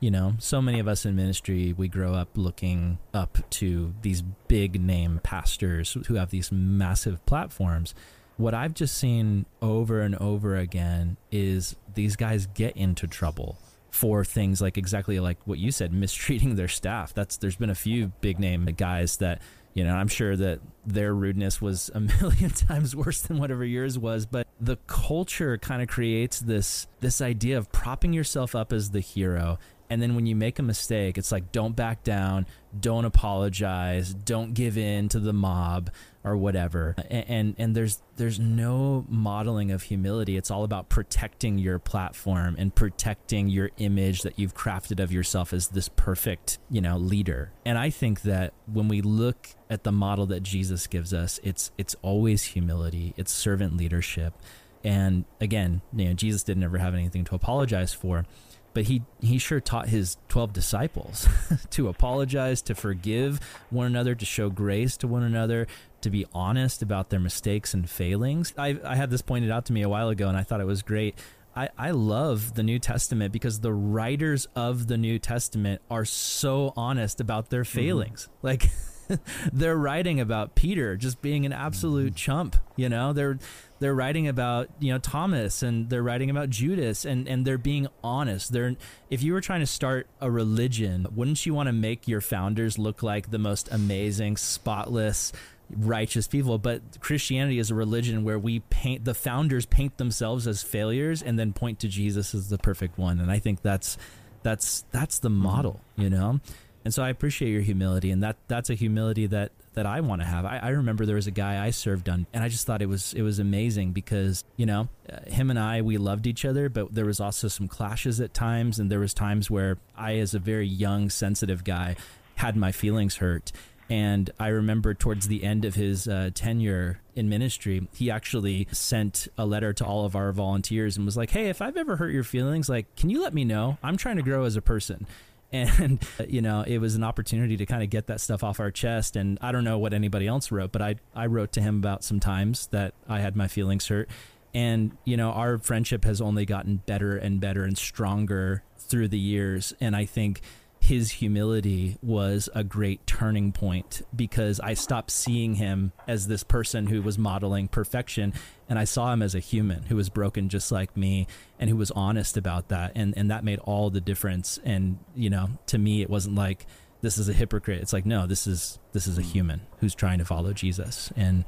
You 0.05 0.11
know, 0.11 0.35
so 0.39 0.61
many 0.61 0.81
of 0.81 0.87
us 0.87 1.07
in 1.07 1.17
ministry, 1.17 1.73
we 1.73 1.89
grow 1.89 2.13
up 2.13 2.29
looking 2.35 2.99
up 3.15 3.39
to 3.53 3.95
these 4.03 4.21
big 4.21 4.79
name 4.79 5.19
pastors 5.23 5.97
who 6.09 6.17
have 6.17 6.29
these 6.29 6.53
massive 6.53 7.25
platforms. 7.25 7.95
What 8.37 8.53
I've 8.53 8.75
just 8.75 8.99
seen 8.99 9.47
over 9.63 10.03
and 10.03 10.15
over 10.17 10.57
again 10.57 11.17
is 11.33 11.77
these 11.95 12.17
guys 12.17 12.49
get 12.49 12.77
into 12.77 13.07
trouble 13.07 13.57
for 13.91 14.27
things 14.27 14.61
like 14.61 14.77
exactly 14.77 15.21
like 15.21 15.39
what 15.47 15.59
you 15.59 15.73
said, 15.73 15.91
mistreating 15.95 16.57
their 16.57 16.69
staff. 16.69 17.15
That's 17.15 17.39
there's 17.39 17.57
been 17.57 17.71
a 17.71 17.75
few 17.75 18.09
big 18.21 18.39
name 18.39 18.67
guys 18.77 19.17
that 19.17 19.41
you 19.75 19.83
know, 19.83 19.95
I'm 19.95 20.09
sure 20.09 20.37
that 20.37 20.61
their 20.87 21.13
rudeness 21.13 21.61
was 21.61 21.91
a 21.95 22.01
million 22.23 22.51
times 22.51 22.95
worse 22.95 23.23
than 23.23 23.39
whatever 23.39 23.65
yours 23.65 23.99
was, 23.99 24.25
but 24.25 24.47
the 24.61 24.77
culture 24.87 25.59
kind 25.59 25.83
of 25.83 25.89
creates 25.89 26.39
this 26.41 26.87
this 27.01 27.21
idea 27.21 27.59
of 27.59 27.73
propping 27.73 28.13
yourself 28.13 28.55
up 28.55 28.73
as 28.73 28.91
the 28.91 29.01
hero 29.01 29.59
and 29.91 30.01
then 30.01 30.15
when 30.15 30.27
you 30.27 30.35
make 30.35 30.59
a 30.59 30.63
mistake, 30.63 31.19
it's 31.19 31.31
like 31.31 31.53
don't 31.53 31.77
back 31.77 32.03
down, 32.03 32.47
don't 32.79 33.05
apologize, 33.05 34.15
don't 34.15 34.55
give 34.55 34.79
in 34.79 35.09
to 35.11 35.21
the 35.21 35.33
mob 35.33 35.91
or 36.25 36.37
whatever. 36.37 36.95
And, 37.11 37.25
and 37.29 37.55
and, 37.59 37.77
there's 37.77 38.03
there's 38.17 38.41
no 38.41 39.05
modeling 39.09 39.71
of 39.71 39.83
humility. 39.83 40.37
It's 40.37 40.51
all 40.51 40.65
about 40.65 40.89
protecting 40.89 41.59
your 41.59 41.79
platform 41.79 42.57
and 42.59 42.75
protecting 42.75 43.49
your 43.49 43.71
image 43.77 44.23
that 44.23 44.39
you've 44.39 44.55
crafted 44.55 45.03
of 45.03 45.13
yourself 45.13 45.53
as 45.53 45.69
this 45.69 45.89
perfect, 45.89 46.59
you 46.71 46.81
know, 46.81 46.97
leader. 46.97 47.53
And 47.67 47.79
I 47.79 47.91
think 47.91 48.23
that 48.23 48.55
when 48.67 48.89
we 48.89 49.03
look 49.03 49.51
at 49.69 49.85
the 49.85 49.93
model 49.93 50.27
that 50.27 50.43
Jesus 50.43 50.87
gives 50.87 51.13
us, 51.13 51.39
it's 51.43 51.71
it's 51.77 51.95
always 52.01 52.43
humility, 52.43 53.13
it's 53.17 53.33
servant 53.33 53.77
leadership. 53.77 54.35
And 54.83 55.25
again, 55.41 55.81
you 55.95 56.07
know, 56.07 56.13
Jesus 56.13 56.43
didn't 56.43 56.63
ever 56.63 56.79
have 56.79 56.95
anything 56.95 57.25
to 57.25 57.35
apologize 57.35 57.95
for 57.95 58.27
but 58.75 58.85
he 58.85 59.03
he 59.21 59.39
sure 59.39 59.61
taught 59.61 59.89
his 59.89 60.19
12 60.29 60.53
disciples 60.53 61.27
to 61.71 61.89
apologize 61.89 62.61
to 62.63 62.75
forgive 62.75 63.41
one 63.71 63.87
another 63.87 64.15
to 64.15 64.25
show 64.25 64.51
grace 64.51 64.97
to 64.99 65.09
one 65.09 65.23
another 65.23 65.67
to 66.01 66.11
be 66.11 66.27
honest 66.35 66.83
about 66.83 67.09
their 67.09 67.21
mistakes 67.21 67.73
and 67.73 67.89
failings 67.89 68.53
i, 68.59 68.79
I 68.85 68.97
had 68.97 69.11
this 69.11 69.23
pointed 69.23 69.51
out 69.51 69.65
to 69.67 69.73
me 69.73 69.83
a 69.83 69.89
while 69.89 70.11
ago 70.11 70.29
and 70.29 70.37
i 70.37 70.43
thought 70.43 70.61
it 70.61 70.67
was 70.67 70.83
great 70.83 71.19
I, 71.57 71.69
I 71.79 71.91
love 71.93 72.55
the 72.55 72.65
New 72.65 72.81
Testament 72.81 73.33
because 73.33 73.61
the 73.61 73.73
writers 73.73 74.49
of 74.57 74.89
the 74.89 74.99
New 74.99 75.21
Testament 75.21 75.83
are 75.89 76.05
so 76.05 76.73
honest 76.77 77.21
about 77.21 77.51
their 77.51 77.63
mm-hmm. 77.63 77.79
failings. 77.79 78.23
Mm-hmm. 78.25 78.47
Like 78.47 78.71
they're 79.53 79.77
writing 79.77 80.21
about 80.21 80.55
Peter 80.55 80.97
just 80.97 81.21
being 81.23 81.47
an 81.47 81.53
absolute 81.53 82.09
mm-hmm. 82.09 82.17
chump, 82.17 82.57
you 82.77 82.89
know? 82.89 83.13
They're 83.13 83.39
they're 83.81 83.95
writing 83.95 84.29
about 84.29 84.71
you 84.79 84.93
know 84.93 84.99
Thomas 84.99 85.63
and 85.63 85.91
they're 85.91 86.03
writing 86.03 86.31
about 86.31 86.49
Judas 86.49 87.05
and 87.05 87.29
and 87.29 87.47
they're 87.47 87.59
being 87.59 87.89
honest. 88.03 88.53
They're 88.53 88.77
if 89.11 89.23
you 89.23 89.33
were 89.33 89.41
trying 89.41 89.61
to 89.61 89.67
start 89.67 90.07
a 90.21 90.31
religion, 90.31 91.07
wouldn't 91.15 91.45
you 91.45 91.55
want 91.55 91.67
to 91.67 91.73
make 91.73 92.09
your 92.09 92.21
founders 92.21 92.79
look 92.79 93.03
like 93.03 93.31
the 93.31 93.39
most 93.39 93.69
amazing, 93.71 94.37
spotless, 94.37 95.33
righteous 95.71 96.27
people? 96.27 96.59
But 96.59 97.01
Christianity 97.01 97.59
is 97.59 97.71
a 97.71 97.75
religion 97.75 98.25
where 98.25 98.39
we 98.39 98.61
paint 98.61 99.05
the 99.05 99.15
founders 99.15 99.67
paint 99.67 99.99
themselves 99.99 100.47
as 100.47 100.63
failures 100.63 101.23
and 101.23 101.39
then 101.39 101.53
point 101.53 101.81
to 101.81 101.89
Jesus 101.89 102.35
as 102.35 102.49
the 102.49 102.59
perfect 102.59 102.97
one. 102.97 103.21
And 103.21 103.31
I 103.31 103.39
think 103.39 103.63
that's 103.63 103.99
that's 104.43 104.85
that's 104.93 105.19
the 105.19 105.31
model, 105.31 105.81
you 105.97 106.09
know. 106.09 106.41
And 106.85 106.93
so 106.93 107.03
I 107.03 107.09
appreciate 107.09 107.51
your 107.51 107.63
humility, 107.63 108.11
and 108.11 108.23
that 108.23 108.37
that's 108.47 108.69
a 108.69 108.75
humility 108.75 109.27
that 109.27 109.53
that 109.73 109.87
I 109.87 110.01
want 110.01 110.21
to 110.21 110.27
have. 110.27 110.45
I, 110.45 110.59
I, 110.59 110.69
remember 110.69 111.05
there 111.05 111.17
was 111.17 111.27
a 111.27 111.33
guy 111.33 111.65
I 111.65 111.71
served 111.71 112.09
on, 112.09 112.27
and 112.33 112.45
I 112.45 112.49
just 112.49 112.67
thought 112.67 112.83
it 112.83 112.89
was 112.89 113.15
it 113.15 113.23
was 113.23 113.39
amazing 113.39 113.93
because 113.93 114.45
you 114.57 114.67
know 114.67 114.89
uh, 115.11 115.29
him 115.31 115.51
and 115.51 115.59
I 115.59 115.83
we 115.83 115.97
loved 115.97 116.27
each 116.27 116.45
other, 116.45 116.69
but 116.69 116.95
there 116.95 117.07
was 117.07 117.21
also 117.21 117.49
some 117.49 117.69
clashes 117.69 118.21
at 118.21 118.35
times, 118.35 118.79
and 118.79 118.91
there 118.91 119.01
was 119.01 119.15
times 119.15 119.51
where 119.51 119.79
I, 119.97 120.17
as 120.19 120.35
a 120.35 120.39
very 120.39 120.67
young, 120.67 121.09
sensitive 121.09 121.65
guy, 121.65 121.97
had 122.37 122.57
my 122.57 122.71
feelings 122.71 123.17
hurt. 123.17 123.51
And 123.91 124.31
I 124.41 124.49
remember 124.49 124.95
towards 124.95 125.29
the 125.29 125.45
end 125.45 125.67
of 125.67 125.75
his 125.75 126.09
uh, 126.09 126.31
tenure 126.35 127.01
in 127.15 127.29
ministry, 127.29 127.87
he 127.95 128.11
actually 128.11 128.67
sent 128.73 129.29
a 129.37 129.45
letter 129.45 129.75
to 129.75 129.85
all 129.85 130.07
of 130.07 130.17
our 130.17 130.33
volunteers 130.33 130.97
and 130.97 131.05
was 131.05 131.17
like, 131.17 131.31
"Hey, 131.31 131.49
if 131.49 131.63
I've 131.63 131.77
ever 131.77 131.97
hurt 131.97 132.13
your 132.13 132.25
feelings, 132.25 132.69
like, 132.69 132.95
can 132.97 133.09
you 133.09 133.23
let 133.23 133.33
me 133.33 133.45
know? 133.45 133.79
I'm 133.83 133.97
trying 133.97 134.17
to 134.17 134.23
grow 134.23 134.45
as 134.45 134.57
a 134.57 134.63
person." 134.63 135.07
And 135.55 136.07
you 136.29 136.43
know 136.43 136.63
it 136.67 136.79
was 136.79 136.95
an 136.95 137.05
opportunity 137.05 137.57
to 137.57 137.67
kind 137.67 137.83
of 137.83 137.91
get 137.91 138.09
that 138.09 138.21
stuff 138.21 138.43
off 138.43 138.61
our 138.61 138.71
chest. 138.71 139.17
And 139.17 139.39
i 139.41 139.53
don't 139.53 139.65
know 139.65 139.79
what 139.79 139.95
anybody 139.95 140.27
else 140.27 140.51
wrote 140.51 140.73
but 140.73 140.83
i 140.83 140.97
i 141.15 141.27
wrote 141.27 141.53
to 141.53 141.61
him 141.61 141.77
about 141.77 142.05
some 142.05 142.21
times 142.21 142.67
that 142.69 142.95
i 143.09 143.21
had 143.21 143.37
my 143.37 143.49
feelings 143.49 143.87
hurt. 143.87 144.09
And 144.53 144.97
you 145.05 145.17
know 145.17 145.31
our 145.31 145.59
friendship 145.59 146.05
has 146.05 146.21
only 146.21 146.45
gotten 146.45 146.83
better 146.87 147.17
and 147.17 147.41
better 147.41 147.65
and 147.65 147.79
stronger 147.79 148.63
through 148.79 149.09
the 149.09 149.19
years. 149.19 149.73
And 149.81 149.97
i 149.97 150.05
think 150.05 150.41
his 150.85 151.13
humility 151.13 151.97
was 152.03 152.51
a 152.55 152.63
great 152.63 153.07
turning 153.07 153.53
point 153.53 154.03
because 154.15 154.61
I 154.61 154.75
stopped 154.75 155.11
seeing 155.11 155.55
him 155.55 155.93
as 156.07 156.27
this 156.27 156.45
person 156.45 156.89
who 156.89 157.01
was 157.01 157.17
modeling 157.17 157.69
perfection 157.69 158.35
and 158.69 158.79
I 158.79 158.85
saw 158.85 159.11
him 159.11 159.23
as 159.23 159.35
a 159.35 159.39
human 159.39 159.85
who 159.85 159.97
was 159.97 160.11
broken 160.11 160.51
just 160.51 160.71
like 160.71 160.95
me 160.95 161.27
and 161.59 161.71
who 161.71 161.77
was 161.77 161.91
honest 161.93 162.37
about 162.37 162.69
that 162.69 162.93
and 162.95 163.17
and 163.17 163.31
that 163.31 163.45
made 163.45 163.61
all 163.61 163.89
the 163.89 164.03
difference. 164.03 164.59
And 164.63 164.99
you 165.15 165.31
know 165.31 165.49
to 165.69 165.79
me 165.79 166.03
it 166.03 166.11
wasn't 166.11 166.35
like 166.35 166.67
this 167.01 167.17
is 167.17 167.31
a 167.31 167.33
hypocrite. 167.33 167.81
It's 167.81 167.95
like 167.95 168.05
no 168.05 168.27
this 168.27 168.47
is 168.47 168.79
this 168.93 169.07
is 169.07 169.17
a 169.17 169.23
mm. 169.23 169.33
human 169.33 169.61
who's 169.81 169.95
trying 169.95 170.19
to 170.19 170.27
follow 170.27 170.53
Jesus. 170.53 171.11
And 171.17 171.47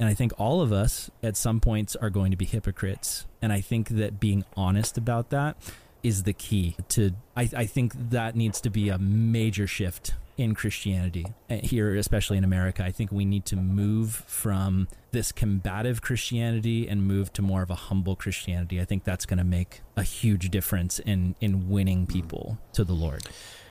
and 0.00 0.08
I 0.08 0.14
think 0.14 0.32
all 0.38 0.60
of 0.60 0.72
us 0.72 1.08
at 1.22 1.36
some 1.36 1.60
points 1.60 1.94
are 1.94 2.10
going 2.10 2.32
to 2.32 2.36
be 2.36 2.46
hypocrites. 2.46 3.26
And 3.40 3.52
I 3.52 3.60
think 3.60 3.90
that 3.90 4.18
being 4.18 4.44
honest 4.56 4.98
about 4.98 5.30
that 5.30 5.56
is 6.02 6.24
the 6.24 6.32
key 6.32 6.76
to 6.88 7.12
I, 7.36 7.48
I 7.56 7.66
think 7.66 8.10
that 8.10 8.34
needs 8.34 8.60
to 8.62 8.70
be 8.70 8.88
a 8.88 8.98
major 8.98 9.66
shift 9.66 10.14
in 10.36 10.54
Christianity 10.54 11.26
eh, 11.50 11.60
here, 11.62 11.94
especially 11.94 12.38
in 12.38 12.44
America. 12.44 12.82
I 12.84 12.90
think 12.90 13.12
we 13.12 13.24
need 13.24 13.44
to 13.46 13.56
move 13.56 14.24
from 14.26 14.88
this 15.10 15.30
combative 15.30 16.00
Christianity 16.00 16.88
and 16.88 17.06
move 17.06 17.32
to 17.34 17.42
more 17.42 17.62
of 17.62 17.70
a 17.70 17.74
humble 17.74 18.16
Christianity. 18.16 18.80
I 18.80 18.84
think 18.84 19.04
that's 19.04 19.26
going 19.26 19.38
to 19.38 19.44
make 19.44 19.82
a 19.96 20.02
huge 20.02 20.50
difference 20.50 20.98
in 20.98 21.34
in 21.40 21.68
winning 21.68 22.06
people 22.06 22.58
to 22.72 22.84
the 22.84 22.94
Lord. 22.94 23.22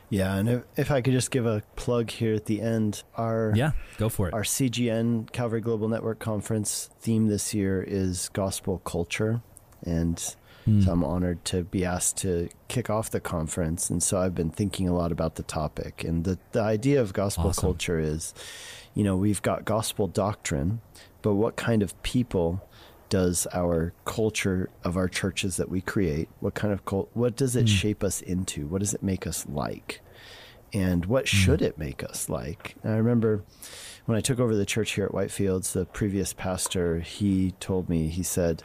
Yeah, 0.09 0.36
and 0.36 0.49
if, 0.49 0.63
if 0.75 0.91
I 0.91 0.99
could 1.01 1.13
just 1.13 1.32
give 1.32 1.45
a 1.45 1.63
plug 1.77 2.09
here 2.09 2.34
at 2.34 2.45
the 2.45 2.59
end, 2.59 3.03
our 3.15 3.53
yeah, 3.55 3.71
go 3.97 4.09
for 4.09 4.27
it. 4.27 4.34
Our 4.34 4.43
CGN 4.43 5.32
Calvary 5.32 5.61
Global 5.61 5.88
Network 5.88 6.19
conference 6.19 6.89
theme 6.99 7.27
this 7.27 7.53
year 7.53 7.82
is 7.82 8.29
gospel 8.29 8.79
culture, 8.79 9.41
and 9.84 10.36
Mm. 10.68 10.86
So 10.86 10.91
I'm 10.91 11.03
honored 11.03 11.43
to 11.45 11.64
be 11.64 11.86
asked 11.86 12.18
to 12.18 12.49
kick 12.68 12.89
off 12.89 13.09
the 13.09 13.20
conference. 13.20 13.89
And 13.89 14.01
so 14.01 14.20
I've 14.20 14.36
been 14.36 14.51
thinking 14.51 14.88
a 14.88 14.93
lot 14.93 15.12
about 15.12 15.36
the 15.36 15.43
topic. 15.43 16.03
And 16.03 16.24
the, 16.24 16.38
the 16.51 16.62
idea 16.62 17.01
of 17.01 17.14
gospel 17.14 17.47
awesome. 17.47 17.62
culture 17.62 17.99
is, 17.99 18.34
you 18.93 19.03
know, 19.03 19.16
we've 19.16 19.41
got 19.41 19.66
gospel 19.66 20.07
doctrine, 20.07 20.82
but 21.22 21.34
what 21.34 21.55
kind 21.55 21.82
of 21.82 22.01
people 22.03 22.68
does 23.09 23.45
our 23.53 23.93
culture 24.05 24.70
of 24.86 24.95
our 24.95 25.09
churches 25.09 25.57
that 25.57 25.70
we 25.70 25.82
create, 25.82 26.30
what 26.39 26.53
kind 26.53 26.74
of 26.74 26.86
cult, 26.86 27.09
what 27.14 27.36
does 27.36 27.55
it 27.57 27.66
mm. 27.66 27.70
shape 27.70 28.03
us 28.03 28.22
into? 28.22 28.66
What 28.68 28.80
does 28.80 28.93
it 28.93 29.03
make 29.03 29.28
us 29.28 29.45
like? 29.49 30.01
And 30.72 31.05
what 31.05 31.26
mm. 31.26 31.28
should 31.28 31.62
it 31.62 31.78
make 31.78 32.03
us 32.03 32.30
like? 32.30 32.76
And 32.84 32.93
I 32.93 32.95
remember 32.95 33.43
when 34.05 34.18
I 34.18 34.22
took 34.22 34.39
over 34.39 34.55
the 34.55 34.66
church 34.66 34.91
here 34.91 35.05
at 35.05 35.12
Whitefields, 35.12 35.74
the 35.74 35.86
previous 35.86 36.32
pastor, 36.32 37.01
he 37.01 37.51
told 37.59 37.89
me, 37.89 38.07
he 38.07 38.24
said, 38.24 38.64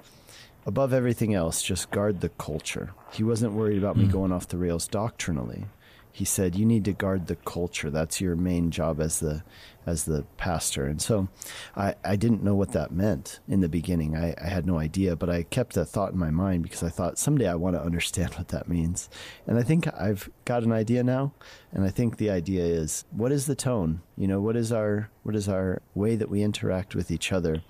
above 0.66 0.92
everything 0.92 1.32
else, 1.32 1.62
just 1.62 1.90
guard 1.90 2.20
the 2.20 2.28
culture. 2.28 2.90
He 3.12 3.22
wasn't 3.22 3.54
worried 3.54 3.78
about 3.78 3.96
mm. 3.96 4.00
me 4.00 4.04
hmm. 4.06 4.12
going 4.12 4.32
off 4.32 4.48
the 4.48 4.58
rails 4.58 4.86
doctrinally. 4.88 5.66
He 6.12 6.24
said, 6.24 6.56
"You 6.56 6.64
need 6.64 6.86
to 6.86 6.94
guard 6.94 7.26
the 7.26 7.36
culture. 7.36 7.90
That's 7.90 8.22
your 8.22 8.36
main 8.36 8.70
job 8.70 9.02
as 9.02 9.20
the 9.20 9.42
as 9.84 10.06
the 10.06 10.24
pastor." 10.38 10.86
And 10.86 11.00
so, 11.00 11.28
I 11.76 11.94
I 12.02 12.16
didn't 12.16 12.42
know 12.42 12.54
what 12.54 12.72
that 12.72 12.90
meant 12.90 13.40
in 13.46 13.60
the 13.60 13.68
beginning. 13.68 14.16
I, 14.16 14.34
I 14.42 14.48
had 14.48 14.64
no 14.64 14.78
idea, 14.78 15.14
but 15.14 15.28
I 15.28 15.42
kept 15.42 15.74
that 15.74 15.84
thought 15.84 16.12
in 16.12 16.18
my 16.18 16.30
mind 16.30 16.62
because 16.62 16.82
I 16.82 16.88
thought 16.88 17.18
someday 17.18 17.46
I 17.46 17.54
want 17.56 17.76
to 17.76 17.82
understand 17.82 18.32
what 18.36 18.48
that 18.48 18.66
means. 18.66 19.10
And 19.46 19.58
I 19.58 19.62
think 19.62 19.86
I've 19.94 20.30
got 20.46 20.62
an 20.62 20.72
idea 20.72 21.04
now. 21.04 21.34
And 21.70 21.84
I 21.84 21.90
think 21.90 22.16
the 22.16 22.30
idea 22.30 22.64
is, 22.64 23.04
what 23.10 23.30
is 23.30 23.44
the 23.44 23.54
tone? 23.54 24.00
You 24.16 24.26
know, 24.26 24.40
what 24.40 24.56
is 24.56 24.72
our 24.72 25.10
what 25.22 25.36
is 25.36 25.50
our 25.50 25.82
way 25.94 26.16
that 26.16 26.30
we 26.30 26.42
interact 26.42 26.94
with 26.94 27.10
each 27.10 27.30
other? 27.30 27.62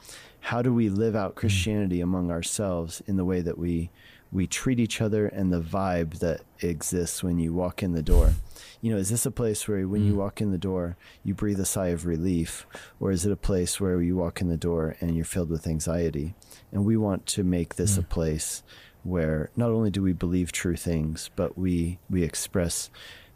How 0.47 0.63
do 0.63 0.73
we 0.73 0.89
live 0.89 1.17
out 1.17 1.33
mm. 1.33 1.37
Christianity 1.37 2.01
among 2.01 2.31
ourselves 2.31 3.03
in 3.09 3.17
the 3.17 3.25
way 3.25 3.41
that 3.41 3.59
we 3.59 3.91
we 4.31 4.47
treat 4.47 4.79
each 4.79 5.01
other 5.01 5.27
and 5.27 5.53
the 5.53 5.61
vibe 5.61 6.19
that 6.19 6.43
exists 6.61 7.23
when 7.23 7.39
you 7.39 7.53
walk 7.53 7.83
in 7.83 7.93
the 7.93 8.03
door. 8.03 8.33
You 8.81 8.91
know, 8.91 8.97
is 8.97 9.09
this 9.09 9.25
a 9.25 9.31
place 9.31 9.67
where 9.67 9.87
when 9.89 10.05
you 10.05 10.15
mm. 10.15 10.17
walk 10.17 10.41
in 10.41 10.51
the 10.51 10.59
door, 10.59 10.97
you 11.25 11.33
breathe 11.33 11.61
a 11.61 11.65
sigh 11.65 11.89
of 11.89 12.07
relief? 12.07 12.67
Or 13.01 13.11
is 13.11 13.25
it 13.25 13.33
a 13.33 13.37
place 13.37 13.81
where 13.81 14.01
you 14.03 14.17
walk 14.17 14.41
in 14.41 14.49
the 14.49 14.57
door 14.57 14.97
and 15.01 15.17
you're 15.17 15.25
filled 15.25 15.51
with 15.51 15.67
anxiety? 15.67 16.35
And 16.73 16.85
we 16.85 16.97
want 16.97 17.27
to 17.27 17.45
make 17.45 17.77
this 17.77 17.97
mm. 17.97 18.01
a 18.01 18.03
place 18.03 18.63
where 19.05 19.51
not 19.57 19.71
only 19.71 19.91
do 19.91 20.03
we 20.03 20.13
believe 20.13 20.51
true 20.53 20.77
things, 20.77 21.31
but 21.35 21.57
we, 21.57 21.99
we 22.11 22.23
express 22.25 22.91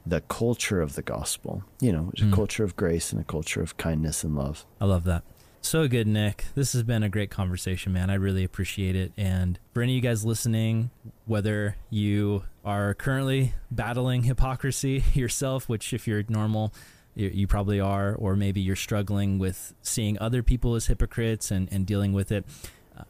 the 0.04 0.20
culture 0.22 0.80
of 0.80 0.94
the 0.96 1.02
gospel, 1.02 1.64
you 1.80 1.92
know, 1.92 2.12
mm. 2.16 2.32
a 2.32 2.34
culture 2.34 2.64
of 2.64 2.76
grace 2.76 3.12
and 3.12 3.20
a 3.20 3.24
culture 3.24 3.62
of 3.62 3.76
kindness 3.76 4.22
and 4.24 4.36
love. 4.36 4.66
I 4.80 4.84
love 4.86 5.04
that. 5.04 5.22
So 5.62 5.86
good, 5.88 6.06
Nick. 6.06 6.46
This 6.54 6.72
has 6.72 6.82
been 6.82 7.02
a 7.02 7.08
great 7.08 7.30
conversation, 7.30 7.92
man. 7.92 8.10
I 8.10 8.14
really 8.14 8.44
appreciate 8.44 8.96
it. 8.96 9.12
And 9.16 9.58
for 9.72 9.82
any 9.82 9.92
of 9.92 9.96
you 9.96 10.00
guys 10.00 10.24
listening, 10.24 10.90
whether 11.26 11.76
you 11.90 12.44
are 12.64 12.94
currently 12.94 13.54
battling 13.70 14.22
hypocrisy 14.22 15.04
yourself, 15.14 15.68
which 15.68 15.92
if 15.92 16.08
you're 16.08 16.24
normal, 16.28 16.72
you, 17.14 17.46
probably 17.46 17.78
are, 17.78 18.14
or 18.14 18.36
maybe 18.36 18.60
you're 18.60 18.76
struggling 18.76 19.38
with 19.38 19.74
seeing 19.82 20.18
other 20.18 20.42
people 20.42 20.74
as 20.74 20.86
hypocrites 20.86 21.50
and, 21.50 21.68
and 21.70 21.86
dealing 21.86 22.12
with 22.12 22.32
it. 22.32 22.46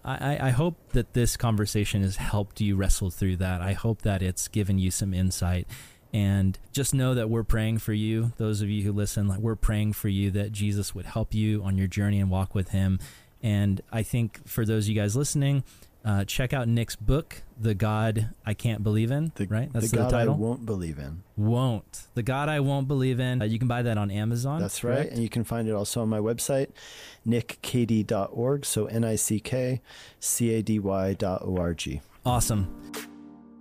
I, 0.05 0.49
I 0.49 0.51
hope 0.51 0.77
that 0.93 1.15
this 1.15 1.37
conversation 1.37 2.03
has 2.03 2.17
helped 2.17 2.61
you 2.61 2.77
wrestle 2.77 3.11
through 3.11 3.37
that. 3.37 3.61
I 3.61 3.73
hope 3.73 4.03
that 4.03 4.23
it's 4.23 4.49
given 4.49 4.79
you 4.79 4.91
some 4.91 5.15
insight 5.15 5.67
and 6.13 6.59
just 6.73 6.95
know 6.95 7.15
that 7.15 7.31
we're 7.31 7.45
praying 7.45 7.79
for 7.79 7.93
you. 7.93 8.33
Those 8.37 8.63
of 8.63 8.69
you 8.69 8.83
who 8.83 8.93
listen, 8.93 9.29
like 9.29 9.39
we're 9.39 9.57
praying 9.57 9.93
for 9.93 10.09
you 10.09 10.31
that 10.33 10.53
Jesus 10.53 10.95
would 10.95 11.07
help 11.07 11.35
you 11.35 11.63
on 11.63 11.79
your 11.79 11.87
journey 11.87 12.21
and 12.21 12.31
walk 12.31 12.55
with 12.55 12.71
Him. 12.71 12.99
And 13.43 13.81
I 13.93 14.03
think 14.03 14.47
for 14.47 14.65
those 14.65 14.85
of 14.85 14.91
you 14.91 15.01
guys 15.01 15.17
listening, 15.17 15.65
uh, 16.05 16.25
check 16.25 16.53
out 16.53 16.67
Nick's 16.67 16.97
book, 16.97 17.43
"The 17.59 17.75
God 17.75 18.31
I 18.45 18.55
Can't 18.55 18.83
Believe 18.83 19.11
in." 19.11 19.33
The, 19.35 19.47
right, 19.47 19.71
that's 19.73 19.91
the, 19.91 19.99
the 19.99 20.03
God 20.05 20.11
title. 20.11 20.35
I 20.35 20.37
won't 20.39 20.65
believe 20.65 20.99
in. 20.99 21.23
Won't 21.37 22.07
the 22.15 22.23
God 22.23 22.49
I 22.49 22.61
won't 22.61 22.89
believe 22.89 23.21
in? 23.21 23.43
Uh, 23.43 23.45
you 23.45 23.59
can 23.59 23.69
buy 23.69 23.83
that 23.83 23.99
on 23.99 24.11
Amazon. 24.11 24.61
That's 24.61 24.81
correct? 24.81 24.99
right, 24.99 25.13
and 25.13 25.23
you 25.23 25.29
can 25.29 25.45
find 25.45 25.69
it 25.69 25.73
also 25.73 26.01
on 26.01 26.09
my 26.09 26.19
website, 26.19 26.69
nickcady.org. 27.27 28.65
So 28.65 28.87
n 28.87 29.05
i 29.05 29.17
c 29.17 29.41
k 29.41 29.83
c 30.19 30.55
a 30.55 30.63
d 30.63 30.79
y 30.79 31.13
dot 31.15 31.43
o 31.43 31.57
r 31.59 31.75
g. 31.75 32.01
Awesome. 32.25 32.69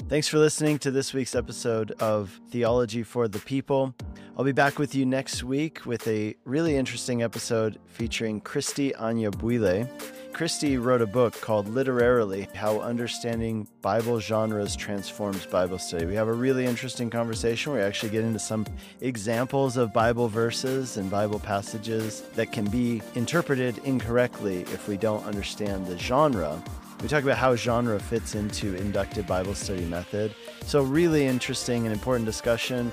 Thanks 0.10 0.28
for 0.28 0.40
listening 0.40 0.80
to 0.80 0.90
this 0.90 1.14
week's 1.14 1.36
episode 1.36 1.92
of 2.00 2.42
Theology 2.50 3.04
for 3.04 3.28
the 3.28 3.38
People. 3.38 3.94
I'll 4.36 4.44
be 4.44 4.52
back 4.52 4.80
with 4.80 4.96
you 4.96 5.06
next 5.06 5.44
week 5.44 5.86
with 5.86 6.08
a 6.08 6.36
really 6.46 6.76
interesting 6.78 7.22
episode 7.22 7.78
featuring 7.86 8.42
Kristie 8.42 8.92
Anyabwile. 8.96 9.88
Kristie 10.32 10.84
wrote 10.84 11.04
a 11.04 11.06
book 11.06 11.40
called 11.42 11.68
Literarily 11.68 12.48
How 12.56 12.80
Understanding 12.80 13.68
Bible 13.84 14.20
Genres 14.20 14.76
Transforms 14.76 15.46
Bible 15.46 15.78
Study. 15.78 16.08
We 16.08 16.16
have 16.16 16.28
a 16.28 16.34
really 16.34 16.66
interesting 16.66 17.12
conversation. 17.12 17.74
We 17.74 17.82
actually 17.82 18.10
get 18.10 18.24
into 18.24 18.40
some 18.40 18.66
examples 19.02 19.78
of 19.78 19.94
Bible 19.94 20.28
verses 20.28 20.98
and 20.98 21.12
Bible 21.12 21.38
passages 21.38 22.22
that 22.34 22.52
can 22.52 22.66
be 22.66 23.04
interpreted 23.14 23.78
incorrectly 23.84 24.62
if 24.62 24.88
we 24.88 24.98
don't 24.98 25.24
understand 25.26 25.86
the 25.86 26.00
genre 26.00 26.60
we 27.02 27.08
talk 27.08 27.24
about 27.24 27.38
how 27.38 27.56
genre 27.56 28.00
fits 28.00 28.36
into 28.36 28.76
inductive 28.76 29.26
Bible 29.26 29.56
study 29.56 29.86
method. 29.86 30.36
So, 30.66 30.84
really 30.84 31.26
interesting 31.26 31.86
and 31.86 31.94
important 31.94 32.26
discussion, 32.26 32.92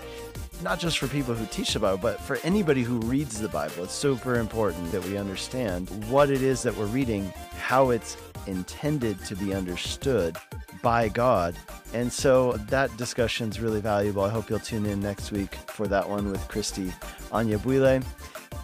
not 0.62 0.78
just 0.78 0.98
for 0.98 1.08
people 1.08 1.34
who 1.34 1.44
teach 1.46 1.72
the 1.72 1.80
Bible, 1.80 1.98
but 1.98 2.20
for 2.20 2.38
anybody 2.44 2.82
who 2.82 3.00
reads 3.00 3.40
the 3.40 3.48
Bible. 3.48 3.84
It's 3.84 3.92
super 3.92 4.36
important 4.36 4.92
that 4.92 5.04
we 5.04 5.16
understand 5.16 5.90
what 6.08 6.30
it 6.30 6.42
is 6.42 6.62
that 6.62 6.76
we're 6.76 6.86
reading, 6.86 7.32
how 7.58 7.90
it's 7.90 8.16
intended 8.46 9.22
to 9.24 9.34
be 9.34 9.52
understood 9.52 10.36
by 10.82 11.08
God. 11.08 11.56
And 11.92 12.12
so 12.12 12.52
that 12.68 12.96
discussion 12.96 13.48
is 13.48 13.60
really 13.60 13.80
valuable. 13.80 14.22
I 14.22 14.30
hope 14.30 14.48
you'll 14.48 14.60
tune 14.60 14.86
in 14.86 15.00
next 15.00 15.32
week 15.32 15.54
for 15.66 15.88
that 15.88 16.08
one 16.08 16.30
with 16.30 16.46
Kristie 16.48 16.92
Anyabwile. 17.30 18.04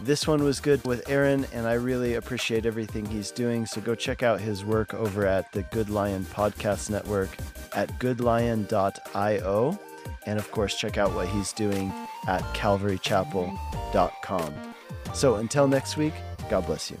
This 0.01 0.27
one 0.27 0.43
was 0.43 0.59
good 0.59 0.85
with 0.85 1.09
Aaron, 1.09 1.47
and 1.53 1.65
I 1.65 1.73
really 1.73 2.15
appreciate 2.15 2.65
everything 2.65 3.05
he's 3.05 3.31
doing. 3.31 3.65
So 3.65 3.79
go 3.79 3.95
check 3.95 4.21
out 4.21 4.41
his 4.41 4.65
work 4.65 4.93
over 4.93 5.25
at 5.25 5.49
the 5.53 5.63
GoodLion 5.63 6.23
Podcast 6.23 6.89
Network 6.89 7.29
at 7.73 7.87
goodlion.io. 7.99 9.79
And 10.25 10.39
of 10.39 10.49
course, 10.51 10.75
check 10.75 10.97
out 10.97 11.13
what 11.13 11.27
he's 11.27 11.53
doing 11.53 11.93
at 12.27 12.41
calvarychapel.com. 12.53 14.53
So 15.13 15.35
until 15.35 15.67
next 15.67 15.97
week, 15.97 16.13
God 16.49 16.65
bless 16.65 16.89
you. 16.91 16.99